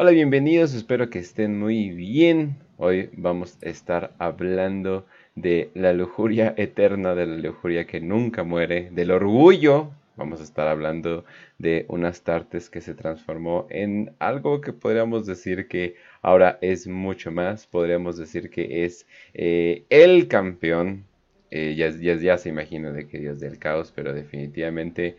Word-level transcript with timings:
Hola, 0.00 0.12
bienvenidos, 0.12 0.74
espero 0.74 1.10
que 1.10 1.18
estén 1.18 1.58
muy 1.58 1.90
bien. 1.90 2.56
Hoy 2.76 3.10
vamos 3.14 3.58
a 3.64 3.68
estar 3.68 4.14
hablando 4.20 5.06
de 5.34 5.72
la 5.74 5.92
lujuria 5.92 6.54
eterna, 6.56 7.16
de 7.16 7.26
la 7.26 7.36
lujuria 7.36 7.84
que 7.84 8.00
nunca 8.00 8.44
muere, 8.44 8.90
del 8.92 9.10
orgullo. 9.10 9.90
Vamos 10.14 10.40
a 10.40 10.44
estar 10.44 10.68
hablando 10.68 11.24
de 11.58 11.84
unas 11.88 12.22
tartes 12.22 12.70
que 12.70 12.80
se 12.80 12.94
transformó 12.94 13.66
en 13.70 14.14
algo 14.20 14.60
que 14.60 14.72
podríamos 14.72 15.26
decir 15.26 15.66
que 15.66 15.96
ahora 16.22 16.58
es 16.60 16.86
mucho 16.86 17.30
más. 17.30 17.66
Podríamos 17.66 18.16
decir 18.16 18.50
que 18.50 18.84
es 18.84 19.06
eh, 19.34 19.84
el 19.90 20.28
campeón. 20.28 21.04
Eh, 21.50 21.74
ya, 21.76 22.38
se 22.38 22.48
imagina 22.48 22.92
de 22.92 23.08
que 23.08 23.18
Dios 23.18 23.40
del 23.40 23.58
caos, 23.58 23.92
pero 23.94 24.12
definitivamente 24.12 25.16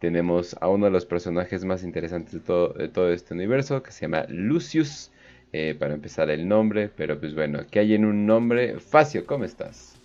tenemos 0.00 0.56
a 0.60 0.68
uno 0.68 0.86
de 0.86 0.90
los 0.90 1.06
personajes 1.06 1.64
más 1.64 1.84
interesantes 1.84 2.32
de 2.32 2.40
todo, 2.40 3.12
este 3.12 3.34
universo, 3.34 3.82
que 3.82 3.92
se 3.92 4.02
llama 4.02 4.26
Lucius. 4.28 5.12
Eh, 5.50 5.74
para 5.78 5.94
empezar 5.94 6.28
el 6.28 6.46
nombre, 6.46 6.90
pero 6.94 7.18
pues 7.18 7.34
bueno, 7.34 7.60
¿qué 7.70 7.78
hay 7.78 7.94
en 7.94 8.04
un 8.04 8.26
nombre? 8.26 8.78
Facio, 8.80 9.24
¿cómo 9.24 9.44
estás? 9.44 9.98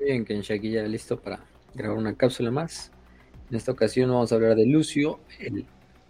Bien, 0.00 0.24
Kensha, 0.24 0.54
aquí 0.54 0.70
ya 0.70 0.82
listo 0.84 1.20
para 1.20 1.40
grabar 1.74 1.98
una 1.98 2.16
cápsula 2.16 2.50
más. 2.50 2.90
En 3.50 3.56
esta 3.56 3.70
ocasión 3.70 4.08
vamos 4.08 4.32
a 4.32 4.36
hablar 4.36 4.56
de 4.56 4.64
Lucio, 4.64 5.20
el, 5.38 5.66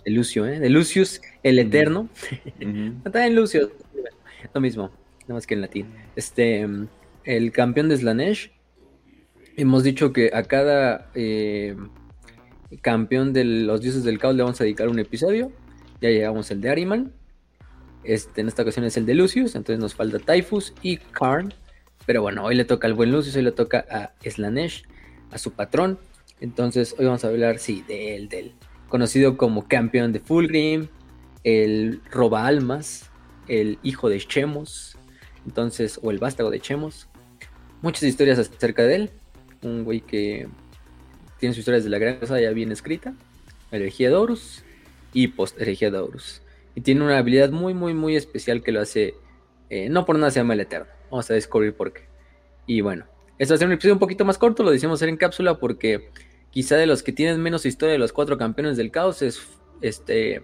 Lucio, 0.07 0.47
¿eh? 0.47 0.59
de 0.59 0.71
Lucius, 0.71 1.21
el 1.43 1.59
Eterno. 1.59 2.09
Está 3.05 3.27
en 3.27 3.37
Lucio, 3.37 3.73
lo 4.53 4.61
mismo, 4.61 4.91
nada 5.23 5.35
más 5.35 5.47
que 5.47 5.55
en 5.55 5.61
latín. 5.61 5.87
Este, 6.17 6.67
el 7.25 7.53
campeón 7.53 7.89
de 7.89 7.97
Slanesh. 7.97 8.53
Hemos 9.57 9.85
dicho 9.85 10.13
que 10.13 10.31
a 10.33 10.45
cada 10.45 11.11
eh, 11.15 11.77
campeón 12.81 13.33
de 13.33 13.45
los 13.45 13.81
dioses 13.81 14.03
del 14.05 14.19
caos, 14.19 14.35
le 14.35 14.43
vamos 14.43 14.61
a 14.61 14.65
dedicar 14.65 14.89
un 14.89 14.99
episodio. 14.99 15.53
Ya 16.01 16.11
llegamos 16.11 16.51
el 16.51 16.61
de 16.61 16.71
Ariman. 16.71 17.13
Este, 18.05 18.41
en 18.41 18.49
esta 18.49 18.63
ocasión 18.63 18.85
es 18.85 18.97
el 18.97 19.07
de 19.07 19.15
Lucius, 19.15 19.55
entonces 19.55 19.79
nos 19.79 19.95
falta 19.95 20.19
Typhus 20.19 20.75
y 20.83 20.97
Karn. 20.97 21.55
Pero 22.07 22.23
bueno, 22.23 22.45
hoy 22.45 22.57
le 22.57 22.65
toca 22.65 22.89
al 22.89 22.95
buen 22.95 23.13
Lucius, 23.13 23.37
hoy 23.37 23.43
le 23.43 23.53
toca 23.53 23.85
a 23.89 24.13
Slanesh, 24.29 24.85
a 25.31 25.39
su 25.39 25.53
patrón. 25.53 25.99
Entonces 26.41 26.97
hoy 26.99 27.05
vamos 27.05 27.25
a 27.25 27.29
hablar, 27.29 27.59
sí, 27.59 27.85
de 27.87 28.17
él, 28.17 28.29
del 28.29 28.55
conocido 28.93 29.39
como 29.39 29.67
campeón 29.67 30.13
de 30.13 30.21
Fulgrim, 30.21 30.89
el 31.45 32.03
roba 32.11 32.47
almas, 32.47 33.11
el 33.49 33.79
hijo 33.83 34.11
de 34.11 34.19
Chemos, 34.19 34.99
entonces, 35.47 35.99
o 36.03 36.11
el 36.11 36.19
vástago 36.19 36.51
de 36.51 36.61
Chemos. 36.61 37.09
Muchas 37.81 38.03
historias 38.03 38.39
acerca 38.39 38.83
de 38.83 38.95
él. 38.97 39.11
Un 39.63 39.85
güey 39.85 40.03
que 40.03 40.47
tiene 41.41 41.55
su 41.55 41.61
historia 41.61 41.79
desde 41.79 41.89
la 41.89 41.97
gran 41.97 42.19
cosa 42.19 42.39
ya 42.39 42.51
bien 42.51 42.71
escrita, 42.71 43.15
Herejía 43.71 44.11
de 44.11 44.15
Horus 44.15 44.63
y 45.15 45.29
Post 45.29 45.59
Herejía 45.59 45.91
de 45.91 45.97
Horus. 45.97 46.43
Y 46.75 46.83
tiene 46.83 47.03
una 47.03 47.17
habilidad 47.17 47.51
muy, 47.51 47.73
muy, 47.73 47.95
muy 47.95 48.15
especial 48.15 48.63
que 48.63 48.73
lo 48.73 48.83
hace, 48.83 49.15
eh, 49.71 49.89
no 49.89 50.05
por 50.05 50.19
nada 50.19 50.31
se 50.31 50.41
llama 50.41 50.53
el 50.53 50.61
Eterno. 50.61 50.93
Vamos 51.11 51.31
a 51.31 51.35
descubrir 51.35 51.73
por 51.73 51.95
qué. 51.95 52.03
Y 52.67 52.83
bueno, 52.83 53.07
esto 53.39 53.55
va 53.55 53.57
a 53.57 53.59
ser 53.59 53.69
un 53.69 53.73
episodio 53.73 53.95
un 53.95 54.01
poquito 54.01 54.27
más 54.27 54.37
corto, 54.37 54.63
lo 54.63 54.71
decimos 54.71 55.01
en 55.01 55.17
cápsula 55.17 55.59
porque 55.59 56.11
quizá 56.53 56.77
de 56.77 56.87
los 56.87 57.03
que 57.03 57.13
tienen 57.13 57.43
menos 57.43 57.67
historia 57.67 57.95
de 57.95 57.99
los 57.99 58.13
cuatro 58.13 58.39
campeones 58.39 58.77
del 58.77 58.93
caos 58.93 59.23
es 59.23 59.43
este 59.81 60.43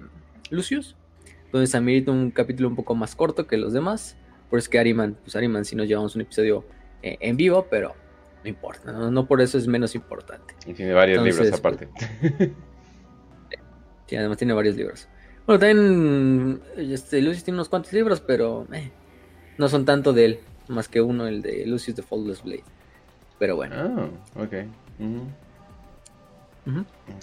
Lucius. 0.50 0.96
Entonces 1.44 1.74
amerita 1.74 2.10
un 2.10 2.30
capítulo 2.30 2.68
un 2.68 2.74
poco 2.76 2.94
más 2.96 3.14
corto 3.14 3.46
que 3.46 3.56
los 3.56 3.72
demás. 3.72 4.16
Por 4.50 4.58
eso 4.58 4.64
es 4.64 4.68
que 4.70 4.78
Ariman, 4.78 5.16
pues 5.22 5.36
Ariman 5.36 5.64
si 5.64 5.76
nos 5.76 5.86
llevamos 5.86 6.16
un 6.16 6.22
episodio 6.22 6.64
eh, 7.02 7.18
en 7.20 7.36
vivo, 7.36 7.66
pero 7.70 7.94
no 8.42 8.48
importa, 8.48 8.92
no, 8.92 9.26
por 9.26 9.40
eso 9.40 9.58
es 9.58 9.66
menos 9.66 9.94
importante. 9.94 10.54
Y 10.66 10.72
tiene 10.72 10.92
varios 10.92 11.22
libros 11.22 11.52
aparte. 11.52 11.88
sí, 14.06 14.16
además 14.16 14.38
tiene 14.38 14.54
varios 14.54 14.76
libros. 14.76 15.08
Bueno, 15.46 15.60
también 15.60 16.60
este, 16.76 17.20
Lucius 17.20 17.44
tiene 17.44 17.56
unos 17.56 17.68
cuantos 17.68 17.92
libros, 17.92 18.20
pero 18.20 18.66
eh, 18.72 18.90
no 19.58 19.68
son 19.68 19.84
tanto 19.84 20.12
de 20.12 20.24
él, 20.24 20.40
más 20.68 20.88
que 20.88 21.00
uno, 21.00 21.26
el 21.26 21.42
de 21.42 21.66
Lucius 21.66 21.96
the 21.96 22.02
Faultless 22.02 22.42
Blade. 22.42 22.64
Pero 23.38 23.56
bueno. 23.56 23.74
Ah, 23.76 24.42
ok. 24.42 24.54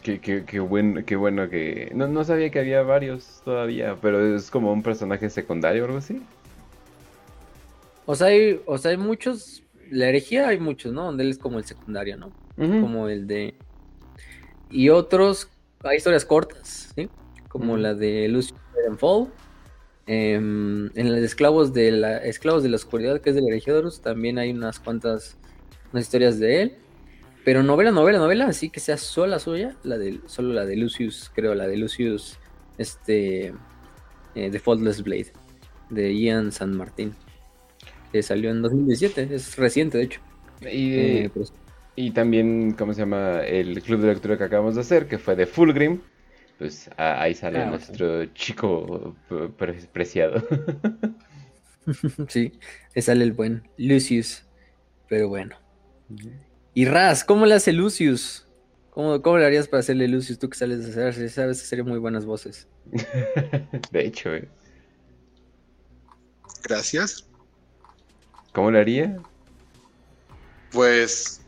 Qué, 0.02 0.20
qué, 0.20 0.44
qué, 0.46 0.60
bueno, 0.60 1.02
qué 1.06 1.16
bueno 1.16 1.50
que... 1.50 1.92
No, 1.94 2.08
no 2.08 2.24
sabía 2.24 2.50
que 2.50 2.60
había 2.60 2.82
varios 2.82 3.42
todavía, 3.44 3.98
pero 4.02 4.36
es 4.36 4.50
como 4.50 4.72
un 4.72 4.84
personaje 4.84 5.30
secundario 5.30 5.84
o 5.84 5.86
algo 5.86 5.98
así. 5.98 6.22
O 8.06 8.16
sea, 8.16 8.28
hay, 8.28 8.62
o 8.66 8.78
sea, 8.78 8.92
hay 8.92 8.98
muchos, 8.98 9.64
la 9.90 10.10
herejía 10.10 10.48
hay 10.48 10.60
muchos, 10.60 10.94
¿no? 10.94 11.06
Donde 11.06 11.24
él 11.24 11.32
es 11.32 11.38
como 11.38 11.58
el 11.58 11.66
secundario, 11.66 12.18
¿no? 12.18 12.32
Como 12.56 13.10
el 13.10 13.28
de... 13.28 13.56
Y 14.70 14.90
otros, 14.90 15.50
hay 15.84 15.98
historias 15.98 16.26
cortas, 16.26 16.92
¿sí? 16.96 17.10
Como 17.50 17.78
la 17.78 17.94
de 17.94 18.28
Lucius 18.28 18.60
Fall. 18.98 19.30
Em, 20.08 20.92
en 20.96 21.12
los 21.12 21.24
esclavos 21.24 21.74
de 21.74 21.92
la 21.92 22.18
esclavos 22.18 22.62
de 22.62 22.70
la 22.70 22.76
oscuridad, 22.76 23.22
que 23.22 23.32
es 23.32 23.36
de 23.36 23.42
la 23.42 23.48
herejía 23.48 23.74
también 24.04 24.38
hay 24.38 24.52
unas 24.52 24.80
cuantas 24.80 25.36
unas 25.92 26.04
historias 26.04 26.38
de 26.40 26.62
él. 26.62 26.78
Pero 27.46 27.64
novela, 27.64 27.92
novela, 27.92 28.18
novela, 28.18 28.48
así 28.48 28.70
que 28.70 28.82
sea 28.82 28.98
sola 28.98 29.40
suya, 29.40 29.78
la 29.84 29.98
de, 29.98 30.20
solo 30.26 30.54
la 30.54 30.66
de 30.66 30.76
Lucius, 30.76 31.32
creo, 31.34 31.56
la 31.56 31.68
de 31.68 31.78
Lucius, 31.78 32.38
este, 32.78 33.54
eh, 34.36 34.50
The 34.52 34.60
Faultless 34.60 35.02
Blade, 35.02 35.32
de 35.90 36.14
Ian 36.14 36.52
San 36.52 36.76
Martín 36.76 37.16
salió 38.22 38.52
en 38.52 38.62
2017, 38.62 39.30
es 39.32 39.58
reciente 39.58 39.98
de 39.98 40.04
hecho. 40.06 40.22
Y, 40.62 40.94
eh, 40.94 41.32
pues, 41.34 41.54
y 41.96 42.12
también, 42.12 42.74
¿cómo 42.74 42.94
se 42.94 43.02
llama? 43.02 43.42
El 43.42 43.82
club 43.82 44.02
de 44.02 44.08
lectura 44.08 44.38
que 44.38 44.44
acabamos 44.44 44.76
de 44.76 44.82
hacer, 44.82 45.08
que 45.08 45.18
fue 45.18 45.36
de 45.36 45.46
Fulgrim. 45.46 46.02
Pues 46.58 46.90
ahí 46.96 47.34
sale 47.34 47.60
ah, 47.60 47.70
nuestro 47.70 48.26
chico 48.28 49.16
preciado. 49.92 50.42
sí, 52.30 52.54
ahí 52.96 53.02
sale 53.02 53.26
el 53.26 53.34
buen 53.34 53.64
Lucius. 53.78 54.44
Pero 55.10 55.28
bueno. 55.28 55.58
Y 56.78 56.84
Raz, 56.84 57.24
¿cómo 57.24 57.46
le 57.46 57.56
hace 57.56 57.72
Lucius? 57.72 58.46
¿Cómo, 58.90 59.22
¿Cómo, 59.22 59.38
le 59.38 59.46
harías 59.46 59.70
para 59.70 59.80
hacerle 59.80 60.10
Lucius 60.10 60.38
tú 60.38 60.50
que 60.50 60.58
sales 60.58 60.84
de 60.84 61.08
hacer? 61.08 61.30
Sabes 61.30 61.62
que 61.62 61.68
serían 61.68 61.88
muy 61.88 62.00
buenas 62.00 62.26
voces. 62.26 62.68
de 63.92 64.06
hecho, 64.06 64.36
eh. 64.36 64.50
Gracias. 66.66 67.26
¿Cómo 68.52 68.72
lo 68.72 68.80
haría? 68.80 69.18
Pues, 70.74 71.46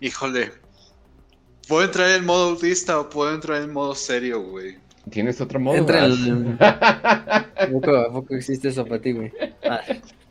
híjole. 0.00 0.50
¿Puedo 1.68 1.84
entrar 1.84 2.10
en 2.10 2.24
modo 2.24 2.50
autista 2.50 2.98
o 2.98 3.08
puedo 3.08 3.32
entrar 3.32 3.62
en 3.62 3.72
modo 3.72 3.94
serio, 3.94 4.42
güey? 4.42 4.78
¿Tienes 5.10 5.40
otro 5.40 5.60
modo? 5.60 5.76
Entra 5.76 6.06
en... 6.06 6.58
¿A, 6.60 7.46
poco, 8.12 8.34
existe 8.34 8.66
eso 8.66 8.84
para 8.84 9.00
ti, 9.00 9.12
güey? 9.12 9.32
Ah. 9.62 9.80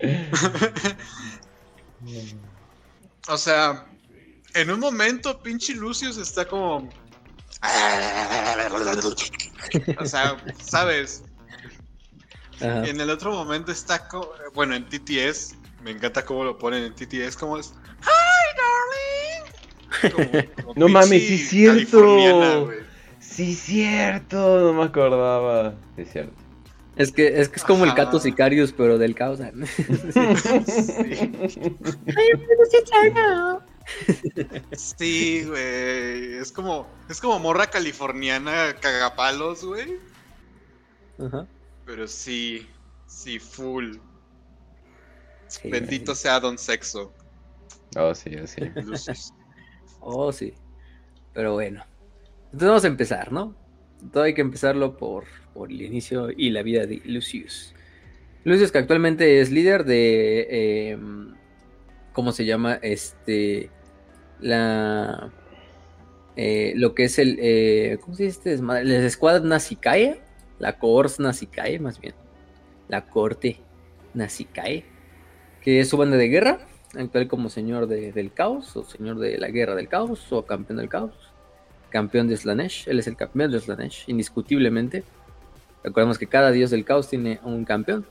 o 3.30 3.38
sea, 3.38 3.88
en 4.54 4.72
un 4.72 4.80
momento, 4.80 5.42
pinche 5.42 5.74
Lucius 5.74 6.18
está 6.18 6.46
como. 6.46 6.90
o 10.00 10.06
sea, 10.06 10.38
¿sabes? 10.60 11.24
En 12.60 13.02
el 13.02 13.10
otro 13.10 13.32
momento 13.32 13.72
está 13.72 14.08
como. 14.08 14.30
Bueno, 14.54 14.76
en 14.76 14.86
TTS 14.88 15.56
me 15.84 15.92
encanta 15.92 16.24
cómo 16.24 16.44
lo 16.44 16.58
ponen 16.58 16.84
en 16.84 16.94
TTS, 16.94 17.36
como 17.36 17.58
es. 17.58 17.74
¡Hi, 18.02 18.46
darling! 20.32 20.50
no 20.76 20.88
mames, 20.88 21.28
sí, 21.28 21.38
cierto. 21.38 22.72
Sí, 23.20 23.56
cierto. 23.56 24.62
No 24.62 24.74
me 24.74 24.84
acordaba. 24.84 25.74
Sí, 25.96 26.06
cierto. 26.06 26.44
Es 26.96 27.12
que, 27.12 27.42
es 27.42 27.50
que 27.50 27.56
es 27.56 27.64
como 27.64 27.86
el 27.86 27.94
Cato 27.96 28.20
Sicarius, 28.20 28.72
pero 28.72 29.00
del 29.00 29.16
caos. 29.16 29.40
sí, 29.66 29.66
güey. 35.48 36.34
Es 36.36 36.52
como, 36.52 36.88
es 37.10 37.20
como 37.20 37.40
morra 37.40 37.68
californiana 37.68 38.76
cagapalos, 38.80 39.64
güey. 39.64 40.00
Ajá. 41.20 41.48
Pero 41.86 42.08
sí, 42.08 42.68
sí, 43.08 43.40
full. 43.40 43.98
Bendito 45.64 46.16
sea 46.16 46.40
Don 46.40 46.58
Sexo. 46.58 47.14
Oh, 47.96 48.16
sí, 48.16 48.32
oh, 48.42 48.48
sí. 48.48 48.62
oh, 50.00 50.32
sí. 50.32 50.54
Pero 51.34 51.54
bueno. 51.54 51.86
Entonces 52.46 52.68
vamos 52.68 52.84
a 52.84 52.88
empezar, 52.88 53.32
¿no? 53.32 53.56
Todo 54.12 54.24
hay 54.24 54.34
que 54.34 54.42
empezarlo 54.42 54.98
por, 54.98 55.26
por 55.54 55.72
el 55.72 55.82
inicio 55.82 56.30
y 56.36 56.50
la 56.50 56.64
vida 56.64 56.86
de 56.86 57.02
Lucius. 57.06 57.74
Lucius 58.44 58.72
que 58.72 58.78
actualmente 58.80 59.42
es 59.42 59.52
líder 59.52 59.86
de... 59.86 60.92
Em, 60.92 61.36
¿Cómo 62.14 62.32
se 62.32 62.46
llama? 62.46 62.80
Este... 62.82 63.70
La... 64.40 65.32
Eh, 66.36 66.74
lo 66.76 66.96
que 66.96 67.06
es 67.06 67.20
el... 67.20 67.38
Eh, 67.42 67.98
¿Cómo 68.02 68.16
se 68.16 68.24
dice? 68.24 68.54
Este 68.54 68.64
la 68.64 69.06
escuadra 69.06 69.44
Nazicaya. 69.44 70.18
La 70.60 70.78
Coors 70.80 71.20
Nazicaya, 71.20 71.80
más 71.80 72.00
bien. 72.00 72.16
La 72.88 73.06
corte 73.06 73.60
Nazicaya 74.14 74.84
que 75.64 75.80
es 75.80 75.90
su 75.90 75.98
banda 75.98 76.18
de 76.18 76.28
guerra, 76.28 76.60
actual 76.94 77.28
como 77.28 77.50
señor 77.50 77.88
del 77.88 78.34
caos, 78.34 78.76
o 78.76 78.84
señor 78.84 79.18
de 79.18 79.38
la 79.38 79.48
guerra 79.48 79.76
del 79.76 79.88
caos, 79.88 80.32
o 80.32 80.46
campeón 80.46 80.78
del 80.78 80.90
caos. 80.90 81.14
Campeón 81.90 82.28
de 82.28 82.36
Slanesh, 82.36 82.90
él 82.90 83.00
es 83.00 83.08
el 83.08 83.16
campeón 83.16 83.52
de 83.52 83.60
Slanesh, 83.60 84.04
indiscutiblemente. 84.08 85.04
Recordemos 85.84 86.18
que 86.18 86.28
cada 86.28 86.52
dios 86.52 86.70
del 86.70 86.84
caos 86.84 87.10
tiene 87.10 87.40
un 87.44 87.64
campeón, 87.64 88.06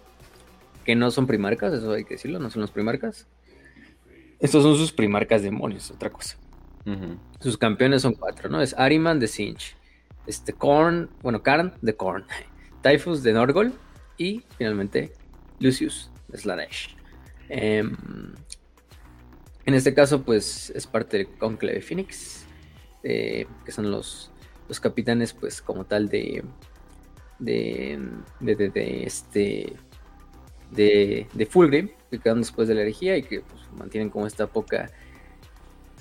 que 0.84 0.96
no 0.96 1.10
son 1.10 1.26
primarcas, 1.26 1.75
eso 1.75 1.93
hay 1.93 2.05
que 2.05 2.14
decirlo, 2.14 2.38
no 2.38 2.50
son 2.50 2.62
los 2.62 2.70
primarcas. 2.70 3.26
Estos 4.43 4.62
son 4.62 4.77
sus 4.77 4.93
primarcas 4.93 5.43
demonios, 5.43 5.91
otra 5.91 6.11
cosa. 6.11 6.37
Sus 7.41 7.56
campeones 7.56 8.03
son 8.03 8.15
cuatro, 8.15 8.50
¿no? 8.50 8.61
Es 8.61 8.75
Ariman 8.77 9.21
de 9.21 9.29
Sinch, 9.29 9.77
este 10.27 10.53
Korn, 10.53 11.09
bueno, 11.23 11.43
Karn 11.43 11.73
de 11.81 11.94
Korn, 11.94 12.27
Typhus 12.83 13.23
de 13.23 13.33
Norgol 13.33 13.73
y 14.19 14.43
finalmente 14.59 15.12
Lucius 15.61 16.11
de 16.27 16.39
Slanesh. 16.39 16.97
Em, 17.49 17.97
en 19.65 19.75
este 19.75 19.94
caso, 19.94 20.23
pues 20.23 20.71
es 20.75 20.87
parte 20.89 21.19
del 21.19 21.29
Conclave 21.39 21.81
Phoenix, 21.81 22.44
eh, 23.05 23.47
que 23.65 23.71
son 23.71 23.91
los, 23.93 24.33
los 24.69 24.81
capitanes, 24.81 25.33
pues 25.33 25.62
como 25.62 25.85
tal 25.85 26.09
de 26.09 26.43
de, 27.43 27.99
de, 28.41 29.05
este 29.05 29.73
de, 30.71 31.27
de 31.33 31.47
Fulgrim, 31.47 31.91
que 32.12 32.23
quedan 32.23 32.41
después 32.41 32.69
de 32.69 32.75
la 32.75 32.82
herejía 32.82 33.17
y 33.17 33.23
que 33.23 33.41
pues, 33.41 33.62
mantienen 33.76 34.11
como 34.11 34.26
esta 34.26 34.47
poca 34.47 34.91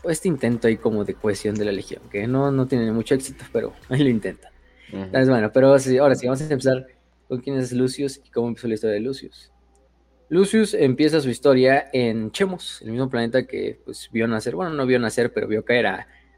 este 0.03 0.27
intento 0.27 0.67
ahí 0.67 0.77
como 0.77 1.05
de 1.05 1.13
cohesión 1.13 1.55
de 1.55 1.65
la 1.65 1.71
legión, 1.71 2.01
que 2.09 2.27
no, 2.27 2.51
no 2.51 2.67
tiene 2.67 2.91
mucho 2.91 3.15
éxito, 3.15 3.45
pero 3.53 3.73
ahí 3.89 4.03
lo 4.03 4.09
intentan. 4.09 4.51
Entonces, 4.91 5.29
bueno, 5.29 5.51
pero 5.53 5.67
ahora 5.67 5.79
sí, 5.79 5.97
vamos 5.97 6.41
a 6.41 6.43
empezar 6.43 6.85
con 7.29 7.39
quién 7.39 7.57
es 7.57 7.71
Lucius 7.71 8.19
y 8.25 8.29
cómo 8.29 8.49
empezó 8.49 8.67
la 8.67 8.73
historia 8.73 8.95
de 8.95 8.99
Lucius. 8.99 9.51
Lucius 10.27 10.73
empieza 10.73 11.21
su 11.21 11.29
historia 11.29 11.89
en 11.93 12.31
Chemos, 12.31 12.81
el 12.81 12.91
mismo 12.91 13.09
planeta 13.09 13.45
que 13.45 13.79
pues 13.85 14.09
vio 14.11 14.27
nacer, 14.27 14.55
bueno, 14.55 14.73
no 14.73 14.85
vio 14.85 14.99
nacer, 14.99 15.31
pero 15.31 15.47
vio 15.47 15.63
caer 15.63 15.85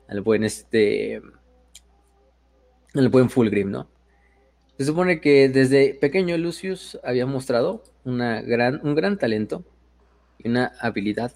al 0.08 0.22
buen 0.22 0.44
este, 0.44 1.22
al 2.94 3.10
buen 3.10 3.30
Fulgrim, 3.30 3.72
¿no? 3.72 3.88
Se 4.78 4.86
supone 4.86 5.22
que 5.22 5.50
desde 5.50 5.94
pequeño 5.94 6.38
Lucius 6.38 7.00
había 7.04 7.26
mostrado 7.26 7.84
una 8.06 8.42
gran, 8.42 8.80
un 8.84 8.96
gran 8.96 9.18
talento 9.18 9.64
y 10.38 10.50
una 10.50 10.72
habilidad 10.80 11.32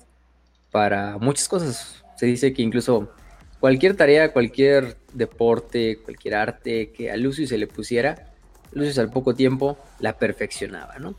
para 0.71 1.17
muchas 1.17 1.47
cosas. 1.47 2.03
Se 2.15 2.25
dice 2.25 2.53
que 2.53 2.61
incluso 2.61 3.11
cualquier 3.59 3.95
tarea, 3.95 4.33
cualquier 4.33 4.97
deporte, 5.13 5.99
cualquier 6.03 6.35
arte 6.35 6.91
que 6.91 7.11
a 7.11 7.17
Lucius 7.17 7.49
se 7.49 7.57
le 7.57 7.67
pusiera, 7.67 8.33
Lucius 8.71 8.99
al 8.99 9.11
poco 9.11 9.33
tiempo 9.33 9.77
la 9.99 10.17
perfeccionaba, 10.17 10.99
¿no? 10.99 11.15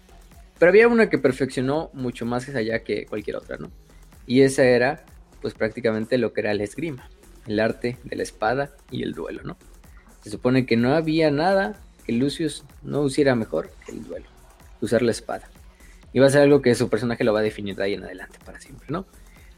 Pero 0.59 0.71
había 0.71 0.89
una 0.89 1.09
que 1.09 1.19
perfeccionó 1.19 1.91
mucho 1.93 2.27
más 2.27 2.49
allá 2.49 2.81
que 2.81 3.07
cualquier 3.07 3.37
otra, 3.37 3.57
¿no? 3.59 3.71
Y 4.27 4.43
esa 4.43 4.65
era, 4.65 5.05
pues 5.41 5.55
prácticamente 5.55 6.19
lo 6.19 6.33
que 6.33 6.41
era 6.41 6.51
el 6.51 6.61
esgrima, 6.61 7.09
el 7.47 7.61
arte 7.61 7.97
de 8.05 8.17
la 8.17 8.23
espada 8.23 8.71
y 8.91 9.03
el 9.03 9.13
duelo, 9.13 9.43
¿no? 9.45 9.57
Se 10.23 10.31
supone 10.31 10.67
que 10.67 10.77
no 10.77 10.95
había 10.95 11.31
nada 11.31 11.81
que 12.05 12.13
Lucius 12.13 12.65
no 12.83 13.07
hiciera 13.07 13.35
mejor 13.35 13.71
que 13.87 13.93
el 13.93 14.05
duelo, 14.05 14.27
usar 14.81 15.03
la 15.03 15.11
espada. 15.11 15.49
Y 16.13 16.21
va 16.21 16.27
a 16.27 16.31
ser 16.31 16.43
algo 16.43 16.63
que 16.63 16.75
su 16.75 16.89
personaje 16.89 17.25
lo 17.25 17.33
va 17.33 17.41
a 17.41 17.43
definir 17.43 17.77
de 17.77 17.85
ahí 17.85 17.95
en 17.95 18.05
adelante 18.05 18.39
para 18.45 18.61
siempre, 18.61 18.87
¿no? 18.89 19.07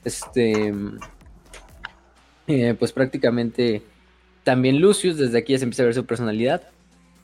Este, 0.05 0.72
eh, 2.46 2.75
pues 2.78 2.93
prácticamente 2.93 3.82
también 4.43 4.81
Lucius, 4.81 5.17
desde 5.17 5.38
aquí 5.38 5.52
ya 5.52 5.58
se 5.58 5.64
empieza 5.64 5.82
a 5.82 5.87
ver 5.87 5.94
su 5.94 6.06
personalidad. 6.06 6.62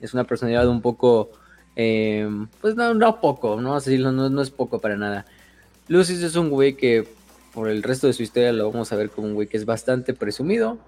Es 0.00 0.14
una 0.14 0.24
personalidad 0.24 0.68
un 0.68 0.82
poco 0.82 1.30
Em, 1.76 2.48
pues 2.62 2.74
no, 2.74 2.94
no 2.94 3.20
poco, 3.20 3.60
no 3.60 3.78
no, 3.78 4.30
no 4.30 4.42
es 4.42 4.50
poco 4.50 4.80
para 4.80 4.96
nada. 4.96 5.26
Lucius 5.88 6.22
es 6.22 6.34
un 6.34 6.48
güey 6.48 6.74
que 6.74 7.06
por 7.52 7.68
el 7.68 7.82
resto 7.82 8.06
de 8.06 8.14
su 8.14 8.22
historia 8.22 8.50
lo 8.52 8.70
vamos 8.70 8.92
a 8.92 8.96
ver 8.96 9.10
como 9.10 9.28
un 9.28 9.34
güey 9.34 9.46
que 9.46 9.58
es 9.58 9.66
bastante 9.66 10.14
presumido, 10.14 10.78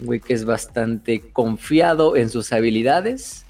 un 0.00 0.06
güey 0.06 0.20
que 0.20 0.34
es 0.34 0.44
bastante 0.44 1.32
confiado 1.32 2.16
en 2.16 2.30
sus 2.30 2.52
habilidades. 2.52 3.44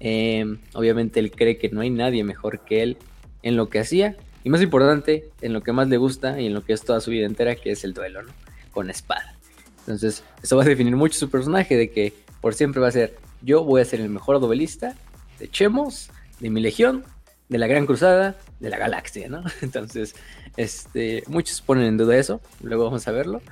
Em, 0.00 0.58
obviamente 0.74 1.20
él 1.20 1.30
cree 1.30 1.58
que 1.58 1.68
no 1.70 1.80
hay 1.80 1.90
nadie 1.90 2.22
mejor 2.24 2.60
que 2.60 2.82
él 2.82 2.98
en 3.42 3.56
lo 3.56 3.68
que 3.68 3.78
hacía 3.78 4.16
y 4.44 4.50
más 4.50 4.62
importante, 4.62 5.30
en 5.40 5.52
lo 5.52 5.62
que 5.62 5.72
más 5.72 5.88
le 5.88 5.96
gusta 5.96 6.40
y 6.40 6.46
en 6.46 6.54
lo 6.54 6.64
que 6.64 6.72
es 6.72 6.82
toda 6.82 7.00
su 7.00 7.10
vida 7.10 7.26
entera, 7.26 7.56
que 7.56 7.72
es 7.72 7.84
el 7.84 7.94
duelo, 7.94 8.22
¿no? 8.22 8.32
Con 8.70 8.90
espada. 8.90 9.36
Entonces, 9.80 10.22
eso 10.42 10.56
va 10.56 10.64
a 10.64 10.66
definir 10.66 10.96
mucho 10.96 11.18
su 11.18 11.30
personaje, 11.30 11.76
de 11.76 11.90
que 11.90 12.12
por 12.40 12.54
siempre 12.54 12.80
va 12.80 12.88
a 12.88 12.92
ser, 12.92 13.16
yo 13.42 13.64
voy 13.64 13.80
a 13.80 13.84
ser 13.84 14.00
el 14.00 14.08
mejor 14.08 14.40
duelista 14.40 14.94
de 15.38 15.48
Chemos 15.48 16.10
de 16.40 16.50
mi 16.50 16.60
legión, 16.60 17.04
de 17.48 17.58
la 17.58 17.66
Gran 17.66 17.86
Cruzada, 17.86 18.36
de 18.60 18.70
la 18.70 18.78
galaxia, 18.78 19.28
¿no? 19.28 19.42
Entonces, 19.62 20.14
este, 20.56 21.22
muchos 21.26 21.60
ponen 21.60 21.84
en 21.84 21.96
duda 21.96 22.16
eso, 22.16 22.40
luego 22.62 22.84
vamos 22.84 23.06
a 23.08 23.12
verlo, 23.12 23.42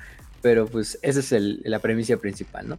pero 0.42 0.66
pues 0.66 0.98
esa 1.02 1.20
es 1.20 1.32
la 1.64 1.78
premisa 1.78 2.16
principal, 2.16 2.68
¿no? 2.68 2.78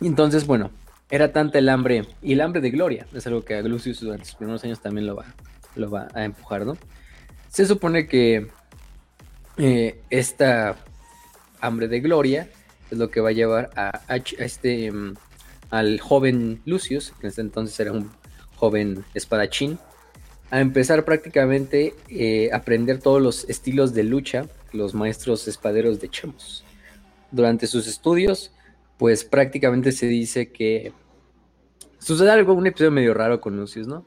Entonces, 0.00 0.46
bueno, 0.46 0.70
era 1.10 1.32
tanta 1.32 1.58
el 1.58 1.68
hambre, 1.68 2.06
y 2.22 2.32
el 2.34 2.40
hambre 2.40 2.60
de 2.60 2.70
gloria, 2.70 3.06
es 3.12 3.26
algo 3.26 3.44
que 3.44 3.54
a 3.54 3.62
Lucius 3.62 4.00
durante 4.00 4.26
sus 4.26 4.36
primeros 4.36 4.62
años 4.64 4.80
también 4.80 5.06
lo 5.06 5.16
va, 5.16 5.26
lo 5.74 5.90
va 5.90 6.08
a 6.14 6.24
empujar, 6.24 6.64
¿no? 6.64 6.76
Se 7.48 7.66
supone 7.66 8.06
que 8.06 8.48
eh, 9.56 10.00
esta 10.08 10.76
hambre 11.60 11.88
de 11.88 12.00
gloria 12.00 12.48
es 12.90 12.98
lo 12.98 13.10
que 13.10 13.20
va 13.20 13.30
a 13.30 13.32
llevar 13.32 13.70
a, 13.76 14.00
este... 14.38 14.90
Mm, 14.90 15.14
al 15.70 16.00
joven 16.00 16.60
Lucius, 16.64 17.12
que 17.20 17.26
en 17.26 17.30
ese 17.30 17.40
entonces 17.40 17.78
era 17.80 17.92
un 17.92 18.10
joven 18.56 19.04
espadachín, 19.14 19.78
a 20.50 20.60
empezar 20.60 21.04
prácticamente 21.04 21.94
eh, 22.08 22.50
a 22.52 22.56
aprender 22.56 22.98
todos 22.98 23.22
los 23.22 23.48
estilos 23.48 23.94
de 23.94 24.02
lucha, 24.02 24.46
los 24.72 24.94
maestros 24.94 25.46
espaderos 25.46 26.00
de 26.00 26.10
Chemos. 26.10 26.64
Durante 27.30 27.68
sus 27.68 27.86
estudios, 27.86 28.52
pues 29.00 29.24
prácticamente 29.24 29.92
se 29.92 30.08
dice 30.08 30.52
que 30.52 30.92
sucede 31.98 32.30
algo, 32.30 32.52
un 32.52 32.66
episodio 32.66 32.90
medio 32.90 33.14
raro 33.14 33.40
con 33.40 33.56
Lucius, 33.56 33.86
¿no? 33.86 34.06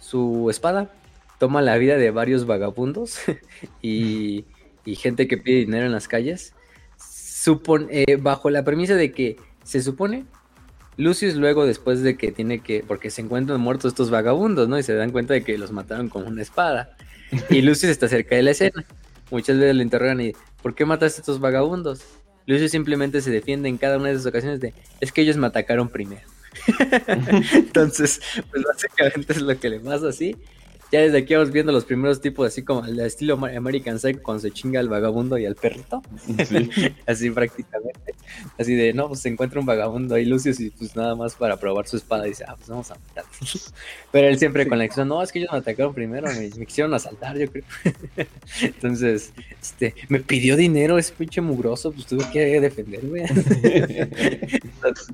Su 0.00 0.50
espada 0.50 0.90
toma 1.38 1.62
la 1.62 1.78
vida 1.78 1.96
de 1.96 2.10
varios 2.10 2.44
vagabundos 2.44 3.20
y, 3.80 4.44
gente 4.84 5.28
que 5.28 5.38
pide 5.38 5.58
dinero 5.58 5.86
en 5.86 5.92
las 5.92 6.08
calles, 6.08 6.52
supone, 6.98 7.86
eh, 7.92 8.16
bajo 8.16 8.50
la 8.50 8.64
premisa 8.64 8.96
de 8.96 9.12
que 9.12 9.36
se 9.62 9.82
supone 9.82 10.24
Lucius 10.96 11.36
luego 11.36 11.64
después 11.64 12.02
de 12.02 12.16
que 12.16 12.32
tiene 12.32 12.58
que, 12.58 12.84
porque 12.88 13.10
se 13.10 13.22
encuentran 13.22 13.60
muertos 13.60 13.92
estos 13.92 14.10
vagabundos, 14.10 14.68
¿no? 14.68 14.80
Y 14.80 14.82
se 14.82 14.94
dan 14.94 15.12
cuenta 15.12 15.34
de 15.34 15.44
que 15.44 15.56
los 15.58 15.70
mataron 15.70 16.08
con 16.08 16.26
una 16.26 16.42
espada. 16.42 16.96
Y 17.50 17.62
Lucius 17.62 17.92
está 17.92 18.08
cerca 18.08 18.34
de 18.34 18.42
la 18.42 18.50
escena. 18.50 18.84
Muchas 19.30 19.58
veces 19.58 19.76
le 19.76 19.84
interrogan 19.84 20.20
y, 20.20 20.32
¿por 20.60 20.74
qué 20.74 20.86
mataste 20.86 21.20
a 21.20 21.22
estos 21.22 21.38
vagabundos? 21.38 22.02
Lucius 22.48 22.70
simplemente 22.70 23.20
se 23.20 23.30
defiende 23.30 23.68
en 23.68 23.76
cada 23.76 23.98
una 23.98 24.08
de 24.08 24.14
esas 24.14 24.24
ocasiones 24.24 24.58
de, 24.58 24.72
es 25.00 25.12
que 25.12 25.20
ellos 25.20 25.36
me 25.36 25.46
atacaron 25.46 25.90
primero. 25.90 26.22
Entonces, 27.52 28.22
pues 28.50 28.64
básicamente 28.64 29.34
es 29.34 29.42
lo 29.42 29.60
que 29.60 29.68
le 29.68 29.80
pasa 29.80 30.08
así. 30.08 30.34
Ya 30.90 31.00
desde 31.00 31.18
aquí 31.18 31.34
vamos 31.34 31.52
viendo 31.52 31.70
los 31.70 31.84
primeros 31.84 32.18
tipos, 32.20 32.46
así 32.46 32.62
como 32.62 32.82
el 32.86 32.98
estilo 33.00 33.34
American 33.34 34.00
Psycho, 34.00 34.22
cuando 34.22 34.40
se 34.40 34.50
chinga 34.50 34.80
al 34.80 34.88
vagabundo 34.88 35.36
y 35.36 35.44
al 35.44 35.54
perrito. 35.54 36.02
así 37.06 37.30
prácticamente. 37.30 38.14
Así 38.58 38.74
de, 38.74 38.94
no, 38.94 39.08
pues 39.08 39.20
se 39.20 39.28
encuentra 39.28 39.60
un 39.60 39.66
vagabundo 39.66 40.14
ahí, 40.14 40.24
Lucius, 40.24 40.60
y 40.60 40.70
pues 40.70 40.96
nada 40.96 41.14
más 41.14 41.34
para 41.34 41.58
probar 41.58 41.86
su 41.86 41.98
espada. 41.98 42.24
dice, 42.24 42.44
ah, 42.48 42.54
pues 42.56 42.70
vamos 42.70 42.90
a 42.90 42.94
matar. 42.94 43.24
Pero 44.12 44.28
él 44.28 44.38
siempre 44.38 44.66
con 44.66 44.78
la 44.78 44.84
acción, 44.84 45.08
no, 45.08 45.22
es 45.22 45.30
que 45.30 45.40
ellos 45.40 45.52
me 45.52 45.58
atacaron 45.58 45.92
primero, 45.92 46.26
me, 46.32 46.48
quisieron 46.64 46.94
asaltar, 46.94 47.36
yo 47.36 47.52
creo. 47.52 47.64
Entonces, 48.62 49.32
este, 49.60 49.94
me 50.08 50.20
pidió 50.20 50.56
dinero 50.56 50.96
ese 50.96 51.12
pinche 51.12 51.42
mugroso, 51.42 51.92
pues 51.92 52.06
tuve 52.06 52.24
que 52.32 52.60
defenderme. 52.60 53.26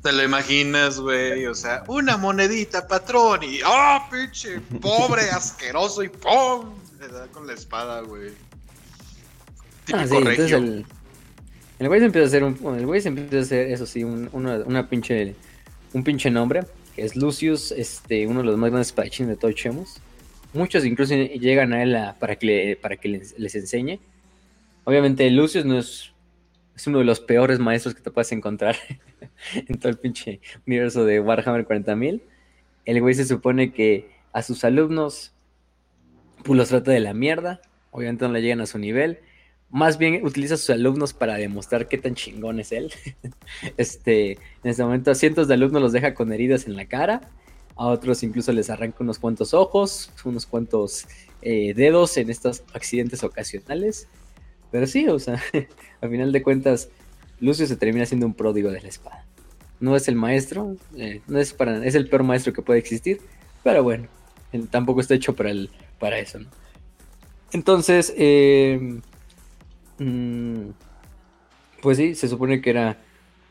Te 0.02 0.12
lo 0.12 0.22
imaginas, 0.22 1.00
güey, 1.00 1.46
o 1.46 1.54
sea, 1.54 1.82
una 1.88 2.16
monedita, 2.16 2.86
patrón, 2.86 3.42
y, 3.42 3.58
ah, 3.64 4.08
pinche, 4.08 4.60
pobre, 4.80 5.22
asqueroso 5.30 5.63
asqueroso 5.64 6.02
y 6.02 6.08
¡pum! 6.08 6.74
Le 7.00 7.08
da 7.08 7.26
con 7.28 7.46
la 7.46 7.54
espada, 7.54 8.02
güey. 8.02 8.32
Ah, 9.92 10.06
sí, 10.06 10.16
entonces 10.16 10.52
el, 10.52 10.84
el 11.78 11.88
güey 11.88 12.00
se 12.00 12.06
empieza 12.06 12.24
a 12.24 12.28
hacer 12.28 12.44
un, 12.44 12.78
el 12.78 12.86
güey 12.86 13.00
se 13.00 13.08
empieza 13.08 13.36
a 13.36 13.40
hacer, 13.40 13.70
eso 13.70 13.86
sí, 13.86 14.04
un, 14.04 14.28
una, 14.32 14.88
pinche, 14.88 15.34
un 15.92 16.04
pinche 16.04 16.30
nombre, 16.30 16.62
que 16.94 17.02
es 17.02 17.16
Lucius, 17.16 17.72
este, 17.72 18.26
uno 18.26 18.40
de 18.40 18.46
los 18.46 18.56
más 18.58 18.70
grandes 18.70 18.88
espadachines 18.88 19.30
de 19.30 19.36
todo 19.36 19.52
Chemos. 19.52 20.00
Muchos 20.52 20.84
incluso 20.84 21.14
llegan 21.14 21.72
a 21.72 21.82
él 21.82 21.96
para 22.18 22.36
que, 22.36 22.78
para 22.80 22.96
que 22.96 23.08
les, 23.08 23.38
les, 23.38 23.54
enseñe. 23.54 23.98
Obviamente 24.84 25.28
Lucius 25.30 25.64
no 25.64 25.78
es, 25.78 26.12
es 26.76 26.86
uno 26.86 27.00
de 27.00 27.04
los 27.04 27.20
peores 27.20 27.58
maestros 27.58 27.94
que 27.94 28.02
te 28.02 28.10
puedes 28.10 28.30
encontrar 28.32 28.76
en 29.54 29.78
todo 29.78 29.88
el 29.88 29.98
pinche 29.98 30.40
universo 30.66 31.04
de 31.04 31.20
Warhammer 31.20 31.66
40.000. 31.66 32.22
El 32.84 33.00
güey 33.00 33.14
se 33.14 33.24
supone 33.24 33.72
que 33.72 34.10
a 34.32 34.42
sus 34.42 34.64
alumnos 34.64 35.33
pues 36.44 36.56
los 36.56 36.68
trata 36.68 36.92
de 36.92 37.00
la 37.00 37.14
mierda, 37.14 37.60
obviamente 37.90 38.26
no 38.26 38.32
le 38.32 38.42
llegan 38.42 38.60
a 38.60 38.66
su 38.66 38.78
nivel, 38.78 39.18
más 39.70 39.98
bien 39.98 40.24
utiliza 40.24 40.54
a 40.54 40.58
sus 40.58 40.70
alumnos 40.70 41.12
para 41.14 41.34
demostrar 41.34 41.88
qué 41.88 41.98
tan 41.98 42.14
chingón 42.14 42.60
es 42.60 42.70
él. 42.70 42.92
este, 43.76 44.32
en 44.32 44.38
este 44.70 44.84
momento 44.84 45.14
cientos 45.14 45.48
de 45.48 45.54
alumnos 45.54 45.82
los 45.82 45.92
deja 45.92 46.14
con 46.14 46.32
heridas 46.32 46.66
en 46.66 46.76
la 46.76 46.86
cara 46.86 47.22
a 47.76 47.86
otros 47.86 48.22
incluso 48.22 48.52
les 48.52 48.70
arranca 48.70 48.98
unos 49.00 49.18
cuantos 49.18 49.52
ojos, 49.52 50.10
unos 50.24 50.46
cuantos 50.46 51.06
eh, 51.42 51.74
dedos 51.74 52.16
en 52.16 52.30
estos 52.30 52.62
accidentes 52.72 53.24
ocasionales. 53.24 54.06
Pero 54.70 54.86
sí, 54.86 55.08
o 55.08 55.18
sea, 55.18 55.42
al 56.00 56.10
final 56.10 56.32
de 56.32 56.42
cuentas, 56.42 56.88
Lucio 57.40 57.66
se 57.66 57.76
termina 57.76 58.06
siendo 58.06 58.26
un 58.26 58.34
pródigo 58.34 58.70
de 58.70 58.80
la 58.80 58.88
espada. 58.88 59.24
No 59.80 59.96
es 59.96 60.08
el 60.08 60.14
maestro, 60.14 60.76
eh, 60.96 61.20
no 61.26 61.38
es 61.38 61.52
para, 61.52 61.84
es 61.84 61.94
el 61.94 62.08
peor 62.08 62.22
maestro 62.22 62.52
que 62.52 62.62
puede 62.62 62.78
existir, 62.78 63.20
pero 63.62 63.82
bueno, 63.82 64.06
tampoco 64.70 65.00
está 65.00 65.14
hecho 65.14 65.34
para, 65.34 65.50
el, 65.50 65.68
para 66.04 66.18
eso, 66.18 66.38
¿no? 66.38 66.50
Entonces, 67.50 68.12
eh, 68.18 69.00
mm, 69.98 70.68
pues 71.80 71.96
sí, 71.96 72.14
se 72.14 72.28
supone 72.28 72.60
que 72.60 72.68
era 72.68 72.98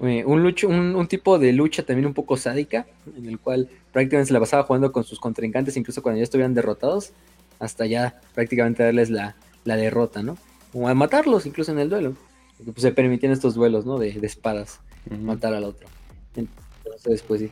eh, 0.02 0.24
un, 0.24 0.44
lucho, 0.44 0.68
un, 0.68 1.08
tipo 1.08 1.40
de 1.40 1.52
lucha 1.52 1.82
también 1.82 2.06
un 2.06 2.14
poco 2.14 2.38
sádica, 2.38 2.86
en 3.18 3.26
el 3.26 3.40
cual 3.40 3.70
prácticamente 3.92 4.28
se 4.28 4.34
la 4.34 4.40
pasaba 4.40 4.62
jugando 4.66 4.92
con 4.92 5.04
sus 5.04 5.20
contrincantes, 5.20 5.78
incluso 5.78 6.04
cuando 6.04 6.20
ya 6.20 6.26
estuvieran 6.26 6.54
derrotados, 6.54 7.14
hasta 7.58 7.88
ya 7.88 8.22
prácticamente 8.36 8.84
darles 8.84 9.10
la, 9.10 9.36
derrota, 9.64 10.22
¿no? 10.22 10.38
O 10.74 10.88
a 10.88 10.94
matarlos 10.94 11.48
incluso 11.48 11.72
en 11.72 11.80
el 11.80 11.90
duelo. 11.90 12.16
Porque, 12.58 12.72
pues, 12.72 12.84
se 12.84 12.92
permitían 12.92 13.32
estos 13.32 13.56
duelos, 13.56 13.84
¿no? 13.84 13.98
De, 13.98 14.10
espadas, 14.10 14.80
matar 15.10 15.56
al 15.56 15.64
otro. 15.64 15.88
Entonces, 16.36 17.24
pues 17.24 17.42
sí. 17.42 17.50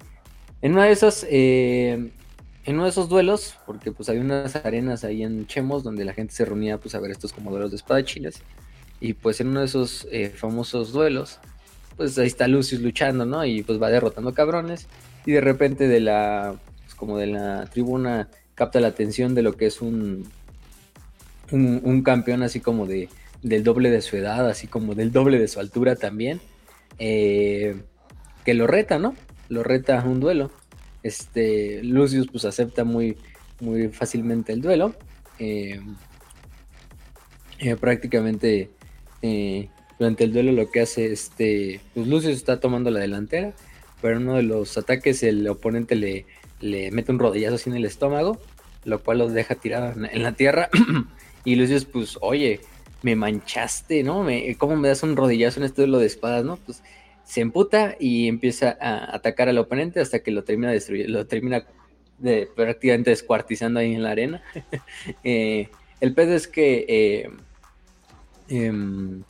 En 0.62 0.74
una 0.74 0.86
de 0.86 0.92
esas, 0.92 1.26
eh, 1.28 2.12
en 2.66 2.76
uno 2.76 2.84
de 2.84 2.92
esos 2.92 3.10
duelos, 3.10 3.56
porque 3.66 3.92
pues 3.92 4.10
había 4.10 4.22
unas 4.22 4.56
arenas 4.56 5.04
ahí 5.04 5.24
en 5.24 5.48
Chemos 5.48 5.84
donde 5.84 6.06
la 6.06 6.14
gente 6.14 6.34
se 6.34 6.46
reunía 6.46 6.78
pues 6.78 6.94
a 6.94 7.00
ver 7.00 7.12
estos 7.12 7.34
como 7.34 7.52
duelos 7.52 7.72
de 7.72 7.78
espadachines. 7.78 8.42
Y 9.00 9.14
pues 9.14 9.42
en 9.42 9.48
uno 9.48 9.62
de 9.62 9.66
esos 9.66 10.08
eh, 10.12 10.30
famosos 10.30 10.92
duelos, 10.92 11.40
pues 11.98 12.18
ahí 12.20 12.28
está 12.28 12.48
Lucius 12.48 12.82
luchando, 12.82 13.26
¿no? 13.26 13.44
Y 13.46 13.64
pues 13.64 13.82
va 13.82 13.90
derrotando 13.90 14.34
cabrones. 14.34 14.88
Y 15.26 15.32
de 15.32 15.42
repente 15.42 15.88
de 15.88 16.00
la, 16.00 16.56
pues, 16.84 16.94
como 16.94 17.18
de 17.18 17.28
la 17.28 17.66
tribuna 17.66 18.30
capta 18.54 18.80
la 18.80 18.90
atención 18.90 19.34
de 19.34 19.42
lo 19.42 19.54
que 19.54 19.66
es 19.66 19.82
un, 19.82 20.30
un, 21.52 22.04
campeón 22.04 22.44
así 22.44 22.60
como 22.60 22.86
de, 22.86 23.10
del 23.42 23.64
doble 23.64 23.90
de 23.90 24.02
su 24.02 24.18
edad, 24.18 24.48
así 24.48 24.68
como 24.68 24.94
del 24.94 25.12
doble 25.12 25.40
de 25.40 25.48
su 25.48 25.60
altura 25.60 25.96
también. 25.96 26.40
Eh, 27.00 27.82
que 28.46 28.54
lo 28.54 28.68
reta, 28.68 29.00
¿no? 29.00 29.16
Lo 29.50 29.64
reta 29.64 30.00
a 30.00 30.06
un 30.06 30.20
duelo. 30.20 30.52
Este, 31.04 31.84
Lucius 31.84 32.28
pues 32.32 32.46
acepta 32.46 32.84
muy, 32.84 33.18
muy 33.60 33.90
fácilmente 33.90 34.54
el 34.54 34.62
duelo. 34.62 34.96
Eh, 35.40 35.80
eh, 37.60 37.76
prácticamente 37.76 38.72
eh, 39.22 39.70
durante 40.00 40.24
el 40.24 40.34
duelo 40.34 40.52
lo 40.52 40.72
que 40.72 40.82
hace 40.82 41.12
este, 41.12 41.80
pues 41.94 42.08
Lucius 42.08 42.36
está 42.36 42.60
tomando 42.60 42.90
la 42.90 43.00
delantera, 43.00 43.54
pero 44.02 44.18
en 44.18 44.24
uno 44.24 44.36
de 44.36 44.44
los 44.44 44.78
ataques 44.78 45.22
el 45.24 45.48
oponente 45.48 45.96
le, 45.96 46.26
le 46.60 46.92
mete 46.92 47.12
un 47.12 47.20
rodillazo 47.20 47.56
así 47.56 47.70
en 47.70 47.76
el 47.76 47.86
estómago, 47.86 48.40
lo 48.84 49.04
cual 49.04 49.20
lo 49.20 49.30
deja 49.30 49.56
tirado 49.56 49.94
en, 49.94 50.24
la 50.24 50.32
tierra. 50.34 50.70
y 51.46 51.56
Lucius 51.56 51.86
pues, 51.86 52.18
oye, 52.22 52.62
me 53.04 53.16
manchaste, 53.16 54.04
¿no? 54.04 54.24
Me, 54.24 54.56
¿Cómo 54.58 54.76
me 54.76 54.88
das 54.88 55.04
un 55.04 55.16
rodillazo 55.16 55.60
en 55.60 55.66
este 55.66 55.84
duelo 55.84 56.00
de 56.00 56.08
espadas, 56.08 56.44
no? 56.44 56.58
Pues 56.58 56.82
se 57.32 57.40
emputa 57.40 57.96
y 57.98 58.28
empieza 58.28 58.78
a 58.82 59.16
atacar 59.16 59.48
al 59.48 59.58
oponente 59.58 60.02
hasta 60.02 60.20
que 60.20 60.32
lo 60.32 60.44
termina 60.44 60.74
destruyendo, 60.74 61.20
lo 61.20 61.28
termina 61.28 61.66
de, 62.18 62.50
prácticamente 62.54 63.12
descuartizando 63.12 63.80
ahí 63.80 63.96
en 63.96 64.04
la 64.04 64.12
arena. 64.12 64.44
Eh, 65.24 65.70
el 66.02 66.14
pedo 66.14 66.36
es 66.36 66.50
que 66.50 66.86
eh, 66.90 67.30
em, 68.50 69.24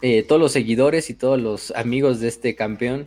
eh, 0.00 0.22
todos 0.22 0.40
los 0.40 0.52
seguidores 0.52 1.10
y 1.10 1.14
todos 1.14 1.38
los 1.38 1.70
amigos 1.72 2.18
de 2.18 2.28
este 2.28 2.54
campeón 2.54 3.04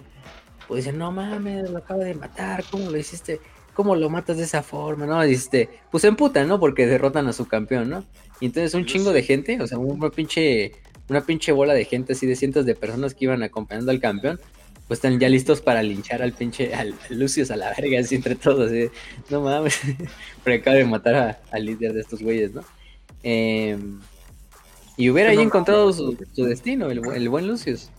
pues 0.68 0.86
dicen, 0.86 1.00
no 1.00 1.12
mames, 1.12 1.72
lo 1.72 1.80
acaba 1.80 2.04
de 2.04 2.14
matar, 2.14 2.64
¿cómo 2.70 2.92
lo 2.92 2.98
hiciste? 2.98 3.40
¿Cómo 3.74 3.96
lo 3.96 4.08
matas 4.08 4.38
de 4.38 4.44
esa 4.44 4.62
forma? 4.62 5.08
¿No? 5.08 5.24
Este, 5.24 5.68
pues 5.90 6.02
se 6.02 6.10
emputan, 6.10 6.48
¿no? 6.48 6.60
Porque 6.60 6.86
derrotan 6.86 7.28
a 7.28 7.34
su 7.34 7.48
campeón, 7.48 7.90
¿no? 7.90 8.06
Y 8.40 8.46
entonces 8.46 8.76
un 8.76 8.86
chingo 8.86 9.14
de 9.14 9.24
gente, 9.24 9.60
o 9.60 9.66
sea, 9.66 9.80
un 9.80 10.00
pinche 10.12 10.74
una 11.10 11.26
pinche 11.26 11.52
bola 11.52 11.74
de 11.74 11.86
gente 11.86 12.14
así 12.14 12.26
de 12.26 12.36
cientos 12.36 12.66
de 12.66 12.76
personas 12.76 13.14
que 13.14 13.26
iban 13.26 13.44
acompañando 13.44 13.92
al 13.92 14.00
campeón, 14.00 14.40
pues 14.88 14.98
están 14.98 15.20
ya 15.20 15.30
listos 15.30 15.62
para 15.62 15.82
linchar 15.84 16.22
al 16.22 16.34
pinche, 16.34 16.74
al, 16.74 16.94
Lucius 17.10 17.52
a 17.52 17.56
la 17.56 17.74
verga, 17.74 18.00
así 18.00 18.16
entre 18.16 18.36
todos, 18.36 18.72
así, 18.72 18.90
no 19.30 19.42
mames, 19.42 19.80
pero 20.44 20.60
acaba 20.60 20.78
de 20.78 20.86
matar 20.86 21.42
al 21.52 21.66
líder 21.66 21.94
de 21.94 22.02
estos 22.02 22.22
güeyes, 22.22 22.54
¿no? 22.54 22.64
Em, 23.24 24.00
y 24.98 25.10
hubiera 25.10 25.32
ahí 25.32 25.40
encontrado 25.40 25.92
su, 25.92 26.16
destino, 26.36 26.92
el, 26.92 27.02
el, 27.16 27.30
buen 27.30 27.48
Lucius. 27.48 27.90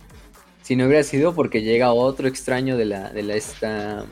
Si 0.62 0.76
no 0.76 0.86
hubiera 0.86 1.02
sido 1.02 1.34
porque 1.34 1.62
llega 1.62 1.92
otro 1.92 2.28
extraño 2.28 2.76
de 2.76 2.84
la, 2.84 3.10
de 3.10 3.22
la 3.22 3.34
esta 3.34 4.06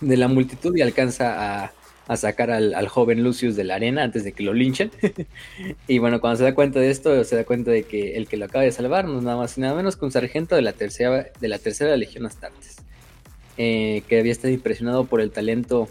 de 0.00 0.16
la 0.16 0.28
multitud 0.28 0.76
y 0.76 0.82
alcanza 0.82 1.64
a, 1.64 1.72
a 2.08 2.16
sacar 2.16 2.50
al, 2.50 2.88
joven 2.88 3.24
Lucius 3.24 3.56
de 3.56 3.64
la 3.64 3.74
arena 3.76 4.04
antes 4.04 4.22
de 4.24 4.32
que 4.32 4.42
lo 4.42 4.54
linchen. 4.54 4.90
y 5.88 5.98
bueno, 5.98 6.20
cuando 6.20 6.38
se 6.38 6.44
da 6.44 6.54
cuenta 6.54 6.78
de 6.78 6.90
esto, 6.90 7.24
se 7.24 7.36
da 7.36 7.44
cuenta 7.44 7.70
de 7.70 7.82
que 7.82 8.16
el 8.16 8.28
que 8.28 8.36
lo 8.36 8.44
acaba 8.44 8.64
de 8.64 8.72
salvar 8.72 9.06
no 9.06 9.18
es 9.18 9.24
nada 9.24 9.36
más 9.36 9.58
y 9.58 9.60
nada 9.60 9.74
menos 9.74 9.96
que 9.96 10.04
un 10.04 10.12
sargento 10.12 10.54
de 10.54 10.62
la 10.62 10.72
tercera, 10.72 11.26
de 11.40 11.48
la 11.48 11.58
tercera 11.58 11.96
Legión 11.96 12.26
Astartes, 12.26 12.76
eh, 13.56 14.02
que 14.08 14.20
había 14.20 14.32
estado 14.32 14.54
impresionado 14.54 15.06
por 15.06 15.20
el 15.20 15.32
talento 15.32 15.88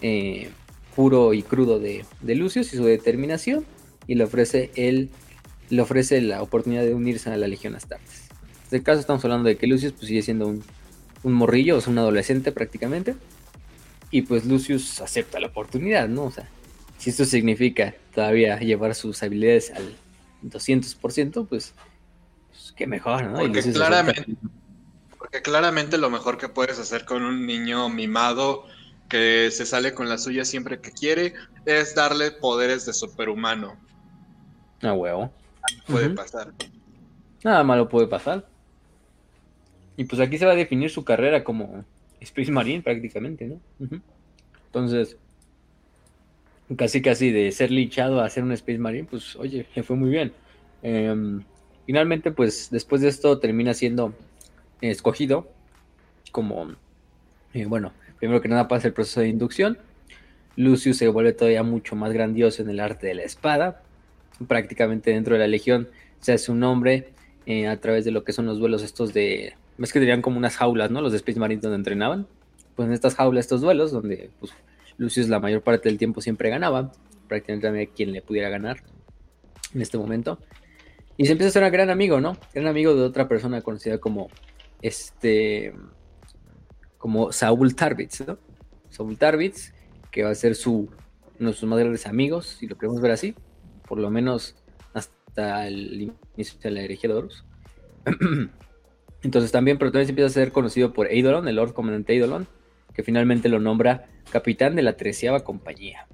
eh, 0.00 0.48
puro 0.96 1.34
y 1.34 1.42
crudo 1.42 1.78
de, 1.78 2.04
Lucius 2.22 2.72
y 2.72 2.76
su 2.76 2.84
determinación, 2.84 3.66
y 4.06 4.14
le 4.14 4.24
ofrece, 4.24 4.70
él, 4.74 5.10
le 5.68 5.82
ofrece 5.82 6.22
la 6.22 6.42
oportunidad 6.42 6.82
de 6.82 6.94
unirse 6.94 7.28
a 7.28 7.36
la 7.36 7.46
Legión 7.46 7.74
Astartes. 7.74 8.28
En 8.30 8.64
este 8.64 8.82
caso 8.82 9.00
estamos 9.00 9.22
hablando 9.24 9.48
de 9.48 9.56
que 9.56 9.66
Lucius 9.66 9.92
pues, 9.92 10.06
sigue 10.06 10.22
siendo 10.22 10.46
un, 10.46 10.62
un 11.24 11.32
morrillo, 11.34 11.76
o 11.76 11.80
sea, 11.82 11.92
un 11.92 11.98
adolescente 11.98 12.52
prácticamente 12.52 13.14
y 14.10 14.22
pues 14.22 14.44
Lucius 14.46 15.00
acepta 15.00 15.40
la 15.40 15.48
oportunidad, 15.48 16.08
¿no? 16.08 16.24
O 16.24 16.30
sea, 16.30 16.48
si 16.98 17.10
esto 17.10 17.24
significa 17.24 17.94
todavía 18.14 18.58
llevar 18.58 18.94
sus 18.94 19.22
habilidades 19.22 19.70
al 19.70 19.94
200%, 20.42 21.46
pues, 21.46 21.74
pues 22.48 22.72
qué 22.76 22.86
mejor, 22.86 23.24
¿no? 23.24 23.38
Porque 23.38 23.62
claramente, 23.62 24.36
porque 25.18 25.42
claramente 25.42 25.98
lo 25.98 26.10
mejor 26.10 26.38
que 26.38 26.48
puedes 26.48 26.78
hacer 26.78 27.04
con 27.04 27.22
un 27.22 27.46
niño 27.46 27.88
mimado 27.88 28.64
que 29.08 29.50
se 29.50 29.66
sale 29.66 29.94
con 29.94 30.08
la 30.08 30.18
suya 30.18 30.44
siempre 30.44 30.80
que 30.80 30.92
quiere 30.92 31.34
es 31.64 31.94
darle 31.94 32.30
poderes 32.30 32.86
de 32.86 32.92
superhumano. 32.92 33.76
Ah, 34.82 34.92
huevo. 34.92 35.32
Puede 35.86 36.10
pasar. 36.10 36.52
Nada 37.42 37.62
malo 37.64 37.88
puede 37.88 38.06
pasar. 38.06 38.46
Y 39.96 40.04
pues 40.04 40.20
aquí 40.20 40.38
se 40.38 40.46
va 40.46 40.52
a 40.52 40.56
definir 40.56 40.90
su 40.90 41.04
carrera 41.04 41.42
como 41.42 41.84
Space 42.20 42.50
Marine 42.50 42.82
prácticamente, 42.82 43.46
¿no? 43.46 43.60
Entonces, 44.66 45.16
casi 46.76 47.00
casi 47.00 47.30
de 47.30 47.50
ser 47.52 47.70
linchado 47.70 48.20
a 48.20 48.28
ser 48.28 48.44
un 48.44 48.52
Space 48.52 48.78
Marine, 48.78 49.06
pues 49.08 49.36
oye, 49.36 49.66
fue 49.82 49.96
muy 49.96 50.10
bien. 50.10 50.32
Em, 50.82 51.42
finalmente, 51.86 52.30
pues 52.30 52.68
después 52.70 53.00
de 53.00 53.08
esto 53.08 53.38
termina 53.38 53.74
siendo 53.74 54.14
escogido 54.80 55.48
como, 56.30 56.68
eh, 57.54 57.64
bueno, 57.66 57.92
primero 58.18 58.40
que 58.40 58.48
nada 58.48 58.68
pasa 58.68 58.88
el 58.88 58.94
proceso 58.94 59.20
de 59.20 59.28
inducción. 59.28 59.78
Lucius 60.56 60.96
se 60.98 61.08
vuelve 61.08 61.32
todavía 61.32 61.62
mucho 61.62 61.96
más 61.96 62.12
grandioso 62.12 62.62
en 62.62 62.70
el 62.70 62.80
arte 62.80 63.06
de 63.06 63.14
la 63.14 63.22
espada. 63.22 63.82
Prácticamente 64.46 65.12
dentro 65.12 65.34
de 65.34 65.40
la 65.40 65.46
legión 65.46 65.88
se 66.20 66.32
hace 66.32 66.50
un 66.52 66.60
nombre 66.60 67.12
eh, 67.46 67.66
a 67.66 67.80
través 67.80 68.04
de 68.04 68.10
lo 68.10 68.24
que 68.24 68.32
son 68.32 68.46
los 68.46 68.58
duelos 68.58 68.82
estos 68.82 69.14
de 69.14 69.54
ves 69.78 69.92
que 69.92 70.00
tenían 70.00 70.22
como 70.22 70.36
unas 70.36 70.56
jaulas, 70.56 70.90
¿no? 70.90 71.00
Los 71.00 71.12
de 71.12 71.18
Space 71.18 71.38
Marines 71.38 71.62
donde 71.62 71.76
entrenaban. 71.76 72.26
Pues 72.74 72.86
en 72.86 72.92
estas 72.92 73.14
jaulas, 73.14 73.44
estos 73.44 73.60
duelos, 73.60 73.92
donde 73.92 74.30
pues, 74.38 74.52
Lucius 74.98 75.28
la 75.28 75.40
mayor 75.40 75.62
parte 75.62 75.88
del 75.88 75.98
tiempo 75.98 76.20
siempre 76.20 76.50
ganaba, 76.50 76.92
prácticamente 77.28 77.68
había 77.68 77.86
quien 77.86 78.12
le 78.12 78.22
pudiera 78.22 78.48
ganar 78.48 78.82
en 79.74 79.80
este 79.80 79.96
momento. 79.96 80.38
Y 81.16 81.26
se 81.26 81.32
empieza 81.32 81.48
a 81.48 81.52
ser 81.52 81.64
un 81.64 81.70
gran 81.70 81.90
amigo, 81.90 82.20
¿no? 82.20 82.36
Gran 82.52 82.66
amigo 82.66 82.94
de 82.94 83.02
otra 83.02 83.28
persona 83.28 83.62
conocida 83.62 83.98
como 83.98 84.28
este 84.82 85.74
como 86.98 87.32
Saúl 87.32 87.74
Tarbitz, 87.74 88.26
¿no? 88.26 88.38
Saúl 88.90 89.16
Tarbitz, 89.16 89.72
que 90.10 90.24
va 90.24 90.30
a 90.30 90.34
ser 90.34 90.54
su, 90.54 90.90
uno 91.38 91.50
de 91.50 91.56
sus 91.56 91.68
más 91.68 91.78
grandes 91.78 92.06
amigos, 92.06 92.56
si 92.58 92.66
lo 92.66 92.76
queremos 92.76 93.00
ver 93.00 93.12
así, 93.12 93.34
por 93.86 93.98
lo 93.98 94.10
menos 94.10 94.56
hasta 94.94 95.66
el 95.66 96.12
inicio 96.36 96.58
de 96.60 96.70
la 96.70 96.82
herejía 96.82 97.10
de 97.10 97.16
Horus. 97.16 97.44
Entonces 99.22 99.50
también, 99.50 99.78
pero 99.78 99.90
también 99.90 100.10
empieza 100.10 100.28
a 100.28 100.44
ser 100.44 100.52
conocido 100.52 100.92
por 100.92 101.08
Eidolon, 101.08 101.48
el 101.48 101.56
Lord 101.56 101.74
Comandante 101.74 102.12
Eidolon, 102.12 102.46
que 102.94 103.02
finalmente 103.02 103.48
lo 103.48 103.58
nombra 103.60 104.06
capitán 104.30 104.76
de 104.76 104.82
la 104.82 104.96
treceava 104.96 105.40
compañía. 105.40 106.06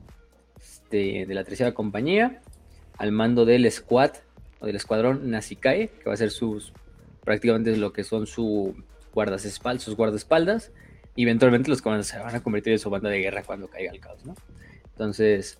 Este, 0.59 1.27
de 1.27 1.35
la 1.35 1.45
treceava 1.45 1.75
compañía, 1.75 2.41
al 2.97 3.13
mando 3.13 3.45
del 3.45 3.71
squad, 3.71 4.13
o 4.61 4.67
del 4.67 4.77
escuadrón 4.77 5.31
Nasikae, 5.31 5.89
que 5.89 6.05
va 6.07 6.15
a 6.15 6.17
ser 6.17 6.31
sus, 6.31 6.73
prácticamente 7.23 7.77
lo 7.77 7.93
que 7.93 8.05
son 8.05 8.27
su 8.27 8.75
guardaespaldas, 9.13 9.83
sus 9.83 9.97
guardaespaldas, 9.97 10.73
y 11.17 11.23
eventualmente 11.23 11.71
los 11.71 11.83
comandantes 11.83 12.11
se 12.11 12.19
van 12.19 12.35
a 12.35 12.43
convertir 12.43 12.73
en 12.73 12.79
su 12.79 12.91
banda 12.91 13.11
de 13.11 13.19
guerra 13.19 13.43
cuando 13.45 13.69
caiga 13.69 13.93
el 13.93 14.01
caos, 14.01 14.25
¿no? 14.25 14.35
Entonces, 14.93 15.59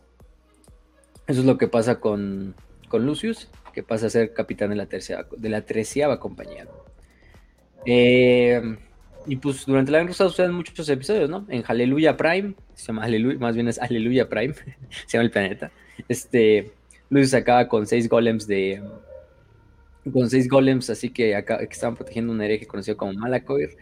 eso 1.27 1.41
es 1.41 1.47
lo 1.47 1.59
que 1.59 1.69
pasa 1.69 2.01
con, 2.01 2.55
con 2.89 3.07
Lucius, 3.07 3.49
que 3.73 3.83
pasa 3.83 4.07
a 4.07 4.11
ser 4.11 4.33
capitán 4.33 4.71
de 4.71 4.77
la, 4.77 4.87
tercera, 4.87 5.27
de 5.37 5.49
la 5.49 5.63
treceava 5.63 6.21
compañía. 6.21 6.67
Eh, 7.87 8.77
y 9.27 9.37
pues 9.37 9.65
durante 9.67 9.91
la 9.91 9.99
Gran 9.99 10.09
Cruzada 10.09 10.31
suceden 10.31 10.53
muchos 10.53 10.89
episodios, 10.89 11.31
¿no? 11.31 11.47
En 11.49 11.63
Hallelujah 11.63 12.17
Prime, 12.17 12.55
se 12.75 12.87
llama 12.87 13.03
Hallelujah, 13.03 13.39
más 13.39 13.55
bien 13.55 13.69
es 13.69 13.79
Hallelujah 13.79 14.29
Prime, 14.29 14.55
se 15.07 15.17
llama 15.17 15.25
el 15.25 15.31
planeta. 15.31 15.71
Este, 16.09 16.73
Lucius 17.11 17.35
acaba 17.35 17.69
con 17.69 17.87
seis 17.87 18.09
golems 18.09 18.47
de. 18.47 18.83
Con 20.13 20.29
seis 20.29 20.49
golems, 20.49 20.91
así 20.91 21.11
que, 21.11 21.35
acá, 21.35 21.59
que 21.59 21.73
estaban 21.73 21.95
protegiendo 21.95 22.33
un 22.33 22.43
hereje 22.43 22.67
conocido 22.67 22.97
como 22.97 23.15
Malakoir. 23.15 23.77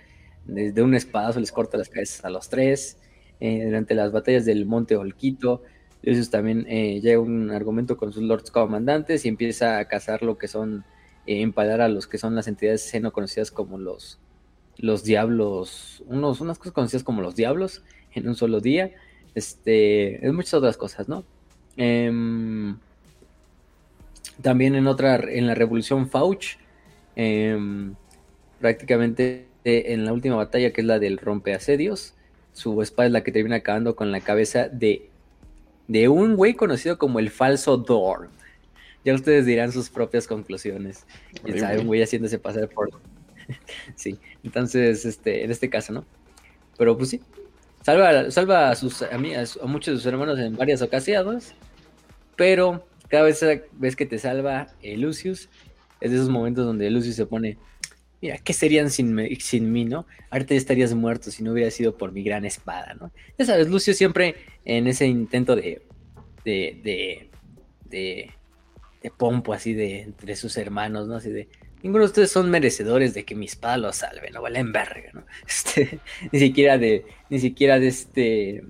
Desde 0.44 0.82
un 0.82 0.94
espadazo 0.94 1.40
les 1.40 1.50
corta 1.50 1.78
las 1.78 1.88
cabezas 1.88 2.24
a 2.24 2.30
los 2.30 2.48
tres. 2.48 2.98
Eh, 3.40 3.64
durante 3.64 3.94
las 3.94 4.12
batallas 4.12 4.44
del 4.44 4.66
Monte 4.66 4.96
Olquito, 4.96 5.62
Lucius 6.02 6.30
también 6.30 6.64
eh, 6.68 7.00
llega 7.00 7.18
un 7.18 7.50
argumento 7.50 7.96
con 7.96 8.12
sus 8.12 8.22
lords 8.22 8.50
comandantes 8.50 9.24
y 9.24 9.28
empieza 9.28 9.78
a 9.78 9.86
cazar 9.86 10.22
lo 10.22 10.38
que 10.38 10.46
son. 10.46 10.84
Eh, 11.26 11.42
empalar 11.42 11.80
a 11.80 11.88
los 11.88 12.06
que 12.06 12.18
son 12.18 12.34
las 12.34 12.48
entidades 12.48 12.82
seno 12.82 13.12
conocidas 13.12 13.50
como 13.50 13.78
los 13.78 14.18
los 14.78 15.04
diablos, 15.04 16.02
unos, 16.06 16.40
unas 16.40 16.58
cosas 16.58 16.72
conocidas 16.72 17.04
como 17.04 17.22
los 17.22 17.36
diablos 17.36 17.82
en 18.14 18.28
un 18.28 18.34
solo 18.34 18.60
día. 18.60 18.92
Este, 19.34 20.26
es 20.26 20.32
muchas 20.32 20.54
otras 20.54 20.76
cosas, 20.76 21.08
¿no? 21.08 21.24
Em, 21.76 22.76
también 24.40 24.74
en 24.74 24.86
otra, 24.86 25.16
en 25.16 25.46
la 25.46 25.54
Revolución 25.54 26.08
Fauch, 26.08 26.58
em, 27.16 27.94
prácticamente 28.60 29.46
eh, 29.64 29.84
en 29.88 30.04
la 30.04 30.12
última 30.12 30.36
batalla, 30.36 30.72
que 30.72 30.80
es 30.80 30.86
la 30.86 30.98
del 30.98 31.18
rompeasedios, 31.18 32.14
su 32.52 32.82
espada 32.82 33.06
es 33.06 33.12
la 33.12 33.22
que 33.22 33.32
termina 33.32 33.56
acabando 33.56 33.96
con 33.96 34.10
la 34.12 34.20
cabeza 34.20 34.68
de, 34.68 35.08
de 35.88 36.08
un 36.08 36.36
güey 36.36 36.54
conocido 36.54 36.98
como 36.98 37.18
el 37.18 37.30
falso 37.30 37.76
Dorn. 37.76 38.28
Ya 39.04 39.14
ustedes 39.14 39.46
dirán 39.46 39.72
sus 39.72 39.90
propias 39.90 40.26
conclusiones. 40.26 41.06
sabe, 41.58 41.80
un 41.80 41.86
güey 41.86 42.02
haciéndose 42.02 42.38
pasar 42.38 42.68
por 42.68 42.90
sí, 43.96 44.18
entonces, 44.44 45.04
este, 45.04 45.44
en 45.44 45.50
este 45.50 45.68
caso, 45.68 45.92
¿no? 45.92 46.04
Pero 46.78 46.96
pues 46.96 47.10
sí, 47.10 47.20
salva, 47.82 48.30
salva 48.30 48.70
a, 48.70 48.74
sus, 48.74 49.02
a, 49.02 49.14
a, 49.14 49.66
muchos 49.66 49.94
de 49.94 49.98
sus 49.98 50.06
hermanos 50.06 50.38
en 50.38 50.56
varias 50.56 50.82
ocasiones, 50.82 51.54
pero 52.36 52.86
cada 53.08 53.24
vez, 53.24 53.44
vez 53.72 53.96
que 53.96 54.06
te 54.06 54.18
salva 54.18 54.68
Lucius, 54.82 55.48
es 56.00 56.10
de 56.10 56.16
esos 56.16 56.30
momentos 56.30 56.64
donde 56.64 56.90
Lucius 56.90 57.16
se 57.16 57.26
pone, 57.26 57.58
mira, 58.20 58.38
¿qué 58.38 58.52
serían 58.52 58.90
sin, 58.90 59.16
sin 59.40 59.70
mí, 59.70 59.84
no? 59.84 60.06
Ahorita 60.30 60.54
estarías 60.54 60.94
muerto 60.94 61.30
si 61.30 61.42
no 61.42 61.52
hubiera 61.52 61.70
sido 61.70 61.96
por 61.96 62.12
mi 62.12 62.22
gran 62.22 62.44
espada, 62.44 62.94
¿no? 62.94 63.12
Ya 63.38 63.44
sabes, 63.44 63.68
Lucius 63.68 63.96
siempre 63.96 64.36
en 64.64 64.86
ese 64.86 65.06
intento 65.06 65.54
de, 65.54 65.82
de, 66.44 66.80
de, 66.82 67.30
de, 67.84 68.30
de 69.02 69.10
pompo 69.10 69.52
así 69.52 69.74
de 69.74 70.02
entre 70.02 70.36
sus 70.36 70.56
hermanos, 70.56 71.08
¿no? 71.08 71.16
Así 71.16 71.30
de, 71.30 71.48
ninguno 71.82 72.04
de 72.04 72.08
ustedes 72.08 72.30
son 72.30 72.50
merecedores 72.50 73.14
de 73.14 73.24
que 73.24 73.34
mi 73.34 73.46
espada 73.46 73.76
los 73.76 73.96
salve, 73.96 74.30
no 74.30 74.42
valen 74.42 74.72
verga, 74.72 75.10
¿no? 75.12 75.24
Este, 75.46 76.00
ni 76.30 76.38
siquiera 76.38 76.78
de, 76.78 77.04
ni 77.28 77.40
siquiera 77.40 77.78
de 77.78 77.88
este, 77.88 78.64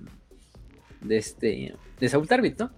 de 1.01 1.17
este, 1.17 1.75
de 1.99 2.09
Saul 2.09 2.27
Tarbit, 2.27 2.59
¿no? 2.59 2.71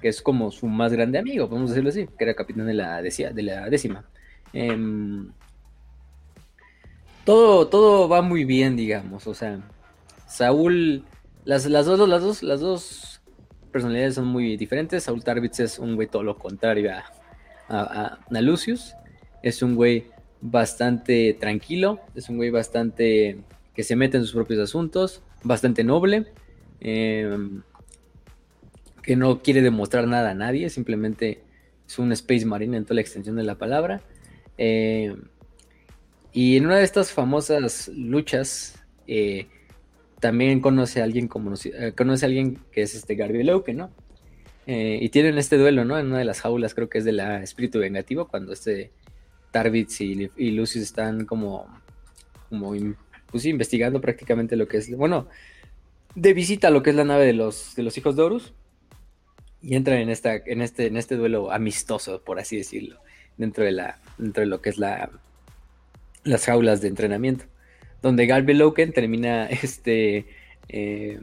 Que 0.00 0.08
es 0.08 0.22
como 0.22 0.50
su 0.50 0.66
más 0.66 0.92
grande 0.92 1.18
amigo, 1.18 1.48
podemos 1.48 1.70
decirlo 1.70 1.90
así, 1.90 2.06
que 2.06 2.24
era 2.24 2.34
capitán 2.34 2.66
de 2.66 2.74
la, 2.74 3.02
de 3.02 3.42
la 3.42 3.68
décima. 3.68 4.08
Em, 4.52 5.30
todo, 7.24 7.68
todo 7.68 8.08
va 8.08 8.22
muy 8.22 8.44
bien, 8.44 8.76
digamos, 8.76 9.26
o 9.26 9.34
sea, 9.34 9.60
Saúl, 10.26 11.04
las, 11.44 11.66
las, 11.66 11.86
dos, 11.86 12.08
las, 12.08 12.22
dos, 12.22 12.42
las 12.42 12.60
dos 12.60 13.19
personalidades 13.70 14.16
son 14.16 14.26
muy 14.26 14.56
diferentes. 14.56 15.04
Saúl 15.04 15.24
Tarbitz 15.24 15.60
es 15.60 15.78
un 15.78 15.96
güey 15.96 16.08
todo 16.08 16.22
lo 16.22 16.36
contrario 16.36 16.92
a, 16.92 17.04
a, 17.68 18.18
a 18.30 18.40
Lucius 18.40 18.94
es 19.42 19.62
un 19.62 19.74
güey 19.74 20.06
bastante 20.40 21.36
tranquilo, 21.38 22.00
es 22.14 22.28
un 22.28 22.36
güey 22.36 22.50
bastante 22.50 23.38
que 23.74 23.82
se 23.82 23.96
mete 23.96 24.16
en 24.16 24.24
sus 24.24 24.32
propios 24.32 24.60
asuntos, 24.60 25.22
bastante 25.42 25.84
noble, 25.84 26.26
em, 26.80 27.62
que 29.02 29.16
no 29.16 29.42
quiere 29.42 29.62
demostrar 29.62 30.06
nada 30.06 30.30
a 30.30 30.34
nadie, 30.34 30.70
simplemente 30.70 31.42
es 31.86 31.98
un 31.98 32.12
Space 32.12 32.44
Marine 32.44 32.76
en 32.76 32.84
toda 32.84 32.96
la 32.96 33.00
extensión 33.00 33.36
de 33.36 33.44
la 33.44 33.56
palabra. 33.56 34.02
Em, 34.58 35.22
y 36.32 36.56
en 36.56 36.66
una 36.66 36.76
de 36.76 36.84
estas 36.84 37.12
famosas 37.12 37.88
luchas, 37.88 38.82
eh, 39.06 39.48
también 40.20 40.60
conoce 40.60 41.00
a 41.00 41.04
alguien 41.04 41.28
como 41.28 41.54
eh, 41.64 41.92
conoce 41.96 42.24
a 42.24 42.28
alguien 42.28 42.58
que 42.72 42.82
es 42.82 42.94
este 42.94 43.14
Garby 43.14 43.42
Leuke, 43.42 43.74
¿no? 43.74 43.90
Eh, 44.66 44.98
y 45.00 45.08
tienen 45.08 45.38
este 45.38 45.56
duelo, 45.56 45.84
¿no? 45.84 45.98
En 45.98 46.06
una 46.06 46.18
de 46.18 46.24
las 46.24 46.42
jaulas, 46.42 46.74
creo 46.74 46.88
que 46.88 46.98
es 46.98 47.04
de 47.04 47.12
la 47.12 47.42
espíritu 47.42 47.80
vengativo, 47.80 48.28
cuando 48.28 48.52
este 48.52 48.92
Tarvitz 49.50 50.00
y, 50.00 50.30
y 50.36 50.50
Lucius 50.52 50.84
están 50.84 51.24
como, 51.24 51.66
como 52.48 52.72
pues, 53.30 53.46
investigando 53.46 54.00
prácticamente 54.00 54.56
lo 54.56 54.68
que 54.68 54.76
es, 54.76 54.94
bueno, 54.96 55.26
de 56.14 56.34
visita 56.34 56.68
a 56.68 56.70
lo 56.70 56.82
que 56.82 56.90
es 56.90 56.96
la 56.96 57.04
nave 57.04 57.26
de 57.26 57.32
los, 57.32 57.74
de 57.74 57.82
los 57.82 57.96
hijos 57.96 58.16
de 58.16 58.22
Horus 58.22 58.52
y 59.62 59.74
entran 59.74 59.98
en, 59.98 60.10
esta, 60.10 60.36
en, 60.36 60.62
este, 60.62 60.86
en 60.86 60.96
este 60.96 61.16
duelo 61.16 61.50
amistoso, 61.50 62.22
por 62.22 62.38
así 62.38 62.56
decirlo, 62.56 63.00
dentro 63.36 63.64
de, 63.64 63.72
la, 63.72 63.98
dentro 64.18 64.42
de 64.42 64.46
lo 64.46 64.60
que 64.60 64.70
es 64.70 64.78
la, 64.78 65.10
las 66.24 66.44
jaulas 66.44 66.80
de 66.80 66.88
entrenamiento, 66.88 67.44
donde 68.02 68.26
Garby 68.26 68.54
Loken 68.54 68.92
termina 68.92 69.46
este, 69.50 70.26
eh, 70.68 71.20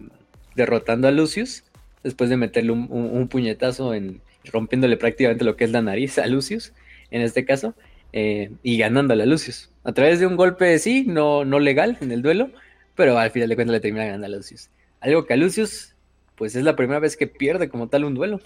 derrotando 0.55 1.07
a 1.07 1.11
Lucius 1.11 1.63
después 2.03 2.29
de 2.29 2.37
meterle 2.37 2.71
un, 2.71 3.27
puñetazo 3.27 3.93
en 3.93 4.21
rompiéndole 4.45 4.95
prácticamente 4.97 5.43
lo 5.43 5.57
que 5.57 5.65
es 5.65 5.71
la 5.71 5.81
nariz 5.81 6.17
a 6.19 6.27
Lucius, 6.27 6.73
en 7.11 7.21
este 7.21 7.43
caso, 7.43 7.73
eh, 8.13 8.51
y 8.63 8.77
ganando 8.77 9.13
a 9.13 9.17
Lucius. 9.17 9.71
A 9.83 9.91
través 9.91 10.19
de 10.19 10.25
un 10.25 10.37
golpe, 10.37 10.79
sí, 10.79 11.03
no, 11.05 11.43
no 11.43 11.59
legal 11.59 11.97
en 11.99 12.11
el 12.11 12.21
duelo, 12.21 12.49
pero 12.95 13.17
al 13.17 13.31
final 13.31 13.49
de 13.49 13.55
cuentas 13.55 13.73
le 13.73 13.79
termina 13.81 14.05
ganando 14.05 14.25
a 14.25 14.29
Lucius. 14.29 14.69
Algo 15.01 15.25
que 15.25 15.33
a 15.33 15.37
Lucius, 15.37 15.95
pues 16.35 16.55
es 16.55 16.63
la 16.63 16.75
primera 16.75 16.99
vez 16.99 17.17
que 17.17 17.27
pierde 17.27 17.67
como 17.67 17.87
tal 17.89 18.05
un 18.05 18.15
duelo. 18.15 18.39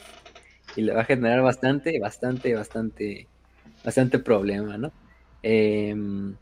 Y 0.75 0.81
le 0.81 0.93
va 0.93 1.01
a 1.01 1.05
generar 1.05 1.41
bastante, 1.41 1.99
bastante, 1.99 2.55
bastante, 2.55 3.27
bastante 3.83 4.19
problema, 4.19 4.77
¿no? 4.77 4.91
Em, 5.43 6.35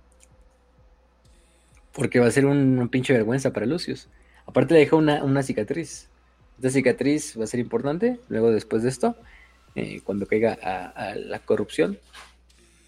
porque 1.94 2.20
va 2.20 2.28
a 2.28 2.32
ser 2.32 2.46
un, 2.46 2.90
pinche 2.90 3.14
vergüenza 3.14 3.52
para 3.52 3.66
Lucius. 3.66 4.08
Aparte 4.46 4.74
le 4.74 4.82
deja 4.82 4.96
una, 4.96 5.44
cicatriz. 5.44 6.10
Esta 6.58 6.70
cicatriz 6.70 7.40
va 7.40 7.44
a 7.44 7.48
ser 7.48 7.60
importante 7.60 8.20
luego 8.30 8.52
después 8.52 8.84
de 8.84 8.90
esto, 8.90 9.16
eh, 9.76 10.02
cuando 10.04 10.26
caiga 10.26 10.58
a, 10.62 11.16
la 11.16 11.40
corrupción. 11.40 12.00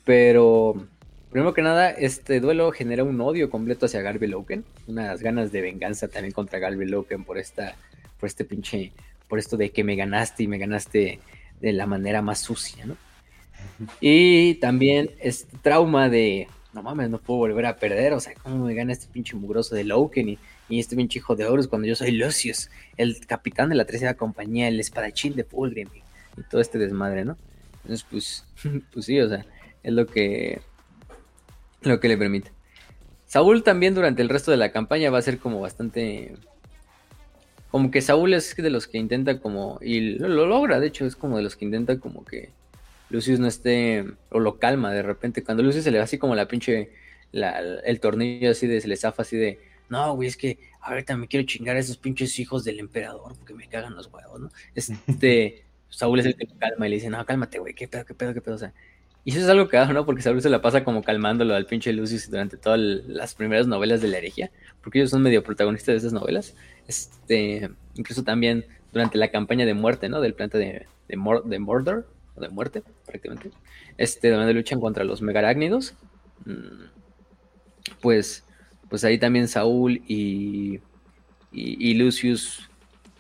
Pero, 0.04 0.88
primero 1.30 1.54
que 1.54 1.62
nada, 1.62 1.92
este 1.92 2.40
duelo 2.40 2.72
genera 2.72 3.04
un 3.04 3.22
odio 3.22 3.50
completo 3.50 3.86
hacia 3.86 4.02
Garby 4.02 4.28
Loken, 4.28 4.66
unas 4.88 5.22
ganas 5.22 5.52
de 5.52 5.62
venganza 5.62 6.08
también 6.08 6.34
contra 6.34 6.60
Garby 6.60 6.88
Loken 6.88 7.24
por 7.24 7.38
esta, 7.38 7.76
por 8.20 8.28
este 8.28 8.44
pinche, 8.44 8.92
por 9.28 9.40
esto 9.40 9.58
de 9.58 9.70
que 9.70 9.84
me 9.84 9.96
ganaste 9.96 10.44
y 10.44 10.48
me 10.48 10.58
ganaste 10.58 11.20
de 11.62 11.74
la 11.74 11.86
manera 11.86 12.22
más 12.22 12.40
sucia, 12.40 12.86
¿no? 12.86 12.98
Y 14.00 14.56
también 14.56 15.12
este 15.20 15.56
trauma 15.62 16.10
de, 16.10 16.48
no 16.74 16.82
mames, 16.82 17.10
no 17.10 17.20
puedo 17.20 17.40
volver 17.40 17.66
a 17.66 17.78
perder, 17.78 18.14
o 18.14 18.20
sea, 18.20 18.34
¿cómo 18.36 18.66
me 18.66 18.74
gana 18.74 18.94
este 18.94 19.08
pinche 19.12 19.36
mugroso 19.36 19.76
de 19.76 19.84
Loken 19.84 20.30
y, 20.30 20.40
este 20.70 20.96
pinche 20.96 21.20
hijo 21.20 21.36
de 21.36 21.46
Horus 21.46 21.68
cuando 21.68 21.86
yo 21.86 21.96
soy 21.96 22.12
Lucius, 22.12 22.70
el 22.96 23.26
capitán 23.26 23.68
de 23.70 23.76
la 23.76 23.84
tercera 23.84 24.14
compañía, 24.14 24.70
el 24.70 24.80
espadachín 24.80 25.36
de 25.36 25.44
Fulgrim 25.44 25.90
y 26.38 26.44
todo 26.44 26.62
este 26.62 26.78
desmadre, 26.78 27.26
¿no? 27.26 27.38
Entonces, 27.84 28.06
pues, 28.10 28.46
pues 28.94 29.06
sí, 29.06 29.20
o 29.20 29.28
sea, 29.28 29.46
es 29.84 29.94
lo 29.94 30.06
que, 30.06 30.62
lo 31.82 32.00
que 32.00 32.08
le 32.08 32.18
permite. 32.18 32.52
Saúl 33.26 33.64
también 33.64 33.96
durante 33.96 34.22
el 34.22 34.30
resto 34.30 34.52
de 34.52 34.58
la 34.58 34.72
campaña 34.72 35.10
va 35.10 35.18
a 35.18 35.22
ser 35.22 35.40
como 35.40 35.62
bastante... 35.62 36.36
Como 37.70 37.90
que 37.90 38.02
Saúl 38.02 38.34
es 38.34 38.56
de 38.56 38.70
los 38.70 38.88
que 38.88 38.98
intenta 38.98 39.40
como... 39.40 39.80
Y 39.82 40.18
lo, 40.18 40.46
logra, 40.46 40.82
de 40.82 40.88
hecho, 40.88 41.06
es 41.06 41.16
como 41.16 41.38
de 41.38 41.44
los 41.44 41.56
que 41.56 41.64
intenta 41.64 41.98
como 41.98 42.26
que 42.26 42.50
Lucius 43.12 43.40
no 43.40 43.48
esté... 43.48 44.06
O 44.30 44.40
lo 44.40 44.58
calma 44.58 44.92
de 44.92 45.04
repente. 45.04 45.44
Cuando 45.44 45.64
Lucius 45.64 45.84
se 45.84 45.92
le 45.92 46.00
va 46.00 46.06
así 46.06 46.18
como 46.18 46.36
la 46.36 46.48
pinche... 46.48 46.92
el 47.32 48.00
tornillo 48.00 48.52
así 48.52 48.68
de... 48.68 48.82
Se 48.82 48.88
le 48.88 48.98
zafa 48.98 49.22
así 49.22 49.38
de... 49.38 49.60
No, 49.90 50.16
güey, 50.16 50.30
es 50.30 50.38
que 50.38 50.58
ahorita 50.82 51.18
me 51.18 51.28
quiero 51.28 51.46
chingar 51.46 51.76
a 51.76 51.80
esos 51.80 51.98
pinches 51.98 52.40
hijos 52.40 52.64
del 52.64 52.80
emperador 52.80 53.36
porque 53.38 53.54
me 53.54 53.68
cagan 53.68 53.96
los 53.96 54.08
huevos, 54.08 54.40
¿no? 54.40 54.50
Este... 54.74 55.66
Saúl 55.92 56.22
es 56.22 56.26
el 56.26 56.36
que 56.36 56.46
lo 56.46 56.58
calma 56.58 56.88
y 56.88 56.90
le 56.90 56.96
dice, 56.96 57.10
no, 57.10 57.24
cálmate, 57.26 57.60
güey, 57.60 57.74
qué 57.74 57.88
pedo, 57.88 58.06
qué 58.06 58.14
pedo, 58.14 58.34
qué 58.34 58.42
pedo. 58.42 58.56
O 58.56 58.58
sea, 58.58 58.74
y 59.24 59.32
eso 59.32 59.42
es 59.42 59.50
algo 59.50 59.68
que 59.68 59.78
hago, 59.78 59.94
¿no? 59.94 60.06
Porque 60.06 60.22
Saúl 60.22 60.42
se 60.42 60.50
la 60.50 60.62
pasa 60.62 60.84
como 60.84 61.04
calmándolo 61.04 61.54
al 61.54 61.68
pinche 61.68 61.94
Lucius 61.94 62.32
durante 62.32 62.58
todas 62.58 62.80
las 62.80 63.36
primeras 63.36 63.68
novelas 63.68 64.02
de 64.02 64.08
la 64.08 64.18
herejía, 64.18 64.52
porque 64.82 65.00
ellos 65.00 65.12
son 65.12 65.22
medio 65.22 65.44
protagonistas 65.44 65.94
de 65.94 65.98
esas 65.98 66.14
novelas. 66.14 66.56
Este, 66.88 67.70
incluso 67.96 68.24
también 68.24 68.66
durante 68.92 69.18
la 69.18 69.30
campaña 69.30 69.66
de 69.66 69.74
muerte, 69.76 70.10
¿no? 70.10 70.22
Del 70.22 70.34
planeta 70.34 70.58
de, 70.58 70.88
de, 71.08 71.42
de 71.46 71.60
Mordor, 71.60 72.08
de 72.36 72.50
muerte, 72.50 72.84
prácticamente. 73.06 73.52
Este, 73.98 74.30
donde 74.30 74.54
luchan 74.54 74.80
contra 74.80 75.04
los 75.04 75.22
megarácnidos. 75.22 75.96
Mm, 76.46 76.86
pues, 78.02 78.44
pues 78.90 79.04
ahí 79.04 79.18
también 79.18 79.48
Saúl 79.48 80.02
y, 80.08 80.80
y, 81.52 81.94
Lucius, 81.96 82.70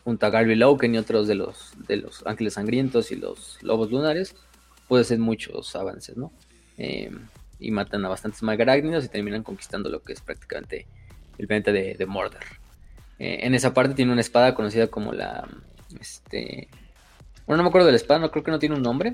junto 0.03 0.25
a 0.25 0.29
Garby 0.29 0.55
Loken 0.55 0.95
y 0.95 0.97
otros 0.97 1.27
de 1.27 1.35
los, 1.35 1.73
de 1.87 1.97
los 1.97 2.25
ángeles 2.25 2.53
sangrientos 2.53 3.11
y 3.11 3.15
los 3.15 3.57
lobos 3.61 3.91
lunares, 3.91 4.35
puede 4.87 5.03
ser 5.03 5.19
muchos 5.19 5.75
avances, 5.75 6.17
¿no? 6.17 6.31
Em, 6.77 7.27
y 7.59 7.71
matan 7.71 8.03
a 8.05 8.09
bastantes 8.09 8.41
malgarágnidos 8.41 9.05
y 9.05 9.09
terminan 9.09 9.43
conquistando 9.43 9.89
lo 9.89 10.01
que 10.03 10.13
es 10.13 10.21
prácticamente 10.21 10.87
el 11.37 11.47
planeta 11.47 11.71
de, 11.71 12.05
Mordor. 12.07 12.43
Eh, 13.19 13.39
en 13.43 13.53
esa 13.53 13.73
parte 13.73 13.93
tiene 13.93 14.11
una 14.11 14.21
espada 14.21 14.55
conocida 14.55 14.87
como 14.87 15.13
la, 15.13 15.47
este, 15.99 16.69
bueno, 17.51 17.63
no 17.63 17.67
me 17.67 17.69
acuerdo 17.71 17.87
de 17.87 17.91
la 17.91 17.97
espada, 17.97 18.17
no 18.21 18.31
creo 18.31 18.45
que 18.45 18.51
no 18.51 18.59
tiene 18.59 18.75
un 18.75 18.81
nombre, 18.81 19.13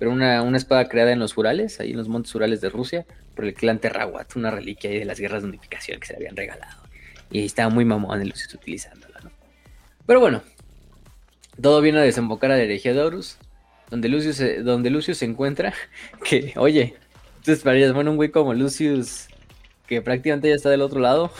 pero 0.00 0.10
una, 0.10 0.56
espada 0.56 0.88
creada 0.88 1.12
en 1.12 1.20
los 1.20 1.38
Urales, 1.38 1.78
ahí 1.78 1.92
en 1.92 1.96
los 1.96 2.08
montes 2.08 2.34
Urales 2.34 2.60
de 2.60 2.70
Rusia, 2.70 3.06
por 3.36 3.44
el 3.44 3.54
clan 3.54 3.78
Terrawat, 3.78 4.34
una 4.34 4.50
reliquia 4.50 4.90
de 4.90 5.04
las 5.04 5.20
guerras 5.20 5.44
de 5.44 5.48
unificación 5.50 6.00
que 6.00 6.08
se 6.08 6.14
le 6.14 6.16
habían 6.16 6.34
regalado. 6.34 6.82
Y 7.30 7.44
estaba 7.44 7.70
muy 7.70 7.84
mamón 7.84 8.20
el 8.20 8.30
Lucius 8.30 8.52
utilizándola, 8.52 9.20
¿no? 9.22 9.30
Pero 10.06 10.18
bueno, 10.18 10.42
todo 11.62 11.80
viene 11.80 12.00
a 12.00 12.02
desembocar 12.02 12.50
a 12.50 12.56
la 12.56 12.64
herejía 12.64 12.94
de 12.94 13.00
Horus, 13.00 13.38
donde 13.90 14.08
Lucius, 14.08 14.42
donde 14.64 14.90
Lucius 14.90 15.18
se 15.18 15.26
encuentra, 15.26 15.72
que, 16.24 16.54
oye, 16.56 16.96
tú 17.44 17.52
esperarías, 17.52 17.92
bueno, 17.92 18.10
un 18.10 18.16
güey 18.16 18.32
como 18.32 18.54
Lucius, 18.54 19.28
que 19.86 20.02
prácticamente 20.02 20.48
ya 20.48 20.56
está 20.56 20.68
del 20.68 20.82
otro 20.82 20.98
lado, 20.98 21.30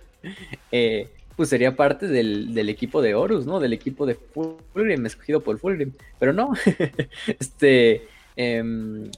eh, 0.72 1.10
pues 1.36 1.48
sería 1.48 1.76
parte 1.76 2.06
del, 2.06 2.68
equipo 2.68 3.02
de 3.02 3.14
Horus, 3.14 3.46
¿no? 3.46 3.60
Del 3.60 3.72
equipo 3.72 4.06
de 4.06 4.14
Fulgrim, 4.14 5.06
escogido 5.06 5.40
por 5.40 5.58
Fulgrim. 5.58 5.92
Pero 6.18 6.32
no, 6.32 6.52
este, 7.38 8.06
em, 8.36 9.10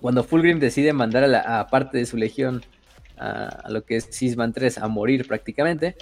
cuando 0.00 0.24
Fulgrim 0.24 0.58
decide 0.58 0.92
mandar 0.92 1.24
a, 1.24 1.28
la, 1.28 1.66
parte 1.68 1.98
de 1.98 2.06
su 2.06 2.16
legión 2.16 2.62
a, 3.18 3.68
lo 3.68 3.84
que 3.84 3.96
es 3.96 4.08
Sisman 4.10 4.52
3 4.52 4.78
a 4.78 4.88
morir 4.88 5.26
prácticamente, 5.26 5.96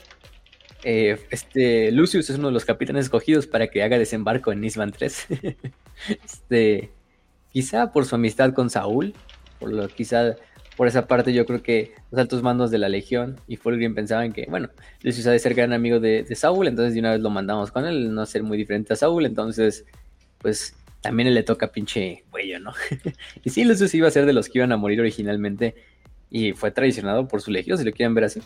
eh, 0.84 1.18
este 1.30 1.90
Lucius 1.90 2.30
es 2.30 2.38
uno 2.38 2.48
de 2.48 2.54
los 2.54 2.64
capitanes 2.64 3.06
escogidos 3.06 3.48
para 3.48 3.66
que 3.66 3.82
haga 3.82 3.98
desembarco 3.98 4.52
en 4.52 4.62
Sisman 4.62 4.92
3. 4.92 5.26
este, 6.24 6.90
quizá 7.52 7.92
por 7.92 8.06
su 8.06 8.14
amistad 8.14 8.52
con 8.54 8.70
Saúl, 8.70 9.14
por 9.58 9.72
lo 9.72 9.88
quizá 9.88 10.36
por 10.78 10.86
esa 10.86 11.08
parte 11.08 11.32
yo 11.32 11.44
creo 11.44 11.60
que 11.60 11.90
los 12.12 12.20
altos 12.20 12.44
mandos 12.44 12.70
de 12.70 12.78
la 12.78 12.88
Legión 12.88 13.40
y 13.48 13.56
Fulgrim 13.56 13.96
pensaban 13.96 14.32
que, 14.32 14.46
bueno, 14.48 14.70
Lucius 15.02 15.26
ha 15.26 15.32
de 15.32 15.40
ser 15.40 15.54
gran 15.54 15.72
amigo 15.72 15.98
de, 15.98 16.24
Saúl, 16.36 16.68
entonces 16.68 16.94
de 16.94 17.00
una 17.00 17.10
vez 17.10 17.20
lo 17.20 17.30
mandamos 17.30 17.72
con 17.72 17.84
él, 17.84 18.14
no 18.14 18.24
ser 18.26 18.44
muy 18.44 18.56
diferente 18.56 18.92
a 18.92 18.96
Saúl, 18.96 19.26
entonces, 19.26 19.84
pues 20.38 20.76
también 21.00 21.34
le 21.34 21.42
toca 21.42 21.72
pinche 21.72 22.22
cuello, 22.30 22.60
¿no? 22.60 22.74
y 23.44 23.50
sí, 23.50 23.64
Lucius 23.64 23.92
iba 23.96 24.06
a 24.06 24.12
ser 24.12 24.24
de 24.24 24.32
los 24.32 24.48
que 24.48 24.60
iban 24.60 24.70
a 24.70 24.76
morir 24.76 25.00
originalmente 25.00 25.74
y 26.30 26.52
fue 26.52 26.70
traicionado 26.70 27.26
por 27.26 27.42
su 27.42 27.50
Legión, 27.50 27.76
si 27.76 27.82
lo 27.82 27.90
quieren 27.90 28.14
ver 28.14 28.22
así. 28.22 28.40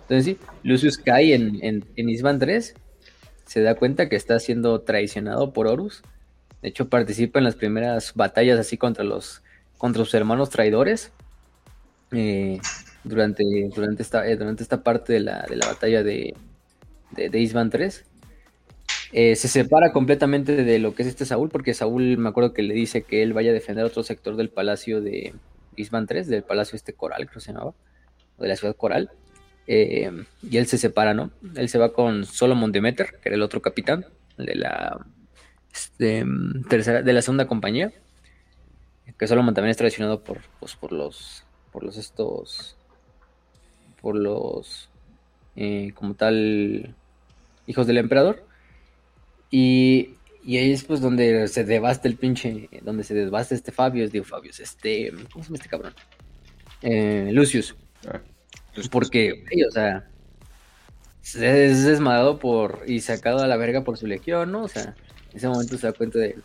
Entonces 0.00 0.24
sí, 0.24 0.38
Lucius 0.64 0.98
cae 0.98 1.36
en, 1.36 1.60
en, 1.62 1.84
en 1.94 2.08
Isban 2.08 2.40
3, 2.40 2.74
se 3.44 3.62
da 3.62 3.76
cuenta 3.76 4.08
que 4.08 4.16
está 4.16 4.40
siendo 4.40 4.80
traicionado 4.80 5.52
por 5.52 5.68
Horus, 5.68 6.02
de 6.62 6.68
hecho 6.68 6.88
participa 6.88 7.38
en 7.38 7.44
las 7.44 7.54
primeras 7.54 8.12
batallas 8.16 8.58
así 8.58 8.76
contra 8.76 9.04
los 9.04 9.44
contra 9.78 10.02
sus 10.02 10.14
hermanos 10.14 10.50
traidores 10.50 11.12
eh, 12.12 12.60
durante, 13.04 13.44
durante, 13.74 14.02
esta, 14.02 14.26
eh, 14.26 14.36
durante 14.36 14.62
esta 14.62 14.82
parte 14.82 15.12
de 15.12 15.20
la, 15.20 15.46
de 15.48 15.56
la 15.56 15.66
batalla 15.66 16.02
de, 16.02 16.34
de, 17.12 17.38
Isban 17.38 17.70
3. 17.70 18.04
Eh, 19.12 19.36
se 19.36 19.48
separa 19.48 19.92
completamente 19.92 20.64
de 20.64 20.78
lo 20.78 20.94
que 20.94 21.02
es 21.02 21.08
este 21.08 21.24
Saúl, 21.26 21.48
porque 21.48 21.74
Saúl 21.74 22.18
me 22.18 22.28
acuerdo 22.28 22.52
que 22.52 22.62
le 22.62 22.74
dice 22.74 23.02
que 23.02 23.22
él 23.22 23.32
vaya 23.32 23.50
a 23.50 23.54
defender 23.54 23.84
otro 23.84 24.02
sector 24.02 24.36
del 24.36 24.50
palacio 24.50 25.00
de 25.00 25.34
Isban 25.76 26.06
3, 26.06 26.26
del 26.26 26.42
palacio 26.42 26.76
este 26.76 26.92
Coral, 26.92 27.26
creo 27.26 27.34
que 27.34 27.40
se 27.40 27.52
llamaba, 27.52 27.74
o 28.36 28.42
de 28.42 28.48
la 28.48 28.56
ciudad 28.56 28.76
Coral. 28.76 29.10
y 29.66 30.56
él 30.56 30.66
se 30.66 30.78
separa, 30.78 31.14
¿no? 31.14 31.30
Él 31.54 31.68
se 31.68 31.78
va 31.78 31.92
con 31.92 32.24
Solomon 32.24 32.72
Demeter, 32.72 33.18
que 33.22 33.28
era 33.28 33.36
el 33.36 33.42
otro 33.42 33.62
capitán 33.62 34.06
de 34.36 34.54
la, 34.56 35.06
este, 35.72 36.24
tercera, 36.68 37.02
de 37.02 37.12
la 37.12 37.22
segunda 37.22 37.46
compañía. 37.46 37.92
Que 39.18 39.26
Solomon 39.26 39.54
también 39.54 39.70
es 39.70 39.76
traicionado 39.76 40.22
por, 40.22 40.40
pues, 40.60 40.74
por 40.76 40.92
los 40.92 41.45
por 41.76 41.84
los 41.84 41.98
estos, 41.98 42.74
por 44.00 44.16
los, 44.16 44.88
eh, 45.56 45.92
como 45.94 46.14
tal, 46.14 46.94
hijos 47.66 47.86
del 47.86 47.98
emperador. 47.98 48.46
Y, 49.50 50.14
y 50.42 50.56
ahí 50.56 50.72
es 50.72 50.84
pues 50.84 51.02
donde 51.02 51.46
se 51.48 51.64
devasta 51.64 52.08
el 52.08 52.16
pinche, 52.16 52.70
donde 52.80 53.04
se 53.04 53.12
devasta 53.12 53.54
este 53.54 53.72
Fabius, 53.72 54.10
digo 54.10 54.24
Fabius, 54.24 54.58
este, 54.58 55.10
¿cómo 55.30 55.44
se 55.44 55.50
llama 55.50 55.56
este 55.56 55.68
cabrón? 55.68 55.94
Eh, 56.80 57.28
Lucius. 57.30 57.76
Ah, 58.08 58.22
Porque, 58.90 59.44
o 59.68 59.70
sea, 59.70 60.08
es 61.22 61.84
desmadado 61.84 62.38
por 62.38 62.84
y 62.86 63.02
sacado 63.02 63.40
a 63.40 63.46
la 63.46 63.58
verga 63.58 63.84
por 63.84 63.98
su 63.98 64.06
legión, 64.06 64.50
¿no? 64.50 64.62
O 64.62 64.68
sea, 64.68 64.94
en 65.30 65.36
ese 65.36 65.46
momento 65.46 65.76
se 65.76 65.88
da 65.88 65.92
cuenta 65.92 66.20
de, 66.20 66.36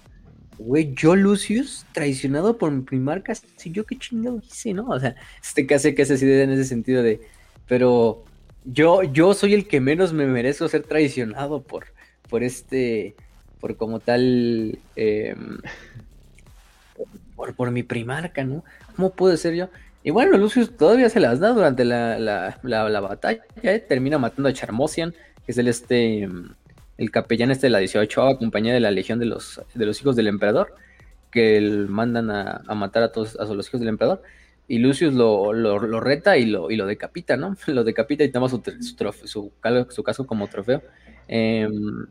güey, 0.65 0.93
yo 0.93 1.15
Lucius, 1.15 1.85
traicionado 1.91 2.57
por 2.57 2.71
mi 2.71 2.81
primarca, 2.83 3.33
si 3.35 3.71
yo 3.71 3.85
qué 3.85 3.97
chingado 3.97 4.41
hice, 4.43 4.73
¿no? 4.73 4.87
O 4.87 4.99
sea, 4.99 5.15
este 5.41 5.65
casi 5.65 5.95
que 5.95 6.03
hace 6.03 6.15
idea 6.15 6.43
en 6.43 6.51
ese 6.51 6.65
sentido 6.65 7.03
de, 7.03 7.21
pero 7.67 8.23
yo, 8.65 9.03
yo 9.03 9.33
soy 9.33 9.53
el 9.53 9.67
que 9.67 9.79
menos 9.79 10.13
me 10.13 10.25
merezco 10.27 10.67
ser 10.67 10.83
traicionado 10.83 11.61
por, 11.61 11.85
por 12.29 12.43
este, 12.43 13.15
por 13.59 13.75
como 13.77 13.99
tal, 13.99 14.77
em, 14.95 15.57
por, 17.35 17.55
por, 17.55 17.71
mi 17.71 17.83
primarca, 17.83 18.43
¿no? 18.43 18.63
¿Cómo 18.95 19.11
puede 19.11 19.37
ser 19.37 19.55
yo? 19.55 19.69
Y 20.03 20.11
bueno, 20.11 20.37
Lucius 20.37 20.75
todavía 20.77 21.09
se 21.09 21.19
las 21.19 21.39
da 21.39 21.49
durante 21.49 21.85
la, 21.85 22.17
la, 22.19 22.59
la, 22.63 22.99
batalla, 22.99 23.43
¿eh? 23.61 23.79
termina 23.79 24.17
matando 24.17 24.49
a 24.49 24.53
Charmosian, 24.53 25.13
que 25.45 25.51
es 25.51 25.57
el 25.57 25.67
este 25.67 26.23
em, 26.23 26.49
el 27.01 27.09
capellán 27.09 27.49
este 27.49 27.65
de 27.65 27.71
la 27.71 27.79
18 27.79 28.37
compañía 28.37 28.75
de 28.75 28.79
la 28.79 28.91
Legión 28.91 29.17
de 29.17 29.25
los, 29.25 29.59
de 29.73 29.85
los 29.87 29.99
hijos 29.99 30.15
del 30.15 30.27
emperador, 30.27 30.75
que 31.31 31.59
mandan 31.89 32.29
a, 32.29 32.61
matar 32.75 33.01
a 33.01 33.11
todos 33.11 33.39
a 33.39 33.45
los 33.45 33.67
hijos 33.67 33.79
del 33.79 33.89
emperador. 33.89 34.21
Y 34.67 34.77
Lucius 34.77 35.11
lo, 35.15 35.51
lo, 35.51 35.99
reta 35.99 36.37
y 36.37 36.45
lo, 36.45 36.69
y 36.69 36.75
lo 36.75 36.85
decapita, 36.85 37.37
¿no? 37.37 37.57
Lo 37.67 37.83
decapita 37.83 38.23
y 38.23 38.31
toma 38.31 38.49
su, 38.49 38.61
su, 39.25 39.51
su, 39.89 40.03
casco 40.03 40.27
como 40.27 40.47
trofeo. 40.47 40.83
Em, 41.27 42.05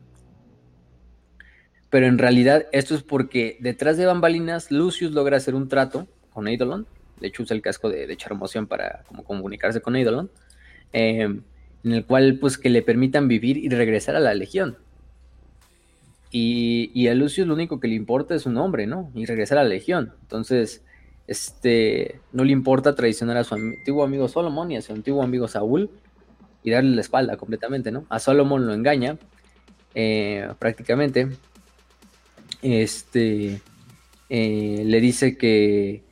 pero 1.89 2.05
en 2.05 2.17
realidad 2.17 2.67
esto 2.73 2.93
es 2.93 3.01
porque 3.01 3.57
detrás 3.61 3.95
de 3.95 4.05
bambalinas 4.05 4.71
Lucius 4.71 5.13
logra 5.13 5.37
hacer 5.37 5.55
un 5.55 5.69
trato 5.69 6.09
con 6.31 6.49
Eidolon. 6.49 6.85
De 7.21 7.27
hecho 7.27 7.43
usa 7.43 7.55
el 7.55 7.61
casco 7.61 7.89
de, 7.89 8.07
de 8.07 8.17
Charmoción 8.17 8.67
para 8.67 9.03
como 9.07 9.23
comunicarse 9.23 9.79
con 9.79 9.95
Eidolon. 9.95 10.29
Eh, 10.91 11.29
en 11.83 11.93
el 11.93 12.05
cual 12.05 12.37
pues 12.39 12.57
que 12.57 12.69
le 12.69 12.81
permitan 12.81 13.27
vivir 13.27 13.57
y 13.57 13.69
regresar 13.69 14.15
a 14.15 14.19
la 14.19 14.33
legión. 14.33 14.77
Y, 16.33 17.07
a 17.07 17.13
Lucius 17.13 17.45
lo 17.45 17.53
único 17.53 17.81
que 17.81 17.89
le 17.89 17.95
importa 17.95 18.35
es 18.35 18.43
su 18.43 18.51
nombre, 18.51 18.87
¿no? 18.87 19.11
Y 19.13 19.25
regresar 19.25 19.57
a 19.57 19.63
la 19.63 19.69
legión. 19.69 20.13
Entonces, 20.21 20.81
este, 21.27 22.21
no 22.31 22.45
le 22.45 22.53
importa 22.53 22.95
traicionar 22.95 23.35
a 23.35 23.43
su 23.43 23.55
antiguo 23.55 24.03
amigo 24.03 24.29
Solomon 24.29 24.71
y 24.71 24.77
a 24.77 24.81
su 24.81 24.93
antiguo 24.93 25.23
amigo 25.23 25.49
Saúl 25.49 25.89
y 26.63 26.71
darle 26.71 26.95
la 26.95 27.01
espalda 27.01 27.35
completamente, 27.35 27.91
¿no? 27.91 28.05
A 28.09 28.19
Solomon 28.19 28.65
lo 28.65 28.73
engaña 28.73 29.17
eh, 29.93 30.47
prácticamente. 30.57 31.27
Este, 32.61 33.61
eh, 34.29 34.83
le 34.85 35.01
dice 35.01 35.37
que 35.37 36.03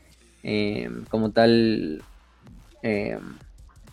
eh, 0.44 0.90
como 1.10 1.32
tal 1.32 2.04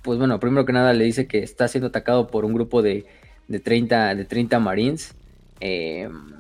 pues 0.06 0.20
bueno, 0.20 0.38
primero 0.40 0.64
que 0.64 0.72
nada 0.72 0.94
le 0.94 1.04
dice 1.04 1.26
que 1.26 1.40
está 1.40 1.66
siendo 1.66 1.88
atacado 1.88 2.28
por 2.28 2.44
un 2.44 2.54
grupo 2.54 2.80
de, 2.80 3.04
de 3.48 3.58
30, 3.58 4.14
de 4.14 4.24
30 4.24 4.60
marines. 4.60 5.14
Em, 5.58 6.32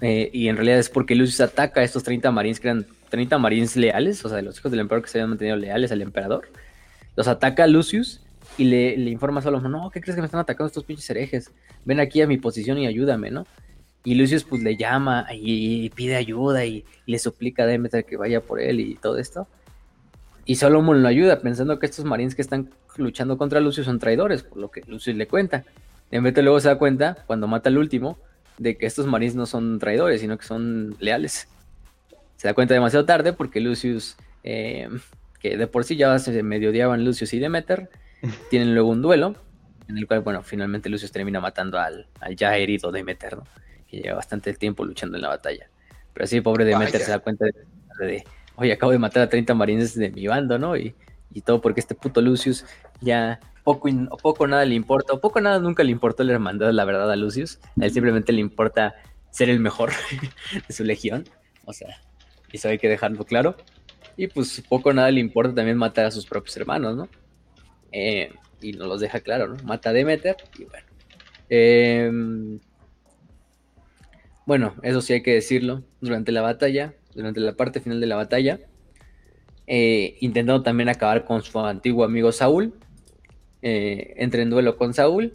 eh, 0.00 0.30
y 0.32 0.46
en 0.46 0.54
realidad 0.54 0.78
es 0.78 0.88
porque 0.88 1.16
Lucius 1.16 1.40
ataca 1.40 1.80
a 1.80 1.84
estos 1.84 2.04
30 2.04 2.30
marines, 2.30 2.60
que 2.60 2.68
eran 2.68 2.86
30 3.08 3.38
marines 3.38 3.76
leales, 3.76 4.24
o 4.24 4.28
sea, 4.28 4.40
los 4.42 4.56
hijos 4.58 4.70
del 4.70 4.80
emperador 4.80 5.04
que 5.04 5.10
se 5.10 5.18
habían 5.18 5.30
mantenido 5.30 5.56
leales 5.56 5.90
al 5.90 6.02
emperador. 6.02 6.48
Los 7.16 7.26
ataca 7.26 7.66
Lucius 7.66 8.22
y 8.56 8.64
le, 8.64 8.94
informa 9.10 9.40
a 9.40 9.42
Solomon, 9.42 9.72
no, 9.72 9.90
¿qué 9.90 10.00
crees 10.00 10.14
que 10.14 10.22
me 10.22 10.26
están 10.26 10.40
atacando 10.40 10.68
estos 10.68 10.84
pinches 10.84 11.10
herejes? 11.10 11.50
Ven 11.84 11.98
aquí 11.98 12.22
a 12.22 12.28
mi 12.28 12.36
posición 12.36 12.78
y 12.78 12.86
ayúdame, 12.86 13.32
¿no? 13.32 13.44
Y 14.04 14.14
Lucius 14.14 14.44
pues 14.44 14.62
le 14.62 14.76
llama 14.76 15.26
y, 15.34 15.90
pide 15.90 16.14
ayuda 16.14 16.64
y, 16.64 16.84
le 17.06 17.18
suplica 17.18 17.64
a 17.64 17.66
Demeter 17.66 18.04
que 18.04 18.16
vaya 18.16 18.40
por 18.40 18.60
él 18.60 18.78
y 18.78 18.94
todo 18.94 19.18
esto. 19.18 19.48
Y 20.46 20.54
Solomon 20.54 21.02
lo 21.02 21.08
ayuda, 21.08 21.40
pensando 21.40 21.80
que 21.80 21.86
estos 21.86 22.04
marines 22.04 22.36
que 22.36 22.42
están 22.42 22.70
luchando 22.96 23.36
contra 23.36 23.60
Lucius 23.60 23.86
son 23.86 23.98
traidores, 23.98 24.44
por 24.44 24.58
lo 24.58 24.70
que 24.70 24.80
Lucius 24.86 25.16
le 25.16 25.26
cuenta. 25.26 25.64
En 26.12 26.22
vez 26.22 26.34
de 26.34 26.42
luego 26.42 26.60
se 26.60 26.68
da 26.68 26.78
cuenta, 26.78 27.18
cuando 27.26 27.48
mata 27.48 27.68
al 27.68 27.76
último, 27.76 28.16
de 28.56 28.78
que 28.78 28.86
estos 28.86 29.06
marines 29.06 29.34
no 29.34 29.44
son 29.44 29.80
traidores, 29.80 30.20
sino 30.20 30.38
que 30.38 30.46
son 30.46 30.96
leales. 31.00 31.48
Se 32.36 32.46
da 32.46 32.54
cuenta 32.54 32.74
demasiado 32.74 33.04
tarde 33.04 33.32
porque 33.32 33.60
Lucius, 33.60 34.16
eh, 34.44 34.88
que 35.40 35.56
de 35.56 35.66
por 35.66 35.82
sí 35.82 35.96
ya 35.96 36.16
se 36.20 36.42
medio 36.44 36.70
odiaban 36.70 37.04
Lucius 37.04 37.34
y 37.34 37.40
Demeter, 37.40 37.90
tienen 38.48 38.72
luego 38.72 38.90
un 38.90 39.02
duelo, 39.02 39.34
en 39.88 39.98
el 39.98 40.06
cual, 40.06 40.20
bueno, 40.20 40.44
finalmente 40.44 40.88
Lucius 40.88 41.10
termina 41.10 41.40
matando 41.40 41.80
al, 41.80 42.06
ya 42.36 42.56
herido 42.56 42.92
Demeter, 42.92 43.36
¿no? 43.36 43.44
que 43.88 43.98
lleva 43.98 44.14
bastante 44.14 44.54
tiempo 44.54 44.84
luchando 44.84 45.16
en 45.16 45.22
la 45.22 45.28
batalla. 45.28 45.68
Pero 46.12 46.24
así, 46.24 46.40
pobre 46.40 46.64
Demeter 46.64 47.00
se 47.00 47.10
da 47.10 47.18
cuenta 47.18 47.46
de 47.46 48.24
oye, 48.56 48.72
acabo 48.72 48.92
de 48.92 48.98
matar 48.98 49.22
a 49.22 49.28
30 49.28 49.54
marines 49.54 49.94
de 49.94 50.10
mi 50.10 50.26
bando, 50.26 50.58
¿no? 50.58 50.76
Y, 50.76 50.94
todo 51.44 51.60
porque 51.60 51.80
este 51.80 51.94
puto 51.94 52.22
Lucius 52.22 52.64
ya 53.02 53.40
poco, 53.62 53.90
poco 54.22 54.46
nada 54.46 54.64
le 54.64 54.74
importa, 54.74 55.12
o 55.12 55.20
poco 55.20 55.38
nada 55.42 55.58
nunca 55.58 55.84
le 55.84 55.90
importó 55.90 56.24
la 56.24 56.32
hermandad, 56.32 56.70
la 56.70 56.86
verdad, 56.86 57.12
a 57.12 57.16
Lucius. 57.16 57.58
A 57.78 57.84
él 57.84 57.92
simplemente 57.92 58.32
le 58.32 58.40
importa 58.40 58.94
ser 59.30 59.50
el 59.50 59.60
mejor 59.60 59.90
de 60.66 60.74
su 60.74 60.82
legión. 60.82 61.28
O 61.66 61.74
sea, 61.74 62.00
eso 62.50 62.70
hay 62.70 62.78
que 62.78 62.88
dejarlo 62.88 63.24
claro. 63.26 63.56
Y 64.16 64.28
pues 64.28 64.62
poco 64.66 64.94
nada 64.94 65.10
le 65.10 65.20
importa 65.20 65.54
también 65.54 65.76
matar 65.76 66.06
a 66.06 66.10
sus 66.10 66.24
propios 66.24 66.56
hermanos, 66.56 66.96
¿no? 66.96 67.08
Eh, 67.92 68.32
y 68.62 68.72
nos 68.72 68.88
los 68.88 69.00
deja 69.00 69.20
claro, 69.20 69.48
¿no? 69.48 69.62
Mata 69.62 69.90
a 69.90 69.92
Demeter 69.92 70.36
y 70.58 70.64
bueno. 70.64 70.86
Em, 71.48 72.58
bueno, 74.46 74.74
eso 74.82 75.02
sí 75.02 75.12
hay 75.12 75.22
que 75.22 75.34
decirlo. 75.34 75.82
Durante 76.00 76.32
la 76.32 76.40
batalla, 76.40 76.94
durante 77.16 77.40
la 77.40 77.54
parte 77.54 77.80
final 77.80 78.00
de 78.00 78.06
la 78.06 78.16
batalla, 78.16 78.60
eh, 79.66 80.16
intentando 80.20 80.62
también 80.62 80.88
acabar 80.88 81.24
con 81.24 81.42
su 81.42 81.58
antiguo 81.58 82.04
amigo 82.04 82.30
Saúl. 82.30 82.74
Eh, 83.62 84.14
entra 84.18 84.42
en 84.42 84.50
duelo 84.50 84.76
con 84.76 84.94
Saúl. 84.94 85.34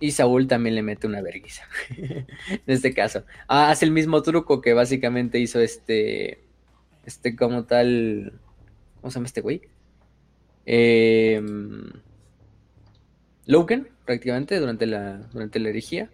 Y 0.00 0.12
Saúl 0.12 0.48
también 0.48 0.74
le 0.74 0.82
mete 0.82 1.06
una 1.06 1.20
vergüenza. 1.20 1.64
en 1.98 2.60
este 2.66 2.94
caso. 2.94 3.24
Ah, 3.46 3.70
hace 3.70 3.84
el 3.84 3.90
mismo 3.90 4.22
truco 4.22 4.60
que 4.60 4.72
básicamente 4.72 5.38
hizo 5.38 5.60
este. 5.60 6.40
Este 7.04 7.36
como 7.36 7.64
tal. 7.64 8.32
¿Cómo 9.00 9.10
se 9.10 9.16
llama 9.16 9.26
este 9.26 9.40
güey? 9.40 9.62
Eh, 10.64 11.42
Loken, 13.46 13.88
prácticamente, 14.04 14.58
durante 14.60 14.86
la, 14.86 15.18
durante 15.32 15.58
la 15.58 15.68
herejía. 15.68 16.10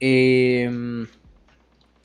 Em, 0.00 1.06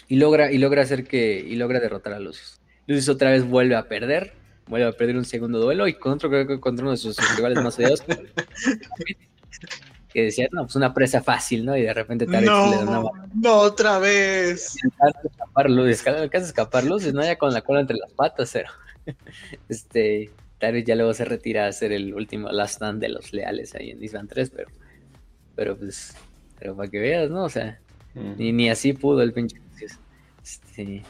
y 0.07 0.17
logra, 0.17 0.51
y 0.51 0.57
logra 0.57 0.83
hacer 0.83 1.05
que. 1.05 1.39
Y 1.39 1.55
logra 1.55 1.79
derrotar 1.79 2.13
a 2.13 2.19
Lucius. 2.19 2.59
Lucius 2.87 3.09
otra 3.09 3.31
vez 3.31 3.45
vuelve 3.45 3.75
a 3.75 3.87
perder. 3.87 4.33
Vuelve 4.67 4.87
a 4.87 4.91
perder 4.91 5.17
un 5.17 5.25
segundo 5.25 5.59
duelo. 5.59 5.87
Y 5.87 5.93
contra, 5.93 6.29
creo 6.29 6.47
que 6.47 6.59
contra 6.59 6.83
uno 6.83 6.91
de 6.91 6.97
sus 6.97 7.17
rivales 7.35 7.63
más 7.63 7.77
odiados. 7.77 8.03
que 10.13 10.23
decía, 10.23 10.47
no, 10.51 10.63
pues 10.63 10.75
una 10.75 10.93
presa 10.93 11.21
fácil, 11.21 11.65
¿no? 11.65 11.75
Y 11.75 11.81
de 11.81 11.93
repente 11.93 12.25
Tarek 12.25 12.45
no, 12.45 12.69
le 12.69 12.77
da 12.77 12.99
una 12.99 13.29
No, 13.35 13.57
otra 13.57 13.99
vez. 13.99 14.75
Escapar 15.21 15.67
alcanza 15.67 16.45
a 16.45 16.49
escapar 16.49 16.83
Lucius, 16.85 17.13
¿no? 17.13 17.23
Ya 17.23 17.37
con 17.37 17.53
la 17.53 17.61
cola 17.61 17.81
entre 17.81 17.97
las 17.97 18.11
patas, 18.13 18.49
pero. 18.51 18.69
este. 19.69 20.31
Tal 20.59 20.83
ya 20.83 20.95
luego 20.95 21.13
se 21.13 21.23
retira 21.23 21.67
a 21.67 21.71
ser 21.71 21.91
el 21.91 22.15
último 22.15 22.49
last 22.49 22.75
stand 22.75 22.99
de 22.99 23.09
los 23.09 23.31
leales 23.31 23.75
ahí 23.75 23.91
en 23.91 24.03
Island 24.03 24.27
3, 24.27 24.49
pero, 24.49 24.69
pero 25.55 25.77
pues, 25.77 26.15
pero 26.57 26.75
para 26.75 26.89
que 26.89 26.99
veas, 26.99 27.29
¿no? 27.29 27.43
O 27.43 27.49
sea, 27.49 27.79
ni, 28.15 28.51
ni 28.51 28.67
así 28.67 28.93
pudo 28.93 29.21
el 29.21 29.33
pinche. 29.33 29.57
Este, 30.47 31.03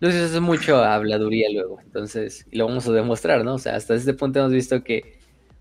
Lucius 0.00 0.32
es 0.32 0.40
mucho 0.40 0.76
habladuría 0.76 1.48
luego, 1.50 1.80
entonces, 1.80 2.46
y 2.50 2.58
lo 2.58 2.66
vamos 2.66 2.86
a 2.86 2.92
demostrar, 2.92 3.42
¿no? 3.42 3.54
O 3.54 3.58
sea, 3.58 3.74
hasta 3.74 3.94
este 3.94 4.12
punto 4.12 4.40
hemos 4.40 4.52
visto 4.52 4.84
que 4.84 5.18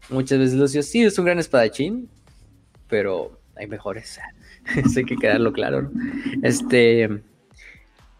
muchas 0.09 0.37
veces 0.37 0.55
Lucius 0.55 0.87
sí 0.87 1.01
es 1.01 1.17
un 1.17 1.23
gran 1.23 1.39
espadachín, 1.39 2.09
pero 2.89 3.39
hay 3.55 3.67
mejores. 3.67 4.19
Eso 4.75 4.99
hay 4.99 5.05
que 5.05 5.15
quedarlo 5.15 5.53
claro, 5.53 5.83
¿no? 5.83 5.91
Este, 6.43 7.21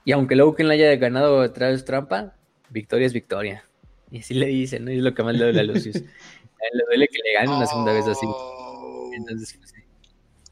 y 0.06 0.13
aunque 0.13 0.38
luego 0.38 0.56
quien 0.56 0.69
le 0.69 0.76
haya 0.76 0.95
ganado 0.95 1.41
a 1.41 1.52
través 1.52 1.84
trampa, 1.84 2.38
victoria 2.69 3.06
es 3.06 3.13
victoria. 3.13 3.65
Y 4.12 4.19
así 4.19 4.34
le 4.34 4.45
dicen, 4.45 4.86
¿no? 4.86 4.91
Y 4.91 4.97
es 4.97 5.04
lo 5.04 5.13
que 5.13 5.24
más 5.24 5.36
le 5.36 5.43
duele 5.43 5.60
a 5.60 5.63
Lucius. 5.63 5.95
le 5.97 6.84
duele 6.88 7.10
que 7.10 7.19
le 7.21 7.34
ganen 7.34 7.52
una 7.52 7.65
segunda 7.65 7.91
vez 7.91 8.08
así. 8.08 8.26
Oh. 8.26 9.10
Entonces, 9.13 9.58
pues, 9.58 9.74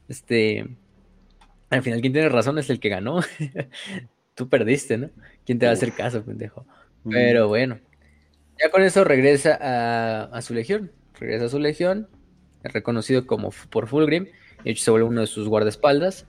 este. 0.06 0.68
Al 1.70 1.82
final, 1.82 2.02
quien 2.02 2.12
tiene 2.12 2.28
razón 2.28 2.58
es 2.58 2.68
el 2.68 2.78
que 2.78 2.90
ganó. 2.90 3.20
Tú 4.40 4.48
perdiste, 4.48 4.96
¿no? 4.96 5.10
¿Quién 5.44 5.58
te 5.58 5.66
va 5.66 5.72
a 5.72 5.74
hacer 5.74 5.92
caso, 5.92 6.24
pendejo? 6.24 6.64
Pero 7.06 7.48
bueno. 7.48 7.78
Ya 8.58 8.70
con 8.70 8.82
eso 8.82 9.04
regresa 9.04 9.58
a, 10.32 10.40
su 10.40 10.54
legión. 10.54 10.90
Regresa 11.18 11.44
a 11.44 11.48
su 11.50 11.58
legión. 11.58 12.08
Es 12.64 12.72
reconocido 12.72 13.26
como 13.26 13.50
por 13.68 13.86
Fulgrim. 13.86 14.28
De 14.64 14.70
hecho, 14.70 14.82
se 14.82 14.90
vuelve 14.92 15.08
uno 15.08 15.20
de 15.20 15.26
sus 15.26 15.46
guardaespaldas. 15.46 16.26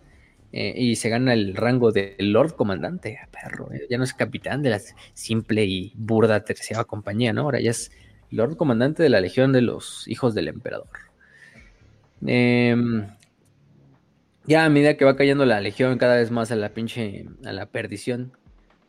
Eh, 0.51 0.73
y 0.75 0.97
se 0.97 1.07
gana 1.07 1.31
el 1.31 1.55
rango 1.55 1.93
de 1.93 2.17
Lord 2.19 2.57
Comandante, 2.57 3.17
ah, 3.23 3.29
perro. 3.31 3.71
Eh, 3.71 3.87
ya 3.89 3.97
no 3.97 4.03
es 4.03 4.13
capitán 4.13 4.61
de 4.61 4.71
la 4.71 4.81
simple 5.13 5.63
y 5.63 5.93
burda 5.95 6.43
tercera 6.43 6.83
compañía, 6.83 7.31
¿no? 7.31 7.43
Ahora 7.43 7.61
ya 7.61 7.71
es 7.71 7.93
Lord 8.29 8.57
Comandante 8.57 9.03
de 9.03 9.09
la 9.09 9.21
Legión 9.21 9.53
de 9.53 9.61
los 9.61 10.05
Hijos 10.09 10.35
del 10.35 10.49
Emperador. 10.49 10.89
Em, 12.27 13.07
ya 14.45 14.65
a 14.65 14.69
medida 14.69 14.97
que 14.97 15.05
va 15.05 15.15
cayendo 15.15 15.45
la 15.45 15.61
Legión 15.61 15.97
cada 15.97 16.15
vez 16.15 16.31
más 16.31 16.51
a 16.51 16.55
la 16.55 16.69
pinche, 16.69 17.25
a 17.45 17.51
la 17.51 17.67
perdición, 17.67 18.33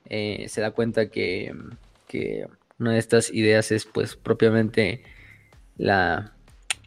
eh, 0.06 0.46
se 0.48 0.60
da 0.60 0.72
cuenta 0.72 1.08
que, 1.10 1.54
que, 2.08 2.46
una 2.78 2.92
de 2.92 2.98
estas 2.98 3.30
ideas 3.32 3.70
es 3.70 3.84
pues 3.86 4.16
propiamente 4.16 5.02
la, 5.76 6.32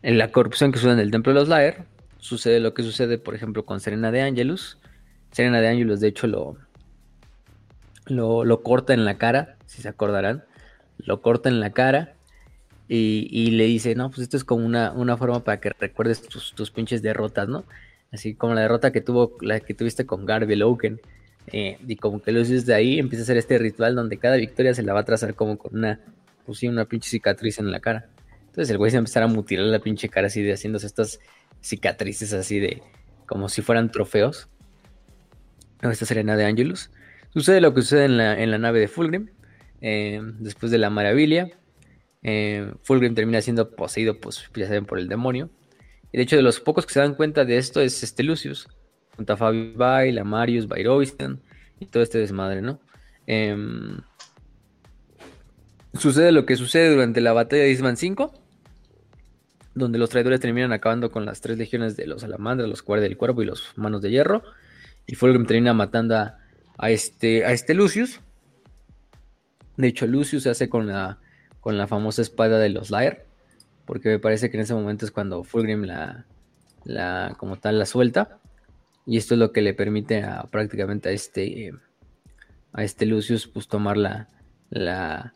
la 0.01 0.31
corrupción 0.31 0.71
que 0.71 0.79
sucede 0.79 0.93
en 0.93 0.99
el 0.99 1.11
Templo 1.11 1.31
de 1.33 1.39
los 1.39 1.47
Laer 1.47 1.85
sucede 2.25 2.59
lo 2.59 2.73
que 2.73 2.83
sucede, 2.83 3.17
por 3.17 3.35
ejemplo, 3.35 3.65
con 3.65 3.79
Serena 3.79 4.11
de 4.11 4.21
Angelus. 4.21 4.79
Serena 5.31 5.61
de 5.61 5.67
Angelus, 5.67 5.99
de 5.99 6.07
hecho, 6.07 6.27
lo, 6.27 6.57
lo, 8.07 8.63
corta 8.63 8.93
en 8.93 9.05
la 9.05 9.17
cara, 9.17 9.57
si 9.67 9.81
se 9.81 9.89
acordarán. 9.89 10.43
Lo 10.97 11.21
corta 11.21 11.49
en 11.49 11.59
la 11.59 11.71
cara 11.71 12.15
y, 12.87 13.51
le 13.51 13.65
dice, 13.65 13.95
no, 13.95 14.09
pues 14.09 14.21
esto 14.21 14.37
es 14.37 14.43
como 14.43 14.65
una, 14.65 14.91
una 14.91 15.17
forma 15.17 15.43
para 15.43 15.59
que 15.59 15.69
recuerdes 15.69 16.23
tus, 16.23 16.71
pinches 16.71 17.01
derrotas, 17.01 17.47
¿no? 17.47 17.63
Así 18.11 18.35
como 18.35 18.53
la 18.53 18.61
derrota 18.61 18.91
que 18.91 19.01
tuvo, 19.01 19.37
la 19.41 19.59
que 19.59 19.73
tuviste 19.73 20.05
con 20.05 20.25
Garby 20.25 20.55
Loken. 20.55 21.01
Eh, 21.47 21.77
y 21.87 21.95
como 21.97 22.21
que 22.21 22.31
lo 22.31 22.43
de 22.43 22.73
ahí, 22.73 22.99
empieza 22.99 23.21
a 23.21 23.25
hacer 23.25 23.37
este 23.37 23.57
ritual 23.57 23.95
donde 23.95 24.17
cada 24.17 24.35
victoria 24.35 24.73
se 24.73 24.83
la 24.83 24.93
va 24.93 25.01
a 25.01 25.05
trazar 25.05 25.35
como 25.35 25.57
con 25.57 25.75
una, 25.75 25.99
pues 26.45 26.63
una 26.63 26.85
pinche 26.85 27.09
cicatriz 27.09 27.59
en 27.59 27.71
la 27.71 27.79
cara. 27.79 28.09
Entonces 28.47 28.69
el 28.69 28.77
güey 28.77 28.89
se 28.89 28.97
va 28.97 28.99
a 28.99 29.01
empezar 29.01 29.23
a 29.23 29.27
mutilar 29.27 29.65
la 29.65 29.79
pinche 29.79 30.09
cara 30.09 30.27
así 30.27 30.41
de 30.41 30.53
haciéndose 30.53 30.87
estas 30.87 31.19
cicatrices 31.61 32.31
así 32.33 32.59
de 32.59 32.81
como 33.25 33.49
si 33.49 33.61
fueran 33.61 33.91
trofeos. 33.91 34.47
Esta 35.81 36.05
serena 36.05 36.35
de 36.35 36.45
Angelus. 36.45 36.89
Sucede 37.33 37.61
lo 37.61 37.73
que 37.73 37.81
sucede 37.81 38.05
en 38.05 38.17
la, 38.17 38.41
en 38.41 38.49
la 38.49 38.57
nave 38.57 38.79
de 38.79 38.87
Fulgrim. 38.87 39.29
Eh, 39.81 40.21
después 40.39 40.71
de 40.71 40.77
la 40.77 40.89
maravilla. 40.89 41.49
Eh, 42.23 42.71
Fulgrim 42.81 43.13
termina 43.13 43.41
siendo 43.41 43.69
poseído, 43.75 44.19
pues 44.19 44.49
ya 44.55 44.65
saben, 44.67 44.85
por 44.85 44.99
el 44.99 45.07
demonio. 45.07 45.49
Y 46.11 46.17
de 46.17 46.23
hecho, 46.23 46.35
de 46.35 46.41
los 46.41 46.59
pocos 46.59 46.85
que 46.85 46.93
se 46.93 46.99
dan 46.99 47.15
cuenta 47.15 47.45
de 47.45 47.57
esto 47.57 47.81
es 47.81 48.03
este 48.03 48.23
Lucius. 48.23 48.67
Junto 49.15 49.33
a 49.33 49.37
Fabi 49.37 49.73
Bail, 49.73 50.19
a 50.19 50.23
Marius, 50.23 50.67
Bayrovistan 50.67 51.41
y 51.79 51.85
todo 51.85 52.03
este 52.03 52.17
desmadre, 52.17 52.61
¿no? 52.61 52.79
Em, 53.27 53.99
sucede 55.93 56.31
lo 56.31 56.45
que 56.45 56.55
sucede 56.55 56.91
durante 56.91 57.21
la 57.21 57.33
batalla 57.33 57.63
de 57.63 57.71
Isman 57.71 57.97
5 57.97 58.45
donde 59.75 59.99
los 59.99 60.09
traidores 60.09 60.39
terminan 60.39 60.71
acabando 60.71 61.11
con 61.11 61.25
las 61.25 61.41
tres 61.41 61.57
legiones 61.57 61.97
de 61.97 62.07
los 62.07 62.21
salamandras, 62.21 62.69
los 62.69 62.81
guardias 62.81 63.09
del 63.09 63.17
cuerpo 63.17 63.43
y 63.43 63.45
los 63.45 63.73
manos 63.75 64.01
de 64.01 64.09
hierro. 64.09 64.41
Y 65.05 65.15
Fulgrim 65.15 65.45
termina 65.45 65.73
matando 65.73 66.15
a, 66.15 66.89
este, 66.89 67.45
a 67.45 67.51
este 67.51 67.73
Lucius. 67.73 68.21
De 69.75 69.87
hecho, 69.87 70.07
Lucius 70.07 70.43
se 70.43 70.49
hace 70.49 70.69
con 70.69 70.87
la, 70.87 71.19
con 71.59 71.77
la 71.77 71.87
famosa 71.87 72.21
espada 72.21 72.57
de 72.57 72.69
los 72.69 72.89
Lair. 72.89 73.24
Porque 73.85 74.09
me 74.09 74.19
parece 74.19 74.49
que 74.49 74.57
en 74.57 74.63
ese 74.63 74.73
momento 74.73 75.05
es 75.05 75.11
cuando 75.11 75.43
Fulgrim 75.43 75.83
la, 75.83 76.25
la 76.83 77.35
como 77.37 77.57
tal 77.57 77.79
la 77.79 77.85
suelta. 77.85 78.39
Y 79.05 79.17
esto 79.17 79.35
es 79.35 79.39
lo 79.39 79.51
que 79.51 79.61
le 79.61 79.73
permite 79.73 80.23
a, 80.23 80.43
prácticamente 80.43 81.09
a 81.09 81.11
este, 81.11 81.71
a 82.73 82.83
este 82.83 83.05
Lucius 83.05 83.47
pues 83.47 83.67
tomar 83.67 83.97
la, 83.97 84.29
la, 84.69 85.33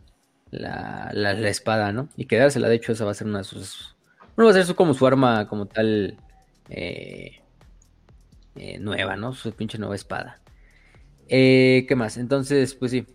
la, 0.49 1.11
la 1.13 1.49
espada, 1.49 1.91
¿no? 1.91 2.09
Y 2.17 2.25
quedársela. 2.25 2.67
De 2.67 2.75
hecho, 2.75 2.93
esa 2.93 3.05
va 3.05 3.11
a 3.11 3.15
ser 3.15 3.27
una 3.27 3.39
de 3.39 3.43
sus 3.43 3.95
no 4.39 4.45
va 4.45 4.51
a 4.51 4.63
ser 4.63 4.73
como 4.73 4.93
su 4.93 5.05
arma 5.05 5.49
como 5.49 5.65
tal 5.65 6.15
eh, 6.69 7.41
eh, 8.55 8.79
nueva, 8.79 9.17
¿no? 9.17 9.33
Su 9.33 9.51
pinche 9.51 9.77
nueva 9.77 9.95
espada. 9.95 10.39
Eh, 11.27 11.83
¿Qué 11.89 11.95
más? 11.97 12.15
Entonces, 12.15 12.73
pues 12.73 12.91
sí. 12.91 13.05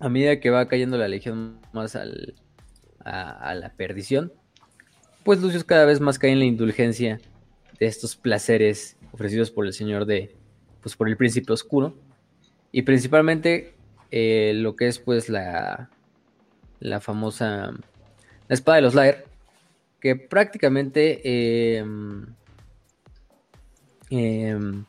A 0.00 0.08
medida 0.08 0.40
que 0.40 0.48
va 0.48 0.68
cayendo 0.68 0.96
la 0.96 1.06
legión 1.06 1.60
más 1.74 1.96
al, 1.96 2.34
a, 3.04 3.54
la 3.54 3.70
perdición, 3.74 4.32
pues 5.24 5.40
Lucius 5.40 5.64
cada 5.64 5.84
vez 5.84 6.00
más 6.00 6.18
cae 6.18 6.32
en 6.32 6.38
la 6.38 6.44
indulgencia 6.44 7.20
de 7.78 7.86
estos 7.86 8.16
placeres 8.16 8.96
ofrecidos 9.12 9.50
por 9.50 9.66
el 9.66 9.72
señor 9.72 10.06
de, 10.06 10.34
pues 10.80 10.96
por 10.96 11.08
el 11.08 11.16
príncipe 11.16 11.52
oscuro. 11.52 11.94
Y 12.72 12.82
principalmente 12.82 13.74
lo 14.10 14.76
que 14.76 14.88
es 14.88 14.98
pues 14.98 15.28
la, 15.28 15.90
la 16.80 17.00
famosa, 17.00 17.72
la 18.48 18.54
espada 18.54 18.76
de 18.76 18.82
los 18.82 18.94
Lair, 18.94 19.24
que 20.00 20.16
prácticamente... 20.16 21.78
Em, 21.78 22.26
em, 24.10 24.84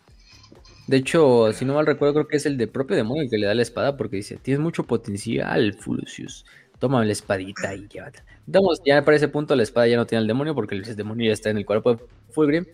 de 0.88 0.98
hecho, 0.98 1.52
si 1.54 1.66
no 1.66 1.74
mal 1.74 1.88
recuerdo, 1.88 2.14
creo 2.14 2.28
que 2.28 2.38
es 2.38 2.46
el 2.46 2.58
de 2.58 2.68
propio 2.68 2.96
demonio 2.96 3.28
que 3.28 3.40
le 3.40 3.48
da 3.48 3.56
la 3.56 3.64
espada 3.64 3.98
porque 3.98 4.18
dice, 4.18 4.38
tienes 4.38 4.62
mucho 4.62 4.84
potencial, 4.84 5.74
Fulucius. 5.74 6.46
Toma 6.86 7.04
la 7.04 7.12
espadita 7.12 7.74
y 7.74 7.88
llévatela. 7.88 8.26
Entonces, 8.46 8.84
ya 8.86 9.04
para 9.04 9.18
ese 9.18 9.28
punto 9.28 9.56
la 9.56 9.64
espada 9.64 9.88
ya 9.88 9.98
no 9.98 10.06
tiene 10.06 10.22
al 10.22 10.28
demonio 10.28 10.54
porque 10.54 10.76
el 10.76 10.96
demonio 10.96 11.28
ya 11.28 11.34
está 11.34 11.50
en 11.50 11.58
el 11.58 11.66
cuerpo 11.66 11.96
de 11.96 12.04
Fulgrim. 12.30 12.66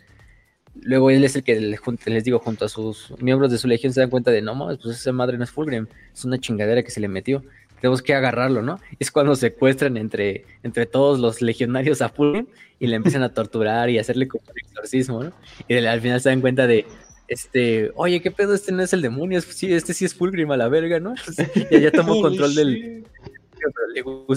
Luego 0.81 1.09
él 1.11 1.23
es 1.23 1.35
el 1.37 1.43
que 1.43 1.59
les 1.59 2.23
digo, 2.25 2.39
junto 2.39 2.65
a 2.65 2.69
sus 2.69 3.13
miembros 3.19 3.51
de 3.51 3.57
su 3.57 3.67
legión 3.67 3.93
se 3.93 4.01
dan 4.01 4.09
cuenta 4.09 4.31
de, 4.31 4.41
no, 4.41 4.57
pues 4.81 4.97
esa 4.97 5.13
madre 5.13 5.37
no 5.37 5.45
es 5.45 5.51
Fulgrim, 5.51 5.87
es 6.13 6.25
una 6.25 6.39
chingadera 6.39 6.83
que 6.83 6.91
se 6.91 6.99
le 6.99 7.07
metió 7.07 7.41
tenemos 7.81 8.03
que 8.03 8.13
agarrarlo, 8.13 8.61
¿no? 8.61 8.79
Es 8.99 9.09
cuando 9.09 9.35
secuestran 9.35 9.97
entre, 9.97 10.45
entre 10.61 10.85
todos 10.85 11.19
los 11.19 11.41
legionarios 11.41 12.03
a 12.03 12.09
Fulgrim 12.09 12.45
y 12.79 12.85
le 12.85 12.95
empiezan 12.95 13.23
a 13.23 13.33
torturar 13.33 13.89
y 13.89 13.97
hacerle 13.97 14.27
como 14.27 14.43
un 14.47 14.59
exorcismo, 14.59 15.23
¿no? 15.23 15.33
Y 15.67 15.75
al 15.77 15.99
final 15.99 16.21
se 16.21 16.29
dan 16.29 16.41
cuenta 16.41 16.67
de, 16.67 16.85
este, 17.27 17.91
oye, 17.95 18.21
¿qué 18.21 18.29
pedo? 18.29 18.53
Este 18.53 18.71
no 18.71 18.83
es 18.83 18.93
el 18.93 19.01
demonio, 19.01 19.41
sí, 19.41 19.73
este 19.73 19.95
sí 19.95 20.05
es 20.05 20.13
Fulgrim 20.13 20.51
a 20.51 20.57
la 20.57 20.67
verga, 20.67 20.99
¿no? 20.99 21.15
y 21.71 21.79
ya 21.79 21.91
tomó 21.91 22.21
control 22.21 22.53
del, 22.53 23.07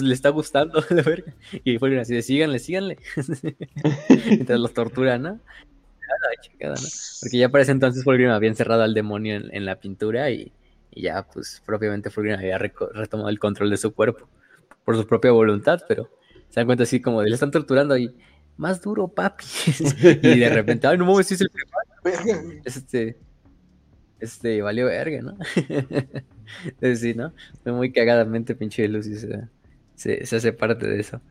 le, 0.01 0.13
está 0.13 0.29
gustando, 0.29 0.83
la 0.89 1.01
verga. 1.01 1.33
Y 1.63 1.77
Fulgrim 1.77 2.01
así 2.01 2.15
de, 2.15 2.21
síganle, 2.21 2.59
síganle. 2.59 2.97
Mientras 4.27 4.59
los 4.59 4.73
torturan, 4.73 5.21
¿no? 5.21 5.39
Porque 7.21 7.37
ya 7.37 7.49
para 7.49 7.63
ese 7.63 7.71
entonces 7.71 8.03
Fulgrim 8.03 8.29
había 8.29 8.49
encerrado 8.49 8.83
al 8.83 8.93
demonio 8.93 9.35
en, 9.35 9.65
la 9.65 9.79
pintura 9.79 10.29
y, 10.29 10.51
ya, 10.91 11.25
pues, 11.27 11.61
propiamente 11.65 12.09
Fulgrim 12.09 12.37
había 12.37 12.57
retomado 12.57 13.29
el 13.29 13.39
control 13.39 13.69
de 13.69 13.77
su 13.77 13.93
cuerpo 13.93 14.27
por 14.83 14.95
su 14.95 15.07
propia 15.07 15.31
voluntad, 15.31 15.81
pero 15.87 16.09
se 16.49 16.59
dan 16.59 16.67
cuenta 16.67 16.83
así 16.83 17.01
como 17.01 17.21
de 17.21 17.29
le 17.29 17.33
están 17.33 17.51
torturando 17.51 17.97
y 17.97 18.15
más 18.57 18.81
duro, 18.81 19.07
papi. 19.07 19.45
y 20.21 20.39
de 20.39 20.49
repente, 20.49 20.87
ay, 20.87 20.97
no 20.97 21.05
mames, 21.05 21.31
es 21.31 21.41
el 21.41 21.49
Este, 22.63 23.17
este, 24.19 24.61
valió 24.61 24.85
verga, 24.85 25.21
¿no? 25.21 25.37
Entonces, 26.63 26.99
sí, 27.01 27.13
¿no? 27.13 27.33
Muy 27.65 27.91
cagadamente 27.91 28.55
pinche 28.55 28.87
Lucy 28.87 29.15
se, 29.15 30.25
se, 30.25 30.35
hace 30.35 30.53
parte 30.53 30.87
de 30.87 30.99
eso, 30.99 31.21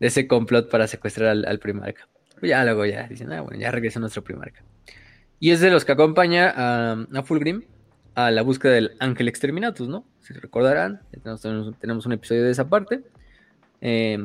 de 0.00 0.06
ese 0.06 0.26
complot 0.26 0.70
para 0.70 0.86
secuestrar 0.86 1.28
al, 1.46 1.58
primarca. 1.58 2.08
Pues 2.38 2.50
ya 2.50 2.64
luego 2.64 2.84
ya 2.86 3.06
dicen, 3.06 3.32
ah, 3.32 3.40
bueno, 3.40 3.58
ya 3.58 3.70
regresa 3.70 4.00
nuestro 4.00 4.22
primarca. 4.22 4.62
Y 5.38 5.50
es 5.50 5.60
de 5.60 5.70
los 5.70 5.84
que 5.84 5.92
acompaña 5.92 6.52
a, 6.54 6.92
a 7.14 7.22
Fulgrim 7.22 7.62
a 8.14 8.30
la 8.30 8.42
búsqueda 8.42 8.72
del 8.72 8.92
Ángel 9.00 9.28
Exterminatus, 9.28 9.88
¿no? 9.88 10.04
Si 10.20 10.34
recordarán, 10.34 11.00
tenemos, 11.80 12.06
un 12.06 12.12
episodio 12.12 12.44
de 12.44 12.50
esa 12.50 12.68
parte. 12.68 13.02
Eh, 13.80 14.18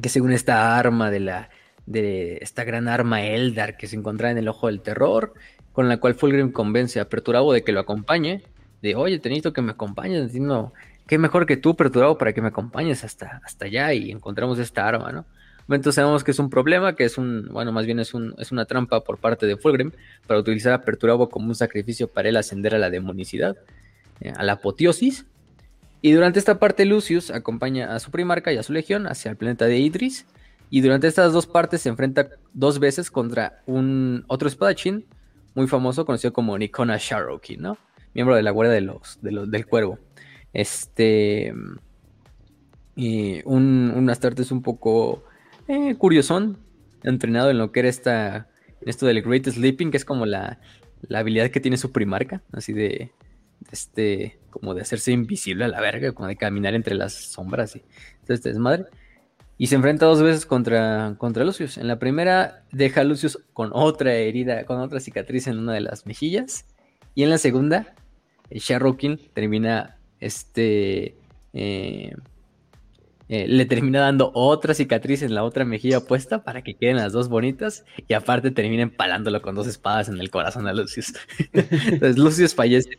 que 0.00 0.08
según 0.08 0.32
esta 0.32 0.78
arma 0.78 1.10
de 1.10 1.20
la 1.20 1.50
de 1.86 2.38
esta 2.40 2.64
gran 2.64 2.88
arma 2.88 3.22
Eldar 3.22 3.76
que 3.76 3.86
se 3.86 3.96
encontraba 3.96 4.32
en 4.32 4.38
el 4.38 4.48
ojo 4.48 4.68
del 4.68 4.80
terror, 4.80 5.34
con 5.72 5.88
la 5.88 5.98
cual 5.98 6.14
Fulgrim 6.14 6.50
convence 6.50 7.00
a 7.00 7.08
Perturabo 7.08 7.52
de 7.52 7.62
que 7.62 7.72
lo 7.72 7.80
acompañe, 7.80 8.42
de 8.84 8.94
oye, 8.94 9.18
te 9.18 9.52
que 9.52 9.62
me 9.62 9.72
acompañes, 9.72 10.26
diciendo, 10.26 10.72
qué 11.06 11.16
mejor 11.16 11.46
que 11.46 11.56
tú, 11.56 11.74
Perturabo, 11.74 12.18
para 12.18 12.34
que 12.34 12.42
me 12.42 12.48
acompañes 12.48 13.02
hasta, 13.02 13.40
hasta 13.42 13.64
allá 13.64 13.94
y 13.94 14.10
encontramos 14.10 14.58
esta 14.58 14.86
arma, 14.86 15.10
¿no? 15.10 15.24
Entonces 15.66 15.94
sabemos 15.94 16.22
que 16.22 16.32
es 16.32 16.38
un 16.38 16.50
problema, 16.50 16.94
que 16.94 17.04
es 17.04 17.16
un, 17.16 17.48
bueno, 17.50 17.72
más 17.72 17.86
bien 17.86 17.98
es, 17.98 18.12
un, 18.12 18.34
es 18.36 18.52
una 18.52 18.66
trampa 18.66 19.00
por 19.02 19.16
parte 19.16 19.46
de 19.46 19.56
Fulgrim 19.56 19.92
para 20.26 20.38
utilizar 20.38 20.74
a 20.74 20.82
Perturabo 20.82 21.30
como 21.30 21.48
un 21.48 21.54
sacrificio 21.54 22.06
para 22.08 22.28
él 22.28 22.36
ascender 22.36 22.74
a 22.74 22.78
la 22.78 22.90
demonicidad, 22.90 23.56
eh, 24.20 24.34
a 24.36 24.42
la 24.42 24.52
apoteosis. 24.52 25.24
Y 26.02 26.12
durante 26.12 26.38
esta 26.38 26.58
parte 26.58 26.84
Lucius 26.84 27.30
acompaña 27.30 27.94
a 27.94 28.00
su 28.00 28.10
primarca 28.10 28.52
y 28.52 28.58
a 28.58 28.62
su 28.62 28.74
legión 28.74 29.06
hacia 29.06 29.30
el 29.30 29.38
planeta 29.38 29.64
de 29.64 29.78
Idris. 29.78 30.26
Y 30.68 30.82
durante 30.82 31.06
estas 31.06 31.32
dos 31.32 31.46
partes 31.46 31.80
se 31.80 31.88
enfrenta 31.88 32.28
dos 32.52 32.78
veces 32.78 33.10
contra 33.10 33.62
un 33.64 34.24
otro 34.26 34.48
espadachín 34.48 35.06
muy 35.54 35.66
famoso 35.66 36.04
conocido 36.04 36.34
como 36.34 36.58
Nikona 36.58 36.98
Sharoki, 36.98 37.56
¿no? 37.56 37.78
Miembro 38.14 38.36
de 38.36 38.42
la 38.42 38.50
Guardia 38.50 38.74
de 38.74 38.80
los, 38.80 39.18
del 39.20 39.66
Cuervo. 39.66 39.98
Este... 40.52 41.52
Y 42.96 43.42
un, 43.44 43.92
un 43.94 44.08
es 44.08 44.52
un 44.52 44.62
poco 44.62 45.24
eh, 45.66 45.96
curiosón, 45.96 46.58
entrenado 47.02 47.50
en 47.50 47.58
lo 47.58 47.72
que 47.72 47.80
era 47.80 47.88
esta, 47.88 48.48
esto 48.82 49.06
del 49.06 49.22
Great 49.22 49.46
Sleeping, 49.48 49.90
que 49.90 49.96
es 49.96 50.04
como 50.04 50.26
la, 50.26 50.60
la 51.02 51.18
habilidad 51.18 51.50
que 51.50 51.58
tiene 51.58 51.76
su 51.76 51.90
primarca, 51.90 52.42
así 52.52 52.72
de, 52.72 53.10
este, 53.72 54.38
como 54.50 54.74
de 54.74 54.82
hacerse 54.82 55.12
invisible 55.12 55.64
a 55.64 55.68
la 55.68 55.80
verga, 55.80 56.12
como 56.12 56.28
de 56.28 56.36
caminar 56.36 56.74
entre 56.74 56.94
las 56.94 57.14
sombras 57.14 57.76
y 57.76 57.82
entonces 58.20 58.46
es 58.46 58.58
madre. 58.58 58.84
Y 59.56 59.68
se 59.68 59.76
enfrenta 59.76 60.06
dos 60.06 60.20
veces 60.20 60.46
contra, 60.46 61.14
contra 61.16 61.44
Lucius. 61.44 61.78
En 61.78 61.86
la 61.86 62.00
primera 62.00 62.64
deja 62.72 63.02
a 63.02 63.04
Lucius 63.04 63.38
con 63.52 63.70
otra 63.72 64.12
herida, 64.14 64.64
con 64.66 64.80
otra 64.80 64.98
cicatriz 64.98 65.46
en 65.46 65.58
una 65.58 65.74
de 65.74 65.80
las 65.80 66.06
mejillas. 66.06 66.66
Y 67.14 67.22
en 67.22 67.30
la 67.30 67.38
segunda, 67.38 67.94
Sharrokin 68.58 69.18
termina 69.32 69.98
este 70.20 71.16
eh, 71.52 72.14
eh, 73.28 73.48
le 73.48 73.64
termina 73.64 74.00
dando 74.00 74.30
otra 74.34 74.74
cicatriz 74.74 75.22
en 75.22 75.34
la 75.34 75.44
otra 75.44 75.64
mejilla 75.64 75.98
opuesta 75.98 76.44
para 76.44 76.62
que 76.62 76.74
queden 76.74 76.96
las 76.96 77.12
dos 77.12 77.28
bonitas 77.28 77.84
y 78.06 78.12
aparte 78.12 78.50
termina 78.50 78.82
empalándolo 78.82 79.40
con 79.40 79.54
dos 79.54 79.66
espadas 79.66 80.08
en 80.08 80.20
el 80.20 80.30
corazón 80.30 80.66
a 80.66 80.74
Lucius. 80.74 81.14
Entonces 81.52 82.18
Lucius 82.18 82.54
fallece 82.54 82.98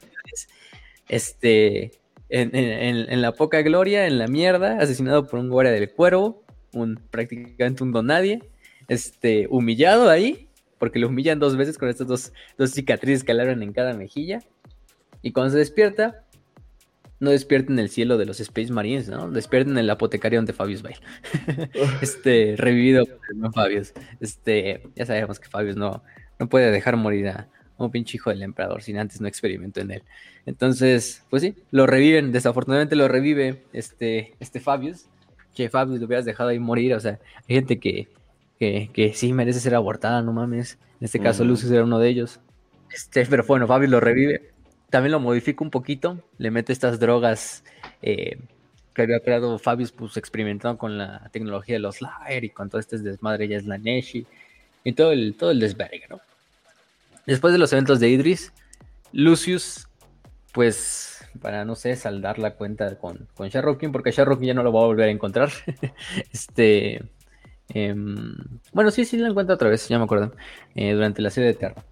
este, 1.09 1.91
en, 2.29 3.21
la 3.21 3.33
poca 3.33 3.61
gloria, 3.61 4.07
en 4.07 4.17
la 4.17 4.27
mierda, 4.27 4.79
asesinado 4.79 5.27
por 5.27 5.39
un 5.39 5.49
guardia 5.49 5.73
del 5.73 5.91
cuervo, 5.91 6.43
un 6.73 6.99
prácticamente 7.11 7.83
un 7.83 7.91
donadie, 7.91 8.41
este, 8.87 9.47
humillado 9.51 10.09
ahí, 10.09 10.49
porque 10.79 10.97
lo 10.97 11.07
humillan 11.07 11.39
dos 11.39 11.55
veces 11.55 11.77
con 11.77 11.87
estas 11.87 12.07
dos, 12.07 12.33
dos 12.57 12.71
cicatrices 12.71 13.23
que 13.23 13.33
le 13.33 13.43
abren 13.43 13.61
en 13.61 13.73
cada 13.73 13.93
mejilla. 13.93 14.41
Y 15.21 15.31
cuando 15.31 15.51
se 15.51 15.57
despierta, 15.57 16.25
no 17.19 17.31
despierten 17.31 17.73
en 17.73 17.79
el 17.79 17.89
cielo 17.89 18.17
de 18.17 18.25
los 18.25 18.39
Space 18.39 18.71
Marines, 18.71 19.07
¿no? 19.07 19.29
Despierten 19.31 19.73
en 19.73 19.79
el 19.79 19.89
apotecario 19.89 20.41
de 20.41 20.53
Fabius 20.53 20.81
Bale. 20.81 20.99
este, 22.01 22.55
revivido 22.57 23.05
por 23.05 23.53
Fabius. 23.53 23.93
Este, 24.19 24.83
ya 24.95 25.05
sabemos 25.05 25.39
que 25.39 25.49
Fabius 25.49 25.75
no, 25.75 26.03
no 26.39 26.49
puede 26.49 26.71
dejar 26.71 26.97
morir 26.97 27.29
a 27.29 27.47
un 27.77 27.91
pinche 27.91 28.17
hijo 28.17 28.29
del 28.29 28.41
emperador 28.41 28.81
sin 28.81 28.97
antes 28.97 29.21
no 29.21 29.27
experimento 29.27 29.81
en 29.81 29.91
él. 29.91 30.03
Entonces, 30.45 31.23
pues 31.29 31.41
sí, 31.41 31.55
lo 31.71 31.87
reviven, 31.87 32.31
desafortunadamente 32.31 32.95
lo 32.95 33.07
revive 33.07 33.63
este, 33.73 34.35
este 34.39 34.59
Fabius. 34.59 35.05
Que 35.53 35.69
Fabius 35.69 35.99
lo 35.99 36.05
hubieras 36.05 36.25
dejado 36.25 36.49
ahí 36.49 36.59
morir, 36.59 36.93
o 36.95 36.99
sea, 36.99 37.19
hay 37.47 37.55
gente 37.55 37.79
que, 37.79 38.09
que, 38.59 39.11
sí 39.15 39.31
merece 39.31 39.61
ser 39.61 39.73
abortada, 39.75 40.21
no 40.21 40.33
mames. 40.33 40.77
En 40.99 41.05
este 41.05 41.19
caso, 41.19 41.45
Lucius 41.45 41.71
era 41.71 41.83
uno 41.83 41.97
de 41.97 42.09
ellos. 42.09 42.41
Este, 42.93 43.25
pero 43.25 43.45
bueno, 43.45 43.65
Fabius 43.65 43.89
lo 43.89 44.01
revive 44.01 44.51
también 44.89 45.11
lo 45.11 45.19
modifica 45.19 45.63
un 45.63 45.71
poquito, 45.71 46.19
le 46.37 46.51
mete 46.51 46.73
estas 46.73 46.99
drogas 46.99 47.63
eh, 48.01 48.37
que 48.93 49.01
había 49.01 49.19
creado 49.19 49.59
Fabius, 49.59 49.91
pues 49.91 50.17
experimentando 50.17 50.77
con 50.77 50.97
la 50.97 51.29
tecnología 51.31 51.75
de 51.75 51.79
los 51.79 52.01
Lair 52.01 52.43
y 52.43 52.49
con 52.49 52.69
todo 52.69 52.79
este 52.79 52.97
desmadre 52.97 53.47
ya 53.47 53.57
es 53.57 53.65
la 53.65 53.77
Neshi 53.77 54.25
y 54.83 54.93
todo 54.93 55.11
el, 55.11 55.35
todo 55.35 55.51
el 55.51 55.59
desvergue, 55.59 56.05
¿no? 56.09 56.21
Después 57.25 57.51
de 57.51 57.59
los 57.59 57.73
eventos 57.73 57.99
de 57.99 58.09
Idris, 58.09 58.53
Lucius, 59.11 59.87
pues, 60.53 61.25
para 61.41 61.65
no 61.65 61.75
sé, 61.75 61.95
saldar 61.95 62.37
la 62.37 62.51
cuenta 62.51 62.97
con, 62.97 63.27
con 63.33 63.49
Sharrokin, 63.49 63.91
porque 63.91 64.11
Sharrokin 64.11 64.47
ya 64.47 64.53
no 64.53 64.63
lo 64.63 64.71
va 64.71 64.81
a 64.81 64.85
volver 64.85 65.09
a 65.09 65.11
encontrar. 65.11 65.49
este. 66.31 67.03
Em, 67.69 68.35
bueno, 68.71 68.91
sí, 68.91 69.05
sí, 69.05 69.17
lo 69.17 69.27
encuentra 69.27 69.55
otra 69.55 69.69
vez, 69.69 69.87
ya 69.89 69.97
me 69.97 70.05
acuerdo. 70.05 70.33
Eh, 70.75 70.93
durante 70.93 71.21
la 71.21 71.31
serie 71.31 71.47
de 71.47 71.55
Terra. 71.55 71.83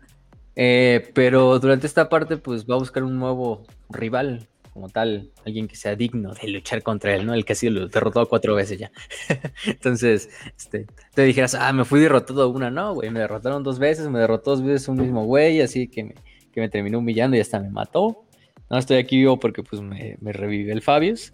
Eh, 0.56 1.10
pero 1.14 1.60
durante 1.60 1.88
esta 1.88 2.10
parte, 2.10 2.38
pues 2.38 2.66
va 2.66 2.76
a 2.76 2.80
buscar 2.80 3.04
un 3.04 3.18
nuevo 3.18 3.64
rival, 3.90 4.48
como 4.74 4.90
tal, 4.90 5.30
alguien 5.46 5.68
que 5.68 5.76
sea 5.76 5.96
digno 5.96 6.34
de 6.34 6.48
luchar 6.48 6.82
contra 6.82 7.14
él, 7.16 7.26
¿no? 7.26 7.34
El 7.34 7.46
que 7.46 7.54
ha 7.54 7.56
sido 7.56 7.88
derrotado 7.88 8.28
cuatro 8.28 8.56
veces 8.56 8.80
ya. 8.80 8.92
Entonces, 9.68 10.30
este, 10.58 10.88
te 11.14 11.24
dijeras, 11.24 11.54
ah, 11.56 11.72
me 11.74 11.86
fui 11.86 12.00
derrotado 12.00 12.50
una, 12.50 12.72
no, 12.72 12.96
güey, 12.96 13.10
me 13.12 13.20
derrotaron 13.20 13.64
dos 13.64 13.78
veces, 13.78 14.10
me 14.10 14.20
derrotó 14.20 14.52
dos 14.52 14.64
veces 14.64 14.88
un 14.88 14.98
mismo 14.98 15.26
güey, 15.26 15.62
así 15.62 15.88
que 15.88 16.16
me, 16.56 16.70
terminó 16.70 17.00
humillando 17.00 17.38
y 17.38 17.40
hasta 17.40 17.60
me 17.60 17.70
mató. 17.70 18.26
No 18.70 18.78
estoy 18.80 18.98
aquí 18.98 19.18
vivo 19.18 19.40
porque 19.40 19.62
pues 19.62 19.82
me, 19.82 20.18
revive 20.22 20.72
el 20.72 20.82
Fabius, 20.82 21.34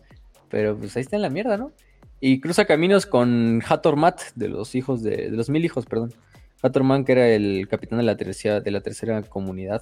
pero 0.50 0.78
pues 0.78 0.96
ahí 0.98 1.02
está 1.02 1.16
en 1.16 1.22
la 1.22 1.30
mierda, 1.30 1.58
¿no? 1.58 1.72
Y 2.20 2.42
cruza 2.42 2.66
caminos 2.66 3.06
con 3.06 3.64
Hathor 3.66 3.96
Mat, 3.96 4.20
de 4.36 4.50
los 4.50 4.76
hijos 4.76 5.02
de 5.02 5.30
los 5.30 5.50
mil 5.50 5.64
hijos, 5.64 5.86
perdón. 5.86 6.14
Hatterman, 6.62 7.06
que 7.06 7.14
era 7.14 7.28
el 7.28 7.68
capitán 7.68 8.00
de 8.00 8.06
la 8.06 8.18
tercera, 8.18 8.60
de 8.62 8.72
la 8.72 8.82
tercera 8.82 9.22
comunidad, 9.24 9.82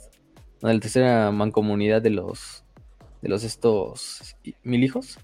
de 0.62 0.74
la 0.74 0.80
tercera 0.80 1.32
mancomunidad 1.32 2.02
de 2.02 2.12
los 2.12 2.64
de 3.22 3.30
los 3.30 3.44
estos 3.44 4.36
mil 4.64 4.84
hijos, 4.84 5.20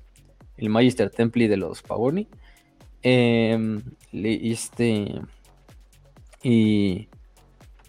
el 0.57 0.69
Magister 0.69 1.09
Templi 1.09 1.47
de 1.47 1.57
los 1.57 1.81
Pavoni. 1.81 2.27
Em, 3.01 3.81
este 4.11 5.21
y 6.41 7.09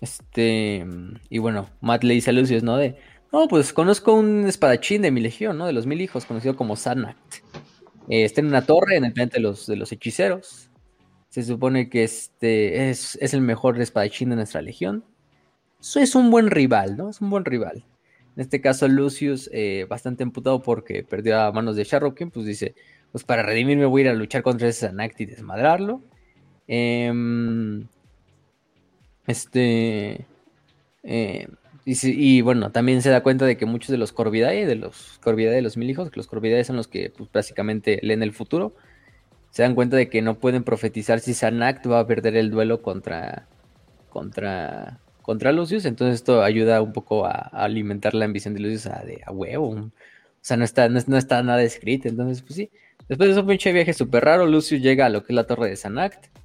este 0.00 0.87
y 1.31 1.38
bueno, 1.38 1.70
Matt 1.81 2.05
le 2.05 2.14
dice 2.14 2.31
a 2.31 2.33
Lucius, 2.33 2.62
¿no? 2.62 2.77
De 2.77 2.96
no, 3.33 3.48
pues 3.48 3.72
conozco 3.72 4.14
un 4.14 4.46
espadachín 4.46 5.03
de 5.03 5.11
mi 5.11 5.20
legión, 5.20 5.59
¿no? 5.59 5.66
De 5.66 5.72
los 5.72 5.87
mil 5.87 6.00
hijos, 6.00 6.24
conocido 6.24 6.55
como 6.55 6.77
Sanact. 6.77 7.42
Eh, 8.09 8.24
está 8.24 8.40
en 8.40 8.46
una 8.46 8.64
torre 8.64 8.97
en 8.97 9.07
el 9.07 9.12
planeta 9.12 9.39
de 9.39 9.41
los, 9.41 9.66
de 9.66 9.74
los 9.74 9.91
hechiceros. 9.91 10.70
Se 11.35 11.43
supone 11.43 11.89
que 11.89 12.05
este 12.05 12.91
es, 12.91 13.18
el 13.20 13.41
mejor 13.41 13.80
espadachín 13.80 14.30
de 14.30 14.37
nuestra 14.37 14.62
legión. 14.62 15.03
Eso 15.80 15.99
es 15.99 16.14
un 16.14 16.30
buen 16.30 16.49
rival, 16.49 16.97
¿no? 16.97 17.11
Es 17.11 17.20
un 17.20 17.28
buen 17.28 17.45
rival. 17.45 17.85
En 18.37 18.41
este 18.41 18.61
caso, 18.61 18.87
Lucius, 18.87 19.51
eh, 19.53 19.85
bastante 19.91 20.22
emputado 20.22 20.62
porque 20.62 21.03
perdió 21.03 21.41
a 21.41 21.51
manos 21.51 21.74
de 21.74 21.82
Sharrokin, 21.82 22.30
pues 22.30 22.47
dice: 22.47 22.76
Pues 23.11 23.24
para 23.24 23.43
redimirme 23.43 23.85
voy 23.85 24.03
a 24.03 24.05
ir 24.05 24.11
a 24.11 24.14
luchar 24.14 24.45
contra 24.45 24.68
ese 24.68 24.87
Sanact 24.87 25.20
y 25.22 25.26
desmadrarlo. 25.26 26.03
Em, 26.68 27.89
este. 29.26 30.28
Eh, 31.03 31.49
y, 31.85 32.43
bueno, 32.43 32.70
también 32.70 33.03
se 33.03 33.11
da 33.11 33.24
cuenta 33.24 33.45
de 33.45 33.57
que 33.57 33.66
muchos 33.66 33.91
de 33.91 33.99
los 33.99 34.12
Corvidae, 34.12 34.66
de 34.66 34.76
los 34.76 35.18
Corvidae 35.20 35.57
de 35.57 35.62
los 35.62 35.76
mil 35.76 35.91
hijos, 35.91 36.12
que 36.12 36.16
los 36.16 36.28
Corvidae 36.28 36.62
son 36.62 36.76
los 36.76 36.87
que 36.87 37.11
pues, 37.11 37.28
básicamente 37.32 37.99
leen 38.03 38.22
el 38.22 38.32
futuro, 38.32 38.76
se 39.55 39.62
dan 39.62 39.76
cuenta 39.76 39.96
de 39.96 40.09
que 40.09 40.20
no 40.20 40.40
pueden 40.40 40.64
profetizar 40.64 41.20
si 41.20 41.32
Sanact 41.32 41.86
va 41.86 42.00
a 42.00 42.07
perder 42.09 42.34
el 42.34 42.50
duelo 42.50 42.82
contra, 42.82 43.46
contra, 44.09 44.98
contra 45.22 45.52
Lucius. 45.52 45.84
Entonces 45.84 46.16
esto 46.16 46.42
ayuda 46.42 46.82
un 46.82 46.92
poco 46.92 47.24
a, 47.24 47.50
alimentar 47.52 48.14
la 48.14 48.24
ambición 48.24 48.55
de 48.55 48.59
Lucius 48.59 48.86
a, 48.86 49.05
de, 49.05 49.22
huevo. 49.30 49.68
O 49.68 49.90
sea, 50.40 50.57
no 50.57 50.64
está, 50.64 50.88
no, 50.88 51.16
está 51.16 51.40
nada 51.44 51.62
escrito. 51.62 52.09
Entonces, 52.09 52.42
pues 52.42 52.57
sí, 52.57 52.70
Después 53.09 53.28
de 53.28 53.34
ese 53.34 53.44
pinche 53.44 53.72
viaje 53.72 53.92
súper 53.94 54.24
raro, 54.24 54.44
Lucius 54.44 54.82
llega 54.82 55.07
a 55.07 55.09
lo 55.09 55.22
que 55.22 55.32
es 55.32 55.36
la 55.36 55.46
torre 55.46 55.68
de 55.68 55.76
Sanact. 55.76 56.36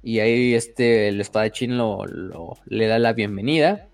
Y 0.00 0.20
ahí 0.20 0.54
este, 0.54 1.08
el 1.08 1.20
espadachín 1.20 1.76
lo, 1.76 2.04
le 2.66 2.86
da 2.86 3.00
la 3.00 3.12
bienvenida. 3.12 3.88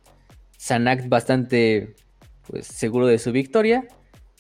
Sanact 0.59 1.09
bastante 1.09 1.95
pues, 2.47 2.67
seguro 2.67 3.07
de 3.07 3.19
su 3.19 3.33
victoria. 3.33 3.89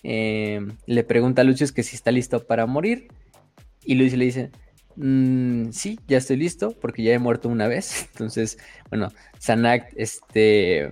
Eh, 0.02 0.60
le 0.84 1.02
pregunta 1.02 1.40
a 1.40 1.44
Lucius 1.46 1.72
que 1.72 1.82
si 1.82 1.96
está 1.96 2.10
listo 2.10 2.46
para 2.46 2.66
morir. 2.66 3.08
Y 3.89 3.95
Lucius 3.95 4.18
le 4.18 4.24
dice, 4.26 4.51
mm, 4.97 5.70
sí, 5.70 5.99
ya 6.07 6.18
estoy 6.18 6.36
listo 6.36 6.76
porque 6.78 7.03
ya 7.03 7.14
he 7.14 7.18
muerto 7.18 7.49
una 7.49 7.68
vez. 7.68 8.07
Entonces, 8.12 8.59
bueno, 8.91 9.11
Sanact 9.39 9.95
este, 9.97 10.91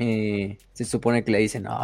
eh, 0.00 0.58
se 0.72 0.84
supone 0.84 1.22
que 1.22 1.30
le 1.30 1.38
dice, 1.38 1.60
no, 1.60 1.78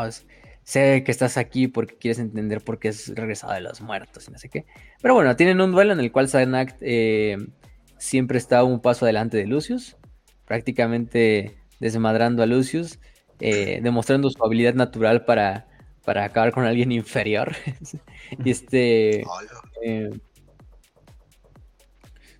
sé 0.65 1.05
que 1.05 1.13
estás 1.13 1.37
aquí 1.37 1.69
porque 1.69 1.97
quieres 1.97 2.19
entender 2.19 2.63
por 2.63 2.81
qué 2.81 2.89
es 2.89 3.15
regresado 3.15 3.53
de 3.53 3.61
los 3.61 3.81
muertos 3.81 4.27
y 4.27 4.33
no 4.33 4.39
sé 4.39 4.49
qué. 4.49 4.67
Pero 5.01 5.15
bueno, 5.15 5.37
tienen 5.37 5.61
un 5.61 5.71
duelo 5.71 5.93
en 5.93 6.01
el 6.01 6.11
cual 6.11 6.29
Sanact 6.29 6.79
eh, 6.81 7.37
siempre 7.97 8.39
está 8.39 8.65
un 8.65 8.81
paso 8.81 9.05
adelante 9.05 9.37
de 9.37 9.47
Lucius, 9.47 9.97
prácticamente 10.47 11.55
desmadrando 11.79 12.43
a 12.43 12.47
Lucius, 12.47 12.99
eh, 13.39 13.79
demostrando 13.85 14.31
su 14.31 14.45
habilidad 14.45 14.75
natural 14.75 15.25
para, 15.25 15.69
para 16.11 16.25
acabar 16.25 16.51
con 16.51 16.65
alguien 16.65 16.91
inferior. 16.91 17.55
y 18.45 18.51
este... 18.51 19.23
Eh, 19.85 20.11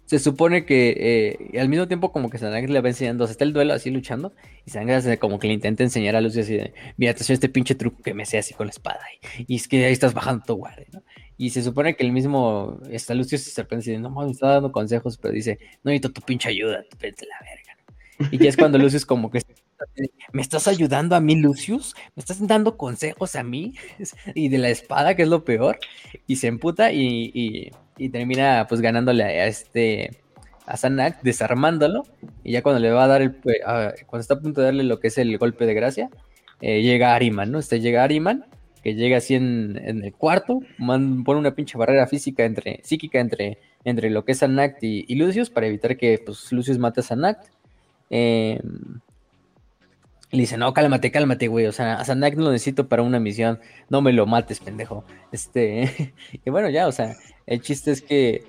se 0.07 0.19
supone 0.19 0.65
que 0.67 1.39
eh, 1.53 1.61
al 1.61 1.69
mismo 1.69 1.87
tiempo 1.87 2.11
como 2.11 2.31
que 2.31 2.39
Sangre 2.39 2.67
le 2.67 2.81
va 2.81 2.89
enseñando, 2.89 3.23
o 3.23 3.27
sea, 3.29 3.31
está 3.31 3.45
el 3.45 3.53
duelo 3.53 3.75
así 3.75 3.91
luchando, 3.91 4.35
y 4.67 4.71
Sangre 4.73 5.21
como 5.21 5.39
que 5.39 5.47
le 5.47 5.55
intenta 5.55 5.85
enseñar 5.85 6.17
a 6.17 6.21
Lucius 6.21 6.47
así 6.47 6.57
de, 6.57 6.75
mira, 6.97 7.15
te 7.15 7.33
este 7.33 7.49
pinche 7.49 7.77
truco 7.77 8.03
que 8.03 8.13
me 8.13 8.27
sé 8.27 8.39
así 8.39 8.53
con 8.53 8.67
la 8.67 8.73
espada, 8.73 8.99
y, 9.47 9.55
es 9.55 9.69
que 9.69 9.85
ahí 9.85 9.93
estás 9.93 10.13
bajando 10.13 10.45
tu 10.45 10.55
guardia, 10.55 10.87
¿no? 10.93 11.05
Y 11.39 11.51
se 11.51 11.63
supone 11.63 11.95
que 11.95 12.05
el 12.05 12.11
mismo, 12.11 12.81
está 12.91 13.15
Lucius 13.15 13.43
se 13.43 13.53
sorprende 13.53 13.85
y 13.85 13.91
dice, 13.91 14.03
no, 14.03 14.11
me 14.11 14.33
está 14.33 14.49
dando 14.49 14.73
consejos, 14.73 15.17
pero 15.17 15.33
dice, 15.33 15.61
no 15.85 15.93
necesito 15.93 16.11
tu 16.11 16.23
pinche 16.23 16.49
ayuda, 16.49 16.83
vete 17.01 17.25
la 17.27 17.37
verga, 17.39 17.77
¿no? 18.19 18.29
Y 18.33 18.43
ya 18.43 18.49
es 18.49 18.57
cuando 18.57 18.79
Lucius 18.79 19.07
como 19.07 19.31
que 19.31 19.41
¿me 20.33 20.43
estás 20.43 20.69
ayudando 20.69 21.17
a 21.17 21.21
mí, 21.21 21.37
Lucius? 21.37 21.95
¿Me 22.15 22.21
estás 22.21 22.47
dando 22.47 22.77
consejos 22.77 23.37
a 23.37 23.43
mí? 23.43 23.75
y 24.35 24.49
de 24.49 24.59
la 24.59 24.69
espada, 24.71 25.15
que 25.15 25.23
es 25.23 25.29
lo 25.29 25.45
peor, 25.45 25.79
y 26.27 26.37
se 26.37 26.47
emputa 26.47 26.93
y 26.93 27.73
y 28.01 28.09
termina 28.09 28.67
pues 28.67 28.81
ganándole 28.81 29.23
a 29.25 29.47
este 29.47 30.23
a 30.65 30.77
Sanak, 30.77 31.21
desarmándolo, 31.23 32.05
y 32.45 32.53
ya 32.53 32.63
cuando 32.63 32.81
le 32.81 32.91
va 32.93 33.05
a 33.05 33.09
dar 33.09 33.23
el, 33.23 33.37
cuando 34.07 34.21
está 34.21 34.35
a 34.35 34.41
punto 34.41 34.61
de 34.61 34.67
darle 34.67 34.85
lo 34.85 35.01
que 35.01 35.09
es 35.09 35.19
el 35.19 35.37
golpe 35.37 35.67
de 35.67 35.75
gracia, 35.75 36.11
eh, 36.61 36.81
llega 36.81 37.15
Ariman, 37.15 37.51
¿no? 37.51 37.59
Este 37.59 37.81
llega 37.81 38.05
Ariman, 38.05 38.47
que 38.83 38.95
llega 38.95 39.17
así 39.17 39.35
en, 39.35 39.77
el 39.85 40.13
cuarto, 40.15 40.61
pone 40.79 41.41
una 41.41 41.55
pinche 41.57 41.77
barrera 41.77 42.07
física 42.07 42.45
entre, 42.45 42.81
psíquica 42.85 43.19
entre, 43.19 43.59
entre 43.85 44.11
lo 44.11 44.25
que 44.25 44.33
es 44.33 44.39
Sanact 44.39 44.83
y, 44.83 45.15
Lucius, 45.17 45.51
para 45.51 45.67
evitar 45.67 45.97
que 45.97 46.23
pues, 46.25 46.53
Lucius 46.53 46.79
mate 46.79 47.01
a 47.01 47.03
Sanact. 47.03 47.49
Eh, 48.09 48.61
le 50.31 50.41
dice, 50.41 50.57
no, 50.57 50.73
cálmate, 50.73 51.11
cálmate, 51.11 51.49
güey. 51.49 51.67
O 51.67 51.73
sea, 51.73 51.95
a 51.95 52.05
Sanac 52.05 52.37
no 52.37 52.45
lo 52.45 52.53
necesito 52.53 52.89
para 52.89 53.03
una 53.03 53.19
misión. 53.19 53.59
No 53.89 54.01
me 54.01 54.13
lo 54.13 54.27
mates, 54.27 54.61
pendejo. 54.61 55.05
Este. 55.33 56.15
y 56.45 56.51
bueno, 56.51 56.69
ya, 56.71 56.87
o 56.89 56.93
sea, 56.93 57.17
el 57.47 57.61
chiste 57.61 57.91
es 57.91 58.03
que, 58.03 58.45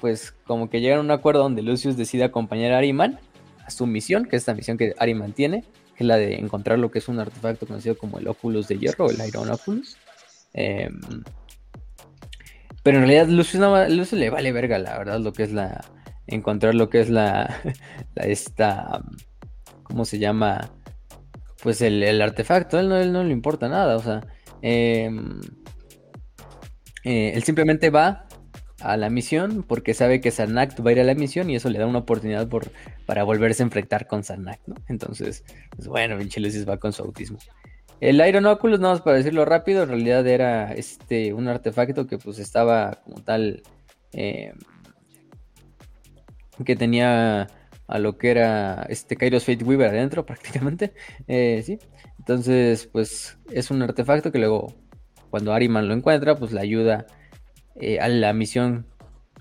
pues, 0.00 0.32
como 0.46 0.70
que 0.70 0.80
llegan 0.80 0.98
a 0.98 1.02
un 1.02 1.10
acuerdo 1.10 1.42
donde 1.42 1.62
Lucius 1.62 1.96
decide 1.96 2.24
acompañar 2.24 2.72
a 2.72 2.78
Ariman 2.78 3.18
a 3.64 3.70
su 3.70 3.86
misión, 3.86 4.24
que 4.24 4.36
es 4.36 4.42
esta 4.42 4.54
misión 4.54 4.78
que 4.78 4.94
Ariman 4.98 5.32
tiene, 5.32 5.62
que 5.96 6.04
es 6.04 6.06
la 6.06 6.16
de 6.16 6.36
encontrar 6.36 6.78
lo 6.78 6.90
que 6.90 6.98
es 7.00 7.08
un 7.08 7.18
artefacto 7.18 7.66
conocido 7.66 7.98
como 7.98 8.18
el 8.18 8.28
Oculus 8.28 8.68
de 8.68 8.78
Hierro, 8.78 9.10
el 9.10 9.26
Iron 9.26 9.50
Oculus. 9.50 9.96
Em, 10.52 11.00
pero 12.82 12.98
en 12.98 13.08
realidad 13.08 13.26
Lucius, 13.28 13.60
no, 13.60 13.88
Lucius 13.88 14.20
le 14.20 14.30
vale 14.30 14.52
verga, 14.52 14.78
la 14.78 14.96
verdad, 14.96 15.18
lo 15.18 15.32
que 15.32 15.42
es 15.42 15.52
la. 15.52 15.84
Encontrar 16.28 16.74
lo 16.74 16.88
que 16.88 17.00
es 17.00 17.10
la. 17.10 17.60
la 18.14 18.26
esta. 18.26 19.02
¿Cómo 19.82 20.04
se 20.04 20.18
llama? 20.18 20.70
Pues 21.66 21.80
el, 21.80 22.22
artefacto. 22.22 22.78
Él 22.78 22.88
no, 22.88 22.96
él 22.96 23.12
no 23.12 23.24
le 23.24 23.32
importa 23.32 23.68
nada, 23.68 23.96
o 23.96 23.98
sea. 23.98 24.20
Em, 24.62 25.40
eh, 27.02 27.32
él 27.34 27.42
simplemente 27.42 27.90
va 27.90 28.28
a 28.78 28.96
la 28.96 29.10
misión 29.10 29.64
porque 29.64 29.92
sabe 29.92 30.20
que 30.20 30.30
Sarnak 30.30 30.78
va 30.80 30.90
a 30.90 30.92
ir 30.92 31.00
a 31.00 31.02
la 31.02 31.16
misión 31.16 31.50
y 31.50 31.56
eso 31.56 31.68
le 31.68 31.80
da 31.80 31.88
una 31.88 31.98
oportunidad 31.98 32.46
por, 32.46 32.70
para 33.04 33.24
volverse 33.24 33.64
a 33.64 33.66
enfrentar 33.66 34.06
con 34.06 34.22
Sarnak, 34.22 34.60
¿no? 34.68 34.76
Entonces, 34.88 35.42
pues 35.74 35.88
bueno, 35.88 36.16
pinche 36.16 36.40
va 36.66 36.76
con 36.76 36.92
su 36.92 37.02
autismo. 37.02 37.38
El 38.00 38.24
Iron 38.24 38.46
Oculus, 38.46 38.78
nada 38.78 38.94
más 38.94 39.02
para 39.02 39.16
decirlo 39.16 39.44
rápido, 39.44 39.82
en 39.82 39.88
realidad 39.88 40.24
era 40.28 40.72
este 40.72 41.32
un 41.32 41.48
artefacto 41.48 42.06
que 42.06 42.16
pues 42.16 42.38
estaba 42.38 43.00
como 43.02 43.24
tal 43.24 43.64
eh, 44.12 44.52
que 46.64 46.76
tenía 46.76 47.48
a 47.86 47.98
lo 47.98 48.18
que 48.18 48.30
era 48.30 48.86
este 48.88 49.16
Kairos 49.16 49.44
Fate 49.44 49.64
Weaver 49.64 49.88
adentro 49.88 50.26
prácticamente, 50.26 50.92
eh, 51.28 51.62
sí. 51.64 51.78
Entonces, 52.18 52.86
pues 52.86 53.38
es 53.50 53.70
un 53.70 53.82
artefacto 53.82 54.32
que 54.32 54.38
luego 54.38 54.74
cuando 55.30 55.52
Ariman 55.52 55.88
lo 55.88 55.94
encuentra, 55.94 56.36
pues 56.36 56.52
le 56.52 56.60
ayuda 56.60 57.06
eh, 57.76 58.00
a 58.00 58.08
la 58.08 58.32
misión, 58.32 58.86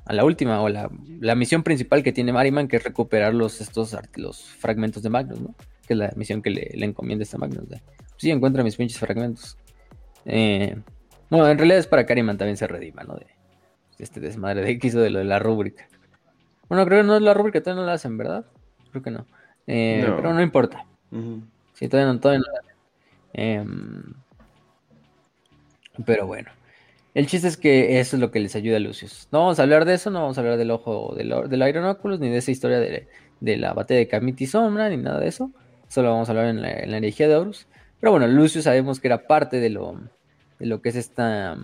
a 0.06 0.14
la 0.14 0.26
última, 0.26 0.62
o 0.62 0.70
la, 0.70 0.90
la, 1.20 1.36
misión 1.36 1.64
principal 1.64 2.04
que 2.04 2.12
tiene 2.12 2.34
Mariman, 2.34 2.68
que 2.68 2.78
es 2.78 2.84
recuperar 2.84 3.34
los, 3.34 3.62
estos, 3.62 3.96
los 4.16 4.44
fragmentos 4.44 5.04
de 5.04 5.10
Magnus, 5.10 5.42
¿no? 5.42 5.56
Que 5.88 5.94
es 5.94 6.00
la 6.00 6.12
misión 6.16 6.42
que 6.42 6.50
le, 6.50 6.70
le 6.74 6.86
encomienda 6.86 7.24
esta 7.24 7.38
Magnus. 7.38 7.70
¿no? 7.70 7.78
Sí, 8.18 8.32
encuentra 8.32 8.64
mis 8.64 8.76
pinches 8.76 9.00
fragmentos. 9.00 9.58
Eh, 10.26 10.76
bueno, 11.30 11.48
en 11.48 11.58
realidad 11.58 11.80
es 11.80 11.88
para 11.88 12.06
que 12.06 12.14
Ariman 12.14 12.38
también 12.38 12.58
se 12.58 12.68
redima, 12.68 13.04
¿no? 13.04 13.16
De, 13.16 13.28
este 13.98 14.20
desmadre 14.20 14.62
de 14.62 14.78
que 14.78 14.88
hizo 14.88 15.00
de 15.00 15.10
lo 15.10 15.20
de 15.20 15.26
la 15.26 15.40
rúbrica. 15.40 15.88
Bueno, 16.70 16.86
creo 16.86 17.02
que 17.02 17.08
no 17.08 17.16
es 17.16 17.22
la 17.22 17.34
rúbrica, 17.34 17.62
todavía 17.62 17.82
no 17.82 17.88
la 17.88 17.94
hacen, 17.94 18.18
¿verdad? 18.18 18.46
Creo 18.92 19.04
que 19.04 19.12
no. 19.12 19.26
Eh, 19.68 20.04
pero 20.16 20.34
no 20.34 20.42
importa. 20.42 20.86
Sí, 21.74 21.88
todavía 21.88 22.14
no, 22.14 22.20
todavía 22.20 22.44
no 22.46 22.54
la 22.54 22.60
hacen. 22.60 22.76
Em, 23.34 24.14
pero 26.06 26.28
bueno. 26.28 26.50
El 27.16 27.28
chiste 27.28 27.48
es 27.48 27.56
que 27.56 28.02
eso 28.02 28.18
es 28.18 28.20
lo 28.20 28.30
que 28.30 28.42
les 28.42 28.58
ayuda 28.58 28.76
a 28.76 28.80
Lucius. 28.82 29.30
No 29.32 29.40
vamos 29.40 29.58
a 29.58 29.64
hablar 29.64 29.86
de 29.86 29.94
eso, 29.94 30.10
no 30.10 30.20
vamos 30.20 30.38
a 30.38 30.42
hablar 30.42 30.58
del 30.58 30.70
ojo 30.70 31.16
del, 31.16 31.34
del 31.50 31.68
Iron 31.70 31.86
Oculus, 31.86 32.20
ni 32.20 32.30
de 32.30 32.38
esa 32.38 32.52
historia 32.52 32.78
de, 32.78 33.08
la 33.40 33.74
batalla 33.74 34.00
de 34.00 34.10
Kamiti 34.10 34.46
Sombra, 34.48 34.90
ni 34.90 34.98
nada 34.98 35.22
de 35.22 35.30
eso. 35.30 35.52
Solo 35.88 36.12
vamos 36.12 36.28
a 36.28 36.34
hablar 36.34 36.48
en 36.48 36.62
la, 36.62 36.72
energía 36.72 37.30
de 37.30 37.38
Horus. 37.38 37.68
Pero 38.02 38.12
bueno, 38.12 38.28
Lucius 38.28 38.66
sabemos 38.66 39.00
que 39.00 39.08
era 39.08 39.28
parte 39.28 39.62
de 39.62 39.70
lo, 39.70 39.98
de 40.60 40.66
lo 40.66 40.82
que 40.82 40.90
es 40.90 40.98
esta, 40.98 41.56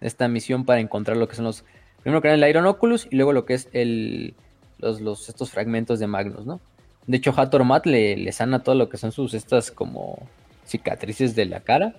esta 0.00 0.26
misión 0.26 0.64
para 0.64 0.80
encontrar 0.80 1.16
lo 1.16 1.28
que 1.28 1.36
son 1.36 1.44
los. 1.44 1.64
Primero 2.02 2.22
era 2.24 2.34
el 2.34 2.48
Iron 2.48 2.66
Oculus 2.66 3.06
y 3.10 3.16
luego 3.16 3.32
lo 3.32 3.44
que 3.44 3.54
es 3.54 3.68
el, 3.72 4.34
los, 4.78 5.28
estos 5.28 5.50
fragmentos 5.50 5.98
de 5.98 6.06
Magnus, 6.06 6.46
¿no? 6.46 6.60
De 7.06 7.16
hecho, 7.16 7.34
Hathor 7.36 7.64
Matt 7.64 7.86
le, 7.86 8.16
le 8.16 8.32
sana 8.32 8.62
todo 8.62 8.74
lo 8.74 8.88
que 8.88 8.96
son 8.96 9.12
sus 9.12 9.34
estas 9.34 9.70
como 9.70 10.28
cicatrices 10.66 11.34
de 11.34 11.46
la 11.46 11.60
cara. 11.60 11.94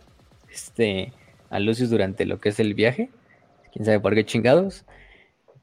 Este 0.49 1.11
a 1.49 1.59
Lucius 1.59 1.89
durante 1.89 2.25
lo 2.25 2.39
que 2.39 2.49
es 2.49 2.59
el 2.59 2.73
viaje. 2.73 3.09
Quién 3.71 3.85
sabe 3.85 3.99
por 3.99 4.15
qué 4.15 4.25
chingados. 4.25 4.85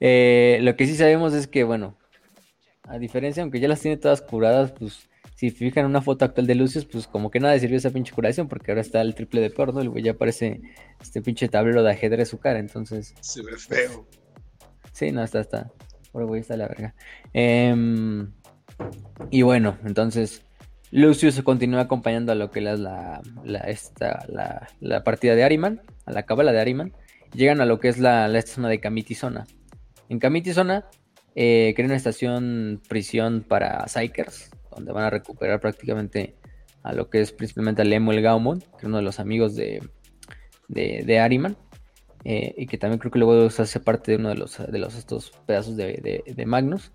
Eh, 0.01 0.59
lo 0.63 0.77
que 0.77 0.87
sí 0.87 0.95
sabemos 0.95 1.33
es 1.35 1.49
que, 1.49 1.65
bueno, 1.65 1.97
a 2.85 2.99
diferencia, 2.99 3.43
aunque 3.43 3.59
ya 3.59 3.69
las 3.69 3.81
tiene 3.81 3.97
todas 3.97 4.23
curadas, 4.23 4.73
pues 4.73 5.09
si 5.35 5.51
fijan 5.51 5.87
una 5.87 6.03
foto 6.03 6.25
actual 6.25 6.47
de 6.47 6.55
Lucius, 6.55 6.85
pues 6.85 7.07
como 7.07 7.31
que 7.31 7.41
nada 7.41 7.59
sirvió 7.59 7.79
esa 7.79 7.91
pinche 7.91 8.13
curación, 8.13 8.49
porque 8.49 8.71
ahora 8.71 8.83
está 8.83 9.01
el 9.01 9.15
triple 9.15 9.41
de 9.41 9.51
peor, 9.51 9.75
¿no? 9.75 9.99
Ya 9.99 10.15
parece 10.15 10.61
este 11.01 11.23
pinche 11.23 11.49
tablero 11.49 11.83
de 11.83 11.91
ajedrez 11.91 12.29
su 12.29 12.39
cara, 12.39 12.59
entonces. 12.59 13.15
Se 13.21 13.43
ve 13.43 13.57
feo. 13.57 14.07
Sí, 14.93 15.13
no, 15.13 15.23
está, 15.23 15.41
está. 15.41 15.71
Güey 16.13 16.41
está 16.41 16.57
la 16.57 16.69
verga. 16.69 16.95
Em, 17.33 18.33
y 19.31 19.43
bueno, 19.43 19.79
entonces 19.85 20.43
Lucius 20.91 21.41
continúa 21.43 21.83
acompañando 21.83 22.33
a 22.33 22.35
lo 22.35 22.51
que 22.51 22.61
es 22.61 22.79
la, 22.79 23.21
esta, 23.67 24.25
la, 24.81 25.05
partida 25.05 25.35
de 25.35 25.45
Ariman, 25.45 25.83
a 26.07 26.13
la 26.13 26.25
cábala 26.25 26.53
de 26.53 26.61
Ariman. 26.61 26.93
Llegan 27.35 27.61
a 27.61 27.67
lo 27.67 27.79
que 27.79 27.89
es 27.89 27.99
la, 27.99 28.31
zona 28.43 28.69
de 28.69 28.81
Kamitisona. 28.81 29.47
En 30.09 30.19
Kamitisona 30.19 30.87
eh, 31.35 31.73
crean 31.77 31.91
una 31.91 31.97
estación 31.97 32.81
prisión 32.89 33.45
para 33.47 33.87
Psykers, 33.87 34.51
donde 34.75 34.93
van 34.93 35.05
a 35.05 35.11
recuperar 35.11 35.61
prácticamente 35.61 36.37
a 36.83 36.95
lo 36.95 37.11
que 37.11 37.21
es 37.21 37.33
principalmente 37.33 37.83
a 37.83 37.85
Lemuel 37.85 38.23
Gaumon, 38.23 38.61
que 38.61 38.79
es 38.79 38.85
uno 38.85 38.97
de 38.97 39.03
los 39.03 39.21
amigos 39.21 39.55
de, 39.55 39.83
de, 40.69 41.19
Ariman. 41.19 41.57
Eh, 42.25 42.55
y 42.57 42.67
que 42.67 42.79
también 42.79 42.99
creo 42.99 43.13
que 43.13 43.19
luego 43.19 43.49
se 43.51 43.63
hace 43.63 43.81
parte 43.81 44.13
de 44.13 44.19
uno 44.19 44.31
de 44.31 44.35
los, 44.35 44.59
de 44.59 44.79
los 44.79 44.97
estos 44.97 45.31
pedazos 45.47 45.77
de, 45.77 46.23
de 46.27 46.47
Magnus. 46.47 46.93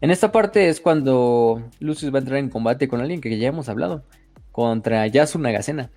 En 0.00 0.10
esta 0.10 0.32
parte 0.32 0.68
es 0.68 0.80
cuando 0.80 1.62
Lucius 1.80 2.12
va 2.12 2.18
a 2.18 2.20
entrar 2.20 2.38
en 2.38 2.50
combate 2.50 2.88
con 2.88 3.00
alguien 3.00 3.20
que 3.20 3.38
ya 3.38 3.48
hemos 3.48 3.68
hablado, 3.68 4.04
contra 4.52 5.06
Yasu 5.06 5.38
Nagasena, 5.38 5.90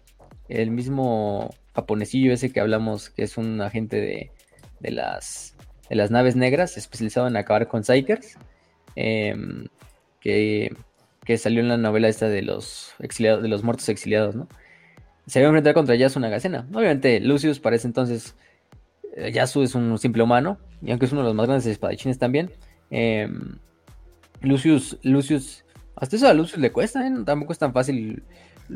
el 0.49 0.71
mismo 0.71 1.53
japonesillo 1.75 2.33
ese 2.33 2.51
que 2.51 2.59
hablamos, 2.59 3.09
que 3.09 3.23
es 3.23 3.37
un 3.37 3.61
agente 3.61 4.31
de, 4.79 4.91
las, 4.91 5.55
de 5.89 5.95
las 5.95 6.09
naves 6.09 6.35
negras, 6.35 6.77
especializado 6.77 7.27
en 7.27 7.37
acabar 7.37 7.67
con 7.67 7.83
Psykers, 7.83 8.37
em, 8.95 9.67
que, 10.21 10.75
salió 11.37 11.59
en 11.59 11.67
la 11.67 11.77
novela 11.77 12.07
esta 12.07 12.29
de 12.29 12.41
los 12.41 12.93
exiliados, 12.99 13.43
de 13.43 13.49
los 13.49 13.63
muertos 13.63 13.89
exiliados, 13.89 14.35
¿no? 14.35 14.47
Se 15.27 15.41
va 15.41 15.47
a 15.47 15.49
enfrentar 15.49 15.73
contra 15.73 15.95
Yasu 15.95 16.19
Nagasena. 16.21 16.65
Obviamente, 16.73 17.19
Lucius 17.19 17.59
para 17.59 17.75
entonces 17.75 18.33
Yasu 19.33 19.63
es 19.63 19.75
un 19.75 19.97
simple 19.97 20.23
humano, 20.23 20.57
y 20.81 20.91
aunque 20.91 21.05
es 21.05 21.11
uno 21.11 21.21
de 21.21 21.27
los 21.27 21.35
más 21.35 21.47
grandes 21.47 21.65
espadachines 21.65 22.19
también, 22.19 22.51
em, 22.89 23.57
Lucius, 24.41 24.97
Lucius, 25.03 25.65
hasta 25.95 26.15
eso 26.15 26.27
a 26.27 26.33
Lucius 26.33 26.59
le 26.59 26.71
cuesta, 26.71 27.05
¿eh? 27.07 27.11
tampoco 27.25 27.53
es 27.53 27.59
tan 27.59 27.73
fácil 27.73 28.23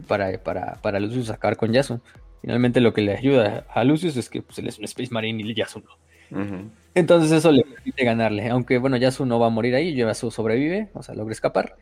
para, 0.08 0.42
para, 0.42 0.76
para 0.82 1.00
Lucius 1.00 1.30
acabar 1.30 1.58
con 1.58 1.72
Yasu. 1.72 2.00
Finalmente 2.42 2.82
lo 2.82 2.94
que 2.94 3.02
le 3.02 3.16
ayuda 3.16 3.68
a 3.72 3.84
Lucius 3.84 4.18
es 4.18 4.30
que 4.30 4.42
pues, 4.42 4.58
él 4.58 4.68
es 4.68 4.80
un 4.80 4.86
Space 4.86 5.12
Marine 5.12 5.44
y 5.44 5.54
Yasu 5.54 5.80
no. 5.82 6.72
Entonces 6.96 7.32
eso 7.32 7.52
le 7.52 7.64
permite 7.64 8.06
ganarle, 8.06 8.50
aunque 8.50 8.78
bueno, 8.78 8.98
Yasu 8.98 9.26
no 9.26 9.40
va 9.40 9.48
a 9.48 9.50
morir 9.50 9.76
ahí, 9.76 9.94
Yasu 9.94 10.32
sobrevive, 10.32 10.90
o 10.94 11.04
sea, 11.04 11.14
logra 11.14 11.34
escapar, 11.34 11.76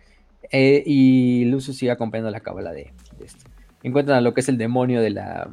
eh, 0.52 0.84
y 0.86 1.46
Lucius 1.46 1.78
sigue 1.78 1.92
acompañando 1.92 2.32
la 2.32 2.40
cábala 2.40 2.72
de, 2.72 2.92
esto. 3.24 3.46
Encuentran 3.84 4.18
a 4.18 4.22
lo 4.22 4.34
que 4.34 4.42
es 4.42 4.50
el 4.50 4.58
demonio 4.58 5.02
de 5.02 5.12
la 5.12 5.50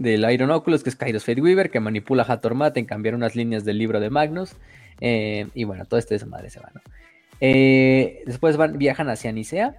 del 0.00 0.30
Iron 0.30 0.50
Oculus, 0.50 0.82
que 0.82 0.90
es 0.90 0.96
Kairos 0.96 1.26
Weaver, 1.26 1.70
que 1.70 1.80
manipula 1.80 2.22
a 2.22 2.32
Hathor 2.32 2.54
en 2.74 2.84
cambiar 2.84 3.14
unas 3.14 3.36
líneas 3.36 3.64
del 3.64 3.78
libro 3.78 4.00
de 4.00 4.10
Magnus, 4.10 4.52
eh, 5.00 5.46
y 5.54 5.64
bueno, 5.64 5.84
todo 5.84 5.98
este 5.98 6.14
desmadre 6.14 6.50
se 6.50 6.60
va. 6.60 6.70
Eh, 7.40 8.22
después 8.26 8.56
van, 8.56 8.78
viajan 8.78 9.08
hacia 9.08 9.32
Nicea, 9.32 9.76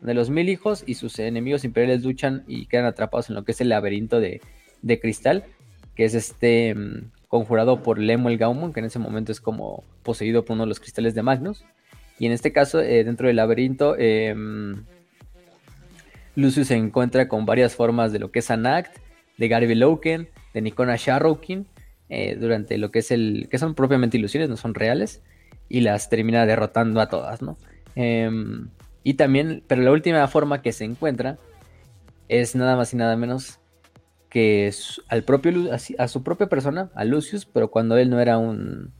de 0.00 0.14
los 0.14 0.30
mil 0.30 0.48
hijos, 0.48 0.84
y 0.86 0.94
sus 0.94 1.18
enemigos 1.18 1.64
imperiales 1.64 2.04
luchan 2.04 2.44
y 2.46 2.66
quedan 2.66 2.86
atrapados 2.86 3.28
en 3.28 3.34
lo 3.34 3.44
que 3.44 3.52
es 3.52 3.60
el 3.60 3.68
laberinto 3.68 4.20
de, 4.20 4.40
cristal, 5.00 5.44
que 5.94 6.04
es 6.04 6.14
este 6.14 6.74
mm, 6.74 7.10
conjurado 7.28 7.82
por 7.82 7.98
Lemuel 7.98 8.38
Gaumon, 8.38 8.72
que 8.72 8.80
en 8.80 8.86
ese 8.86 8.98
momento 8.98 9.32
es 9.32 9.40
como 9.40 9.84
poseído 10.02 10.44
por 10.44 10.54
uno 10.54 10.64
de 10.64 10.68
los 10.68 10.80
cristales 10.80 11.14
de 11.14 11.22
Magnus. 11.22 11.64
Y 12.18 12.26
en 12.26 12.32
este 12.32 12.52
caso, 12.52 12.80
eh, 12.80 13.04
dentro 13.04 13.28
del 13.28 13.36
laberinto, 13.36 13.96
em, 13.96 14.84
Lucius 16.34 16.68
se 16.68 16.76
encuentra 16.76 17.28
con 17.28 17.46
varias 17.46 17.74
formas 17.74 18.12
de 18.12 18.18
lo 18.18 18.30
que 18.30 18.40
es 18.40 18.50
Anact, 18.50 18.96
de 19.38 19.48
Garby 19.48 19.74
Loken, 19.74 20.28
de 20.52 20.60
Nikona 20.60 20.96
Sharrokin, 20.96 21.66
eh, 22.10 22.36
durante 22.36 22.76
lo 22.78 22.90
que 22.90 22.98
es 23.00 23.10
el. 23.10 23.48
que 23.50 23.58
son 23.58 23.74
propiamente 23.74 24.18
ilusiones, 24.18 24.48
no 24.48 24.56
son 24.56 24.74
reales, 24.74 25.22
y 25.68 25.80
las 25.80 26.10
termina 26.10 26.44
derrotando 26.46 27.00
a 27.00 27.08
todas, 27.08 27.40
¿no? 27.42 27.56
Em, 27.94 28.68
y 29.02 29.14
también, 29.14 29.62
pero 29.66 29.82
la 29.82 29.92
última 29.92 30.26
forma 30.28 30.62
que 30.62 30.72
se 30.72 30.84
encuentra 30.84 31.38
es 32.28 32.54
nada 32.54 32.76
más 32.76 32.92
y 32.92 32.96
nada 32.96 33.16
menos 33.16 33.58
que 34.28 34.70
al 35.08 35.24
propio, 35.24 35.70
a, 35.72 36.08
su 36.08 36.22
propia 36.22 36.48
persona, 36.48 36.90
a 36.94 37.04
Lucius, 37.04 37.46
pero 37.46 37.70
cuando 37.70 37.96
él 37.96 38.10
no 38.10 38.20
era 38.20 38.38
un, 38.38 38.92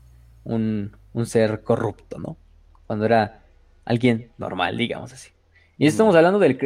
un, 0.45 1.27
ser 1.27 1.63
corrupto, 1.63 2.19
¿no? 2.19 2.39
Cuando 2.87 3.05
era 3.05 3.43
alguien 3.85 4.31
normal, 4.39 4.79
digamos 4.79 5.13
así. 5.13 5.31
Y 5.77 5.87
estamos 5.87 6.17
hablando 6.17 6.39
del, 6.39 6.57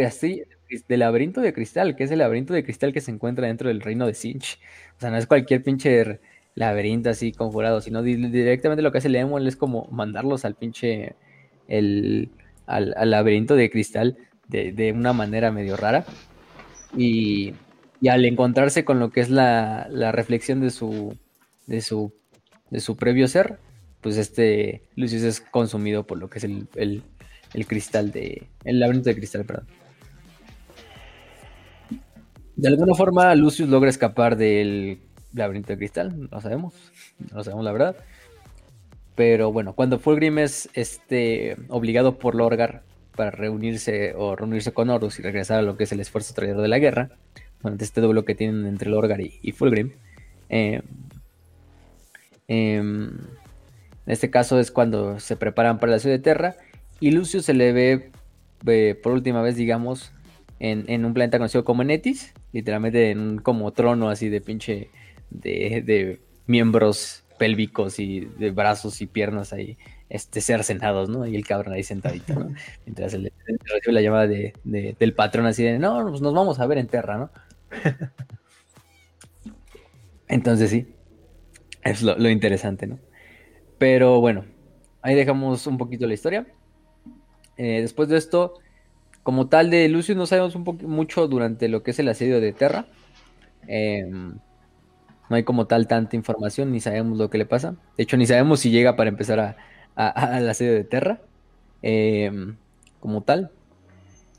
del 0.88 1.00
laberinto 1.00 1.40
de 1.40 1.52
cristal, 1.52 1.96
que 1.96 2.04
es 2.04 2.10
el 2.10 2.18
laberinto 2.18 2.54
de 2.54 2.64
cristal 2.64 2.92
que 2.92 3.00
se 3.00 3.10
encuentra 3.10 3.46
dentro 3.46 3.68
del 3.68 3.80
reino 3.80 4.06
de 4.06 4.14
Sinch. 4.14 4.58
O 4.96 5.00
sea, 5.00 5.10
no 5.10 5.16
es 5.16 5.26
cualquier 5.26 5.62
pinche 5.62 6.20
laberinto 6.54 7.10
así 7.10 7.32
conjurado, 7.32 7.80
sino 7.80 8.02
directamente 8.02 8.82
lo 8.82 8.92
que 8.92 8.98
hace 8.98 9.08
Lemon 9.08 9.46
es 9.46 9.56
como 9.56 9.88
mandarlos 9.90 10.44
al 10.44 10.54
pinche, 10.54 11.14
el, 11.68 12.30
al, 12.66 12.94
laberinto 13.10 13.54
de 13.54 13.70
cristal 13.70 14.16
de, 14.48 14.72
de, 14.72 14.92
una 14.92 15.12
manera 15.12 15.50
medio 15.50 15.76
rara. 15.76 16.04
Y, 16.96 17.54
y, 18.00 18.08
al 18.08 18.24
encontrarse 18.24 18.84
con 18.84 18.98
lo 18.98 19.10
que 19.10 19.20
es 19.20 19.30
la, 19.30 19.88
la 19.90 20.12
reflexión 20.12 20.60
de 20.60 20.70
su, 20.70 21.16
de, 21.66 21.80
su, 21.80 22.12
de 22.70 22.80
su 22.80 22.96
previo 22.96 23.28
ser, 23.28 23.58
pues 24.02 24.18
este 24.18 24.82
Lucius 24.96 25.22
es 25.22 25.40
consumido 25.40 26.06
por 26.06 26.18
lo 26.18 26.28
que 26.28 26.38
es 26.38 26.44
el, 26.44 26.68
el, 26.74 27.02
el 27.54 27.66
cristal 27.66 28.10
de... 28.10 28.48
el 28.64 28.80
laberinto 28.80 29.08
de 29.08 29.16
cristal, 29.16 29.44
perdón. 29.44 29.66
De 32.56 32.68
alguna 32.68 32.94
forma, 32.94 33.34
Lucius 33.34 33.68
logra 33.68 33.88
escapar 33.88 34.36
del 34.36 35.00
laberinto 35.32 35.68
de 35.68 35.78
cristal, 35.78 36.28
no 36.30 36.40
sabemos, 36.40 36.74
no 37.32 37.42
sabemos 37.42 37.64
la 37.64 37.72
verdad. 37.72 37.96
Pero 39.14 39.52
bueno, 39.52 39.74
cuando 39.74 39.98
Fulgrim 39.98 40.38
es 40.38 40.68
este, 40.74 41.56
obligado 41.68 42.18
por 42.18 42.34
Lorgar 42.34 42.82
para 43.16 43.30
reunirse 43.30 44.14
o 44.16 44.36
reunirse 44.36 44.72
con 44.72 44.90
Horus 44.90 45.18
y 45.18 45.22
regresar 45.22 45.58
a 45.58 45.62
lo 45.62 45.76
que 45.76 45.84
es 45.84 45.92
el 45.92 46.00
esfuerzo 46.00 46.34
traidor 46.34 46.62
de 46.62 46.68
la 46.68 46.78
guerra, 46.78 47.10
durante 47.62 47.84
este 47.84 48.00
duelo 48.00 48.24
que 48.24 48.34
tienen 48.34 48.66
entre 48.66 48.90
Lorgar 48.90 49.20
y, 49.20 49.52
Fulgrim, 49.52 49.92
em, 50.48 50.82
em, 52.48 53.10
en 54.06 54.12
este 54.12 54.30
caso 54.30 54.58
es 54.58 54.70
cuando 54.70 55.20
se 55.20 55.36
preparan 55.36 55.78
para 55.78 55.92
la 55.92 55.98
ciudad 55.98 56.16
de 56.16 56.22
Terra 56.22 56.56
y 57.00 57.12
Lucius 57.12 57.44
se 57.44 57.54
le 57.54 57.72
ve 57.72 58.10
por 59.02 59.12
última 59.12 59.42
vez, 59.42 59.56
digamos, 59.56 60.12
en, 60.58 61.04
un 61.04 61.14
planeta 61.14 61.38
conocido 61.38 61.64
como 61.64 61.82
Netis, 61.82 62.32
literalmente 62.52 63.10
en 63.10 63.20
un 63.20 63.38
como 63.38 63.72
trono 63.72 64.08
así 64.08 64.28
de 64.28 64.40
pinche 64.40 64.90
de, 65.30 66.20
miembros 66.46 67.24
pélvicos 67.38 67.98
y 67.98 68.20
de 68.20 68.50
brazos 68.50 69.00
y 69.00 69.06
piernas 69.06 69.52
ahí 69.52 69.78
este, 70.08 70.40
cercenados, 70.40 71.08
¿no? 71.08 71.26
Y 71.26 71.34
el 71.34 71.46
cabrón 71.46 71.74
ahí 71.74 71.82
sentadito, 71.82 72.34
¿no? 72.34 72.54
Mientras 72.86 73.14
le, 73.14 73.32
recibe 73.46 73.92
la 73.92 74.02
llamada 74.02 74.26
de, 74.26 74.52
del 74.64 75.14
patrón 75.14 75.46
así 75.46 75.62
de, 75.62 75.78
no, 75.78 76.06
pues 76.08 76.20
nos 76.20 76.34
vamos 76.34 76.60
a 76.60 76.66
ver 76.66 76.78
en 76.78 76.86
Terra, 76.86 77.18
¿no? 77.18 77.30
Entonces 80.28 80.70
sí, 80.70 80.94
es 81.82 82.02
lo, 82.02 82.28
interesante, 82.28 82.86
¿no? 82.86 82.98
Pero 83.78 84.20
bueno, 84.20 84.44
ahí 85.02 85.14
dejamos 85.14 85.66
un 85.66 85.78
poquito 85.78 86.06
la 86.06 86.14
historia. 86.14 86.46
Eh, 87.56 87.80
después 87.82 88.08
de 88.08 88.16
esto, 88.16 88.54
como 89.22 89.48
tal 89.48 89.70
de 89.70 89.88
Lucius 89.88 90.16
no 90.16 90.26
sabemos 90.26 90.54
un 90.54 90.64
mucho 90.82 91.28
durante 91.28 91.68
lo 91.68 91.82
que 91.82 91.92
es 91.92 91.98
el 91.98 92.08
asedio 92.08 92.40
de 92.40 92.52
Terra. 92.52 92.86
Em, 93.66 94.34
no 95.30 95.36
hay 95.36 95.44
como 95.44 95.66
tal 95.66 95.86
tanta 95.86 96.16
información, 96.16 96.72
ni 96.72 96.80
sabemos 96.80 97.18
lo 97.18 97.30
que 97.30 97.38
le 97.38 97.46
pasa. 97.46 97.76
De 97.96 98.02
hecho, 98.02 98.16
ni 98.16 98.26
sabemos 98.26 98.60
si 98.60 98.70
llega 98.70 98.96
para 98.96 99.08
empezar 99.10 99.40
a, 99.96 100.08
al 100.08 100.48
asedio 100.48 100.74
de 100.74 100.84
Terra. 100.84 101.20
Em, 101.82 102.56
como 103.00 103.22
tal. 103.22 103.50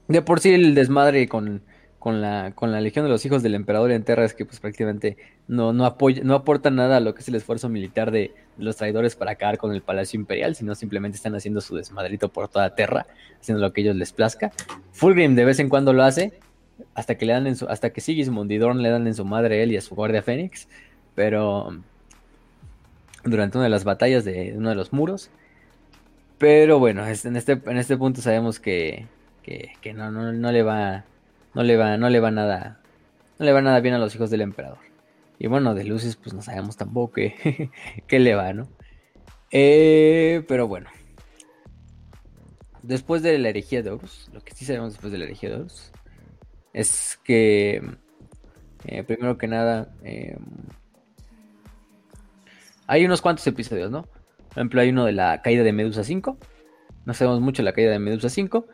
De 0.08 0.22
por 0.22 0.40
sí 0.40 0.54
el 0.54 0.76
desmadre 0.76 1.28
con, 1.28 1.64
con, 2.04 2.20
la, 2.20 2.51
con 2.54 2.74
la 2.74 2.82
Legión 2.82 3.06
de 3.06 3.10
los 3.10 3.26
Hijos 3.26 3.43
del 3.43 3.56
Emperador 3.56 3.89
en 3.91 4.04
Terra 4.04 4.26
es 4.26 4.34
que 4.34 4.43
pues 4.43 4.60
prácticamente 4.60 5.16
no, 5.47 5.72
no, 5.72 5.86
apoya, 5.86 6.22
no 6.22 6.36
aporta 6.36 6.70
nada 6.70 6.97
a 6.97 6.99
lo 6.99 7.16
que 7.16 7.22
es 7.22 7.30
el 7.30 7.36
esfuerzo 7.36 7.70
militar 7.70 8.12
de, 8.12 8.34
los 8.58 8.76
traidores 8.76 9.16
para 9.16 9.32
acabar 9.32 9.58
con 9.58 9.72
el 9.74 9.82
Palacio 9.82 10.20
Imperial, 10.20 10.54
sino 10.54 10.76
simplemente 10.76 11.16
están 11.16 11.34
haciendo 11.34 11.62
su 11.62 11.78
desmadrito 11.78 12.28
por 12.28 12.49
toda 12.49 12.76
Terra, 12.76 13.08
haciendo 13.39 13.62
lo 13.62 13.72
que 13.72 13.80
ellos 13.80 13.95
les 13.95 14.12
plazca. 14.12 14.51
Fulgrim 14.91 15.34
de 15.36 15.45
vez 15.45 15.60
en 15.60 15.70
cuando 15.70 15.93
lo 15.93 16.04
hace, 16.04 16.34
hasta 16.93 17.16
que 17.16 17.26
le 17.26 17.32
dan 17.32 17.47
en 17.47 17.56
su, 17.56 17.70
hasta 17.70 17.91
que 17.91 18.01
Sigismund 18.01 18.51
y 18.51 18.58
le 18.58 18.89
dan 18.89 19.08
en 19.08 19.16
su 19.16 19.24
madre 19.24 19.62
a 19.62 19.64
él 19.64 19.72
y 19.72 19.78
a 19.78 19.82
su 19.82 19.95
guardia 19.95 20.22
Fénix, 20.22 20.68
pero 21.16 21.70
durante 23.24 23.58
una 23.58 23.64
de 23.64 23.70
las 23.70 23.86
batallas 23.86 24.26
de 24.26 24.56
uno 24.58 24.68
de 24.68 24.76
los 24.76 24.91
muros. 24.91 25.30
Pero 26.38 26.80
bueno, 26.80 27.08
en 27.08 27.38
este, 27.38 27.62
en 27.66 27.78
este 27.78 27.95
punto 27.95 28.22
sabemos 28.22 28.60
que, 28.60 29.08
que, 29.41 29.93
no, 29.93 30.12
no, 30.12 30.34
no, 30.34 30.51
le 30.51 30.64
va, 30.64 31.06
no 31.54 31.64
le 31.64 31.78
va, 31.78 31.97
no 31.97 32.10
le 32.10 32.20
va 32.20 32.32
nada, 32.32 32.80
no 33.39 33.45
le 33.45 33.51
va 33.51 33.62
nada 33.62 33.80
bien 33.80 33.93
a 33.93 33.99
los 33.99 34.14
hijos 34.16 34.30
del 34.30 34.41
emperador. 34.41 34.80
Y 35.39 35.47
bueno, 35.47 35.74
de 35.74 35.84
luces, 35.84 36.16
pues 36.16 36.34
no 36.34 36.41
sabemos 36.41 36.78
tampoco 36.78 37.14
qué, 38.08 38.20
le 38.20 38.36
va, 38.36 38.54
¿no? 38.54 38.68
Eh, 39.51 40.43
pero 40.47 40.68
bueno. 40.68 40.89
Después 42.82 43.22
de 43.24 43.38
la 43.39 43.49
herejía 43.49 43.82
de 43.82 43.91
Horus, 43.91 44.30
lo 44.34 44.41
que 44.41 44.54
sí 44.54 44.66
sabemos 44.66 44.93
después 44.93 45.12
de 45.12 45.18
la 45.18 45.26
herejía 45.26 45.49
de 45.49 45.56
Horus, 45.56 45.91
es 46.74 47.20
que, 47.24 47.82
eh, 48.86 49.04
primero 49.04 49.38
que 49.38 49.47
nada, 49.47 49.93
em, 50.04 50.38
hay 52.88 53.06
unos 53.06 53.22
cuantos 53.22 53.45
episodios, 53.47 53.89
¿no? 53.89 54.04
Por 54.04 54.60
ejemplo, 54.60 54.82
hay 54.82 54.89
uno 54.89 55.06
de 55.06 55.14
la 55.14 55.41
caída 55.41 55.64
de 55.64 55.72
Medusa 55.74 56.04
5. 56.04 56.38
No 57.06 57.14
sabemos 57.14 57.41
mucho 57.41 57.62
de 57.62 57.66
la 57.66 57.74
caída 57.74 57.91
de 57.91 57.99
Medusa 57.99 58.30
5, 58.30 58.68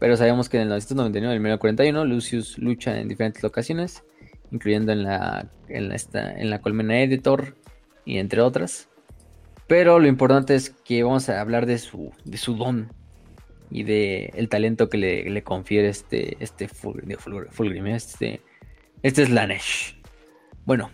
pero 0.00 0.16
sabemos 0.16 0.48
que 0.48 0.56
en 0.56 0.62
el 0.62 0.68
1999 0.68 1.32
y 1.32 1.36
el 1.36 1.40
1941 1.40 2.04
Lucius 2.04 2.58
lucha 2.58 2.98
en 2.98 3.06
diferentes 3.06 3.44
locaciones 3.44 4.02
incluyendo 4.50 4.92
en 4.92 5.04
la, 5.04 5.48
en 5.68 5.92
esta, 5.92 6.32
en 6.32 6.50
la 6.50 6.60
colmena 6.60 7.00
Editor 7.00 7.56
y 8.04 8.18
entre 8.18 8.40
otras. 8.40 8.88
Pero 9.66 9.98
lo 9.98 10.08
importante 10.08 10.54
es 10.54 10.70
que 10.70 11.02
vamos 11.02 11.28
a 11.28 11.40
hablar 11.40 11.66
de 11.66 11.78
su, 11.78 12.12
de 12.24 12.36
su 12.36 12.56
don 12.56 12.92
y 13.70 13.84
de 13.84 14.32
el 14.34 14.48
talento 14.48 14.88
que 14.88 14.98
le, 14.98 15.42
confiere 15.44 15.88
este, 15.88 16.36
este 16.40 16.66
Fulgrim, 16.68 17.86
este, 17.86 18.40
este 19.02 19.26
Slanesh. 19.26 19.96
Bueno, 20.64 20.90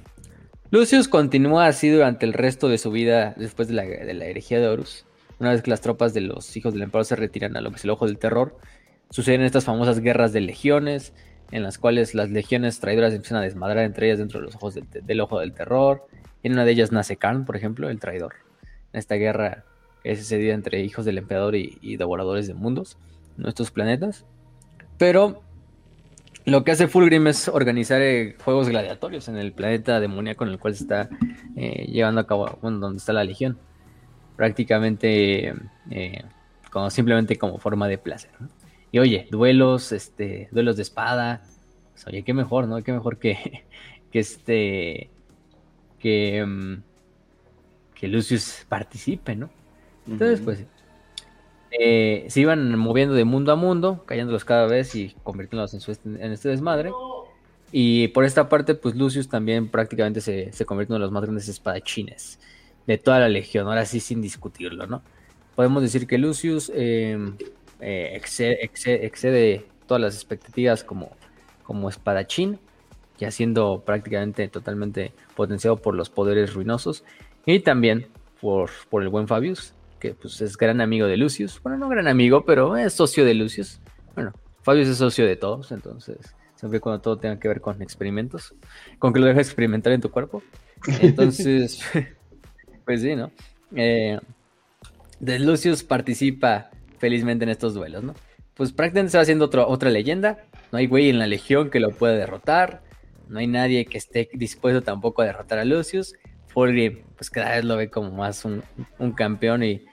Lucius 0.70 1.08
continúa 1.08 1.66
así 1.68 1.88
durante 1.88 2.26
el 2.26 2.34
resto 2.34 2.68
de 2.68 2.76
su 2.76 2.90
vida 2.90 3.34
después 3.38 3.68
de 3.68 3.74
la, 3.74 3.84
de 3.84 4.12
la 4.12 4.26
herejía 4.26 4.60
de 4.60 4.68
Horus. 4.68 5.06
Una 5.38 5.52
vez 5.52 5.62
que 5.62 5.70
las 5.70 5.80
tropas 5.80 6.12
de 6.12 6.20
los 6.20 6.54
hijos 6.56 6.74
del 6.74 6.82
emperador 6.82 7.06
se 7.06 7.16
retiran 7.16 7.56
a 7.56 7.60
lo 7.62 7.70
que 7.70 7.76
es 7.76 7.84
el 7.84 7.90
ojo 7.90 8.06
del 8.06 8.18
terror, 8.18 8.58
suceden 9.10 9.42
estas 9.42 9.64
famosas 9.64 10.00
guerras 10.00 10.32
de 10.32 10.40
legiones, 10.40 11.12
en 11.50 11.62
las 11.62 11.78
cuales 11.78 12.14
las 12.14 12.30
legiones 12.30 12.80
traidoras 12.80 13.12
empiezan 13.12 13.38
a 13.38 13.42
desmadrar 13.42 13.84
entre 13.84 14.06
ellas 14.06 14.18
dentro 14.18 14.40
del, 14.40 15.20
ojo 15.20 15.40
del 15.40 15.52
terror. 15.52 16.06
En 16.42 16.52
una 16.52 16.64
de 16.64 16.72
ellas 16.72 16.92
nace 16.92 17.16
Khan, 17.16 17.44
por 17.44 17.56
ejemplo, 17.56 17.88
el 17.88 18.00
traidor. 18.00 18.34
En 18.92 18.98
esta 18.98 19.14
guerra 19.14 19.64
que 20.02 20.12
es 20.12 20.20
sucedida 20.20 20.54
entre 20.54 20.80
hijos 20.82 21.04
del 21.04 21.18
emperador 21.18 21.54
y, 21.56 21.96
devoradores 21.96 22.46
de 22.46 22.54
mundos, 22.54 22.98
nuestros 23.36 23.70
planetas. 23.70 24.24
Pero 24.98 25.42
lo 26.44 26.64
que 26.64 26.72
hace 26.72 26.88
Fulgrim 26.88 27.26
es 27.26 27.48
organizar 27.48 28.00
eh, 28.00 28.36
juegos 28.44 28.68
gladiatorios 28.68 29.28
en 29.28 29.36
el 29.36 29.52
planeta 29.52 30.00
demoníaco 30.00 30.44
en 30.44 30.50
el 30.50 30.58
cual 30.58 30.74
se 30.74 30.84
está 30.84 31.08
eh, 31.56 31.86
llevando 31.86 32.20
a 32.20 32.26
cabo, 32.26 32.58
bueno, 32.62 32.78
donde 32.78 32.98
está 32.98 33.12
la 33.12 33.24
legión. 33.24 33.58
Prácticamente 34.36 35.54
eh, 35.90 36.24
como, 36.70 36.90
simplemente 36.90 37.36
como 37.36 37.58
forma 37.58 37.88
de 37.88 37.98
placer. 37.98 38.30
Y 38.96 38.98
oye, 38.98 39.28
duelos, 39.30 39.92
este, 39.92 40.48
duelos 40.52 40.76
de 40.76 40.82
espada. 40.82 41.42
Pues, 41.92 42.06
oye, 42.06 42.22
qué 42.22 42.32
mejor, 42.32 42.66
¿no? 42.66 42.82
Qué 42.82 42.94
mejor 42.94 43.18
que, 43.18 43.66
que 44.10 44.18
este, 44.18 45.10
que, 45.98 46.42
mm, 46.46 46.82
que 47.94 48.08
Lucius 48.08 48.64
participe, 48.66 49.36
¿no? 49.36 49.50
Entonces, 50.08 50.40
pues 50.40 50.64
eh, 51.78 52.24
se 52.30 52.40
iban 52.40 52.78
moviendo 52.78 53.14
de 53.14 53.26
mundo 53.26 53.52
a 53.52 53.56
mundo, 53.56 54.02
cayéndolos 54.06 54.46
cada 54.46 54.66
vez 54.66 54.94
y 54.94 55.14
convirtiéndolos 55.22 55.74
en, 55.74 56.16
en 56.18 56.32
este 56.32 56.48
desmadre. 56.48 56.90
Y 57.72 58.08
por 58.08 58.24
esta 58.24 58.48
parte, 58.48 58.74
pues 58.74 58.94
Lucius 58.94 59.28
también 59.28 59.68
prácticamente 59.68 60.22
se, 60.22 60.54
se 60.54 60.64
convierte 60.64 60.94
en 60.94 60.96
uno 60.96 61.00
de 61.00 61.06
los 61.08 61.12
más 61.12 61.22
grandes 61.22 61.48
espadachines 61.48 62.40
de 62.86 62.96
toda 62.96 63.20
la 63.20 63.28
legión, 63.28 63.66
ahora 63.66 63.84
sí 63.84 64.00
sin 64.00 64.22
discutirlo, 64.22 64.86
¿no? 64.86 65.02
Podemos 65.54 65.82
decir 65.82 66.06
que 66.06 66.16
Lucius 66.16 66.72
em, 66.74 67.36
eh, 67.80 68.12
excede, 68.14 69.66
todas 69.86 70.00
las 70.00 70.14
expectativas 70.14 70.84
como, 70.84 71.10
como 71.62 71.88
espadachín, 71.88 72.58
ya 73.18 73.30
siendo 73.30 73.82
prácticamente 73.84 74.48
totalmente 74.48 75.12
potenciado 75.34 75.76
por 75.76 75.94
los 75.94 76.10
poderes 76.10 76.54
ruinosos 76.54 77.04
y 77.44 77.60
también 77.60 78.08
por, 78.40 78.70
por 78.90 79.02
el 79.02 79.08
buen 79.08 79.28
Fabius, 79.28 79.74
que 80.00 80.14
pues 80.14 80.40
es 80.40 80.56
gran 80.56 80.80
amigo 80.80 81.06
de 81.06 81.16
Lucius. 81.16 81.60
Bueno, 81.62 81.78
no 81.78 81.88
gran 81.88 82.08
amigo, 82.08 82.44
pero 82.44 82.76
es 82.76 82.92
socio 82.92 83.24
de 83.24 83.34
Lucius. 83.34 83.80
Bueno, 84.14 84.32
Fabius 84.62 84.88
es 84.88 84.98
socio 84.98 85.26
de 85.26 85.36
todos, 85.36 85.72
entonces 85.72 86.34
siempre 86.56 86.80
cuando 86.80 87.00
todo 87.00 87.18
tenga 87.18 87.38
que 87.38 87.48
ver 87.48 87.60
con 87.60 87.80
experimentos, 87.82 88.54
con 88.98 89.12
que 89.12 89.20
lo 89.20 89.26
dejes 89.26 89.46
experimentar 89.46 89.92
en 89.92 90.00
tu 90.00 90.10
cuerpo. 90.10 90.42
Entonces, 91.00 91.80
pues 92.84 93.02
sí, 93.02 93.14
¿no? 93.14 93.30
Eh, 93.74 94.18
de 95.20 95.38
Lucius 95.38 95.82
participa 95.82 96.70
felizmente 96.98 97.44
en 97.44 97.50
estos 97.50 97.74
duelos, 97.74 98.02
¿no? 98.02 98.14
Pues 98.54 98.72
prácticamente 98.72 99.12
se 99.12 99.18
va 99.18 99.22
haciendo 99.22 99.50
otra 99.52 99.90
leyenda. 99.90 100.38
No 100.72 100.78
hay 100.78 100.86
güey 100.86 101.10
en 101.10 101.18
la 101.18 101.26
legión 101.26 101.70
que 101.70 101.80
lo 101.80 101.90
pueda 101.90 102.14
derrotar. 102.14 102.82
No 103.28 103.38
hay 103.38 103.46
nadie 103.46 103.84
que 103.84 103.98
esté 103.98 104.28
dispuesto 104.32 104.82
tampoco 104.82 105.22
a 105.22 105.26
derrotar 105.26 105.58
a 105.58 105.64
Lucius. 105.64 106.14
Fulgrim, 106.46 107.02
pues 107.16 107.28
cada 107.28 107.56
vez 107.56 107.64
lo 107.64 107.76
ve 107.76 107.90
como 107.90 108.12
más 108.12 108.46
un, 108.46 108.62
campeón 109.14 109.62
y, 109.62 109.84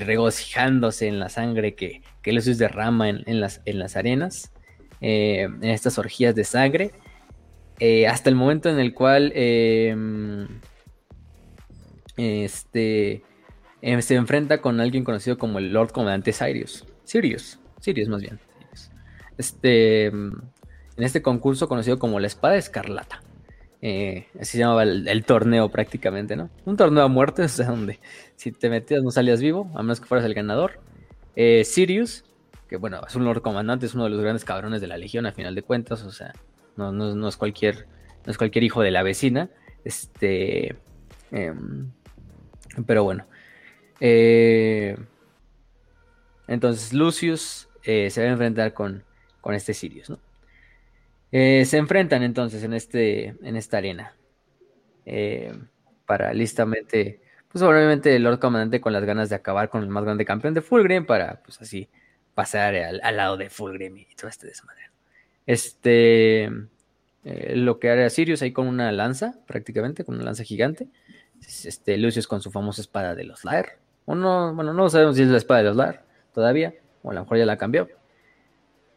regocijándose 0.00 1.06
en 1.06 1.20
la 1.20 1.28
sangre 1.28 1.74
que, 1.74 2.02
que 2.22 2.32
Lucius 2.32 2.58
derrama 2.58 3.08
en, 3.08 3.40
las, 3.40 3.62
en 3.64 3.78
las 3.78 3.96
arenas, 3.96 4.52
eh, 5.00 5.42
en 5.42 5.64
estas 5.64 5.96
orgías 5.96 6.34
de 6.34 6.42
sangre, 6.42 6.92
eh, 7.78 8.08
hasta 8.08 8.28
el 8.28 8.34
momento 8.34 8.68
en 8.68 8.80
el 8.80 8.92
cual 8.92 9.32
em, 9.34 10.48
este, 12.16 13.22
em, 13.82 14.00
se 14.02 14.14
enfrenta 14.14 14.60
con 14.60 14.80
alguien 14.80 15.04
conocido 15.04 15.38
como 15.38 15.58
el 15.58 15.72
Lord 15.72 15.92
Comandante 15.92 16.32
Sirius. 16.32 16.84
Sirius, 17.04 17.58
Sirius 17.80 18.08
más 18.08 18.20
bien. 18.20 18.38
Este, 19.36 20.06
em, 20.06 20.32
en 20.96 21.04
este 21.04 21.22
concurso 21.22 21.68
conocido 21.68 21.98
como 21.98 22.20
la 22.20 22.26
Espada 22.26 22.56
Escarlata. 22.56 23.22
Eh, 23.80 24.26
así 24.34 24.52
se 24.52 24.58
llamaba 24.58 24.82
el, 24.82 25.24
torneo 25.24 25.68
prácticamente, 25.68 26.34
¿no? 26.34 26.50
Un 26.64 26.76
torneo 26.76 27.04
a 27.04 27.08
muerte, 27.08 27.42
o 27.44 27.48
sea, 27.48 27.66
donde 27.66 28.00
si 28.36 28.50
te 28.50 28.68
metías 28.68 29.02
no 29.02 29.10
salías 29.10 29.40
vivo, 29.40 29.70
a 29.74 29.82
menos 29.82 30.00
que 30.00 30.06
fueras 30.06 30.26
el 30.26 30.34
ganador. 30.34 30.80
Eh, 31.36 31.64
Sirius, 31.64 32.24
que 32.68 32.76
bueno, 32.76 33.00
es 33.06 33.14
un 33.14 33.24
Lord 33.24 33.42
Comandante, 33.42 33.86
es 33.86 33.94
uno 33.94 34.04
de 34.04 34.10
los 34.10 34.20
grandes 34.20 34.44
cabrones 34.44 34.80
de 34.80 34.88
la 34.88 34.98
Legión 34.98 35.26
a 35.26 35.32
final 35.32 35.54
de 35.54 35.62
cuentas, 35.62 36.02
o 36.02 36.10
sea, 36.10 36.32
no, 36.76 36.90
no, 36.92 37.28
es, 37.28 37.36
cualquier, 37.36 37.86
no 38.26 38.32
es 38.32 38.38
cualquier 38.38 38.64
hijo 38.64 38.82
de 38.82 38.90
la 38.90 39.02
vecina. 39.02 39.50
Este, 39.84 40.76
em, 41.30 41.90
pero 42.86 43.04
bueno. 43.04 43.24
Eh, 44.00 44.96
entonces 46.46 46.92
Lucius 46.92 47.68
se 47.82 48.20
va 48.20 48.26
a 48.26 48.32
enfrentar 48.32 48.74
con, 48.74 49.02
con 49.40 49.54
este 49.54 49.74
Sirius, 49.74 50.10
¿no? 50.10 50.18
Eh, 51.30 51.64
se 51.66 51.76
enfrentan 51.76 52.22
entonces 52.22 52.62
en, 52.62 52.72
este, 52.72 53.36
en 53.42 53.56
esta 53.56 53.78
arena. 53.78 54.14
Eh, 55.04 55.52
para 56.06 56.32
listamente, 56.32 57.20
pues 57.48 57.62
obviamente 57.62 58.16
el 58.16 58.22
Lord 58.22 58.38
Comandante 58.38 58.80
con 58.80 58.92
las 58.92 59.04
ganas 59.04 59.28
de 59.28 59.36
acabar 59.36 59.68
con 59.68 59.82
el 59.82 59.88
más 59.88 60.04
grande 60.04 60.24
campeón 60.24 60.54
de 60.54 60.62
Fulgrim 60.62 61.04
para 61.04 61.42
pues 61.42 61.60
así 61.60 61.88
pasar 62.34 62.74
al, 62.76 63.16
lado 63.16 63.36
de 63.36 63.50
Fulgrim 63.50 63.96
y 63.98 64.14
todo 64.14 64.28
este 64.28 64.46
desmadre. 64.46 64.90
Este, 65.46 66.44
eh, 67.24 67.56
lo 67.56 67.78
que 67.78 67.90
hará 67.90 68.08
Sirius 68.10 68.42
ahí 68.42 68.52
con 68.52 68.66
una 68.66 68.90
lanza, 68.92 69.38
prácticamente, 69.46 70.04
con 70.04 70.14
una 70.14 70.24
lanza 70.24 70.44
gigante. 70.44 70.88
Este, 71.64 71.96
Lucius 71.98 72.26
con 72.26 72.40
su 72.40 72.50
famosa 72.50 72.80
espada 72.80 73.14
de 73.14 73.24
los 73.24 73.44
Lair. 73.44 73.78
Uno, 74.08 74.54
bueno, 74.54 74.72
no 74.72 74.88
sabemos 74.88 75.16
si 75.16 75.22
es 75.22 75.28
la 75.28 75.36
espada 75.36 75.60
de 75.60 75.66
los 75.66 75.76
Lair 75.76 76.00
todavía, 76.32 76.72
o 77.02 77.10
a 77.10 77.14
lo 77.14 77.20
mejor 77.20 77.36
ya 77.36 77.44
la 77.44 77.58
cambió. 77.58 77.88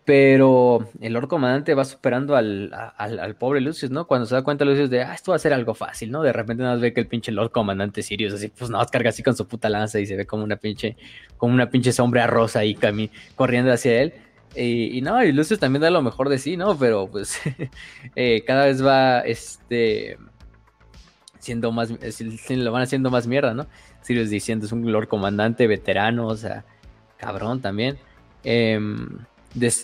Pero 0.05 0.89
el 1.01 1.11
Lord 1.11 1.27
Comandante 1.27 1.73
va 1.73 1.83
superando 1.83 2.37
al, 2.37 3.35
pobre 3.37 3.59
Lucius, 3.59 3.91
¿no? 3.91 4.07
Cuando 4.07 4.25
se 4.25 4.35
da 4.35 4.41
cuenta 4.41 4.63
Lucius 4.63 4.89
de, 4.89 5.03
ah, 5.03 5.13
esto 5.13 5.31
va 5.31 5.35
a 5.35 5.39
ser 5.39 5.51
algo 5.51 5.73
fácil, 5.73 6.11
¿no? 6.11 6.23
De 6.23 6.31
repente 6.31 6.63
nada 6.63 6.75
más 6.75 6.81
ve 6.81 6.93
que 6.93 7.01
el 7.01 7.07
pinche 7.07 7.33
Lord 7.33 7.51
Comandante 7.51 8.03
Sirius, 8.03 8.33
así, 8.35 8.47
pues 8.47 8.71
nada 8.71 8.85
más 8.85 8.91
carga 8.91 9.09
así 9.09 9.21
con 9.21 9.35
su 9.35 9.45
puta 9.45 9.67
lanza 9.67 9.99
y 9.99 10.05
se 10.05 10.15
ve 10.15 10.25
como 10.25 10.45
una 10.45 10.55
pinche, 10.55 10.95
como 11.35 11.53
una 11.53 11.69
pinche 11.69 11.91
sombra 11.91 12.25
rosa 12.25 12.59
ahí 12.59 12.79
corriendo 13.35 13.73
hacia 13.73 14.01
él. 14.01 14.13
Y, 14.55 15.01
no, 15.01 15.21
y 15.23 15.33
Lucius 15.33 15.59
también 15.59 15.81
da 15.81 15.89
lo 15.89 16.01
mejor 16.01 16.29
de 16.29 16.37
sí, 16.37 16.55
¿no? 16.55 16.77
Pero 16.77 17.07
pues 17.11 17.37
eh, 18.15 18.43
cada 18.47 18.65
vez 18.65 18.83
va, 18.83 19.19
este, 19.19 20.17
siendo 21.39 21.71
más, 21.73 21.89
lo 22.49 22.71
van 22.71 22.83
haciendo 22.83 23.11
más 23.11 23.27
mierda, 23.27 23.53
¿no? 23.53 23.67
Sirius 24.01 24.29
diciendo, 24.29 24.65
es 24.65 24.71
un 24.71 24.91
Lord 24.91 25.07
Comandante 25.07 25.67
veterano, 25.67 26.27
o 26.27 26.35
sea, 26.35 26.65
cabrón 27.17 27.61
también. 27.61 27.97
Eh, 28.43 28.79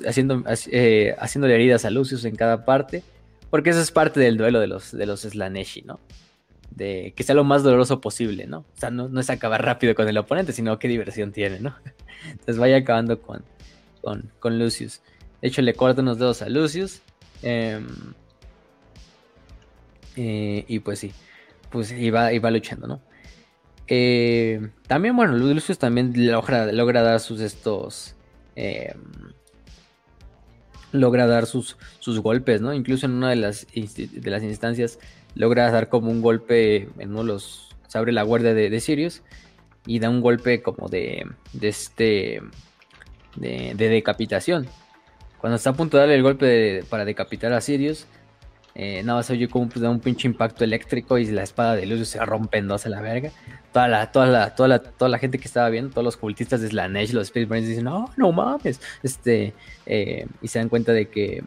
haciendo, 0.07 0.43
haciéndole 0.45 1.55
heridas 1.55 1.85
a 1.85 1.89
Lucius 1.89 2.25
en 2.25 2.35
cada 2.35 2.65
parte, 2.65 3.03
porque 3.49 3.69
eso 3.71 3.81
es 3.81 3.91
parte 3.91 4.19
del 4.19 4.37
duelo 4.37 4.59
de 4.59 4.67
los, 4.67 4.91
de 4.91 5.05
los 5.05 5.21
Slaneshi, 5.21 5.81
¿no? 5.81 5.99
De 6.71 7.13
que 7.15 7.23
sea 7.23 7.35
lo 7.35 7.43
más 7.43 7.63
doloroso 7.63 8.01
posible, 8.01 8.45
¿no? 8.45 8.59
O 8.59 8.79
sea, 8.79 8.89
no, 8.91 9.19
es 9.19 9.29
acabar 9.29 9.63
rápido 9.63 9.95
con 9.95 10.07
el 10.07 10.17
oponente, 10.17 10.53
sino 10.53 10.77
qué 10.79 10.87
diversión 10.87 11.31
tiene, 11.31 11.59
¿no? 11.59 11.75
Entonces 12.29 12.57
vaya 12.57 12.77
acabando 12.77 13.21
con, 13.21 13.43
con, 14.39 14.59
Lucius. 14.59 15.01
De 15.41 15.47
hecho, 15.47 15.61
le 15.61 15.73
corta 15.73 16.01
unos 16.01 16.19
dedos 16.19 16.41
a 16.41 16.49
Lucius. 16.49 17.01
Em, 17.41 17.87
eh, 20.15 20.65
y 20.67 20.79
pues 20.79 20.99
sí, 20.99 21.11
pues 21.69 21.91
iba, 21.91 22.33
iba 22.33 22.51
luchando, 22.51 22.87
¿no? 22.87 23.01
Eh, 23.87 24.69
también, 24.87 25.15
bueno, 25.15 25.37
Lucius 25.37 25.79
también 25.79 26.13
logra, 26.15 26.71
logra 26.71 27.01
dar 27.01 27.19
sus 27.19 27.39
estos... 27.39 28.15
Em, 28.55 29.01
logra 30.91 31.27
dar 31.27 31.45
sus, 31.45 31.77
sus 31.99 32.19
golpes, 32.19 32.61
¿no? 32.61 32.73
Incluso 32.73 33.05
en 33.05 33.13
una 33.13 33.29
de 33.29 33.35
las, 33.35 33.67
de 33.73 34.31
las 34.31 34.43
instancias 34.43 34.99
logra 35.35 35.69
dar 35.71 35.89
como 35.89 36.09
un 36.09 36.21
golpe 36.21 36.89
en 36.97 37.09
uno 37.11 37.19
de 37.19 37.27
los... 37.27 37.75
Se 37.87 37.97
abre 37.97 38.11
la 38.11 38.23
guardia 38.23 38.53
de, 38.53 38.79
Sirius 38.79 39.21
y 39.85 39.99
da 39.99 40.09
un 40.09 40.21
golpe 40.21 40.61
como 40.61 40.89
de, 40.89 41.25
de 41.53 41.67
este... 41.67 42.41
De, 43.35 43.73
decapitación. 43.75 44.67
Cuando 45.37 45.57
está 45.57 45.69
a 45.69 45.73
punto 45.73 45.97
de 45.97 46.01
darle 46.01 46.15
el 46.15 46.23
golpe 46.23 46.83
para 46.89 47.05
decapitar 47.05 47.53
a 47.53 47.61
Sirius, 47.61 48.07
nada 48.77 49.19
más 49.19 49.29
oye 49.31 49.47
como 49.47 49.69
un, 49.73 49.85
un 49.85 49.99
pinche 49.99 50.27
impacto 50.27 50.63
eléctrico 50.63 51.17
y 51.17 51.25
la 51.25 51.41
espada 51.41 51.75
de 51.75 51.87
luz 51.87 52.09
se 52.09 52.23
rompe 52.23 52.59
en 52.59 52.67
dos 52.67 52.85
a 52.85 52.89
la 52.89 53.01
verga. 53.01 53.31
Toda 53.73 53.87
la, 53.87 54.11
toda 54.11 54.27
la, 54.27 54.55
toda 54.55 54.69
la, 54.69 54.79
toda 54.79 55.09
la 55.09 55.17
gente 55.17 55.39
que 55.39 55.45
estaba 55.45 55.69
viendo, 55.69 55.89
todos 55.91 56.05
los 56.05 56.17
cultistas 56.17 56.61
de 56.61 56.67
Slanesh, 56.67 57.11
los 57.13 57.27
Space 57.27 57.47
Marines 57.47 57.69
dicen, 57.69 57.85
no, 57.85 58.11
no 58.17 58.31
mames. 58.31 58.79
Este, 59.01 59.53
eh, 59.85 60.27
y 60.41 60.47
se 60.47 60.59
dan 60.59 60.69
cuenta 60.69 60.93
de 60.93 61.09
que 61.09 61.43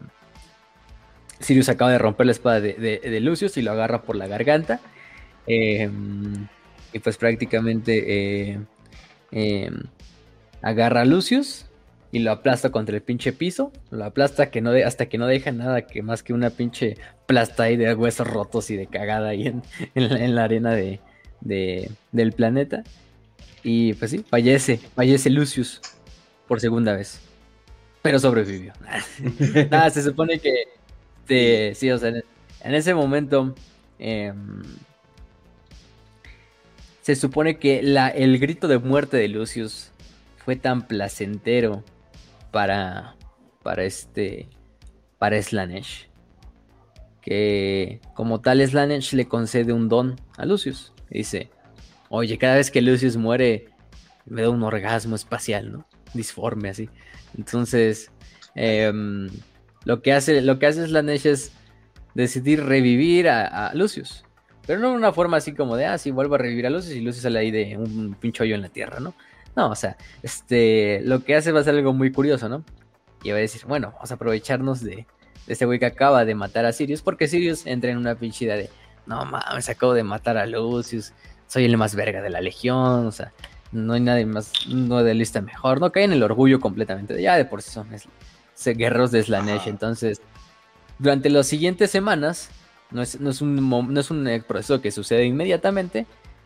Sirius 1.39 1.69
acaba 1.69 1.91
de 1.91 1.97
romper 1.97 2.25
la 2.25 2.31
espada 2.33 2.61
de, 2.61 2.73
de, 2.73 3.19
Lucius 3.21 3.57
y 3.57 3.61
lo 3.61 3.71
agarra 3.71 4.03
por 4.03 4.15
la 4.15 4.27
garganta. 4.27 4.79
Em, 5.47 6.47
y 6.93 6.99
pues 6.99 7.17
prácticamente 7.17 8.51
eh, 8.51 8.59
em, 9.31 9.83
agarra 10.61 11.01
a 11.01 11.05
Lucius 11.05 11.70
y 12.11 12.19
lo 12.19 12.31
aplasta 12.31 12.71
contra 12.71 12.95
el 12.95 13.01
pinche 13.01 13.31
piso, 13.31 13.71
lo 13.89 14.03
aplasta 14.03 14.51
que 14.51 14.61
no 14.61 14.71
hasta 14.71 15.07
que 15.07 15.17
no 15.17 15.27
deja 15.27 15.51
nada 15.51 15.87
que 15.87 16.01
más 16.01 16.23
que 16.23 16.33
una 16.33 16.49
pinche 16.49 16.97
plasta 17.25 17.63
ahí 17.63 17.77
de 17.77 17.93
huesos 17.93 18.27
rotos 18.27 18.69
y 18.69 18.75
de 18.75 18.87
cagada 18.87 19.29
ahí 19.29 19.47
en, 19.47 19.63
la, 20.35 20.43
arena 20.43 20.73
de, 20.73 20.99
del 22.11 22.31
planeta. 22.33 22.83
Y 23.63 23.93
pues 23.93 24.11
sí, 24.11 24.25
fallece, 24.29 24.77
fallece 24.77 25.29
Lucius 25.29 25.81
por 26.47 26.59
segunda 26.59 26.93
vez. 26.93 27.21
Pero 28.01 28.19
sobrevivió. 28.19 28.73
Nada, 29.69 29.89
se 29.89 30.01
supone 30.01 30.39
que 30.39 31.73
sí, 31.75 31.91
o 31.91 31.97
sea, 31.97 32.09
en, 32.09 32.75
ese 32.75 32.93
momento 32.93 33.55
em, 33.99 34.61
se 37.01 37.15
supone 37.15 37.57
que 37.57 37.81
la, 37.81 38.09
el 38.09 38.37
grito 38.39 38.67
de 38.67 38.79
muerte 38.79 39.17
de 39.17 39.27
Lucius 39.27 39.91
fue 40.43 40.55
tan 40.55 40.87
placentero 40.87 41.83
para, 42.51 43.15
para 43.63 43.83
este, 43.83 44.49
para 45.17 45.41
Slanesh. 45.41 46.09
Que 47.21 48.01
como 48.13 48.41
tal 48.41 48.65
Slanesh 48.65 49.13
le 49.13 49.27
concede 49.27 49.73
un 49.73 49.89
don 49.89 50.19
a 50.37 50.45
Lucius. 50.45 50.93
dice, 51.09 51.49
oye, 52.09 52.37
cada 52.37 52.55
vez 52.55 52.71
que 52.71 52.81
Lucius 52.81 53.17
muere 53.17 53.65
me 54.25 54.41
da 54.41 54.49
un 54.49 54.63
orgasmo 54.63 55.15
espacial, 55.15 55.71
¿no? 55.71 55.85
Disforme 56.13 56.69
así. 56.69 56.89
Entonces, 57.37 58.11
em, 58.55 59.29
lo, 59.85 60.01
que 60.01 60.13
hace, 60.13 60.41
lo 60.41 60.59
que 60.59 60.67
hace 60.67 60.87
Slanesh 60.87 61.27
es 61.27 61.51
decidir 62.13 62.63
revivir 62.63 63.29
a, 63.29 63.71
Lucius. 63.73 64.25
Pero 64.67 64.79
no 64.79 64.91
de 64.91 64.95
una 64.95 65.11
forma 65.11 65.37
así 65.37 65.53
como 65.53 65.75
de, 65.75 65.85
ah, 65.85 65.97
sí, 65.97 66.11
vuelvo 66.11 66.35
a 66.35 66.37
revivir 66.37 66.67
a 66.67 66.69
Lucius 66.69 66.95
y 66.95 67.01
Lucius 67.01 67.23
sale 67.23 67.39
ahí 67.39 67.51
de 67.51 67.77
un 67.77 68.15
pincho 68.19 68.43
hoyo 68.43 68.55
en 68.55 68.61
la 68.61 68.69
tierra, 68.69 68.99
¿no? 68.99 69.13
No, 69.55 69.69
o 69.69 69.75
sea, 69.75 69.97
este, 70.23 71.01
lo 71.03 71.23
que 71.23 71.35
hace 71.35 71.51
va 71.51 71.59
a 71.59 71.63
ser 71.63 71.75
algo 71.75 71.93
muy 71.93 72.11
curioso, 72.11 72.47
¿no? 72.47 72.63
Y 73.23 73.31
va 73.31 73.37
a 73.37 73.41
decir, 73.41 73.63
bueno, 73.65 73.91
vamos 73.93 74.11
a 74.11 74.15
aprovecharnos 74.15 74.81
de, 74.81 75.05
de 75.47 75.53
este 75.53 75.65
güey 75.65 75.79
que 75.79 75.85
acaba 75.85 76.25
de 76.25 76.35
matar 76.35 76.65
a 76.65 76.71
Sirius, 76.71 77.01
porque 77.01 77.27
Sirius 77.27 77.65
entra 77.65 77.91
en 77.91 77.97
una 77.97 78.15
pinchida 78.15 78.55
de, 78.55 78.69
no 79.05 79.25
mames, 79.25 79.69
acabo 79.69 79.93
de 79.93 80.03
matar 80.03 80.37
a 80.37 80.45
Lucius, 80.45 81.13
soy 81.47 81.65
el 81.65 81.77
más 81.77 81.95
verga 81.95 82.21
de 82.21 82.29
la 82.29 82.41
legión, 82.41 83.05
o 83.05 83.11
sea, 83.11 83.33
no 83.71 83.93
hay 83.93 84.01
nadie 84.01 84.25
más, 84.25 84.53
no 84.67 85.03
de 85.03 85.13
lista 85.13 85.41
mejor, 85.41 85.79
no 85.79 85.91
cae 85.91 86.05
en 86.05 86.13
el 86.13 86.23
orgullo 86.23 86.59
completamente, 86.59 87.21
ya 87.21 87.35
de 87.35 87.45
por 87.45 87.61
sí 87.61 87.71
son 87.71 87.87
guerreros 88.77 89.11
de 89.11 89.23
Slanesh, 89.23 89.67
entonces, 89.67 90.21
durante 90.99 91.29
las 91.29 91.47
siguientes 91.47 91.91
semanas, 91.91 92.49
no 92.91 93.01
es, 93.01 93.19
no 93.19 93.29
es, 93.29 93.41
un, 93.41 93.69
no 93.69 93.99
es 93.99 94.11
un 94.11 94.43
proceso 94.47 94.81
que 94.81 94.91
sucede 94.91 95.25
inmediatamente, 95.25 96.05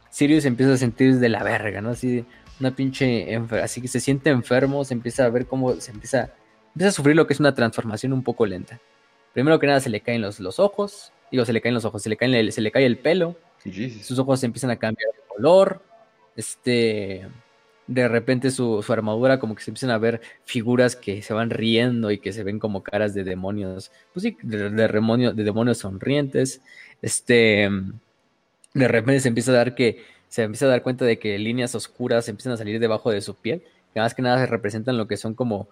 Sirius 0.09 0.45
empieza 0.45 0.73
a 0.73 0.77
sentir 0.77 1.19
de 1.19 1.27
la 1.27 1.43
verga, 1.43 1.81
¿no? 1.81 1.89
Así, 1.89 2.25
una 2.59 2.75
pinche, 2.75 3.35
así 3.61 3.81
que 3.81 3.87
se 3.87 3.99
siente 3.99 4.29
enfermo, 4.29 4.83
se 4.83 4.93
empieza 4.93 5.25
a 5.25 5.29
ver 5.29 5.45
cómo 5.45 5.73
se 5.75 5.91
empieza 5.91 6.31
empieza 6.75 6.89
a 6.89 6.91
sufrir 6.91 7.15
lo 7.15 7.25
que 7.25 7.33
es 7.33 7.39
una 7.39 7.55
transformación 7.55 8.11
un 8.11 8.21
poco 8.21 8.45
lenta. 8.45 8.79
Primero 9.33 9.59
que 9.59 9.67
nada 9.67 9.79
se 9.79 9.89
le 9.89 10.01
caen 10.01 10.21
los, 10.21 10.39
los 10.39 10.59
ojos, 10.59 11.13
digo, 11.31 11.45
se 11.45 11.53
le 11.53 11.61
caen 11.61 11.73
los 11.73 11.85
ojos, 11.85 12.01
se 12.01 12.09
le, 12.09 12.17
caen 12.17 12.51
se 12.51 12.61
le 12.61 12.71
cae 12.71 12.85
el 12.85 12.97
pelo, 12.97 13.37
sus 14.01 14.19
ojos 14.19 14.41
se 14.41 14.45
empiezan 14.45 14.71
a 14.71 14.75
cambiar 14.75 15.09
de 15.13 15.21
color, 15.27 15.81
este, 16.35 17.27
de 17.87 18.07
repente 18.09 18.51
su, 18.51 18.83
armadura 18.89 19.39
como 19.39 19.55
que 19.55 19.63
se 19.63 19.71
empiezan 19.71 19.89
a 19.91 19.97
ver 19.97 20.21
figuras 20.43 20.97
que 20.97 21.21
se 21.21 21.33
van 21.33 21.49
riendo 21.49 22.11
y 22.11 22.19
que 22.19 22.33
se 22.33 22.43
ven 22.43 22.59
como 22.59 22.83
caras 22.83 23.13
de 23.13 23.23
demonios, 23.23 23.91
pues 24.13 24.23
sí, 24.23 24.37
de, 24.43 24.69
de, 24.69 25.33
de 25.33 25.43
demonios 25.43 25.77
sonrientes, 25.77 26.61
este, 27.01 27.69
de 28.73 28.87
repente 28.87 29.21
se 29.21 29.29
empieza 29.29 29.51
a 29.51 29.55
dar 29.55 29.75
que, 29.75 30.03
se 30.35 30.43
empieza 30.43 30.65
a 30.65 30.67
dar 30.67 30.83
cuenta 30.83 31.05
de 31.05 31.17
que 31.17 31.39
líneas 31.39 31.75
oscuras 31.75 32.27
empiezan 32.27 32.51
a 32.51 32.57
salir 32.57 32.77
debajo 32.81 33.09
de 33.09 33.21
su 33.21 33.35
piel, 33.35 33.63
que 33.93 34.01
más 34.01 34.13
que 34.13 34.21
nada 34.21 34.37
se 34.37 34.47
representan 34.47 34.97
lo 34.97 35.07
que 35.07 35.15
son 35.15 35.33
como 35.33 35.69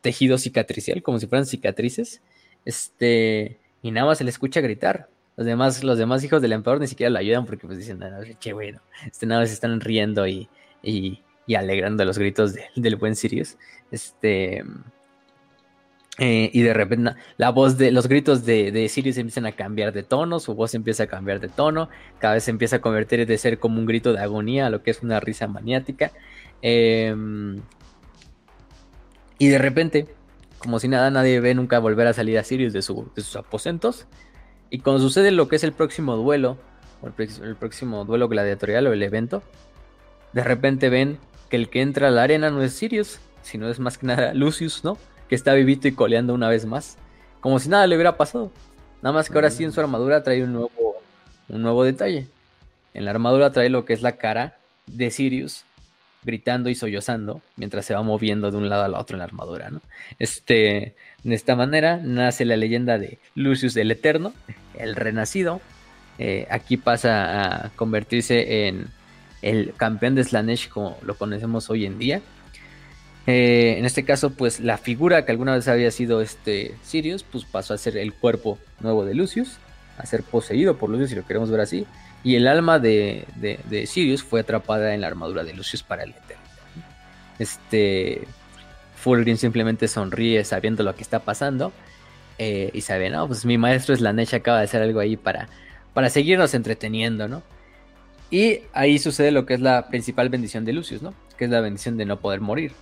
tejido 0.00 0.38
cicatricial, 0.38 1.02
como 1.02 1.18
si 1.18 1.26
fueran 1.26 1.44
cicatrices. 1.44 2.22
Este, 2.64 3.58
y 3.82 3.90
nada 3.90 4.06
más 4.06 4.18
se 4.18 4.22
le 4.22 4.30
escucha 4.30 4.60
gritar. 4.60 5.08
Los 5.36 5.44
demás, 5.44 5.82
los 5.82 5.98
demás 5.98 6.22
hijos 6.22 6.40
del 6.40 6.52
emperador 6.52 6.80
ni 6.80 6.86
siquiera 6.86 7.10
lo 7.10 7.18
ayudan 7.18 7.46
porque 7.46 7.66
pues 7.66 7.78
dicen, 7.78 7.98
no, 7.98 8.06
qué 8.38 8.52
bueno, 8.52 8.80
este 9.04 9.26
nada 9.26 9.40
más 9.40 9.50
están 9.50 9.80
riendo 9.80 10.24
y, 10.28 10.48
y, 10.84 11.20
alegrando 11.56 12.04
los 12.04 12.16
gritos 12.16 12.54
del 12.76 12.94
buen 12.94 13.16
Sirius. 13.16 13.56
Este, 13.90 14.62
eh, 16.18 16.50
y 16.52 16.62
de 16.62 16.72
repente 16.72 17.12
la 17.36 17.50
voz 17.50 17.76
de 17.76 17.90
los 17.90 18.08
gritos 18.08 18.44
de, 18.46 18.72
de, 18.72 18.88
Sirius 18.88 19.18
empiezan 19.18 19.46
a 19.46 19.52
cambiar 19.52 19.92
de 19.92 20.02
tono, 20.02 20.40
su 20.40 20.54
voz 20.54 20.74
empieza 20.74 21.04
a 21.04 21.06
cambiar 21.06 21.40
de 21.40 21.48
tono, 21.48 21.88
cada 22.18 22.34
vez 22.34 22.44
se 22.44 22.50
empieza 22.50 22.76
a 22.76 22.78
convertir 22.80 23.26
de 23.26 23.38
ser 23.38 23.58
como 23.58 23.78
un 23.78 23.86
grito 23.86 24.12
de 24.12 24.20
agonía 24.20 24.66
a 24.66 24.70
lo 24.70 24.82
que 24.82 24.90
es 24.90 25.02
una 25.02 25.20
risa 25.20 25.46
maniática. 25.46 26.12
Eh, 26.62 27.14
y 29.38 29.48
de 29.48 29.58
repente, 29.58 30.06
como 30.58 30.78
si 30.78 30.88
nada, 30.88 31.10
nadie 31.10 31.40
ve 31.40 31.54
nunca 31.54 31.78
volver 31.78 32.06
a 32.06 32.12
salir 32.12 32.38
a 32.38 32.44
Sirius 32.44 32.72
de, 32.72 32.82
sus 32.82 33.36
aposentos. 33.36 34.06
Y 34.70 34.78
cuando 34.78 35.02
sucede 35.02 35.30
lo 35.30 35.48
que 35.48 35.56
es 35.56 35.64
el 35.64 35.72
próximo 35.72 36.16
duelo, 36.16 36.56
o 37.02 37.08
el, 37.08 37.56
próximo 37.56 38.04
duelo 38.04 38.28
gladiatorial 38.28 38.86
o 38.86 38.92
el 38.92 39.02
evento, 39.02 39.42
de 40.32 40.42
repente 40.42 40.88
ven 40.88 41.18
que 41.50 41.56
el 41.56 41.68
que 41.68 41.82
entra 41.82 42.08
a 42.08 42.10
la 42.10 42.22
arena 42.22 42.50
no 42.50 42.62
es 42.62 42.72
Sirius, 42.72 43.20
sino 43.42 43.68
es 43.68 43.78
más 43.78 43.98
que 43.98 44.06
nada 44.06 44.34
Lucius, 44.34 44.82
¿no? 44.82 44.96
Que 45.28 45.34
está 45.34 45.54
vivito 45.54 45.88
y 45.88 45.92
coleando 45.92 46.34
una 46.34 46.48
vez 46.48 46.66
más. 46.66 46.98
Como 47.40 47.58
si 47.58 47.68
nada 47.68 47.86
le 47.86 47.96
hubiera 47.96 48.16
pasado. 48.16 48.52
Nada 49.02 49.14
más 49.14 49.28
que 49.28 49.34
ahora 49.34 49.50
sí 49.50 49.64
en 49.64 49.72
su 49.72 49.80
armadura 49.80 50.22
trae 50.22 50.42
un 50.42 50.52
nuevo, 50.52 50.96
un 51.48 51.62
nuevo 51.62 51.84
detalle. 51.84 52.26
En 52.94 53.04
la 53.04 53.10
armadura 53.10 53.52
trae 53.52 53.68
lo 53.68 53.84
que 53.84 53.92
es 53.92 54.02
la 54.02 54.16
cara 54.16 54.56
de 54.86 55.10
Sirius 55.10 55.64
gritando 56.26 56.68
y 56.68 56.74
sollozando 56.74 57.40
mientras 57.56 57.86
se 57.86 57.94
va 57.94 58.02
moviendo 58.02 58.50
de 58.50 58.56
un 58.56 58.68
lado 58.68 58.84
al 58.84 58.94
otro 58.94 59.14
en 59.14 59.20
la 59.20 59.24
armadura. 59.24 59.70
Este, 60.18 60.94
de 61.22 61.34
esta 61.34 61.54
manera 61.54 61.98
nace 62.02 62.44
la 62.44 62.56
leyenda 62.56 62.98
de 62.98 63.18
Lucius 63.34 63.76
el 63.76 63.90
Eterno, 63.92 64.34
el 64.74 64.96
Renacido. 64.96 65.60
Eh, 66.18 66.46
aquí 66.50 66.76
pasa 66.76 67.66
a 67.66 67.70
convertirse 67.76 68.66
en 68.66 68.88
el 69.42 69.72
campeón 69.76 70.14
de 70.16 70.24
Slanesh 70.24 70.68
como 70.68 70.98
lo 71.02 71.14
conocemos 71.14 71.70
hoy 71.70 71.86
en 71.86 71.98
día. 71.98 72.20
Eh, 73.26 73.76
en 73.78 73.84
este 73.84 74.04
caso, 74.04 74.30
pues 74.30 74.60
la 74.60 74.78
figura 74.78 75.24
que 75.24 75.32
alguna 75.32 75.54
vez 75.54 75.66
había 75.68 75.90
sido 75.90 76.20
este 76.20 76.74
Sirius, 76.82 77.24
pues 77.24 77.44
pasó 77.44 77.74
a 77.74 77.78
ser 77.78 77.96
el 77.96 78.14
cuerpo 78.14 78.58
nuevo 78.80 79.04
de 79.04 79.14
Lucius, 79.14 79.58
a 79.98 80.06
ser 80.06 80.22
poseído 80.22 80.76
por 80.76 80.90
Lucius, 80.90 81.10
si 81.10 81.16
lo 81.16 81.26
queremos 81.26 81.50
ver 81.50 81.60
así. 81.60 81.86
Y 82.22 82.36
el 82.36 82.46
alma 82.48 82.78
de, 82.78 83.26
Sirius 83.86 84.22
fue 84.22 84.40
atrapada 84.40 84.94
en 84.94 85.00
la 85.00 85.06
armadura 85.06 85.44
de 85.44 85.54
Lucius 85.54 85.82
para 85.82 86.04
el 86.04 86.10
Eterno. 86.10 86.44
Este. 87.38 88.26
Fulgrim 88.96 89.36
simplemente 89.36 89.86
sonríe 89.86 90.42
sabiendo 90.44 90.82
lo 90.82 90.94
que 90.96 91.02
está 91.02 91.20
pasando. 91.20 91.72
Eh, 92.38 92.70
y 92.72 92.80
sabe, 92.80 93.08
no, 93.10 93.26
pues 93.28 93.44
mi 93.44 93.56
maestro 93.56 93.96
Slanesh 93.96 94.34
acaba 94.34 94.58
de 94.58 94.64
hacer 94.64 94.82
algo 94.82 95.00
ahí 95.00 95.16
para, 95.16 95.48
para 95.94 96.10
seguirnos 96.10 96.54
entreteniendo, 96.54 97.28
¿no? 97.28 97.42
Y 98.30 98.62
ahí 98.72 98.98
sucede 98.98 99.30
lo 99.30 99.46
que 99.46 99.54
es 99.54 99.60
la 99.60 99.88
principal 99.88 100.28
bendición 100.28 100.64
de 100.64 100.72
Lucius, 100.72 101.02
¿no? 101.02 101.14
Que 101.38 101.44
es 101.44 101.50
la 101.50 101.60
bendición 101.60 101.96
de 101.96 102.04
no 102.04 102.18
poder 102.18 102.40
morir. 102.40 102.72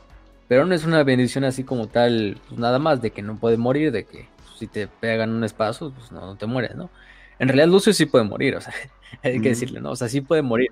Pero 0.48 0.66
no 0.66 0.74
es 0.74 0.84
una 0.84 1.02
bendición 1.02 1.44
así 1.44 1.64
como 1.64 1.86
tal, 1.86 2.38
pues 2.48 2.60
nada 2.60 2.78
más 2.78 3.00
de 3.00 3.10
que 3.10 3.22
no 3.22 3.36
puede 3.36 3.56
morir, 3.56 3.92
de 3.92 4.04
que 4.04 4.28
pues, 4.36 4.58
si 4.58 4.66
te 4.66 4.86
pegan 4.86 5.30
un 5.30 5.44
espacio, 5.44 5.90
pues 5.90 6.12
no, 6.12 6.20
no 6.20 6.36
te 6.36 6.46
mueres, 6.46 6.74
¿no? 6.76 6.90
En 7.38 7.48
realidad 7.48 7.68
Lucius 7.68 7.96
sí 7.96 8.06
puede 8.06 8.24
morir, 8.24 8.56
o 8.56 8.60
sea, 8.60 8.74
hay 9.22 9.40
que 9.40 9.50
decirle, 9.50 9.80
¿no? 9.80 9.90
O 9.90 9.96
sea, 9.96 10.08
sí 10.08 10.20
puede 10.20 10.42
morir, 10.42 10.70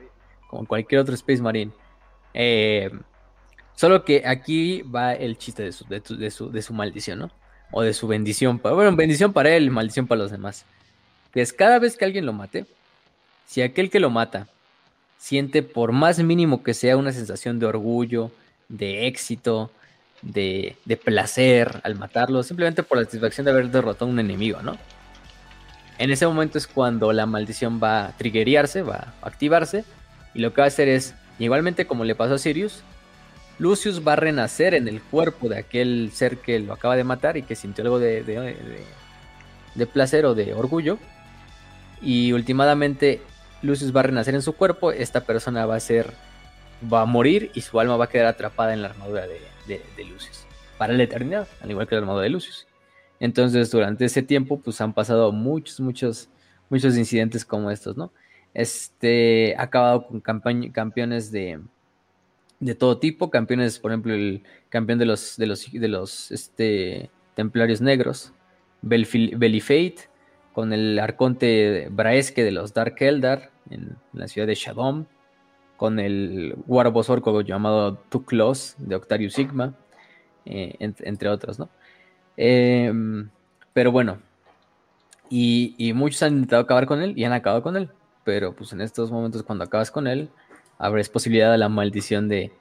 como 0.49 0.67
cualquier 0.67 1.01
otro 1.01 1.15
Space 1.15 1.43
Marine. 1.43 1.73
Eh, 2.35 2.91
solo 3.75 4.05
que 4.05 4.23
aquí 4.27 4.83
va 4.83 5.15
el 5.15 5.39
chiste 5.39 5.65
de 5.65 5.73
su, 5.73 5.85
de, 5.87 6.31
su, 6.31 6.51
de 6.51 6.63
su 6.63 6.75
maldición, 6.75 7.19
¿no? 7.19 7.31
O 7.71 7.83
de 7.83 7.95
su 7.95 8.07
bendición. 8.07 8.61
Bueno, 8.63 8.95
bendición 8.95 9.33
para 9.33 9.55
él, 9.57 9.71
maldición 9.71 10.07
para 10.07 10.21
los 10.21 10.31
demás. 10.31 10.67
Que 11.33 11.41
es 11.41 11.53
cada 11.53 11.79
vez 11.79 11.97
que 11.97 12.05
alguien 12.05 12.27
lo 12.27 12.35
mate, 12.35 12.67
si 13.47 13.63
aquel 13.63 13.91
que 13.91 14.01
lo 14.01 14.11
mata 14.11 14.47
siente 15.17 15.63
por 15.63 15.93
más 15.93 16.19
mínimo 16.19 16.63
que 16.63 16.75
sea 16.75 16.97
una 16.97 17.13
sensación 17.13 17.59
de 17.59 17.67
orgullo, 17.67 18.31
de 18.73 19.07
éxito, 19.07 19.71
de, 20.23 20.77
de 20.85 20.97
placer 20.97 21.81
al 21.85 21.95
matarlo, 21.95 22.43
simplemente 22.43 22.83
por 22.83 22.99
la 22.99 23.05
satisfacción 23.05 23.45
de 23.45 23.53
haber 23.53 23.71
derrotado 23.71 24.07
a 24.07 24.13
un 24.13 24.19
enemigo, 24.19 24.63
¿no? 24.63 24.77
En 25.99 26.11
ese 26.11 26.27
momento 26.27 26.59
es 26.59 26.67
cuando 26.67 27.13
la 27.13 27.27
maldición 27.27 27.81
va 27.81 28.07
a 28.07 28.17
triggerearse, 28.17 28.83
va 28.83 29.15
a 29.23 29.29
activarse. 29.29 29.85
Y 30.35 30.41
lo 30.41 30.53
que 30.53 30.61
va 30.61 30.65
a 30.65 30.69
hacer 30.69 30.89
es, 30.89 31.15
igualmente 31.39 31.87
como 31.87 32.05
le 32.05 32.15
pasó 32.15 32.35
a 32.35 32.39
Sirius, 32.39 32.83
Lucius 33.59 34.07
va 34.07 34.15
a 34.15 34.17
renacer 34.17 34.75
en 34.75 34.89
el 34.89 35.01
cuerpo 35.01 35.49
de 35.49 35.59
aquel 35.59 36.11
ser 36.13 36.39
que 36.39 36.59
lo 36.59 36.73
acaba 36.73 36.97
de 36.97 37.05
matar 37.05 37.37
y 37.37 37.43
que 37.43 37.55
sintió 37.55 37.85
algo 37.85 37.99
de, 38.01 38.25
de, 39.75 39.87
placer 39.87 40.25
o 40.27 40.35
de 40.35 40.55
orgullo. 40.55 40.99
Y 42.01 42.33
últimamente 42.33 43.21
Lucius 43.61 43.95
va 43.95 44.01
a 44.01 44.05
renacer 44.05 44.35
en 44.35 44.43
su 44.43 44.55
cuerpo, 44.55 44.91
esta 44.91 45.21
persona 45.21 45.67
va 45.67 45.77
a 45.77 45.81
ser, 45.81 46.13
va 46.93 47.03
a 47.03 47.07
morir 47.07 47.51
y 47.55 47.61
su 47.61 47.79
alma 47.79 47.97
va 47.97 48.05
a 48.05 48.09
quedar 48.09 48.27
atrapada 48.27 48.73
en 48.73 48.83
la 48.83 48.89
armadura 48.89 49.27
de, 49.27 49.41
de 49.67 50.05
Lucius. 50.05 50.47
Para 50.79 50.93
la 50.93 51.03
eternidad, 51.03 51.47
al 51.61 51.71
igual 51.71 51.87
que 51.87 51.95
la 51.95 52.01
armadura 52.01 52.25
de 52.25 52.31
Lucius. 52.31 52.67
Entonces, 53.21 53.71
durante 53.71 54.05
ese 54.05 54.23
tiempo, 54.23 54.59
pues 54.59 54.81
han 54.81 54.93
pasado 54.93 55.31
muchos, 55.31 55.79
muchos, 55.79 56.29
muchos 56.69 56.97
incidentes 56.97 57.45
como 57.45 57.71
estos, 57.71 57.97
¿no? 57.97 58.13
Este 58.53 59.55
ha 59.57 59.63
acabado 59.63 60.09
con 60.09 60.21
campeones 60.21 61.31
de, 61.31 61.61
de 62.59 62.75
todo 62.75 62.99
tipo, 62.99 63.31
campeones, 63.31 63.79
por 63.79 63.93
ejemplo, 63.93 64.13
el 64.13 64.43
campeón 64.69 64.99
de 64.99 65.07
los, 65.07 65.37
de 65.37 65.47
los, 65.47 65.71
de 65.71 65.89
los 65.89 66.33
este, 66.33 67.11
templarios 67.35 67.81
negros, 67.81 68.33
Belifate, 68.83 70.09
con 70.53 70.73
el 70.73 70.99
arconte 70.99 71.89
Braesque 71.91 72.45
de 72.45 72.53
los 72.53 72.75
Dark 72.75 72.97
Eldar 72.99 73.51
en 73.71 73.97
la 74.13 74.29
ciudad 74.29 74.47
de 74.47 74.55
Shadom, 74.55 75.07
con 75.83 75.99
el 75.99 76.55
Warboss 76.69 77.11
orco 77.11 77.41
llamado 77.41 77.97
Tuklos 78.09 78.77
de 78.79 78.95
Octarius 78.95 79.33
Sigma, 79.33 79.75
eh, 80.45 80.77
entre 80.79 81.29
otros, 81.29 81.59
¿no? 81.59 81.71
Em, 82.37 83.29
pero 83.73 83.91
bueno, 83.91 84.21
y, 85.29 85.93
muchos 85.93 86.23
han 86.23 86.35
intentado 86.35 86.63
acabar 86.63 86.87
con 86.87 87.03
él 87.03 87.15
y 87.19 87.25
han 87.25 87.33
acabado 87.33 87.65
con 87.65 87.77
él. 87.77 87.91
Pero 88.23 88.55
pues 88.55 88.73
en 88.73 88.81
estos 88.81 89.11
momentos 89.11 89.43
cuando 89.43 89.65
acabas 89.65 89.91
con 89.91 90.07
él, 90.07 90.31
abres 90.79 91.09
posibilidad 91.09 91.51
de 91.51 91.59
la 91.59 91.69
maldición 91.69 92.29
de, 92.29 92.53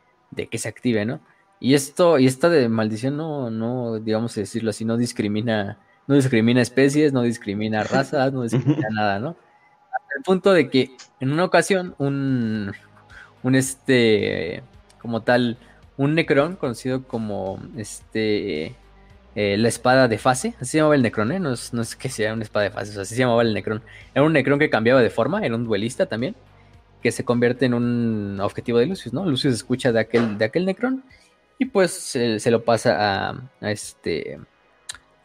que 0.50 0.58
se 0.58 0.68
active, 0.68 1.06
¿no? 1.06 1.20
Y 1.60 1.76
esto, 1.76 2.18
y 2.18 2.26
esta 2.26 2.50
de 2.50 2.70
maldición 2.70 3.18
no, 3.18 3.52
no, 3.52 4.00
digamos 4.00 4.34
decirlo 4.34 4.72
así, 4.72 4.84
no 4.84 4.98
discrimina 4.98 5.78
no 6.08 6.16
discrimina 6.16 6.60
especies, 6.60 7.14
no 7.14 7.22
discrimina 7.22 7.84
razas, 7.84 8.34
no 8.34 8.42
discrimina 8.42 8.88
nada, 8.92 9.20
¿no? 9.20 9.36
Hasta 9.94 10.18
el 10.18 10.24
punto 10.24 10.54
de 10.54 10.72
que 10.72 10.98
en 11.20 11.32
una 11.32 11.46
ocasión 11.46 11.94
un, 12.00 12.74
un 13.44 13.56
este, 13.56 14.64
como 15.00 15.22
tal, 15.22 15.58
un 15.98 16.16
Necron, 16.16 16.56
conocido 16.56 17.04
como 17.04 17.60
este, 17.78 18.76
eh, 19.36 19.58
la 19.58 19.68
espada 19.68 20.08
de 20.08 20.18
fase, 20.18 20.56
así 20.60 20.72
se 20.72 20.78
llamaba 20.78 20.96
el 20.96 21.02
Necron, 21.02 21.32
¿eh? 21.32 21.40
no, 21.40 21.54
es, 21.54 21.74
no 21.74 21.82
es 21.82 21.96
que 21.96 22.10
sea 22.10 22.34
una 22.34 22.44
espada 22.44 22.66
de 22.66 22.72
fase, 22.72 23.00
así 23.00 23.16
se 23.16 23.22
llamaba 23.22 23.42
el 23.42 23.54
Necron. 23.54 23.82
Era 24.14 24.24
un 24.26 24.34
Necron 24.34 24.60
que 24.60 24.70
cambiaba 24.70 25.02
de 25.02 25.10
forma, 25.10 25.46
era 25.46 25.56
un 25.56 25.66
duelista 25.66 26.06
también, 26.06 26.36
que 27.02 27.12
se 27.12 27.26
convierte 27.26 27.66
en 27.66 27.74
un 27.74 28.40
objetivo 28.42 28.78
de 28.80 28.86
Lucius, 28.86 29.14
¿no? 29.14 29.26
Lucius 29.26 29.54
escucha 29.54 29.92
de 29.92 30.00
aquel, 30.00 30.38
de 30.38 30.46
aquel 30.46 30.66
Necron 30.66 31.04
y 31.58 31.66
pues 31.66 31.92
se, 31.92 32.52
lo 32.52 32.64
pasa 32.64 33.40
a, 33.62 33.70
este, 33.70 34.40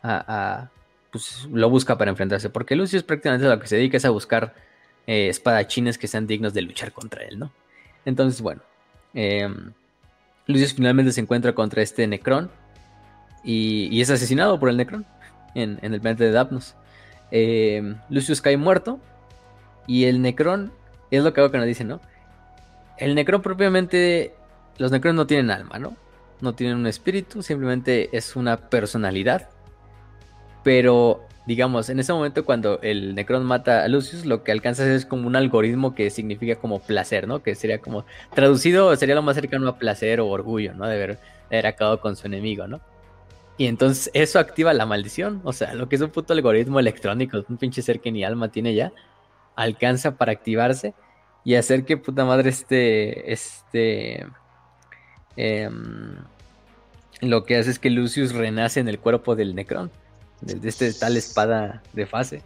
a, 0.02 0.68
pues 1.10 1.48
lo 1.50 1.70
busca 1.70 1.96
para 1.96 2.10
enfrentarse, 2.10 2.50
porque 2.50 2.76
Lucius 2.76 3.02
prácticamente 3.02 3.46
lo 3.48 3.58
que 3.58 3.66
se 3.66 3.76
dedica 3.76 3.96
es 3.96 4.04
a 4.04 4.10
buscar 4.10 4.54
eh, 5.06 5.28
espadachines 5.28 5.96
que 5.98 6.08
sean 6.08 6.26
dignos 6.26 6.52
de 6.52 6.62
luchar 6.62 6.92
contra 6.92 7.24
él, 7.24 7.38
¿no? 7.38 7.52
Entonces, 8.06 8.40
bueno, 8.40 8.62
em, 9.12 9.72
Lucius 10.46 10.72
finalmente 10.72 11.12
se 11.12 11.20
encuentra 11.20 11.54
contra 11.54 11.82
este 11.82 12.06
Necron 12.06 12.50
y, 13.44 14.00
es 14.00 14.08
asesinado 14.10 14.58
por 14.58 14.70
el 14.70 14.76
Necron 14.78 15.04
en, 15.54 15.78
el 15.82 16.00
planeta 16.00 16.24
de 16.24 16.30
Dapnos. 16.30 16.76
Em, 17.30 17.96
Lucius 18.08 18.40
cae 18.40 18.56
muerto 18.56 19.00
y 19.86 20.04
el 20.04 20.22
Necron, 20.22 20.72
es 21.10 21.22
lo 21.22 21.34
que 21.34 21.40
hago 21.40 21.50
que 21.50 21.58
nos 21.58 21.66
dice, 21.66 21.84
¿no? 21.84 22.00
El 22.96 23.14
Necron 23.14 23.42
propiamente, 23.42 24.34
los 24.78 24.92
Necron 24.92 25.16
no 25.16 25.26
tienen 25.26 25.50
alma, 25.50 25.78
¿no? 25.78 25.96
No 26.40 26.54
tienen 26.54 26.76
un 26.76 26.86
espíritu, 26.86 27.42
simplemente 27.42 28.16
es 28.16 28.36
una 28.36 28.56
personalidad. 28.56 29.48
Pero 30.62 31.25
digamos, 31.46 31.88
en 31.88 32.00
ese 32.00 32.12
momento 32.12 32.44
cuando 32.44 32.80
el 32.82 33.14
Necron 33.14 33.44
mata 33.44 33.84
a 33.84 33.88
Lucius, 33.88 34.26
lo 34.26 34.42
que 34.42 34.50
alcanza 34.50 34.92
es 34.92 35.06
como 35.06 35.28
un 35.28 35.36
algoritmo 35.36 35.94
que 35.94 36.10
significa 36.10 36.56
como 36.56 36.80
placer, 36.80 37.28
¿no? 37.28 37.42
Que 37.42 37.54
sería 37.54 37.78
como, 37.80 38.04
traducido, 38.34 38.94
sería 38.96 39.14
lo 39.14 39.22
más 39.22 39.36
cercano 39.36 39.68
a 39.68 39.78
placer 39.78 40.20
o 40.20 40.26
orgullo, 40.26 40.74
¿no? 40.74 40.86
De 40.86 40.94
haber, 41.50 41.66
acabado 41.66 42.00
con 42.00 42.16
su 42.16 42.26
enemigo, 42.26 42.66
¿no? 42.66 42.80
Y 43.58 43.66
entonces 43.66 44.10
eso 44.12 44.38
activa 44.40 44.74
la 44.74 44.86
maldición, 44.86 45.40
o 45.44 45.52
sea, 45.52 45.72
lo 45.74 45.88
que 45.88 45.96
es 45.96 46.02
un 46.02 46.10
puto 46.10 46.32
algoritmo 46.32 46.80
electrónico, 46.80 47.42
un 47.48 47.56
pinche 47.56 47.80
ser 47.80 48.00
que 48.00 48.12
ni 48.12 48.24
alma 48.24 48.48
tiene 48.50 48.74
ya, 48.74 48.92
alcanza 49.54 50.16
para 50.16 50.32
activarse 50.32 50.94
y 51.44 51.54
hacer 51.54 51.84
que 51.84 51.96
puta 51.96 52.24
madre 52.24 52.50
este, 52.50 53.32
este, 53.32 54.26
em, 55.36 56.16
lo 57.20 57.44
que 57.44 57.56
hace 57.56 57.70
es 57.70 57.78
que 57.78 57.88
Lucius 57.88 58.34
renace 58.34 58.80
en 58.80 58.88
el 58.88 58.98
cuerpo 58.98 59.36
del 59.36 59.54
Necron 59.54 59.90
de, 60.40 60.68
este 60.68 60.92
tal 60.92 61.16
espada 61.16 61.82
de 61.92 62.06
fase. 62.06 62.42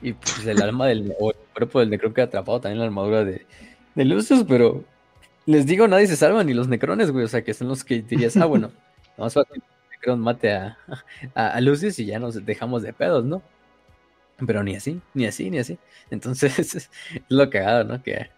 Y 0.00 0.14
pues 0.14 0.44
el 0.46 0.60
alma 0.62 0.86
del 0.86 1.14
cuerpo 1.52 1.80
del 1.80 1.90
necrón 1.90 2.12
queda 2.12 2.24
atrapado 2.26 2.60
también 2.60 2.80
la 2.80 2.86
armadura 2.86 3.24
de, 3.24 3.46
de 3.94 4.04
Lucius, 4.04 4.44
pero 4.48 4.84
les 5.46 5.66
digo, 5.66 5.88
nadie 5.88 6.06
se 6.06 6.16
salva, 6.16 6.44
ni 6.44 6.54
los 6.54 6.68
necrones, 6.68 7.10
güey. 7.10 7.24
O 7.24 7.28
sea, 7.28 7.42
que 7.42 7.54
son 7.54 7.68
los 7.68 7.84
que 7.84 8.02
dirías, 8.02 8.36
ah, 8.36 8.46
bueno, 8.46 8.72
vamos 9.16 9.36
a 9.36 9.44
que 9.44 9.54
el 9.54 9.62
necrón 9.92 10.20
mate 10.20 10.52
a, 10.54 10.76
a, 11.34 11.60
Lucius 11.60 11.98
y 11.98 12.06
ya 12.06 12.18
nos 12.18 12.44
dejamos 12.44 12.82
de 12.82 12.92
pedos, 12.92 13.24
¿no? 13.24 13.42
Pero 14.44 14.62
ni 14.64 14.74
así, 14.74 15.00
ni 15.14 15.26
así, 15.26 15.50
ni 15.50 15.58
así. 15.58 15.78
Entonces, 16.10 16.58
es 16.74 16.90
lo 17.28 17.48
cagado, 17.50 17.84
¿no? 17.84 18.02
Que, 18.02 18.30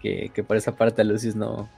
que, 0.00 0.30
que 0.32 0.44
por 0.44 0.56
esa 0.56 0.76
parte 0.76 1.02
a 1.02 1.04
Lucius 1.04 1.34
no, 1.34 1.68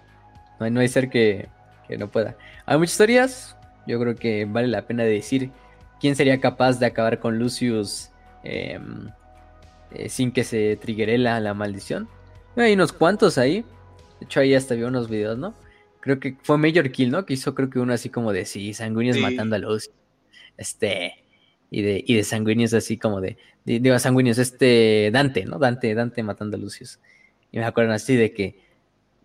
no 0.59 0.67
hay, 0.67 0.71
no 0.71 0.81
hay 0.81 0.89
ser 0.89 1.09
que, 1.09 1.49
que 1.89 1.97
no 1.97 2.11
pueda. 2.11 2.37
Hay 2.67 2.77
muchas 2.77 2.93
historias, 2.93 3.57
yo 3.87 3.99
creo 3.99 4.15
que 4.15 4.45
vale 4.45 4.69
la 4.69 4.87
pena 4.87 5.05
decir 5.05 5.51
¿Quién 6.01 6.17
sería 6.17 6.41
capaz 6.41 6.79
de 6.79 6.87
acabar 6.87 7.21
con 7.21 7.39
Lucius 7.39 8.11
em, 8.43 9.09
eh, 9.93 10.09
sin 10.09 10.33
que 10.33 10.45
se 10.45 10.77
triggere 10.77 11.19
la, 11.19 11.53
maldición? 11.53 12.09
Hay 12.57 12.73
unos 12.73 12.93
cuantos 12.93 13.37
ahí. 13.37 13.65
De 14.19 14.25
hecho, 14.25 14.41
ahí 14.41 14.55
hasta 14.55 14.75
vi 14.75 14.83
unos 14.83 15.11
videos, 15.11 15.39
¿no? 15.39 15.55
Creo 16.01 16.19
que 16.19 16.37
fue 16.43 16.57
Major 16.57 16.91
Kill, 16.91 17.11
¿no? 17.11 17.27
Que 17.27 17.35
hizo 17.35 17.55
creo 17.55 17.69
que 17.69 17.79
uno 17.79 17.93
así 17.93 18.09
como 18.09 18.33
de 18.33 18.47
sí, 18.47 18.73
sanguíneos 18.73 19.19
matando 19.19 19.57
a 19.57 19.59
Lucius. 19.59 19.95
Este. 20.57 21.25
Y 21.71 21.83
de, 21.83 22.03
y 22.05 22.17
de 22.17 22.25
sanguíneos 22.25 22.73
así 22.73 22.97
como 22.97 23.21
de. 23.21 23.37
Digo, 23.65 23.99
sanguíneos, 23.99 24.39
este. 24.39 25.11
Dante, 25.13 25.45
¿no? 25.45 25.59
Dante, 25.59 25.95
Dante 25.95 26.23
matando 26.23 26.57
a 26.57 26.61
Lucius. 26.61 26.99
Y 27.53 27.59
me 27.59 27.65
acuerdo 27.65 27.93
así 27.93 28.17
de 28.17 28.33
que. 28.33 28.59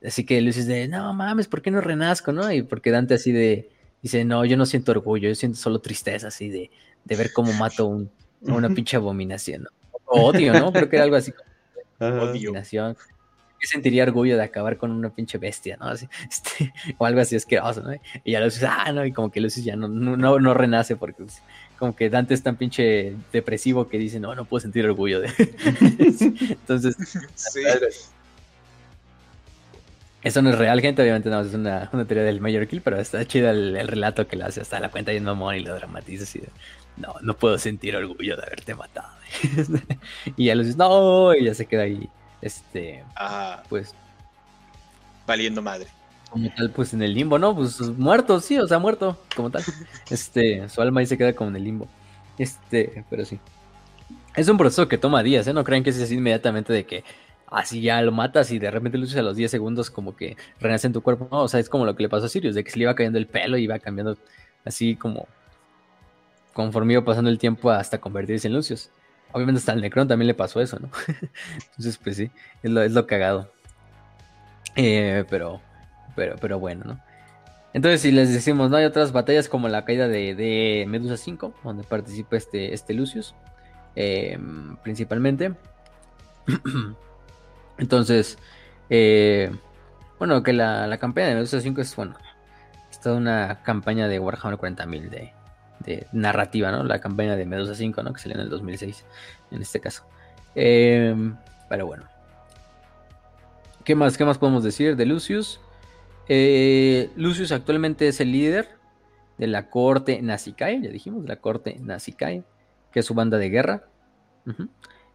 Así 0.05 0.25
que 0.25 0.41
Lucius 0.41 0.65
de, 0.67 0.89
no 0.89 1.13
mames, 1.13 1.47
¿por 1.47 1.61
qué 1.61 1.71
no 1.71 1.79
renazco, 1.79 2.33
no? 2.33 2.51
Y 2.51 2.63
porque 2.63 2.91
Dante 2.91 3.13
así 3.13 3.31
de 3.31 3.69
Dice, 4.05 4.23
no, 4.23 4.45
yo 4.45 4.55
no 4.55 4.67
siento 4.67 4.91
orgullo, 4.91 5.29
yo 5.29 5.33
siento 5.33 5.57
solo 5.57 5.79
tristeza 5.79 6.27
así 6.27 6.47
de, 6.47 6.69
de 7.05 7.15
ver 7.15 7.33
cómo 7.33 7.51
mato 7.53 7.87
un, 7.87 8.11
una 8.41 8.69
pinche 8.75 8.97
abominación. 8.97 9.67
odio, 10.05 10.53
¿no? 10.53 10.71
Creo 10.71 10.87
que 10.87 10.97
era 10.97 11.05
algo 11.05 11.15
así 11.15 11.31
como 11.97 12.11
abominación. 12.21 12.95
Yo 12.95 13.67
sentiría 13.67 14.03
orgullo 14.03 14.37
de 14.37 14.43
acabar 14.43 14.77
con 14.77 14.91
una 14.91 15.09
pinche 15.09 15.39
bestia, 15.39 15.75
¿no? 15.77 15.87
Así, 15.87 16.07
este, 16.29 16.71
o 16.99 17.05
algo 17.07 17.19
así 17.19 17.35
asqueroso, 17.35 17.81
¿no? 17.81 17.99
Y 18.23 18.33
ya 18.33 18.41
Lucius, 18.41 18.69
ah, 18.69 18.91
no, 18.91 19.03
y 19.07 19.11
como 19.11 19.31
que 19.31 19.41
Lucius 19.41 19.65
ya 19.65 19.75
no, 19.75 19.87
no, 19.87 20.39
no 20.39 20.53
renace 20.53 20.95
porque 20.95 21.23
pues, 21.23 21.41
como 21.79 21.95
que 21.95 22.11
Dante 22.11 22.35
es 22.35 22.43
tan 22.43 22.57
pinche 22.57 23.15
depresivo 23.33 23.89
que 23.89 23.97
dice, 23.97 24.19
no, 24.19 24.35
no 24.35 24.45
puedo 24.45 24.61
sentir 24.61 24.85
orgullo 24.85 25.19
de... 25.19 25.29
Entonces, 26.51 26.95
sí. 27.33 27.61
Eso 30.25 30.41
no 30.41 30.49
es 30.49 30.57
real, 30.57 30.81
gente. 30.81 31.03
Obviamente 31.03 31.29
no 31.29 31.39
es 31.41 31.53
una, 31.53 31.87
teoría 31.91 32.23
del 32.23 32.41
Mayor 32.41 32.67
Kill, 32.67 32.81
pero 32.81 32.99
está 32.99 33.23
chido 33.25 33.51
el, 33.51 33.87
relato 33.87 34.27
que 34.27 34.35
le 34.35 34.45
hace 34.45 34.59
hasta 34.59 34.79
la 34.79 34.89
cuenta 34.89 35.13
y 35.13 35.17
un 35.17 35.25
mamón 35.25 35.53
y 35.53 35.59
lo 35.59 35.75
dramatiza 35.75 36.23
así. 36.23 36.41
no, 36.97 37.13
no 37.21 37.37
puedo 37.37 37.59
sentir 37.59 37.95
orgullo 37.95 38.35
de 38.35 38.41
haberte 38.41 38.73
matado. 38.73 39.07
y 40.35 40.45
ya 40.45 40.55
lo 40.55 40.63
dices, 40.63 40.77
no, 40.77 41.35
y 41.35 41.43
ya 41.45 41.53
se 41.53 41.67
queda 41.67 41.83
ahí. 41.83 42.09
Este, 42.41 43.03
pues. 43.69 43.93
Valiendo 45.27 45.61
madre. 45.61 45.85
Como 46.31 46.51
tal, 46.55 46.71
pues 46.71 46.95
en 46.95 47.03
el 47.03 47.13
limbo, 47.13 47.37
¿no? 47.37 47.55
Pues 47.55 47.79
muerto, 47.81 48.39
sí, 48.39 48.57
o 48.57 48.67
sea, 48.67 48.79
muerto, 48.79 49.19
como 49.35 49.51
tal. 49.51 49.63
Este, 50.09 50.67
su 50.69 50.81
alma 50.81 51.01
ahí 51.01 51.05
se 51.05 51.19
queda 51.19 51.33
como 51.33 51.51
en 51.51 51.57
el 51.57 51.65
limbo. 51.65 51.87
Este, 52.39 53.05
pero 53.11 53.25
sí. 53.25 53.39
Es 54.35 54.49
un 54.49 54.57
proceso 54.57 54.87
que 54.87 54.97
toma 54.97 55.21
días, 55.21 55.45
¿eh? 55.45 55.53
No 55.53 55.63
crean 55.63 55.83
que 55.83 55.91
es 55.91 56.01
así 56.01 56.15
inmediatamente 56.15 56.73
de 56.73 56.83
que 56.83 57.03
así 57.47 57.81
ya 57.81 58.01
lo 58.01 58.11
matas 58.11 58.51
y 58.51 58.59
de 58.59 58.71
repente 58.71 58.97
luces 58.97 59.17
a 59.17 59.21
los 59.21 59.35
10 59.35 59.49
segundos 59.51 59.89
como 59.89 60.15
que 60.15 60.37
renace 60.59 60.87
en 60.87 60.93
tu 60.93 61.01
cuerpo. 61.01 61.27
No, 61.31 61.43
o 61.43 61.47
sea, 61.47 61.59
es 61.59 61.69
como 61.69 61.85
lo 61.85 61.95
que 61.95 62.03
le 62.03 62.09
pasó 62.09 62.25
a 62.25 62.29
Sirius, 62.29 62.55
de 62.55 62.63
que 62.63 62.71
se 62.71 62.77
le 62.77 62.83
iba 62.83 62.95
cayendo 62.95 63.17
el 63.17 63.27
pelo 63.27 63.57
y 63.57 63.63
iba 63.63 63.79
cambiando 63.79 64.17
así 64.63 64.95
como 64.95 65.27
conforme 66.53 66.93
iba 66.93 67.03
pasando 67.03 67.29
el 67.29 67.37
tiempo 67.37 67.69
hasta 67.69 67.99
convertirse 67.99 68.47
en 68.47 68.53
Lucius. 68.53 68.89
Obviamente 69.31 69.59
hasta 69.59 69.73
el 69.73 69.81
Necron 69.81 70.07
también 70.07 70.27
le 70.27 70.33
pasó 70.33 70.61
eso, 70.61 70.79
¿no? 70.79 70.89
Entonces, 71.69 71.97
pues 71.97 72.15
sí, 72.15 72.31
es 72.63 72.71
lo, 72.71 72.81
es 72.81 72.93
lo 72.93 73.05
cagado. 73.05 73.51
Eh, 74.75 75.25
pero, 75.29 75.61
pero, 76.15 76.35
pero 76.39 76.59
bueno, 76.59 76.83
¿no? 76.85 76.99
Entonces, 77.73 77.99
si 77.99 78.11
les 78.11 78.31
decimos, 78.31 78.69
no 78.69 78.77
hay 78.77 78.85
otras 78.85 79.11
batallas 79.11 79.49
como 79.49 79.67
la 79.67 79.83
caída 79.83 80.07
de, 80.07 80.85
Medusa 80.87 81.17
5, 81.17 81.53
donde 81.61 81.83
participa 81.83 82.37
este, 82.37 82.73
este 82.73 82.93
Lucius, 82.93 83.35
eh, 83.97 84.39
principalmente. 84.81 85.53
Entonces, 87.77 88.37
eh, 88.89 89.51
bueno, 90.17 90.43
que 90.43 90.53
la, 90.53 90.97
campaña 90.97 91.27
de 91.27 91.35
Medusa 91.35 91.59
5 91.59 91.81
es, 91.81 91.95
bueno, 91.95 92.15
es 92.89 92.99
toda 92.99 93.17
una 93.17 93.61
campaña 93.63 94.07
de 94.07 94.19
Warhammer 94.19 94.57
40.000 94.57 95.09
de, 95.09 95.33
de 95.79 96.07
narrativa, 96.11 96.71
¿no? 96.71 96.83
La 96.83 96.99
campaña 96.99 97.35
de 97.35 97.45
Medusa 97.45 97.75
5, 97.75 98.03
¿no? 98.03 98.13
Que 98.13 98.21
salió 98.21 98.35
en 98.35 98.43
el 98.43 98.49
2006, 98.49 99.05
en 99.51 99.61
este 99.61 99.79
caso. 99.79 100.03
Em, 100.55 101.35
pero 101.69 101.85
bueno. 101.85 102.05
¿Qué 103.83 103.93
más, 103.93 104.17
¿Qué 104.17 104.25
más 104.25 104.37
podemos 104.37 104.63
decir 104.63 104.95
de 104.95 105.05
Lucius? 105.05 105.59
Eh, 106.27 107.11
Lucius 107.15 107.51
actualmente 107.51 108.07
es 108.07 108.19
el 108.19 108.31
líder 108.31 108.69
de 109.37 109.47
la 109.47 109.69
corte 109.69 110.21
Nazikai, 110.21 110.81
ya 110.81 110.89
dijimos, 110.89 111.25
la 111.25 111.35
corte 111.35 111.77
Nazikai, 111.79 112.43
que 112.91 113.01
es 113.01 113.05
su 113.05 113.13
banda 113.13 113.37
de 113.37 113.49
guerra. 113.49 113.83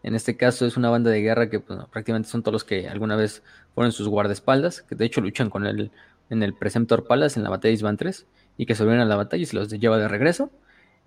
En 0.02 0.14
este 0.14 0.36
caso 0.36 0.66
es 0.66 0.76
una 0.76 0.90
banda 0.90 1.10
de 1.10 1.20
guerra 1.20 1.50
que 1.50 1.60
pues, 1.60 1.78
prácticamente 1.90 2.28
son 2.28 2.42
todos 2.42 2.52
los 2.52 2.64
que 2.64 2.88
alguna 2.88 3.16
vez 3.16 3.42
fueron 3.74 3.92
sus 3.92 4.08
guardaespaldas, 4.08 4.82
que 4.82 4.94
de 4.94 5.04
hecho 5.04 5.20
luchan 5.20 5.50
con 5.50 5.66
él 5.66 5.90
en 6.30 6.42
el 6.42 6.54
Preceptor 6.54 7.06
Palace 7.06 7.38
en 7.38 7.44
la 7.44 7.50
batalla 7.50 7.70
de 7.70 7.74
Isban 7.74 7.96
3 7.96 8.26
y 8.56 8.66
que 8.66 8.74
sobreviven 8.74 9.02
a 9.02 9.08
la 9.08 9.16
batalla 9.16 9.42
y 9.42 9.46
se 9.46 9.56
los 9.56 9.68
lleva 9.68 9.98
de 9.98 10.08
regreso. 10.08 10.50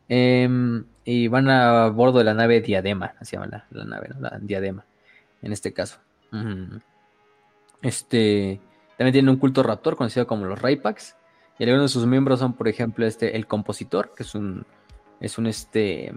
Em, 0.09 0.85
y 1.05 1.27
van 1.27 1.49
a 1.49 1.87
bordo 1.87 2.19
de 2.19 2.25
la 2.25 2.33
nave 2.33 2.61
Diadema, 2.61 3.13
así 3.19 3.35
llama 3.35 3.65
la, 3.71 3.85
nave, 3.85 4.09
¿no? 4.09 4.19
La 4.19 4.37
Diadema, 4.41 4.85
en 5.41 5.53
este 5.53 5.73
caso. 5.73 5.99
Este 7.81 8.59
también 8.97 9.13
tiene 9.13 9.31
un 9.31 9.37
culto 9.37 9.63
raptor 9.63 9.95
conocido 9.95 10.27
como 10.27 10.45
los 10.45 10.61
Raypax. 10.61 11.15
Y 11.59 11.63
algunos 11.63 11.91
de 11.91 11.93
sus 11.93 12.05
miembros 12.05 12.39
son, 12.39 12.53
por 12.53 12.67
ejemplo, 12.67 13.05
este, 13.05 13.35
el 13.35 13.47
compositor, 13.47 14.13
que 14.15 14.23
es 14.23 14.35
un, 14.35 14.65
es 15.19 15.37
un 15.37 15.47
este, 15.47 16.13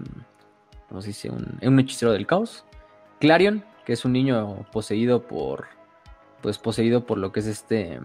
¿cómo 0.88 1.02
se 1.02 1.08
dice? 1.08 1.30
Un, 1.30 1.58
un 1.62 1.80
hechicero 1.80 2.12
del 2.12 2.26
caos. 2.26 2.64
Clarion, 3.20 3.64
que 3.84 3.92
es 3.92 4.04
un 4.04 4.12
niño 4.12 4.66
poseído 4.72 5.26
por, 5.26 5.66
pues 6.42 6.58
poseído 6.58 7.06
por 7.06 7.18
lo 7.18 7.32
que 7.32 7.40
es 7.40 7.46
este, 7.46 8.00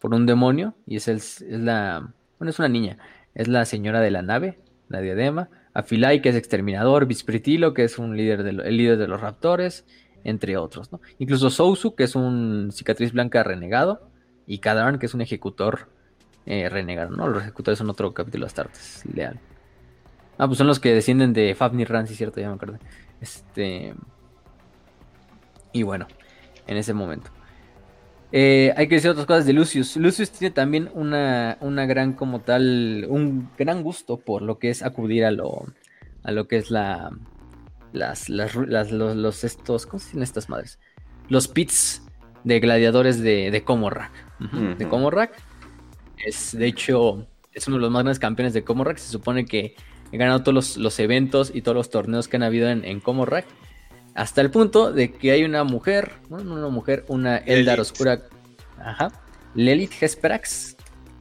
por 0.00 0.14
un 0.14 0.26
demonio, 0.26 0.74
y 0.86 0.96
es, 0.96 1.08
el, 1.08 1.16
es 1.16 1.42
la, 1.48 2.12
bueno, 2.38 2.50
es 2.50 2.58
una 2.58 2.68
niña, 2.68 2.98
es 3.34 3.48
la 3.48 3.64
señora 3.64 4.00
de 4.00 4.10
la 4.10 4.22
nave, 4.22 4.58
la 4.88 5.00
diadema. 5.00 5.48
Afilai, 5.74 6.22
que 6.22 6.28
es 6.28 6.36
exterminador. 6.36 7.06
Vispritilo, 7.06 7.74
que 7.74 7.84
es 7.84 7.98
un 7.98 8.16
líder 8.16 8.44
de, 8.44 8.50
el 8.50 8.76
líder 8.76 8.96
de 8.96 9.08
los 9.08 9.20
raptores, 9.20 9.84
entre 10.22 10.56
otros, 10.56 10.92
¿no? 10.92 11.00
Incluso 11.18 11.50
Sousu, 11.50 11.96
que 11.96 12.04
es 12.04 12.14
un 12.14 12.70
cicatriz 12.72 13.12
blanca 13.12 13.42
renegado. 13.42 14.08
Y 14.46 14.58
Kadarn, 14.58 14.98
que 14.98 15.06
es 15.06 15.14
un 15.14 15.20
ejecutor 15.20 15.88
eh, 16.46 16.68
renegado, 16.68 17.16
¿no? 17.16 17.26
Los 17.28 17.42
ejecutores 17.42 17.78
son 17.78 17.90
otro 17.90 18.14
capítulo 18.14 18.44
de 18.44 18.48
Astartes, 18.48 19.02
leal. 19.12 19.40
Ah, 20.38 20.46
pues 20.46 20.58
son 20.58 20.66
los 20.66 20.80
que 20.80 20.92
descienden 20.92 21.32
de 21.32 21.54
Fafnir 21.54 21.88
Ran, 21.90 22.06
sí, 22.06 22.14
cierto, 22.14 22.40
ya 22.40 22.48
me 22.48 22.54
acuerdo. 22.54 22.78
Este. 23.20 23.94
Y 25.72 25.82
bueno, 25.82 26.06
en 26.66 26.76
ese 26.76 26.94
momento. 26.94 27.30
Eh, 28.32 28.74
hay 28.76 28.88
que 28.88 28.96
decir 28.96 29.10
otras 29.10 29.26
cosas 29.26 29.46
de 29.46 29.52
Lucius. 29.52 29.96
Lucius 29.96 30.30
tiene 30.32 30.52
también 30.52 30.90
una, 30.94 31.56
una, 31.60 31.86
gran, 31.86 32.14
como 32.14 32.40
tal, 32.40 33.06
un 33.08 33.48
gran 33.56 33.82
gusto 33.82 34.16
por 34.16 34.42
lo 34.42 34.58
que 34.58 34.70
es 34.70 34.82
acudir 34.82 35.24
a 35.24 35.30
lo, 35.30 35.66
a 36.24 36.32
lo 36.32 36.48
que 36.48 36.56
es 36.56 36.70
la, 36.72 37.12
las, 37.92 38.28
las, 38.28 38.90
los, 38.90 39.44
estos, 39.44 39.86
¿cómo 39.86 40.00
se 40.00 40.06
dicen 40.06 40.22
estas 40.24 40.48
madres? 40.48 40.80
Los 41.28 41.46
pits 41.46 42.02
de 42.42 42.58
gladiadores 42.58 43.20
de, 43.20 43.52
de 43.52 43.62
Comorrak. 43.62 44.10
De 44.78 44.88
Comorrak. 44.88 45.32
Es, 46.26 46.56
de 46.58 46.66
hecho, 46.66 47.28
es 47.52 47.68
uno 47.68 47.76
de 47.76 47.82
los 47.82 47.90
más 47.92 48.02
grandes 48.02 48.18
campeones 48.18 48.52
de 48.52 48.64
Comorrak. 48.64 48.98
Se 48.98 49.12
supone 49.12 49.44
que 49.44 49.76
ha 50.12 50.16
ganado 50.16 50.42
todos 50.42 50.76
los, 50.76 50.98
eventos 51.00 51.50
y 51.54 51.62
todos 51.62 51.76
los 51.76 51.90
torneos 51.90 52.28
que 52.28 52.36
han 52.36 52.42
habido 52.42 52.68
en, 52.68 52.84
en 52.84 53.00
Comorrak. 53.00 53.46
Hasta 54.14 54.40
el 54.40 54.50
punto 54.50 54.92
de 54.92 55.12
que 55.12 55.32
hay 55.32 55.44
una 55.44 55.64
mujer, 55.64 56.12
bueno, 56.28 56.54
una 56.54 56.68
mujer, 56.68 57.04
una 57.08 57.36
Eldar 57.38 57.80
oscura, 57.80 58.22
ajá, 58.78 59.10
Lelit 59.54 59.90
Hesperax, 60.00 60.76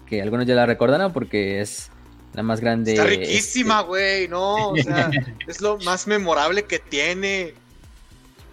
que 0.06 0.22
algunos 0.22 0.46
ya 0.46 0.54
la 0.54 0.66
recordarán 0.66 1.12
porque 1.12 1.60
es 1.60 1.90
la 2.34 2.44
más 2.44 2.62
grande. 2.62 2.94
Está 2.94 3.06
riquísima, 3.06 3.80
este, 3.80 3.88
güey, 3.88 4.28
no, 4.28 4.70
o 4.70 4.78
sea, 4.78 5.10
es 5.48 5.62
lo 5.62 5.78
más 5.80 6.08
memorable 6.08 6.64
que 6.64 6.80
tiene. 6.80 7.54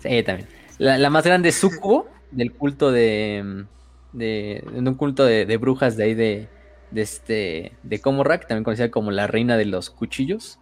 Sí, 0.03 0.23
también. 0.23 0.49
La, 0.79 1.11
más 1.11 1.25
grande 1.25 1.53
sucubo 1.53 2.09
del 2.31 2.53
culto 2.53 2.91
de, 2.91 3.67
de, 4.13 4.65
un 4.73 4.95
culto 4.95 5.25
de, 5.25 5.57
brujas 5.59 5.97
de 5.97 6.05
ahí 6.05 6.15
de, 6.15 6.49
de 6.91 7.03
este, 7.03 7.73
de 7.83 8.01
Komorak, 8.01 8.47
también 8.47 8.65
conocida 8.65 8.91
como 8.91 9.11
la 9.11 9.27
reina 9.27 9.57
de 9.57 9.67
los 9.67 9.91
cuchillos 9.91 10.59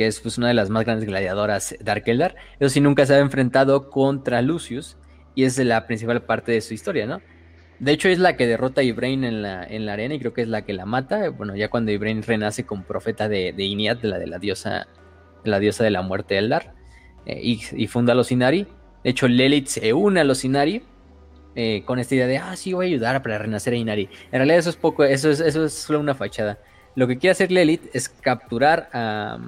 que 0.00 0.06
es 0.06 0.20
pues, 0.20 0.38
una 0.38 0.48
de 0.48 0.54
las 0.54 0.70
más 0.70 0.86
grandes 0.86 1.06
gladiadoras 1.06 1.76
Dark 1.78 2.04
Eldar. 2.06 2.34
Eso 2.58 2.70
sí, 2.70 2.80
nunca 2.80 3.04
se 3.04 3.16
ha 3.16 3.18
enfrentado 3.18 3.90
contra 3.90 4.40
Lucius 4.40 4.96
y 5.34 5.44
es 5.44 5.58
la 5.58 5.86
principal 5.86 6.22
parte 6.22 6.52
de 6.52 6.62
su 6.62 6.72
historia, 6.72 7.06
¿no? 7.06 7.20
De 7.80 7.92
hecho, 7.92 8.08
es 8.08 8.18
la 8.18 8.34
que 8.34 8.46
derrota 8.46 8.80
a 8.80 8.84
Ibrain 8.84 9.24
en 9.24 9.42
la, 9.42 9.62
en 9.62 9.84
la 9.84 9.92
arena 9.92 10.14
y 10.14 10.18
creo 10.18 10.32
que 10.32 10.40
es 10.40 10.48
la 10.48 10.62
que 10.62 10.72
la 10.72 10.86
mata. 10.86 11.28
Bueno, 11.28 11.54
ya 11.54 11.68
cuando 11.68 11.90
Ibrain 11.90 12.22
renace 12.22 12.64
como 12.64 12.84
profeta 12.84 13.28
de, 13.28 13.52
de 13.52 13.96
de 14.00 14.08
la, 14.08 14.18
de 14.18 14.26
la 14.26 14.38
diosa 14.38 14.86
de 15.44 15.50
la 15.50 15.58
diosa 15.58 15.84
de 15.84 15.90
la 15.90 16.00
muerte 16.00 16.38
Eldar, 16.38 16.72
eh, 17.26 17.38
y, 17.42 17.86
funda 17.86 18.14
a 18.14 18.16
los 18.16 18.32
Inari. 18.32 18.66
De 19.04 19.10
hecho, 19.10 19.28
Lilith 19.28 19.66
se 19.66 19.92
une 19.92 20.20
a 20.20 20.24
los 20.24 20.46
Inari 20.46 20.82
eh, 21.54 21.82
con 21.84 21.98
esta 21.98 22.14
idea 22.14 22.26
de, 22.26 22.38
ah, 22.38 22.56
sí, 22.56 22.72
voy 22.72 22.86
a 22.86 22.88
ayudar 22.88 23.22
para 23.22 23.38
renacer 23.38 23.72
a 23.72 23.76
Inari. 23.76 24.08
En 24.32 24.38
realidad 24.38 24.58
eso 24.58 24.70
es 24.70 24.76
poco, 24.76 25.04
eso 25.04 25.30
es, 25.30 25.40
eso 25.40 25.64
es 25.64 25.72
solo 25.72 26.00
una 26.00 26.14
fachada. 26.14 26.58
Lo 26.94 27.06
que 27.06 27.18
quiere 27.18 27.32
hacer 27.32 27.50
Lilith 27.50 27.94
es 27.94 28.08
capturar 28.08 28.88
a, 28.92 29.38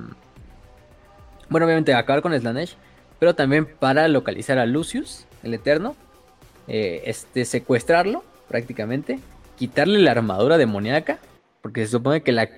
bueno, 1.49 1.67
obviamente 1.67 1.93
acabar 1.95 2.23
con 2.23 2.39
Slanesh, 2.39 2.77
pero 3.19 3.35
también 3.35 3.67
para 3.67 4.09
localizar 4.09 4.59
a 4.59 4.67
Lucius, 4.67 5.27
el 5.43 5.55
Eterno, 5.55 5.95
eh, 6.67 7.03
este, 7.07 7.45
secuestrarlo 7.45 8.25
prácticamente, 8.49 9.21
quitarle 9.57 9.99
la 10.01 10.13
armadura 10.13 10.59
demoníaca, 10.59 11.19
porque 11.61 11.85
se 11.85 11.93
supone 11.93 12.23
que 12.23 12.33
la, 12.33 12.49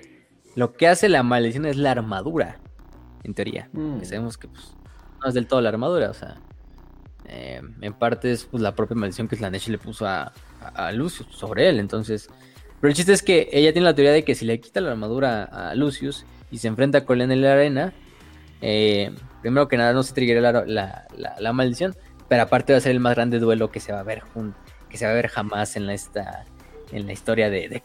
lo 0.55 0.73
que 0.73 0.87
hace 0.87 1.09
la 1.09 1.23
maldición 1.23 1.65
es 1.65 1.77
la 1.77 1.91
armadura, 1.91 2.59
en 3.23 3.33
teoría. 3.33 3.69
Mm. 3.73 4.03
sabemos 4.03 4.37
que 4.37 4.47
pues, 4.47 4.73
no 5.21 5.27
es 5.27 5.33
del 5.33 5.47
todo 5.47 5.61
la 5.61 5.69
armadura, 5.69 6.09
o 6.09 6.13
sea, 6.13 6.37
eh, 7.27 7.61
en 7.81 7.93
parte 7.93 8.31
es 8.31 8.45
pues, 8.45 8.61
la 8.61 8.75
propia 8.75 8.95
maldición 8.95 9.27
que 9.27 9.35
Slanesh 9.35 9.69
le 9.69 9.77
puso 9.77 10.07
a, 10.07 10.31
Lucius 10.93 11.27
sobre 11.31 11.69
él, 11.69 11.79
entonces... 11.79 12.29
Pero 12.81 12.89
el 12.89 12.95
chiste 12.95 13.13
es 13.13 13.21
que 13.21 13.49
ella 13.51 13.71
tiene 13.71 13.85
la 13.85 13.95
teoría 13.95 14.11
de 14.11 14.23
que 14.23 14.35
si 14.35 14.45
le 14.45 14.59
quita 14.59 14.81
la 14.81 14.91
armadura 14.91 15.43
a 15.43 15.75
Lucius 15.75 16.25
y 16.51 16.57
se 16.57 16.67
enfrenta 16.67 17.05
con 17.05 17.21
él 17.21 17.31
en 17.31 17.41
la 17.41 17.53
arena, 17.53 17.93
eh, 18.61 19.11
primero 19.41 19.67
que 19.67 19.77
nada, 19.77 19.93
no 19.93 20.03
se 20.03 20.13
triggeré 20.13 20.41
la, 20.41 21.53
maldición, 21.53 21.95
pero 22.27 22.43
aparte 22.43 22.73
va 22.73 22.77
a 22.77 22.81
ser 22.81 22.91
el 22.91 22.99
más 22.99 23.15
grande 23.15 23.39
duelo 23.39 23.71
que 23.71 23.79
se 23.79 23.93
va 23.93 23.99
a 23.99 24.03
ver 24.03 24.23
que 24.89 24.97
se 24.97 25.05
va 25.05 25.11
a 25.11 25.15
ver 25.15 25.27
jamás 25.27 25.75
en 25.75 25.87
la, 25.87 25.93
esta, 25.93 26.45
en 26.91 27.05
la 27.05 27.13
historia 27.13 27.49
de, 27.49 27.69
de 27.69 27.83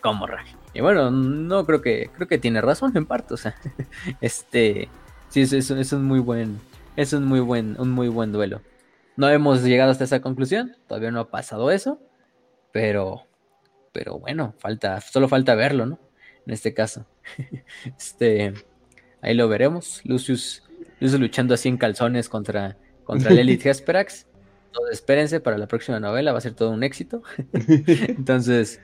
Y 0.75 0.81
bueno, 0.81 1.11
no 1.11 1.65
creo 1.67 1.81
que 1.81 2.11
creo 2.15 2.29
que 2.29 2.39
tiene 2.39 2.61
razón 2.61 2.97
en 2.97 3.07
parte, 3.07 3.35
o 3.35 3.37
sea, 3.37 3.55
este 4.21 4.89
sí 5.29 5.43
es, 5.43 5.53
es, 5.53 5.93
un 5.93 6.05
muy 6.05 6.21
buen 6.21 6.61
es 6.97 7.13
un 7.13 7.25
muy 7.25 7.41
buen 7.41 7.77
un 7.81 7.91
muy 7.91 8.09
buen 8.09 8.33
duelo. 8.33 8.61
No 9.21 9.29
hemos 9.29 9.63
llegado 9.63 9.91
hasta 9.91 10.05
esa 10.05 10.23
conclusión, 10.23 10.77
todavía 10.89 11.11
no 11.11 11.21
ha 11.21 11.31
pasado 11.31 11.71
eso, 11.71 12.01
pero 12.73 13.27
pero 13.93 14.19
bueno, 14.19 14.55
falta 14.59 15.01
solo 15.03 15.29
falta 15.29 15.55
verlo, 15.55 15.85
¿no? 15.85 16.01
En 16.47 16.55
este 16.55 16.73
caso. 16.73 17.07
Este 17.99 18.55
Ahí 19.23 19.35
lo 19.35 19.49
veremos. 19.49 20.01
Lucius, 20.05 20.63
Lucius 21.01 21.21
luchando 21.21 21.53
así 21.53 21.69
en 21.69 21.77
calzones 21.77 22.31
contra, 22.31 22.79
contra 23.05 23.31
Lilith 23.31 23.67
Hesperax. 23.67 24.27
Entonces, 24.67 24.93
espérense 24.95 25.41
para 25.41 25.59
la 25.59 25.69
próxima 25.69 26.01
novela, 26.01 26.33
va 26.33 26.39
a 26.39 26.41
ser 26.41 26.55
todo 26.55 26.71
un 26.71 26.83
éxito. 26.83 27.23
Entonces. 27.53 28.81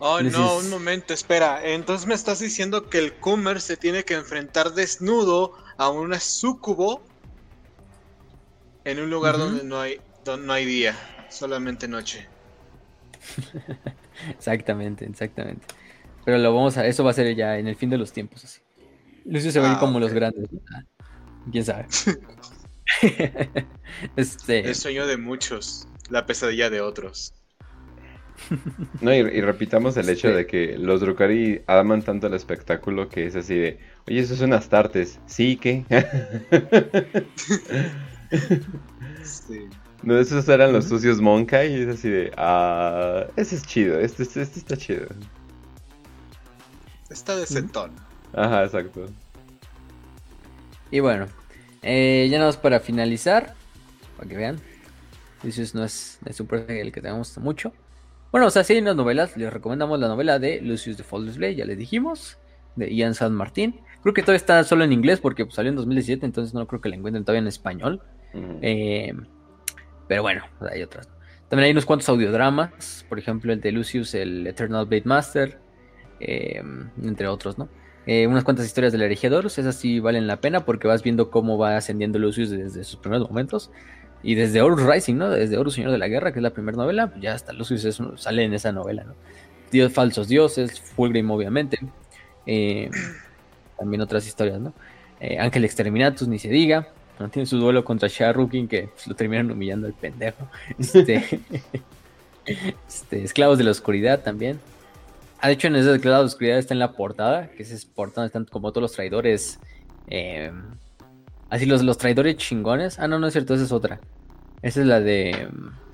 Oh, 0.00 0.22
no, 0.22 0.56
un 0.56 0.70
momento, 0.70 1.12
espera. 1.12 1.60
Entonces 1.64 2.06
me 2.06 2.14
estás 2.14 2.40
diciendo 2.40 2.88
que 2.88 2.98
el 2.98 3.12
Kummer 3.12 3.60
se 3.60 3.76
tiene 3.76 4.04
que 4.04 4.14
enfrentar 4.14 4.72
desnudo 4.72 5.52
a 5.76 5.90
una 5.90 6.18
sucubo 6.18 7.02
en 8.84 9.00
un 9.00 9.10
lugar 9.10 9.38
donde 9.38 9.64
no 9.64 9.80
hay 9.80 10.00
donde 10.24 10.46
no 10.46 10.52
hay 10.52 10.64
día, 10.64 10.96
solamente 11.28 11.86
noche. 11.88 12.26
exactamente, 14.30 15.04
exactamente. 15.04 15.66
Pero 16.24 16.38
lo 16.38 16.54
vamos 16.54 16.76
a, 16.78 16.86
eso 16.86 17.04
va 17.04 17.10
a 17.10 17.14
ser 17.14 17.34
ya 17.36 17.58
en 17.58 17.66
el 17.68 17.76
fin 17.76 17.90
de 17.90 17.98
los 17.98 18.12
tiempos 18.12 18.44
así. 18.44 18.60
Lucio 19.26 19.50
se 19.50 19.60
ven 19.60 19.72
ah, 19.72 19.78
como 19.78 20.00
los 20.00 20.12
grandes. 20.12 20.48
¿Quién 21.50 21.64
sabe? 21.64 21.86
este... 24.16 24.60
El 24.60 24.74
sueño 24.74 25.06
de 25.06 25.16
muchos, 25.16 25.86
la 26.08 26.26
pesadilla 26.26 26.70
de 26.70 26.80
otros. 26.80 27.34
No, 29.00 29.14
y, 29.14 29.40
repitamos 29.40 29.96
el 29.96 30.08
hecho 30.08 30.28
de 30.28 30.46
que 30.46 30.76
los 30.76 31.00
Drukari 31.00 31.62
aman 31.66 32.02
tanto 32.02 32.26
el 32.26 32.34
espectáculo 32.34 33.08
que 33.08 33.26
es 33.26 33.36
así 33.36 33.54
de, 33.54 33.78
oye, 34.08 34.20
eso 34.20 34.36
son 34.36 34.52
Astartes, 34.52 35.20
sí, 35.26 35.56
¿qué? 35.56 35.84
sí. 39.24 39.68
No, 40.02 40.18
esos 40.18 40.48
eran 40.48 40.72
los 40.72 40.86
sucios 40.86 41.20
Monkai 41.20 41.74
y 41.74 41.82
es 41.82 41.88
así 41.88 42.10
de, 42.10 42.32
ah, 42.36 43.26
ese 43.36 43.56
es 43.56 43.66
chido, 43.66 43.98
este, 43.98 44.22
este, 44.22 44.42
este 44.42 44.58
está 44.58 44.76
chido. 44.76 45.06
Está 47.08 47.36
de 47.36 47.46
setón. 47.46 47.92
Ajá, 48.34 48.64
exacto. 48.64 49.06
Y 50.90 51.00
bueno, 51.00 51.26
eh, 51.82 52.28
ya 52.30 52.38
nada 52.38 52.50
más 52.50 52.56
para 52.56 52.80
finalizar, 52.80 53.54
para 54.16 54.28
que 54.28 54.36
vean. 54.36 54.60
Lucius 55.42 55.74
no 55.74 55.84
es, 55.84 56.18
es 56.24 56.40
un 56.40 56.46
personaje 56.46 56.80
el 56.80 56.92
que 56.92 57.00
tenemos 57.00 57.36
mucho. 57.38 57.72
Bueno, 58.32 58.46
o 58.48 58.50
sea, 58.50 58.64
si 58.64 58.72
hay 58.72 58.80
unas 58.80 58.96
novelas, 58.96 59.36
les 59.36 59.52
recomendamos 59.52 60.00
la 60.00 60.08
novela 60.08 60.38
de 60.38 60.60
Lucius 60.60 60.96
de 60.96 61.04
Falls 61.04 61.36
Blade, 61.36 61.54
ya 61.54 61.64
les 61.64 61.78
dijimos, 61.78 62.38
de 62.76 62.92
Ian 62.94 63.14
San 63.14 63.32
Martín. 63.34 63.80
Creo 64.02 64.14
que 64.14 64.22
todavía 64.22 64.38
está 64.38 64.64
solo 64.64 64.84
en 64.84 64.92
inglés 64.92 65.20
porque 65.20 65.44
pues, 65.44 65.54
salió 65.54 65.70
en 65.70 65.76
2017, 65.76 66.26
entonces 66.26 66.52
no 66.54 66.66
creo 66.66 66.80
que 66.80 66.88
la 66.88 66.96
encuentren 66.96 67.24
todavía 67.24 67.42
en 67.42 67.48
español. 67.48 68.02
Eh, 68.62 69.12
pero 70.08 70.22
bueno, 70.22 70.44
hay 70.70 70.82
otras. 70.82 71.08
También 71.48 71.66
hay 71.66 71.72
unos 71.72 71.86
cuantos 71.86 72.08
audiodramas, 72.08 73.06
por 73.08 73.18
ejemplo 73.18 73.52
el 73.52 73.60
de 73.60 73.72
Lucius, 73.72 74.14
el 74.14 74.46
Eternal 74.46 74.86
Blade 74.86 75.04
Master, 75.04 75.58
eh, 76.20 76.62
entre 77.02 77.28
otros, 77.28 77.58
¿no? 77.58 77.68
Eh, 78.06 78.26
unas 78.26 78.44
cuantas 78.44 78.66
historias 78.66 78.92
del 78.92 79.02
Eregiadorus, 79.02 79.58
esas 79.58 79.76
sí 79.76 79.98
valen 79.98 80.26
la 80.26 80.40
pena 80.40 80.64
porque 80.64 80.86
vas 80.86 81.02
viendo 81.02 81.30
cómo 81.30 81.56
va 81.56 81.76
ascendiendo 81.76 82.18
Lucius 82.18 82.50
desde 82.50 82.84
sus 82.84 82.96
primeros 82.96 83.28
momentos. 83.28 83.70
Y 84.22 84.34
desde 84.36 84.62
Horus 84.62 84.82
Rising, 84.82 85.16
¿no? 85.16 85.30
Desde 85.30 85.58
Horus 85.58 85.74
Señor 85.74 85.90
de 85.90 85.98
la 85.98 86.08
Guerra, 86.08 86.32
que 86.32 86.38
es 86.38 86.42
la 86.42 86.50
primera 86.50 86.76
novela, 86.76 87.12
ya 87.20 87.34
hasta 87.34 87.52
Lucius 87.52 88.00
sale 88.16 88.44
en 88.44 88.54
esa 88.54 88.72
novela, 88.72 89.04
¿no? 89.04 89.14
Dios, 89.70 89.92
falsos 89.92 90.28
dioses, 90.28 90.80
Fulgrim, 90.80 91.30
obviamente. 91.30 91.78
Eh, 92.46 92.90
también 93.78 94.00
otras 94.00 94.26
historias, 94.26 94.60
¿no? 94.60 94.72
Ángel 95.38 95.64
Exterminatus, 95.64 96.26
ni 96.26 96.38
se 96.38 96.48
diga. 96.48 96.88
Tiene 97.30 97.46
su 97.46 97.58
duelo 97.58 97.84
contra 97.84 98.08
Sharukin, 98.08 98.68
que 98.68 98.88
pues, 98.88 99.06
lo 99.06 99.14
terminan 99.14 99.50
humillando 99.50 99.86
al 99.86 99.94
pendejo. 99.94 100.48
Este, 100.78 101.40
este, 102.46 103.24
Esclavos 103.24 103.58
de 103.58 103.64
la 103.64 103.70
Oscuridad 103.70 104.22
también. 104.22 104.60
Ah, 105.40 105.48
de 105.48 105.54
hecho, 105.54 105.68
en 105.68 105.76
ese 105.76 105.90
declarado 105.90 106.22
de 106.22 106.28
oscuridad 106.28 106.58
está 106.58 106.72
en 106.72 106.80
la 106.80 106.92
portada, 106.92 107.48
que 107.48 107.62
es 107.62 107.84
portada 107.84 108.26
están 108.26 108.46
como 108.46 108.72
todos 108.72 108.82
los 108.82 108.92
traidores. 108.92 109.60
Eh, 110.08 110.50
así, 111.50 111.66
los, 111.66 111.82
los 111.82 111.98
traidores 111.98 112.36
chingones. 112.36 112.98
Ah, 112.98 113.08
no, 113.08 113.18
no 113.18 113.26
es 113.26 113.34
cierto, 113.34 113.54
esa 113.54 113.64
es 113.64 113.72
otra. 113.72 114.00
Esa 114.62 114.80
es 114.80 114.86
la 114.86 115.00
de. 115.00 115.48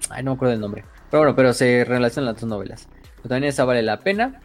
Ay, 0.08 0.22
no 0.22 0.30
me 0.30 0.34
acuerdo 0.36 0.52
del 0.52 0.60
nombre. 0.60 0.84
Pero 1.10 1.22
bueno, 1.22 1.34
pero 1.34 1.52
se 1.52 1.84
relacionan 1.84 2.32
las 2.32 2.40
dos 2.40 2.48
novelas. 2.48 2.88
Pero 3.16 3.28
también 3.28 3.50
esa 3.50 3.64
vale 3.64 3.82
la 3.82 3.98
pena. 3.98 4.40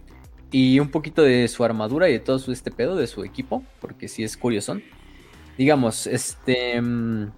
y 0.51 0.79
un 0.79 0.89
poquito 0.89 1.21
de 1.21 1.47
su 1.47 1.63
armadura 1.63 2.09
y 2.09 2.13
de 2.13 2.19
todo 2.19 2.39
su, 2.39 2.51
este 2.51 2.71
pedo 2.71 2.95
de 2.95 3.07
su 3.07 3.23
equipo, 3.23 3.63
porque 3.81 4.07
sí 4.07 4.23
es 4.23 4.35
curioso. 4.35 4.77
Digamos, 5.57 6.07
este... 6.07 6.81
Mm, 6.81 7.31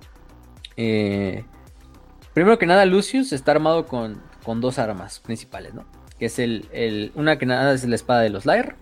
eh, 0.78 1.44
primero 2.34 2.58
que 2.58 2.66
nada, 2.66 2.86
Lucius 2.86 3.34
está 3.34 3.52
armado 3.52 3.86
con, 3.86 4.22
con 4.44 4.62
dos 4.62 4.80
armas 4.80 5.20
principales, 5.20 5.74
¿no? 5.74 5.86
Que 6.20 6.26
es 6.26 6.40
el, 6.40 7.12
Una 7.16 7.38
que 7.38 7.46
nada 7.46 7.74
es 7.74 7.84
la 7.86 7.96
espada 7.96 8.22
de 8.22 8.30
los 8.30 8.46
Lair. 8.46 8.76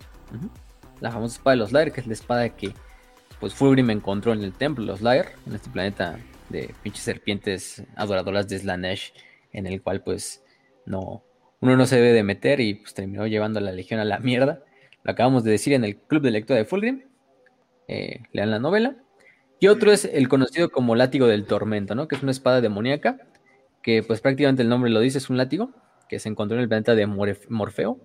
La 1.01 1.11
famosa 1.11 1.37
espada 1.37 1.55
de 1.55 1.59
los 1.59 1.71
Lair, 1.71 1.91
que 1.91 2.01
es 2.01 2.07
la 2.07 2.13
espada 2.13 2.49
que 2.49 2.73
pues 3.39 3.53
Fulgrim 3.53 3.89
encontró 3.89 4.33
en 4.33 4.41
el 4.41 4.53
templo 4.53 4.83
de 4.83 4.91
los 4.91 5.01
Lair, 5.01 5.25
en 5.45 5.55
este 5.55 5.69
planeta 5.69 6.17
de 6.49 6.73
pinches 6.83 7.03
serpientes 7.03 7.83
adoradoras 7.95 8.47
de 8.47 8.59
Slanesh, 8.59 9.13
en 9.51 9.67
el 9.67 9.81
cual 9.81 10.01
pues 10.03 10.43
no, 10.85 11.23
uno 11.59 11.75
no 11.75 11.85
se 11.85 11.97
debe 11.97 12.13
de 12.13 12.23
meter 12.23 12.59
y 12.59 12.75
pues 12.75 12.93
terminó 12.93 13.27
llevando 13.27 13.59
a 13.59 13.61
la 13.61 13.71
legión 13.71 13.99
a 13.99 14.05
la 14.05 14.19
mierda. 14.19 14.63
Lo 15.03 15.11
acabamos 15.11 15.43
de 15.43 15.51
decir 15.51 15.73
en 15.73 15.83
el 15.83 15.97
club 15.97 16.21
de 16.21 16.31
lectura 16.31 16.57
de 16.57 16.65
Fulgrim. 16.65 17.03
Eh, 17.87 18.23
lean 18.31 18.51
la 18.51 18.59
novela. 18.59 18.95
Y 19.59 19.67
otro 19.67 19.91
es 19.91 20.05
el 20.05 20.27
conocido 20.27 20.69
como 20.69 20.95
látigo 20.95 21.27
del 21.27 21.45
tormento, 21.45 21.95
¿no? 21.95 22.07
Que 22.07 22.15
es 22.15 22.23
una 22.23 22.31
espada 22.31 22.61
demoníaca, 22.61 23.17
que 23.81 24.03
pues 24.03 24.21
prácticamente 24.21 24.61
el 24.61 24.69
nombre 24.69 24.89
lo 24.89 24.99
dice, 24.99 25.17
es 25.17 25.29
un 25.29 25.37
látigo, 25.37 25.71
que 26.09 26.19
se 26.19 26.29
encontró 26.29 26.57
en 26.57 26.63
el 26.63 26.69
planeta 26.69 26.95
de 26.95 27.07
Morfeo. 27.07 27.99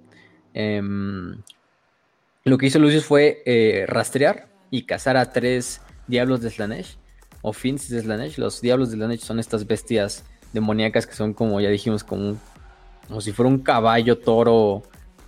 Em, 0.54 1.42
lo 2.44 2.58
que 2.58 2.66
hizo 2.66 2.78
Lucius 2.78 3.04
fue 3.04 3.42
eh, 3.46 3.84
rastrear 3.86 4.48
y 4.70 4.86
cazar 4.86 5.16
a 5.16 5.32
tres 5.32 5.80
diablos 6.06 6.40
de 6.40 6.50
Slanesh, 6.50 6.98
o 7.42 7.52
Fins 7.52 7.88
de 7.88 8.00
Slanesh. 8.00 8.38
Los 8.38 8.60
diablos 8.60 8.90
de 8.90 8.96
Slanesh 8.96 9.20
son 9.20 9.38
estas 9.38 9.66
bestias 9.66 10.24
demoníacas 10.52 11.06
que 11.06 11.14
son 11.14 11.34
como 11.34 11.60
ya 11.60 11.68
dijimos, 11.68 12.04
como, 12.04 12.36
como 13.08 13.20
si 13.20 13.32
fuera 13.32 13.48
un 13.48 13.60
caballo 13.60 14.18
toro 14.18 14.82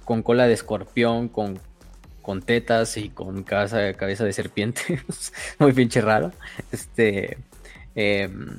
con 0.04 0.22
cola 0.22 0.46
de 0.46 0.54
escorpión, 0.54 1.28
con 1.28 1.58
con 2.22 2.40
tetas 2.40 2.96
y 2.96 3.10
con 3.10 3.42
cabeza, 3.42 3.78
de 4.24 4.32
serpiente. 4.32 5.02
Muy 5.58 5.72
pinche 5.72 6.00
raro. 6.00 6.32
Este. 6.70 7.36
Em, 7.94 8.58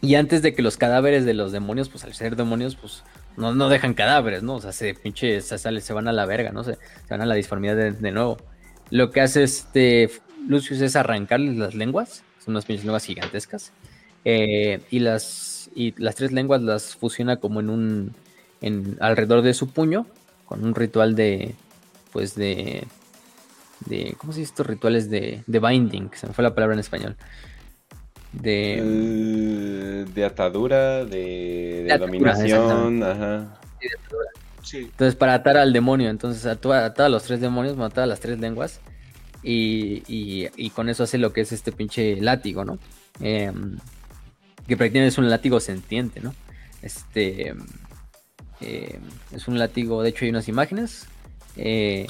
y 0.00 0.14
antes 0.14 0.42
de 0.42 0.54
que 0.54 0.62
los 0.62 0.76
cadáveres 0.76 1.24
de 1.24 1.34
los 1.34 1.52
demonios, 1.52 1.88
pues 1.88 2.04
al 2.04 2.14
ser 2.14 2.36
demonios, 2.36 2.76
pues 2.76 3.02
no, 3.36 3.54
no 3.54 3.68
dejan 3.68 3.94
cadáveres, 3.94 4.42
¿no? 4.42 4.54
O 4.54 4.60
sea, 4.60 4.72
se 4.72 4.94
pinche, 4.94 5.40
se 5.40 5.92
van 5.92 6.08
a 6.08 6.12
la 6.12 6.26
verga, 6.26 6.52
¿no? 6.52 6.64
Se, 6.64 6.74
se 6.74 7.10
van 7.10 7.20
a 7.20 7.26
la 7.26 7.34
disformidad 7.34 7.76
de, 7.76 8.12
nuevo. 8.12 8.38
Lo 8.90 9.10
que 9.10 9.20
hace 9.20 9.42
este 9.42 10.10
Lucius 10.46 10.80
es 10.80 10.96
arrancarles 10.96 11.56
las 11.56 11.74
lenguas, 11.74 12.22
son 12.38 12.54
unas 12.54 12.64
pinches 12.64 12.84
lenguas 12.84 13.04
gigantescas. 13.04 13.72
Eh, 14.24 14.80
y 14.90 15.00
las 15.00 15.70
y 15.74 15.94
las 16.00 16.16
tres 16.16 16.32
lenguas 16.32 16.62
las 16.62 16.96
fusiona 16.96 17.36
como 17.36 17.60
en 17.60 17.70
un 17.70 18.14
en 18.60 18.96
alrededor 19.00 19.42
de 19.42 19.54
su 19.54 19.68
puño 19.70 20.06
con 20.44 20.64
un 20.64 20.74
ritual 20.74 21.14
de 21.14 21.54
pues 22.12 22.34
de, 22.34 22.86
de 23.86 24.14
¿cómo 24.18 24.32
se 24.32 24.40
dice 24.40 24.50
estos 24.50 24.66
rituales 24.66 25.10
de, 25.10 25.42
de 25.46 25.58
binding? 25.58 26.10
Se 26.14 26.26
me 26.26 26.32
fue 26.32 26.44
la 26.44 26.54
palabra 26.54 26.74
en 26.74 26.80
español. 26.80 27.16
De, 28.32 28.78
eh, 28.78 30.04
de 30.14 30.24
atadura, 30.24 31.04
de, 31.04 31.96
dominación, 31.98 33.02
ajá. 33.02 33.58
Entonces, 34.70 35.14
para 35.14 35.34
atar 35.34 35.56
al 35.56 35.72
demonio, 35.72 36.10
entonces 36.10 36.44
atar 36.44 36.92
a 36.98 37.08
los 37.08 37.22
tres 37.22 37.40
demonios, 37.40 37.76
matar 37.76 38.04
a 38.04 38.06
las 38.06 38.20
tres 38.20 38.38
lenguas. 38.38 38.80
Y, 39.42 40.02
y, 40.06 40.70
con 40.70 40.88
eso 40.88 41.04
hace 41.04 41.16
lo 41.16 41.32
que 41.32 41.40
es 41.40 41.52
este 41.52 41.72
pinche 41.72 42.20
látigo, 42.20 42.64
¿no? 42.64 42.78
Em, 43.20 43.78
que 44.66 44.76
prácticamente 44.76 45.08
es 45.08 45.18
un 45.18 45.30
látigo 45.30 45.60
sentiente, 45.60 46.20
¿no? 46.20 46.34
Este. 46.82 47.54
Em, 48.60 49.00
es 49.32 49.46
un 49.46 49.58
látigo, 49.58 50.02
de 50.02 50.10
hecho 50.10 50.24
hay 50.24 50.30
unas 50.30 50.48
imágenes 50.48 51.06
eh, 51.58 52.06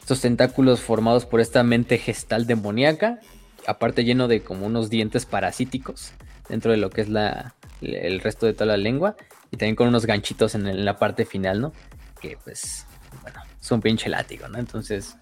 estos 0.00 0.20
tentáculos 0.20 0.80
formados 0.80 1.26
por 1.26 1.40
esta 1.40 1.62
mente 1.62 1.98
gestal 1.98 2.46
demoníaca, 2.46 3.20
aparte 3.66 4.04
lleno 4.04 4.28
de 4.28 4.42
como 4.42 4.66
unos 4.66 4.88
dientes 4.88 5.26
parasíticos 5.26 6.12
dentro 6.48 6.70
de 6.70 6.78
lo 6.78 6.90
que 6.90 7.02
es 7.02 7.08
la, 7.08 7.54
el 7.82 8.20
resto 8.20 8.46
de 8.46 8.54
toda 8.54 8.66
la 8.66 8.76
lengua, 8.76 9.16
y 9.50 9.56
también 9.56 9.76
con 9.76 9.88
unos 9.88 10.06
ganchitos 10.06 10.54
en, 10.54 10.84
la 10.84 10.96
parte 10.98 11.24
final, 11.24 11.60
¿no? 11.60 11.72
Que 12.20 12.36
pues, 12.42 12.86
bueno, 13.22 13.40
es 13.60 13.70
un 13.70 13.80
pinche 13.80 14.08
látigo, 14.08 14.48
¿no? 14.48 14.58
Entonces, 14.58 15.16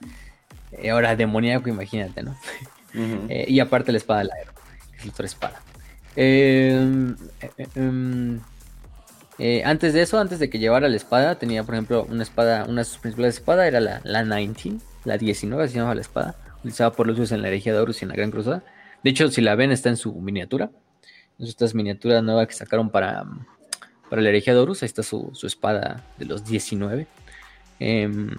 eh, 0.73 0.91
ahora 0.91 1.17
demoníaco, 1.17 1.69
imagínate, 1.69 2.23
¿no? 2.23 2.37
Eh, 3.29 3.45
y 3.47 3.61
aparte 3.61 3.93
la 3.93 3.99
espada 3.99 4.21
del 4.21 4.31
aero, 4.31 4.53
que 4.93 4.97
es 4.97 5.05
la 5.05 5.13
otra 5.13 5.27
espada. 5.27 5.61
Eh, 6.15 7.15
em, 7.75 8.41
eh, 9.39 9.63
antes 9.65 9.93
de 9.93 10.03
eso, 10.03 10.19
antes 10.19 10.39
de 10.39 10.49
que 10.49 10.59
llevara 10.59 10.89
la 10.89 10.97
espada, 10.97 11.35
tenía, 11.35 11.63
por 11.63 11.75
ejemplo, 11.75 12.07
una 12.09 12.23
espada, 12.23 12.65
una 12.65 12.81
de 12.81 12.85
sus 12.87 12.99
principales 12.99 13.35
espadas 13.35 13.67
era 13.67 13.81
la, 13.81 14.01
la 14.05 14.37
19, 14.37 14.81
la 15.05 15.19
19, 15.19 15.65
así 15.65 15.73
se 15.73 15.79
llamaba 15.79 15.95
la 15.95 16.01
espada, 16.01 16.37
utilizada 16.59 16.93
por 16.93 17.07
los 17.07 17.33
en 17.33 17.43
la 17.43 17.49
herejía 17.49 17.75
de 17.75 17.81
Horus 17.81 18.01
y 18.01 18.05
en 18.07 18.11
la 18.11 18.17
Gran 18.17 18.31
Cruzada. 18.31 18.63
De 19.03 19.11
hecho, 19.11 19.31
si 19.31 19.43
la 19.43 19.55
ven, 19.55 19.73
está 19.73 19.91
en 19.91 19.97
su 19.97 20.15
miniatura. 20.15 20.71
En 21.39 21.47
estas 21.47 21.75
miniaturas 21.75 22.23
nuevas 22.25 22.47
que 22.47 22.55
sacaron 22.55 22.89
para, 22.89 23.25
para 24.09 24.23
la 24.23 24.31
herejía 24.31 24.55
de 24.55 24.61
Horus, 24.61 24.83
ahí 24.83 24.87
está 24.87 25.03
su, 25.03 25.31
espada 25.43 26.03
de 26.17 26.25
los 26.25 26.45
19. 26.47 27.07
Em, 27.79 28.35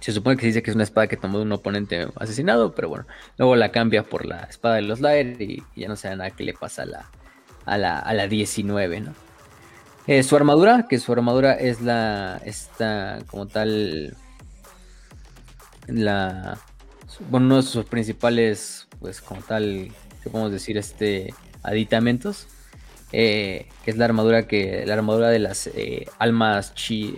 se 0.00 0.12
supone 0.12 0.36
que 0.36 0.42
se 0.42 0.46
dice 0.48 0.62
que 0.62 0.70
es 0.70 0.74
una 0.74 0.84
espada 0.84 1.06
que 1.06 1.18
tomó 1.18 1.36
de 1.36 1.44
un 1.44 1.52
oponente 1.52 2.08
asesinado, 2.16 2.74
pero 2.74 2.88
bueno, 2.88 3.06
luego 3.36 3.56
la 3.56 3.70
cambia 3.72 4.04
por 4.04 4.24
la 4.24 4.40
espada 4.44 4.76
de 4.76 4.82
los 4.82 5.00
Laer 5.00 5.40
y, 5.40 5.62
ya 5.76 5.88
no 5.88 5.96
sabe 5.96 6.16
nada 6.16 6.30
que 6.30 6.44
le 6.44 6.54
pasa 6.54 6.82
a 6.82 6.86
la, 6.86 7.10
a 7.66 7.76
la, 7.76 7.98
a 7.98 8.14
la 8.14 8.26
19, 8.26 9.00
¿no? 9.00 9.12
Eh, 10.06 10.22
su 10.22 10.36
armadura, 10.36 10.86
que 10.88 10.98
su 10.98 11.12
armadura 11.12 11.54
es 11.54 11.80
la. 11.80 12.40
Esta, 12.44 13.18
como 13.26 13.46
tal. 13.46 14.14
La. 15.86 16.58
Bueno, 17.30 17.46
uno 17.46 17.56
de 17.56 17.62
sus 17.62 17.86
principales, 17.86 18.86
pues, 19.00 19.22
como 19.22 19.40
tal, 19.40 19.90
¿qué 20.22 20.30
podemos 20.30 20.52
decir? 20.52 20.76
Este. 20.76 21.32
Aditamentos. 21.62 22.48
Eh, 23.12 23.68
que 23.84 23.92
es 23.92 23.96
la 23.96 24.04
armadura 24.04 24.46
que. 24.46 24.84
La 24.86 24.94
armadura 24.94 25.30
de 25.30 25.38
las 25.38 25.68
eh, 25.68 26.06
almas 26.18 26.74
chi. 26.74 27.14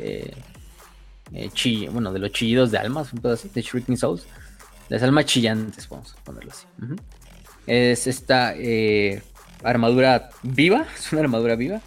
chi 1.54 1.88
bueno, 1.88 2.12
de 2.12 2.20
los 2.20 2.30
chillidos 2.30 2.70
de 2.70 2.78
almas, 2.78 3.12
un 3.12 3.20
de 3.20 3.62
Shrieking 3.62 3.96
Souls. 3.96 4.26
Las 4.88 5.02
almas 5.02 5.24
chillantes, 5.24 5.88
vamos 5.88 6.14
a 6.14 6.22
ponerlo 6.22 6.52
así. 6.52 6.66
Es 7.66 8.06
esta 8.06 8.54
armadura 9.64 10.30
viva, 10.44 10.86
es 10.96 11.12
una 11.12 11.22
armadura 11.22 11.56
viva 11.56 11.80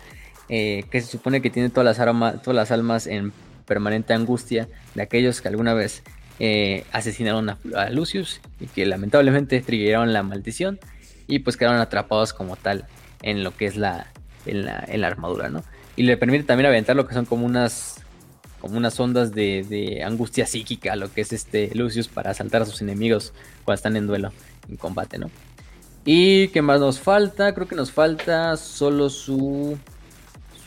eh, 0.50 0.84
que 0.90 1.02
se 1.02 1.08
supone 1.08 1.42
que 1.42 1.50
tiene 1.50 1.70
todas 1.70 1.98
las, 1.98 2.42
todas 2.42 2.56
las 2.56 2.72
almas 2.72 3.08
en 3.08 3.32
permanente 3.66 4.14
angustia 4.14 4.68
de 4.96 5.04
aquellos 5.04 5.42
que 5.42 5.48
alguna 5.48 5.74
vez 5.74 6.04
eh, 6.40 6.86
asesinaron 6.92 7.50
a, 7.50 7.90
Lucius 7.92 8.42
y 8.60 8.66
que 8.66 8.86
lamentablemente 8.86 9.62
triggeraron 9.66 10.12
la 10.12 10.24
maldición 10.24 10.80
y 11.28 11.40
pues 11.40 11.56
quedaron 11.56 11.80
atrapados 11.80 12.34
como 12.34 12.56
tal 12.56 12.86
en 13.22 13.44
lo 13.44 13.56
que 13.56 13.66
es 13.68 13.78
la, 13.78 14.08
en 14.46 14.66
la, 14.66 15.08
armadura, 15.08 15.50
¿no? 15.50 15.64
Y 15.96 16.04
le 16.04 16.18
permite 16.18 16.46
también 16.46 16.68
aventar 16.68 16.96
lo 16.96 17.08
que 17.08 17.14
son 17.14 17.26
como 17.26 17.46
unas 17.46 17.98
como 18.60 18.78
unas 18.78 19.00
ondas 19.00 19.34
de, 19.34 19.66
de, 19.70 20.04
angustia 20.04 20.46
psíquica, 20.46 20.96
lo 20.98 21.14
que 21.14 21.22
es 21.22 21.32
este 21.32 21.72
Lucius 21.76 22.10
para 22.10 22.32
asaltar 22.32 22.62
a 22.64 22.66
sus 22.66 22.82
enemigos 22.82 23.32
cuando 23.64 23.76
están 23.76 23.96
en 23.96 24.06
duelo, 24.06 24.34
en 24.68 24.76
combate, 24.76 25.18
¿no? 25.18 25.30
Y 26.04 26.50
qué 26.50 26.62
más 26.62 26.80
nos 26.80 27.00
falta, 27.00 27.54
creo 27.54 27.68
que 27.68 27.76
nos 27.76 27.92
falta 27.92 28.58
solo 28.58 29.10
su 29.10 29.78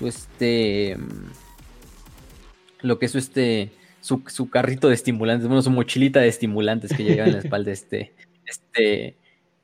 este 0.06 0.96
lo 2.80 2.98
que 2.98 3.06
es 3.06 3.14
este 3.14 3.72
su, 4.00 4.22
su, 4.26 4.50
carrito 4.50 4.88
de 4.88 4.94
estimulantes, 4.94 5.46
bueno, 5.46 5.62
su 5.62 5.70
mochilita 5.70 6.20
de 6.20 6.28
estimulantes 6.28 6.92
que 6.92 7.04
lleva 7.04 7.26
en 7.26 7.32
la 7.34 7.38
espalda 7.38 7.70
este 7.72 8.12
este 8.44 9.16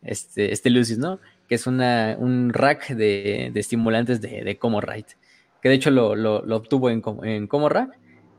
este 0.02 0.52
este 0.52 0.70
Lucius, 0.70 0.98
¿no? 0.98 1.18
Que 1.48 1.56
es 1.56 1.66
una, 1.66 2.16
un 2.18 2.52
rack 2.52 2.90
de, 2.90 3.50
de 3.52 3.60
estimulantes 3.60 4.20
de, 4.20 4.44
de 4.44 4.56
Comorite, 4.56 5.16
que 5.62 5.68
de 5.68 5.74
hecho 5.74 5.90
lo, 5.90 6.14
lo, 6.14 6.44
lo 6.44 6.56
obtuvo 6.56 6.90
en, 6.90 7.02
en 7.24 7.48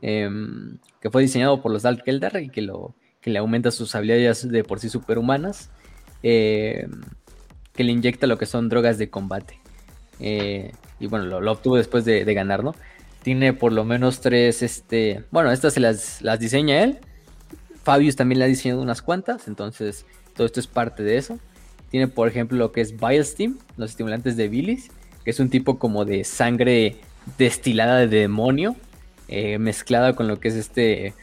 em, 0.02 0.78
que 1.00 1.10
fue 1.10 1.22
diseñado 1.22 1.60
por 1.60 1.72
los 1.72 1.82
Dalt 1.82 2.02
Keldar 2.02 2.40
y 2.40 2.48
que, 2.48 2.62
lo, 2.62 2.94
que 3.20 3.30
le 3.30 3.40
aumenta 3.40 3.70
sus 3.70 3.94
habilidades 3.94 4.48
de 4.48 4.64
por 4.64 4.80
sí 4.80 4.88
superhumanas, 4.88 5.70
em, 6.22 7.02
que 7.74 7.84
le 7.84 7.92
inyecta 7.92 8.26
lo 8.26 8.38
que 8.38 8.46
son 8.46 8.68
drogas 8.68 8.96
de 8.96 9.10
combate. 9.10 9.60
Eh, 10.20 10.72
y 11.00 11.06
bueno, 11.06 11.40
lo, 11.40 11.50
obtuvo 11.52 11.76
después 11.76 12.04
de, 12.04 12.22
ganar, 12.34 12.62
¿no? 12.62 12.74
Tiene 13.22 13.52
por 13.52 13.72
lo 13.72 13.84
menos 13.84 14.20
tres, 14.20 14.62
este, 14.62 15.24
bueno, 15.30 15.50
estas 15.50 15.74
se 15.74 15.80
las, 15.80 16.22
diseña 16.38 16.84
él. 16.84 16.98
Fabius 17.82 18.14
también 18.14 18.38
le 18.38 18.44
ha 18.44 18.48
diseñado 18.48 18.82
unas 18.82 19.02
cuantas, 19.02 19.48
entonces 19.48 20.04
todo 20.36 20.46
esto 20.46 20.60
es 20.60 20.66
parte 20.66 21.02
de 21.02 21.16
eso. 21.16 21.38
Tiene, 21.90 22.06
por 22.06 22.28
ejemplo, 22.28 22.56
lo 22.56 22.70
que 22.70 22.82
es 22.82 22.94
Steam, 23.22 23.58
los 23.76 23.90
estimulantes 23.90 24.36
de 24.36 24.48
bilis, 24.48 24.90
que 25.24 25.30
es 25.30 25.40
un 25.40 25.50
tipo 25.50 25.78
como 25.78 26.04
de 26.04 26.24
sangre 26.24 26.96
destilada 27.38 27.98
de 27.98 28.06
demonio, 28.06 28.76
eh, 29.28 29.58
mezclada 29.58 30.14
con 30.14 30.28
lo 30.28 30.38
que 30.38 30.48
es 30.48 30.54
este 30.54 31.14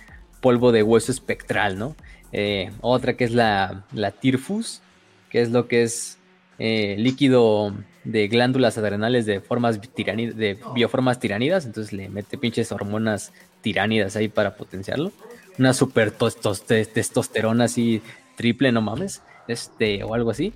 polvo 0.42 0.72
de 0.72 0.84
hueso 0.84 1.12
espectral, 1.12 1.78
¿no? 1.78 1.96
Eh, 2.32 2.72
otra 2.82 3.16
que 3.16 3.24
es 3.24 3.32
la, 3.32 3.86
la 3.94 4.12
Tirfus, 4.12 4.82
que 5.30 5.42
es 5.42 5.52
lo 5.52 5.68
que 5.68 5.84
es 5.84 6.17
eh, 6.60 6.96
líquido 6.98 7.74
de 8.04 8.28
glándulas 8.28 8.78
adrenales 8.78 9.26
de 9.26 9.42
formas 9.42 9.80
de 9.82 10.58
bioformas 10.74 11.20
tiranidas, 11.20 11.66
entonces 11.66 11.94
le 11.94 12.10
mete 12.10 12.38
pinches 12.38 12.72
hormonas 12.72 13.34
tiránidas 13.62 14.16
ahí 14.16 14.28
para 14.28 14.56
potenciarlo. 14.56 15.12
Una 15.60 15.74
super 15.74 16.12
testosterona 16.12 17.66
así 17.66 18.02
triple, 18.36 18.72
no 18.72 18.82
mames. 18.82 19.22
Este, 19.48 20.04
o 20.04 20.14
algo 20.14 20.32
así. 20.32 20.54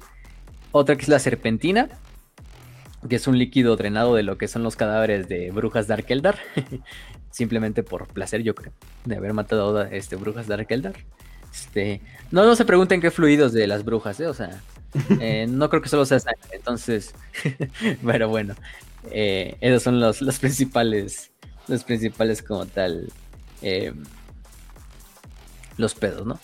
Otra 0.72 0.96
que 0.96 1.04
es 1.04 1.10
la 1.10 1.20
serpentina, 1.20 1.90
que 3.10 3.16
es 3.16 3.28
un 3.28 3.38
líquido 3.38 3.76
drenado 3.76 4.16
de 4.16 4.24
lo 4.24 4.38
que 4.38 4.48
son 4.48 4.64
los 4.64 4.76
cadáveres 4.76 5.28
de 5.28 5.52
brujas 5.52 5.88
Dark 5.88 6.06
Eldar. 6.10 6.38
Simplemente 7.32 7.84
por 7.84 8.08
placer, 8.08 8.44
yo 8.44 8.54
creo, 8.56 8.74
de 9.06 9.16
haber 9.16 9.34
matado 9.34 9.78
a 9.78 9.90
este, 9.90 10.16
brujas 10.16 10.48
Dark 10.48 10.68
Eldar. 10.70 10.96
Este, 11.52 12.02
no, 12.30 12.46
no 12.46 12.56
se 12.56 12.66
pregunten 12.66 13.02
qué 13.02 13.12
fluidos 13.12 13.54
de 13.54 13.68
las 13.68 13.84
brujas, 13.84 14.20
¿eh? 14.20 14.28
O 14.28 14.34
sea, 14.34 14.62
eh, 15.20 15.48
no 15.50 15.70
creo 15.70 15.82
que 15.82 15.90
solo 15.90 16.06
sea 16.06 16.20
sangre. 16.20 16.42
Entonces, 16.52 17.14
pero 18.06 18.30
bueno, 18.30 18.56
eh, 19.12 19.58
esos 19.62 19.84
son 19.84 20.00
los, 20.00 20.22
los, 20.22 20.40
principales, 20.40 21.32
los 21.68 21.84
principales 21.84 22.42
como 22.42 22.66
tal, 22.66 23.12
eh, 23.62 23.94
los 25.78 25.96
pedos, 25.96 26.26
¿no? 26.26 26.40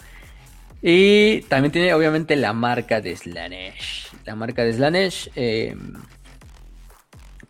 Y 0.81 1.41
también 1.43 1.71
tiene 1.71 1.93
obviamente 1.93 2.35
la 2.35 2.53
marca 2.53 3.01
de 3.01 3.15
Slanesh. 3.15 4.11
La 4.25 4.35
marca 4.35 4.63
de 4.63 4.73
Slanesh 4.73 5.31
que 5.33 5.75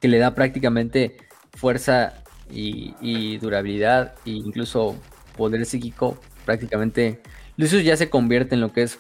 le 0.07 0.19
da 0.19 0.34
prácticamente 0.34 1.18
fuerza 1.56 2.14
y, 2.49 2.95
y, 3.02 3.38
durabilidad 3.40 4.15
e 4.26 4.32
incluso 4.32 4.95
poder 5.36 5.65
psíquico 5.65 6.18
prácticamente 6.45 7.22
Lucius 7.57 7.84
ya 7.84 7.98
se 7.98 8.10
convierte 8.10 8.56
en 8.56 8.61
lo 8.61 8.72
que 8.72 8.84
es 8.84 8.99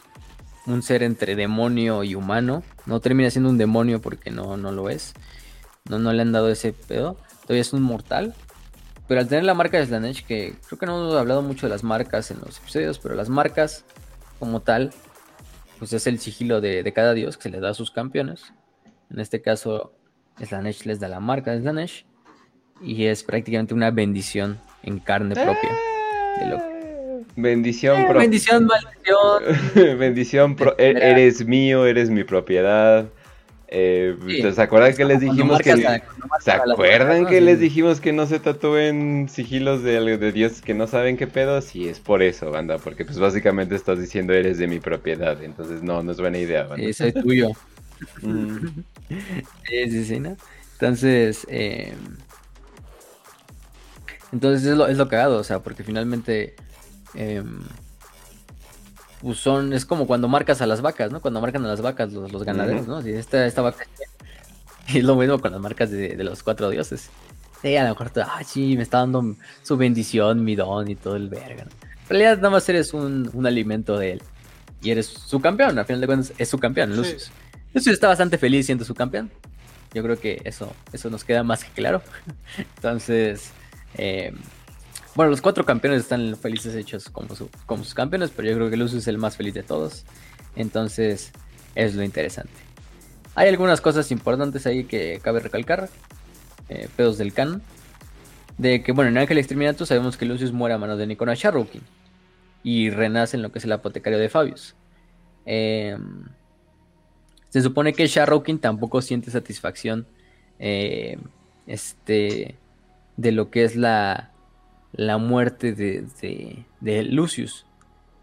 un 0.67 0.83
ser 0.83 1.01
entre 1.01 1.35
demonio 1.35 2.03
y 2.03 2.13
humano. 2.13 2.63
No 2.85 2.99
termina 2.99 3.31
siendo 3.31 3.49
un 3.49 3.57
demonio 3.57 4.01
porque 4.01 4.29
no, 4.29 4.57
no 4.57 4.71
lo 4.71 4.89
es. 4.89 5.13
No, 5.89 5.97
no 5.97 6.13
le 6.13 6.21
han 6.21 6.31
dado 6.31 6.49
ese 6.49 6.73
pedo. 6.73 7.17
Todavía 7.43 7.61
es 7.61 7.73
un 7.73 7.81
mortal. 7.81 8.35
Pero 9.07 9.21
al 9.21 9.27
tener 9.27 9.45
la 9.45 9.53
marca 9.53 9.77
de 9.77 9.85
Slanesh, 9.85 10.25
que 10.25 10.55
creo 10.67 10.77
que 10.77 10.85
no 10.85 10.99
hemos 10.99 11.15
hablado 11.15 11.41
mucho 11.41 11.65
de 11.65 11.71
las 11.71 11.83
marcas 11.83 12.29
en 12.29 12.39
los 12.41 12.57
episodios, 12.57 12.99
pero 12.99 13.15
las 13.15 13.29
marcas 13.29 13.85
como 14.37 14.59
tal, 14.59 14.91
pues 15.79 15.93
es 15.93 16.07
el 16.07 16.19
sigilo 16.19 16.59
de, 16.59 16.91
cada 16.93 17.13
dios 17.13 17.37
que 17.37 17.43
se 17.43 17.49
le 17.49 17.61
da 17.61 17.69
a 17.69 17.73
sus 17.73 17.89
campeones. 17.89 18.53
En 19.09 19.21
este 19.21 19.41
caso, 19.41 19.93
Slanesh 20.43 20.83
les 20.83 20.99
da 20.99 21.07
la 21.07 21.21
marca 21.21 21.51
de 21.51 21.61
Slanesh. 21.61 22.05
Y 22.81 23.05
es 23.05 23.23
prácticamente 23.23 23.73
una 23.73 23.89
bendición 23.89 24.59
en 24.83 24.99
carne 24.99 25.33
propia. 25.33 25.71
De 26.39 26.76
Bendición, 27.37 28.01
eh, 28.01 28.13
bendición, 28.13 28.65
maldición. 28.65 29.99
bendición, 29.99 30.57
e-, 30.79 30.97
eres 30.99 31.45
mío, 31.45 31.85
eres 31.85 32.09
mi 32.09 32.23
propiedad. 32.23 33.07
Eh, 33.67 34.15
¿Se 34.55 34.59
acuerdan 34.59 34.95
que 34.95 35.05
les 35.05 35.19
dijimos 35.19 35.59
que 35.59 35.75
¿Se 36.39 36.51
acuerdan 36.51 37.27
que 37.27 37.39
les 37.41 37.59
dijimos 37.59 38.01
que 38.01 38.11
no 38.11 38.25
se 38.25 38.39
tatúen 38.39 39.29
sigilos 39.29 39.83
de, 39.83 40.17
de 40.17 40.31
Dios 40.31 40.63
que 40.63 40.73
no 40.73 40.87
saben 40.87 41.15
qué 41.15 41.27
pedo? 41.27 41.61
Sí, 41.61 41.87
es 41.87 41.99
por 41.99 42.23
eso, 42.23 42.49
banda, 42.49 42.79
porque 42.79 43.05
pues 43.05 43.19
básicamente 43.19 43.75
estás 43.75 43.99
diciendo 43.99 44.33
eres 44.33 44.57
de 44.57 44.67
mi 44.67 44.79
propiedad, 44.79 45.43
entonces 45.43 45.83
no, 45.83 46.01
no 46.01 46.13
es 46.13 46.19
buena 46.19 46.39
idea, 46.39 46.63
banda. 46.63 46.87
Es 46.87 46.97
tuyo. 47.21 47.49
sí, 48.19 49.91
sí, 49.91 50.05
sí, 50.05 50.19
¿no? 50.19 50.37
Entonces, 50.73 51.45
eh... 51.51 51.93
entonces 54.31 54.65
es 54.65 54.75
lo, 54.75 54.87
es 54.87 54.97
lo 54.97 55.07
cagado, 55.07 55.37
o 55.37 55.43
sea, 55.43 55.59
porque 55.59 55.83
finalmente 55.83 56.55
Em, 57.17 57.59
pues 59.21 59.39
son, 59.39 59.73
es 59.73 59.85
como 59.85 60.05
cuando 60.05 60.27
marcas 60.27 60.61
a 60.61 60.67
las 60.67 60.81
vacas, 60.81 61.11
¿no? 61.11 61.19
Cuando 61.19 61.41
marcan 61.41 61.65
a 61.65 61.67
las 61.67 61.81
vacas 61.81 62.13
los, 62.13 62.43
ganaderos, 62.43 62.87
¿no? 62.87 63.01
Si 63.01 63.11
esta, 63.11 63.45
esta 63.45 63.63
vaca 63.63 63.85
es 64.87 65.03
lo 65.03 65.15
mismo 65.15 65.39
con 65.39 65.51
las 65.51 65.59
marcas 65.59 65.89
de, 65.89 66.15
los 66.23 66.43
cuatro 66.43 66.69
dioses. 66.69 67.09
Sí, 67.61 67.75
a 67.75 67.83
lo 67.83 67.89
mejor, 67.89 68.11
ah, 68.23 68.41
sí, 68.45 68.77
me 68.77 68.83
está 68.83 68.99
dando 68.99 69.35
su 69.63 69.75
bendición, 69.77 70.43
mi 70.43 70.55
don 70.55 70.87
y 70.87 70.95
todo 70.95 71.15
el 71.15 71.27
verga. 71.27 71.63
En 71.63 72.09
realidad, 72.09 72.37
nada 72.37 72.51
más 72.51 72.69
eres 72.69 72.93
un, 72.93 73.45
alimento 73.45 73.97
de 73.97 74.13
él. 74.13 74.21
Y 74.83 74.91
eres 74.91 75.07
su 75.07 75.41
campeón, 75.41 75.79
al 75.79 75.85
final 75.85 76.01
de 76.01 76.07
cuentas, 76.07 76.33
es 76.37 76.47
su 76.47 76.59
campeón, 76.59 76.95
Lucius. 76.95 77.31
Lucius 77.73 77.95
está 77.95 78.07
bastante 78.07 78.37
feliz 78.37 78.67
siendo 78.67 78.85
su 78.85 78.93
campeón. 78.93 79.31
Yo 79.91 80.03
creo 80.03 80.19
que 80.19 80.39
eso, 80.45 80.71
eso 80.93 81.09
nos 81.09 81.23
queda 81.23 81.43
más 81.43 81.63
que 81.63 81.71
claro. 81.71 82.03
Entonces, 82.75 83.49
eh, 83.95 84.33
bueno, 85.17 85.31
los 85.31 85.41
cuatro 85.41 85.65
campeones 85.65 86.01
están 86.01 86.35
felices 86.35 86.75
hechos 86.75 87.09
como, 87.09 87.33
sus 87.83 87.95
campeones, 87.95 88.29
pero 88.29 88.49
yo 88.49 88.55
creo 88.55 88.69
que 88.69 88.77
Lucius 88.77 89.01
es 89.01 89.07
el 89.07 89.17
más 89.17 89.35
feliz 89.35 89.55
de 89.55 89.63
todos. 89.63 90.05
Entonces, 90.55 91.31
es 91.73 91.95
lo 91.95 92.03
interesante. 92.03 92.53
Hay 93.33 93.49
algunas 93.49 93.81
cosas 93.81 94.11
importantes 94.11 94.67
ahí 94.67 94.83
que 94.83 95.19
cabe 95.23 95.39
recalcar. 95.39 95.89
Eh, 96.69 96.87
pedos 96.95 97.17
del 97.17 97.33
canon. 97.33 97.63
De 98.59 98.83
que, 98.83 98.91
bueno, 98.91 99.09
en 99.09 99.17
Ángel 99.17 99.39
Exterminatus 99.39 99.87
sabemos 99.87 100.17
que 100.17 100.25
Lucius 100.27 100.51
muere 100.51 100.75
a 100.75 100.77
manos 100.77 100.99
de 100.99 101.07
Nicona 101.07 101.33
Sharrokin. 101.33 101.81
Y 102.61 102.91
renace 102.91 103.37
en 103.37 103.41
lo 103.41 103.51
que 103.51 103.57
es 103.57 103.65
el 103.65 103.71
apotecario 103.71 104.19
de 104.19 104.29
Fabius. 104.29 104.75
Em, 105.47 106.25
se 107.49 107.63
supone 107.63 107.93
que 107.93 108.05
Sharrokin 108.05 108.59
tampoco 108.59 109.01
siente 109.01 109.31
satisfacción 109.31 110.05
eh, 110.59 111.17
este, 111.65 112.55
de 113.15 113.31
lo 113.31 113.49
que 113.49 113.63
es 113.63 113.75
la, 113.75 114.36
la 114.97 115.17
muerte 115.19 115.73
de, 115.73 116.65
de, 116.81 117.03
Lucius. 117.03 117.65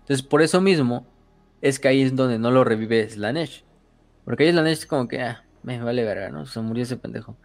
Entonces, 0.01 0.27
por 0.27 0.43
eso 0.43 0.61
mismo, 0.61 1.07
es 1.63 1.79
que 1.79 1.89
ahí 1.89 2.03
es 2.03 2.15
donde 2.15 2.39
no 2.39 2.51
lo 2.51 2.65
revive 2.65 3.09
Slanesh. 3.09 3.65
Porque 4.25 4.45
ahí 4.45 4.51
Slanesh 4.51 4.79
es 4.79 4.87
como 4.87 5.09
que, 5.09 5.23
ah, 5.23 5.45
me 5.63 5.81
vale 5.81 6.05
verga, 6.05 6.29
¿no? 6.29 6.45
Se 6.45 6.61
murió 6.61 6.83
ese 6.83 6.97
pendejo. 6.97 7.37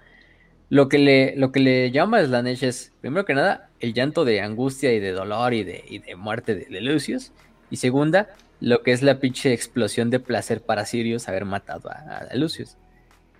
Lo 0.69 0.89
que 0.89 0.97
le, 0.97 1.35
lo 1.35 1.51
que 1.51 1.59
le 1.59 1.91
llama 1.91 2.23
Slanesh 2.23 2.63
es, 2.63 2.91
primero 3.01 3.25
que 3.25 3.35
nada, 3.35 3.69
el 3.79 3.93
llanto 3.93 4.25
de 4.25 4.41
angustia 4.41 4.91
y 4.93 4.99
de 4.99 5.11
dolor 5.11 5.53
y 5.53 5.63
de, 5.63 5.85
y 5.87 5.99
de 5.99 6.15
muerte 6.15 6.55
de, 6.55 6.81
Lucius. 6.81 7.31
Y 7.69 7.77
segunda, 7.77 8.29
lo 8.59 8.81
que 8.81 8.91
es 8.91 9.03
la 9.03 9.19
pinche 9.19 9.53
explosión 9.53 10.09
de 10.09 10.19
placer 10.19 10.61
para 10.61 10.85
Sirius 10.85 11.29
haber 11.29 11.45
matado 11.45 11.89
a, 11.89 12.27
Lucius. 12.33 12.77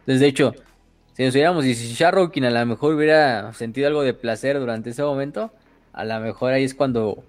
Entonces, 0.02 0.22
de 0.22 0.28
hecho, 0.28 0.54
si 1.14 1.24
nos 1.24 1.34
hubiéramos, 1.34 1.66
y 1.66 1.74
si 1.74 1.94
Sharrokin 1.94 2.46
a 2.46 2.52
lo 2.52 2.66
mejor 2.68 2.94
hubiera 2.94 3.52
sentido 3.54 3.88
algo 3.88 4.04
de 4.04 4.14
placer 4.14 4.60
durante 4.60 4.92
ese 4.92 5.04
momento, 5.04 5.52
a 5.94 6.06
lo 6.06 6.20
mejor 6.20 6.54
ahí 6.54 6.64
es 6.64 6.74
cuando 6.74 7.24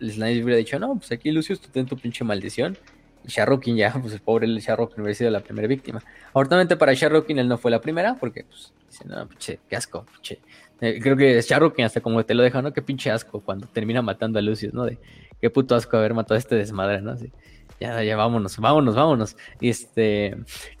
Slanesh 0.00 0.42
hubiera 0.42 0.58
dicho, 0.58 0.78
no, 0.78 0.96
pues 0.96 1.12
aquí 1.12 1.30
Lucius, 1.30 1.60
tú 1.60 1.68
ten 1.70 1.86
tu 1.86 1.96
pinche 1.96 2.24
maldición. 2.24 2.76
Y 3.24 3.28
Sharrokin 3.28 3.76
ya, 3.76 3.92
pues 4.00 4.12
el 4.14 4.20
pobre 4.20 4.46
Sharrokin 4.46 5.00
hubiera 5.00 5.14
sido 5.14 5.30
la 5.30 5.40
primera 5.40 5.66
víctima. 5.66 6.02
Afortunadamente 6.28 6.76
para 6.76 6.94
Sharrokin 6.94 7.38
él 7.38 7.48
no 7.48 7.58
fue 7.58 7.70
la 7.70 7.80
primera, 7.80 8.14
porque 8.14 8.44
pues 8.44 8.72
dice, 8.88 9.04
no, 9.06 9.26
pinche, 9.28 9.60
qué 9.68 9.76
asco, 9.76 10.04
pinche. 10.12 10.40
Eh, 10.80 10.98
creo 11.00 11.16
que 11.16 11.40
Sharrokin 11.40 11.84
hasta 11.84 12.00
como 12.00 12.24
te 12.24 12.34
lo 12.34 12.42
deja, 12.42 12.60
¿no? 12.62 12.72
Qué 12.72 12.82
pinche 12.82 13.10
asco 13.10 13.40
cuando 13.40 13.66
termina 13.66 14.02
matando 14.02 14.38
a 14.38 14.42
Lucius, 14.42 14.74
¿no? 14.74 14.84
De 14.84 14.98
qué 15.40 15.50
puto 15.50 15.74
asco 15.74 15.96
haber 15.96 16.14
matado 16.14 16.34
a 16.34 16.38
este 16.38 16.54
desmadre, 16.54 17.00
¿no? 17.00 17.12
Así, 17.12 17.32
ya, 17.80 18.02
ya, 18.02 18.16
vámonos, 18.16 18.58
vámonos, 18.58 18.94
vámonos. 18.94 19.36
Y 19.60 19.70
este, 19.70 20.36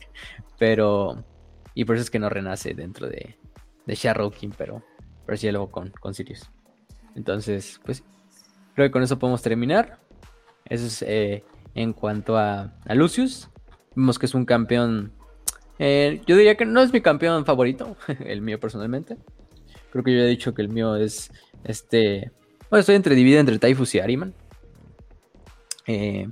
pero, 0.58 1.24
y 1.74 1.84
por 1.84 1.96
eso 1.96 2.02
es 2.04 2.10
que 2.10 2.18
no 2.18 2.28
renace 2.28 2.74
dentro 2.74 3.08
de, 3.08 3.36
de 3.86 3.94
Sharrokin, 3.94 4.52
pero, 4.56 4.82
pero 5.24 5.38
sí 5.38 5.50
luego 5.50 5.70
con, 5.70 5.90
con 5.90 6.14
Sirius. 6.14 6.50
Entonces, 7.16 7.80
pues 7.84 8.04
creo 8.74 8.86
que 8.86 8.92
con 8.92 9.02
eso 9.02 9.18
podemos 9.18 9.42
terminar. 9.42 9.98
Eso 10.66 10.86
es 10.86 11.02
eh, 11.02 11.42
en 11.74 11.92
cuanto 11.92 12.36
a, 12.36 12.72
Lucius. 12.94 13.48
Vemos 13.94 14.18
que 14.18 14.26
es 14.26 14.34
un 14.34 14.44
campeón. 14.44 15.12
Eh, 15.78 16.20
yo 16.26 16.36
diría 16.36 16.56
que 16.56 16.66
no 16.66 16.80
es 16.80 16.92
mi 16.92 17.00
campeón 17.00 17.44
favorito, 17.44 17.96
el 18.24 18.42
mío 18.42 18.60
personalmente. 18.60 19.16
Creo 19.90 20.04
que 20.04 20.12
yo 20.12 20.20
he 20.20 20.28
dicho 20.28 20.54
que 20.54 20.62
el 20.62 20.68
mío 20.68 20.94
es 20.96 21.32
este. 21.64 22.30
Bueno, 22.70 22.80
estoy 22.80 22.96
entre 22.96 23.14
dividido 23.14 23.40
entre 23.40 23.58
Typhus 23.58 23.94
y 23.94 24.00
Ariman. 24.00 24.34
Eh, 25.86 26.28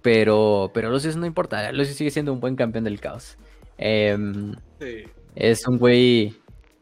pero, 0.00 0.70
pero 0.72 0.90
Lucius 0.90 1.16
no 1.16 1.26
importa. 1.26 1.70
Lucius 1.72 1.96
sigue 1.96 2.10
siendo 2.10 2.32
un 2.32 2.40
buen 2.40 2.56
campeón 2.56 2.84
del 2.84 3.00
caos. 3.00 3.36
Em, 3.76 4.54
es 5.34 5.66
un 5.68 5.78
güey 5.78 6.34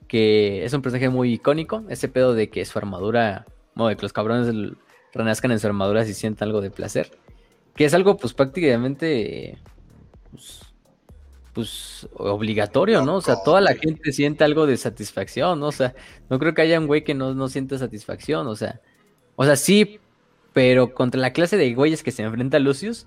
que 0.08 0.64
es 0.64 0.72
un 0.72 0.82
personaje 0.82 1.08
muy 1.08 1.34
icónico, 1.34 1.84
ese 1.88 2.08
pedo 2.08 2.34
de 2.34 2.48
que 2.48 2.64
su 2.64 2.78
armadura, 2.78 3.46
bueno, 3.74 3.88
de 3.88 3.96
que 3.96 4.02
los 4.02 4.12
cabrones 4.12 4.54
renazcan 5.12 5.52
en 5.52 5.58
su 5.58 5.66
armadura 5.66 6.04
si 6.04 6.14
sientan 6.14 6.48
algo 6.48 6.60
de 6.60 6.70
placer, 6.70 7.10
que 7.74 7.84
es 7.84 7.94
algo 7.94 8.16
pues 8.16 8.34
prácticamente 8.34 9.58
pues, 10.30 10.60
pues 11.52 12.08
obligatorio, 12.14 13.02
¿no? 13.02 13.16
O 13.16 13.20
sea, 13.20 13.36
toda 13.44 13.60
la 13.60 13.74
gente 13.74 14.12
siente 14.12 14.44
algo 14.44 14.66
de 14.66 14.76
satisfacción, 14.76 15.60
¿no? 15.60 15.68
O 15.68 15.72
sea, 15.72 15.94
no 16.28 16.38
creo 16.38 16.54
que 16.54 16.62
haya 16.62 16.78
un 16.78 16.86
güey 16.86 17.04
que 17.04 17.14
no, 17.14 17.34
no 17.34 17.48
sienta 17.48 17.78
satisfacción, 17.78 18.46
o 18.46 18.54
sea, 18.54 18.80
o 19.36 19.44
sea, 19.44 19.56
sí, 19.56 19.98
pero 20.52 20.94
contra 20.94 21.20
la 21.20 21.32
clase 21.32 21.56
de 21.56 21.74
güeyes 21.74 22.02
que 22.02 22.12
se 22.12 22.22
enfrenta 22.22 22.58
a 22.58 22.60
Lucius, 22.60 23.06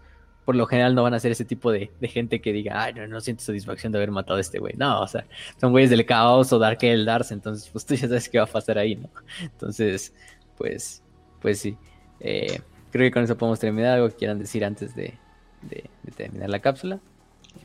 por 0.49 0.55
lo 0.55 0.65
general 0.65 0.95
no 0.95 1.03
van 1.03 1.13
a 1.13 1.19
ser 1.19 1.31
ese 1.31 1.45
tipo 1.45 1.71
de, 1.71 1.91
gente 2.01 2.41
que 2.41 2.51
diga, 2.51 2.81
ay, 2.81 2.95
no, 2.95 3.05
no 3.05 3.21
siento 3.21 3.43
satisfacción 3.43 3.91
de 3.91 3.99
haber 3.99 4.09
matado 4.09 4.39
a 4.39 4.41
este 4.41 4.57
güey. 4.57 4.73
No, 4.77 4.99
o 4.99 5.07
sea, 5.07 5.27
son 5.61 5.69
güeyes 5.69 5.91
del 5.91 6.07
caos 6.07 6.51
o 6.51 6.57
Dark 6.57 6.79
Eldars, 6.81 7.31
entonces 7.31 7.69
pues 7.71 7.85
tú 7.85 7.93
ya 7.93 8.07
sabes 8.07 8.27
qué 8.27 8.39
va 8.39 8.45
a 8.45 8.47
pasar 8.47 8.79
ahí, 8.79 8.95
¿no? 8.95 9.11
Entonces, 9.43 10.11
pues, 10.57 11.03
pues 11.39 11.59
sí. 11.59 11.77
Eh, 12.19 12.63
creo 12.91 13.05
que 13.05 13.11
con 13.11 13.23
eso 13.25 13.37
podemos 13.37 13.59
terminar. 13.59 13.93
¿Algo 13.93 14.09
que 14.09 14.15
quieran 14.15 14.39
decir 14.39 14.65
antes 14.65 14.95
de, 14.95 15.19
terminar 16.17 16.49
la 16.49 16.61
cápsula? 16.61 16.99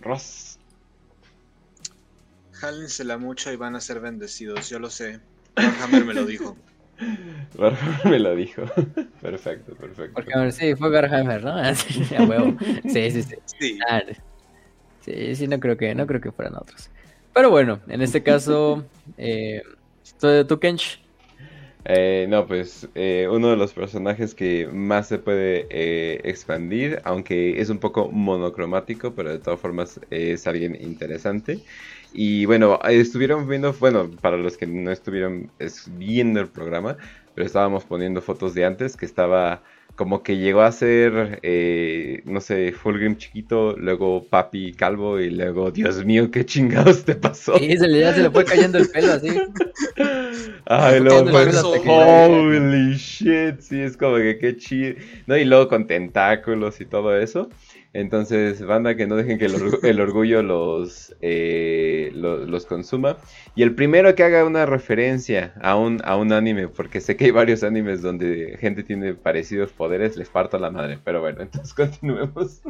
Ross. 0.02 0.58
Jálensela 2.52 3.16
mucho 3.16 3.50
y 3.50 3.56
van 3.56 3.76
a 3.76 3.80
ser 3.80 4.00
bendecidos, 4.00 4.68
yo 4.68 4.78
lo 4.78 4.90
sé. 4.90 5.20
Hammer 5.56 6.04
me 6.04 6.12
lo 6.12 6.26
dijo. 6.26 6.54
Warhammer 7.58 8.10
me 8.10 8.18
lo 8.18 8.36
dijo. 8.36 8.62
perfecto, 9.20 9.74
perfecto. 9.76 10.14
Porque, 10.14 10.52
sí, 10.52 10.74
fue 10.76 10.90
Warhammer, 10.90 11.42
¿no? 11.42 11.74
Sí, 11.74 12.14
a 12.14 12.24
huevo. 12.24 12.56
Sí, 12.84 13.10
sí, 13.10 13.22
sí. 13.22 13.34
Sí. 13.58 13.78
Ah, 13.88 14.00
sí, 15.00 15.34
sí, 15.36 15.48
no 15.48 15.58
creo 15.60 15.76
que, 15.76 15.94
no 15.94 16.06
creo 16.06 16.20
que 16.20 16.32
fueran 16.32 16.56
otros. 16.56 16.90
Pero 17.32 17.50
bueno, 17.50 17.80
en 17.88 18.00
este 18.00 18.22
caso, 18.22 18.84
eh, 19.16 19.60
¿tú, 20.48 20.58
Kench? 20.60 21.00
Eh, 21.86 22.26
no, 22.30 22.46
pues 22.46 22.88
eh, 22.94 23.28
uno 23.30 23.50
de 23.50 23.56
los 23.56 23.74
personajes 23.74 24.34
que 24.34 24.68
más 24.68 25.08
se 25.08 25.18
puede 25.18 25.66
eh, 25.68 26.20
expandir, 26.24 27.00
aunque 27.04 27.60
es 27.60 27.68
un 27.68 27.78
poco 27.78 28.10
monocromático, 28.10 29.14
pero 29.14 29.30
de 29.30 29.38
todas 29.38 29.60
formas 29.60 30.00
es 30.10 30.46
alguien 30.46 30.80
interesante. 30.80 31.58
Y 32.16 32.46
bueno, 32.46 32.78
estuvieron 32.88 33.48
viendo, 33.48 33.72
bueno, 33.72 34.08
para 34.20 34.36
los 34.36 34.56
que 34.56 34.68
no 34.68 34.92
estuvieron 34.92 35.50
viendo 35.96 36.40
el 36.40 36.46
programa, 36.46 36.96
pero 37.34 37.44
estábamos 37.44 37.84
poniendo 37.84 38.22
fotos 38.22 38.54
de 38.54 38.64
antes, 38.64 38.96
que 38.96 39.04
estaba 39.04 39.64
como 39.96 40.22
que 40.22 40.36
llegó 40.36 40.62
a 40.62 40.72
ser, 40.72 41.40
eh, 41.42 42.22
no 42.24 42.40
sé, 42.40 42.72
Fulgrim 42.72 43.16
chiquito, 43.16 43.76
luego 43.76 44.24
Papi 44.24 44.72
calvo 44.72 45.20
y 45.20 45.30
luego, 45.30 45.70
Dios 45.70 46.04
mío, 46.04 46.30
qué 46.30 46.44
chingados 46.44 47.04
te 47.04 47.14
pasó. 47.14 47.58
Sí, 47.58 47.76
se 47.76 47.88
le, 47.88 48.00
ya 48.00 48.14
se 48.14 48.22
le 48.22 48.30
fue 48.30 48.44
cayendo 48.44 48.78
el 48.78 48.88
pelo 48.88 49.12
así. 49.12 49.28
Ay, 50.66 51.00
luego 51.00 51.30
holy 51.86 52.94
shit, 52.94 53.60
sí, 53.60 53.80
es 53.80 53.96
como 53.96 54.16
que 54.16 54.38
qué 54.38 54.56
chido. 54.56 54.94
No, 55.26 55.36
y 55.36 55.44
luego 55.44 55.68
con 55.68 55.86
tentáculos 55.86 56.80
y 56.80 56.86
todo 56.86 57.16
eso. 57.16 57.48
Entonces, 57.94 58.60
banda, 58.60 58.96
que 58.96 59.06
no 59.06 59.14
dejen 59.14 59.38
que 59.38 59.44
el, 59.44 60.00
orgullo 60.00 60.42
los, 60.42 61.14
eh, 61.20 62.10
los, 62.12 62.66
consuma. 62.66 63.18
Y 63.54 63.62
el 63.62 63.76
primero 63.76 64.16
que 64.16 64.24
haga 64.24 64.44
una 64.44 64.66
referencia 64.66 65.54
a 65.62 65.76
un, 65.76 66.00
a 66.04 66.16
un 66.16 66.32
anime, 66.32 66.66
porque 66.66 67.00
sé 67.00 67.16
que 67.16 67.26
hay 67.26 67.30
varios 67.30 67.62
animes 67.62 68.02
donde 68.02 68.58
gente 68.58 68.82
tiene 68.82 69.14
parecidos 69.14 69.70
poderes, 69.70 70.16
les 70.16 70.28
parto 70.28 70.58
la 70.58 70.72
madre. 70.72 70.98
Pero 71.04 71.20
bueno, 71.20 71.40
entonces 71.42 71.72
continuemos. 71.72 72.62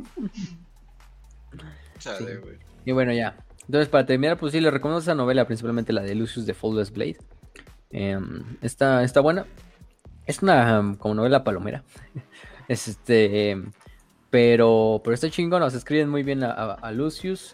Y 2.85 2.93
bueno, 2.93 3.15
ya. 3.15 3.35
Entonces, 3.63 3.89
para 3.89 4.05
terminar, 4.05 4.37
pues 4.37 4.53
sí, 4.53 4.61
les 4.61 4.75
recomiendo 4.75 5.01
esa 5.01 5.15
novela, 5.15 5.47
principalmente 5.47 5.95
la 5.95 6.03
de 6.03 6.15
Lucius 6.15 6.45
de 6.45 6.53
Foldless 6.53 6.93
Blade. 6.93 7.17
Em, 7.93 8.45
está, 8.61 9.03
está 9.03 9.21
buena. 9.21 9.47
Es 10.27 10.43
una 10.43 10.97
como 10.99 11.15
novela 11.15 11.45
palomera. 11.45 11.83
este. 12.69 13.59
Pero, 14.35 15.01
pero 15.05 15.15
está 15.15 15.31
chingón, 15.31 15.61
nos 15.61 15.75
escriben 15.75 16.09
muy 16.09 16.25
bien 16.25 16.43
a, 16.43 16.91
Lucius. 16.91 17.53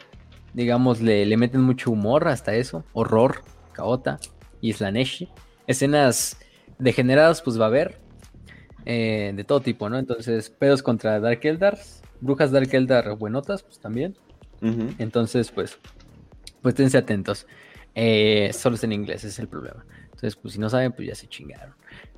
Digamos, 0.55 1.03
le, 1.03 1.27
le, 1.27 1.37
meten 1.37 1.61
mucho 1.61 1.91
humor 1.91 2.27
hasta 2.27 2.55
eso. 2.55 2.87
Horror, 2.95 3.43
caota 3.73 4.19
y 4.63 4.73
slaneshi. 4.73 5.29
Escenas 5.67 6.39
degeneradas, 6.79 7.43
pues 7.43 7.61
va 7.61 7.65
a 7.65 7.69
haber. 7.69 7.99
Eh, 8.87 9.35
de 9.37 9.45
todo 9.45 9.61
tipo, 9.61 9.91
¿no? 9.91 9.99
Entonces, 9.99 10.49
pedos 10.49 10.83
contra 10.83 11.21
Dark 11.21 11.41
Eldars. 11.43 12.01
Brujas 12.23 12.51
Dark 12.51 12.75
Eldar 12.75 13.15
buenotas, 13.15 13.63
pues 13.63 13.79
también. 13.79 14.17
Entonces, 14.99 15.51
pues, 15.51 15.79
pues 16.63 16.75
tense 16.75 16.97
atentos. 16.97 17.47
Eh, 17.95 18.53
solo 18.55 18.77
es 18.77 18.85
en 18.85 18.93
inglés, 18.93 19.19
ese 19.19 19.29
es 19.29 19.39
el 19.39 19.49
problema. 19.49 19.85
Entonces, 20.05 20.35
pues 20.35 20.55
si 20.55 20.59
no 20.59 20.71
saben, 20.71 20.93
pues 20.93 21.09
ya 21.09 21.15
se 21.15 21.27
chingaron. 21.27 21.75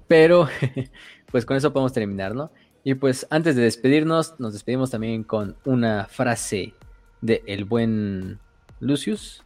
Pero, 0.06 0.48
pues 1.32 1.44
con 1.44 1.56
eso 1.56 1.72
podemos 1.72 1.92
terminar, 1.92 2.32
¿no? 2.32 2.52
Y 2.84 2.94
pues 2.94 3.26
antes 3.30 3.54
de 3.54 3.62
despedirnos, 3.62 4.40
nos 4.40 4.54
despedimos 4.54 4.90
también 4.90 5.22
con 5.22 5.56
una 5.64 6.06
frase 6.06 6.74
de 7.20 7.42
el 7.46 7.64
buen 7.64 8.40
Lucius. 8.80 9.44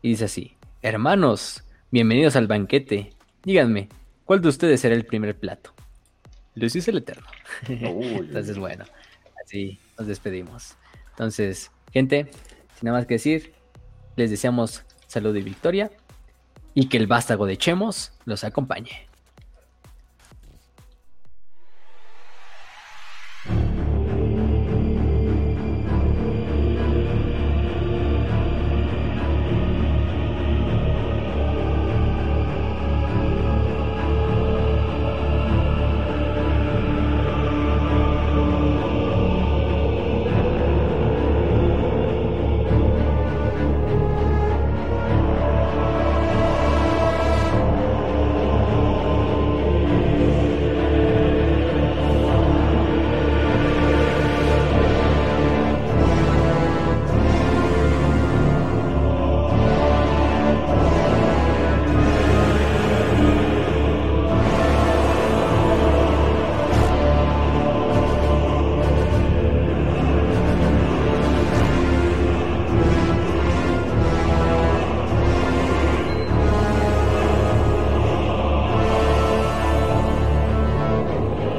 Y 0.00 0.10
dice 0.10 0.24
así, 0.24 0.56
hermanos, 0.80 1.64
bienvenidos 1.90 2.34
al 2.36 2.46
banquete. 2.46 3.10
Díganme, 3.42 3.90
¿cuál 4.24 4.40
de 4.40 4.48
ustedes 4.48 4.80
será 4.80 4.94
el 4.94 5.04
primer 5.04 5.38
plato? 5.38 5.74
Lucius 6.54 6.88
el 6.88 6.98
Eterno. 6.98 7.26
Entonces, 7.68 8.58
bueno, 8.58 8.84
así 9.44 9.78
nos 9.98 10.06
despedimos. 10.06 10.74
Entonces, 11.10 11.70
gente, 11.92 12.30
sin 12.74 12.86
nada 12.86 12.98
más 12.98 13.06
que 13.06 13.14
decir, 13.14 13.52
les 14.16 14.30
deseamos 14.30 14.84
salud 15.06 15.36
y 15.36 15.42
victoria 15.42 15.90
y 16.72 16.88
que 16.88 16.96
el 16.96 17.06
vástago 17.06 17.44
de 17.44 17.58
Chemos 17.58 18.12
los 18.24 18.44
acompañe. 18.44 19.07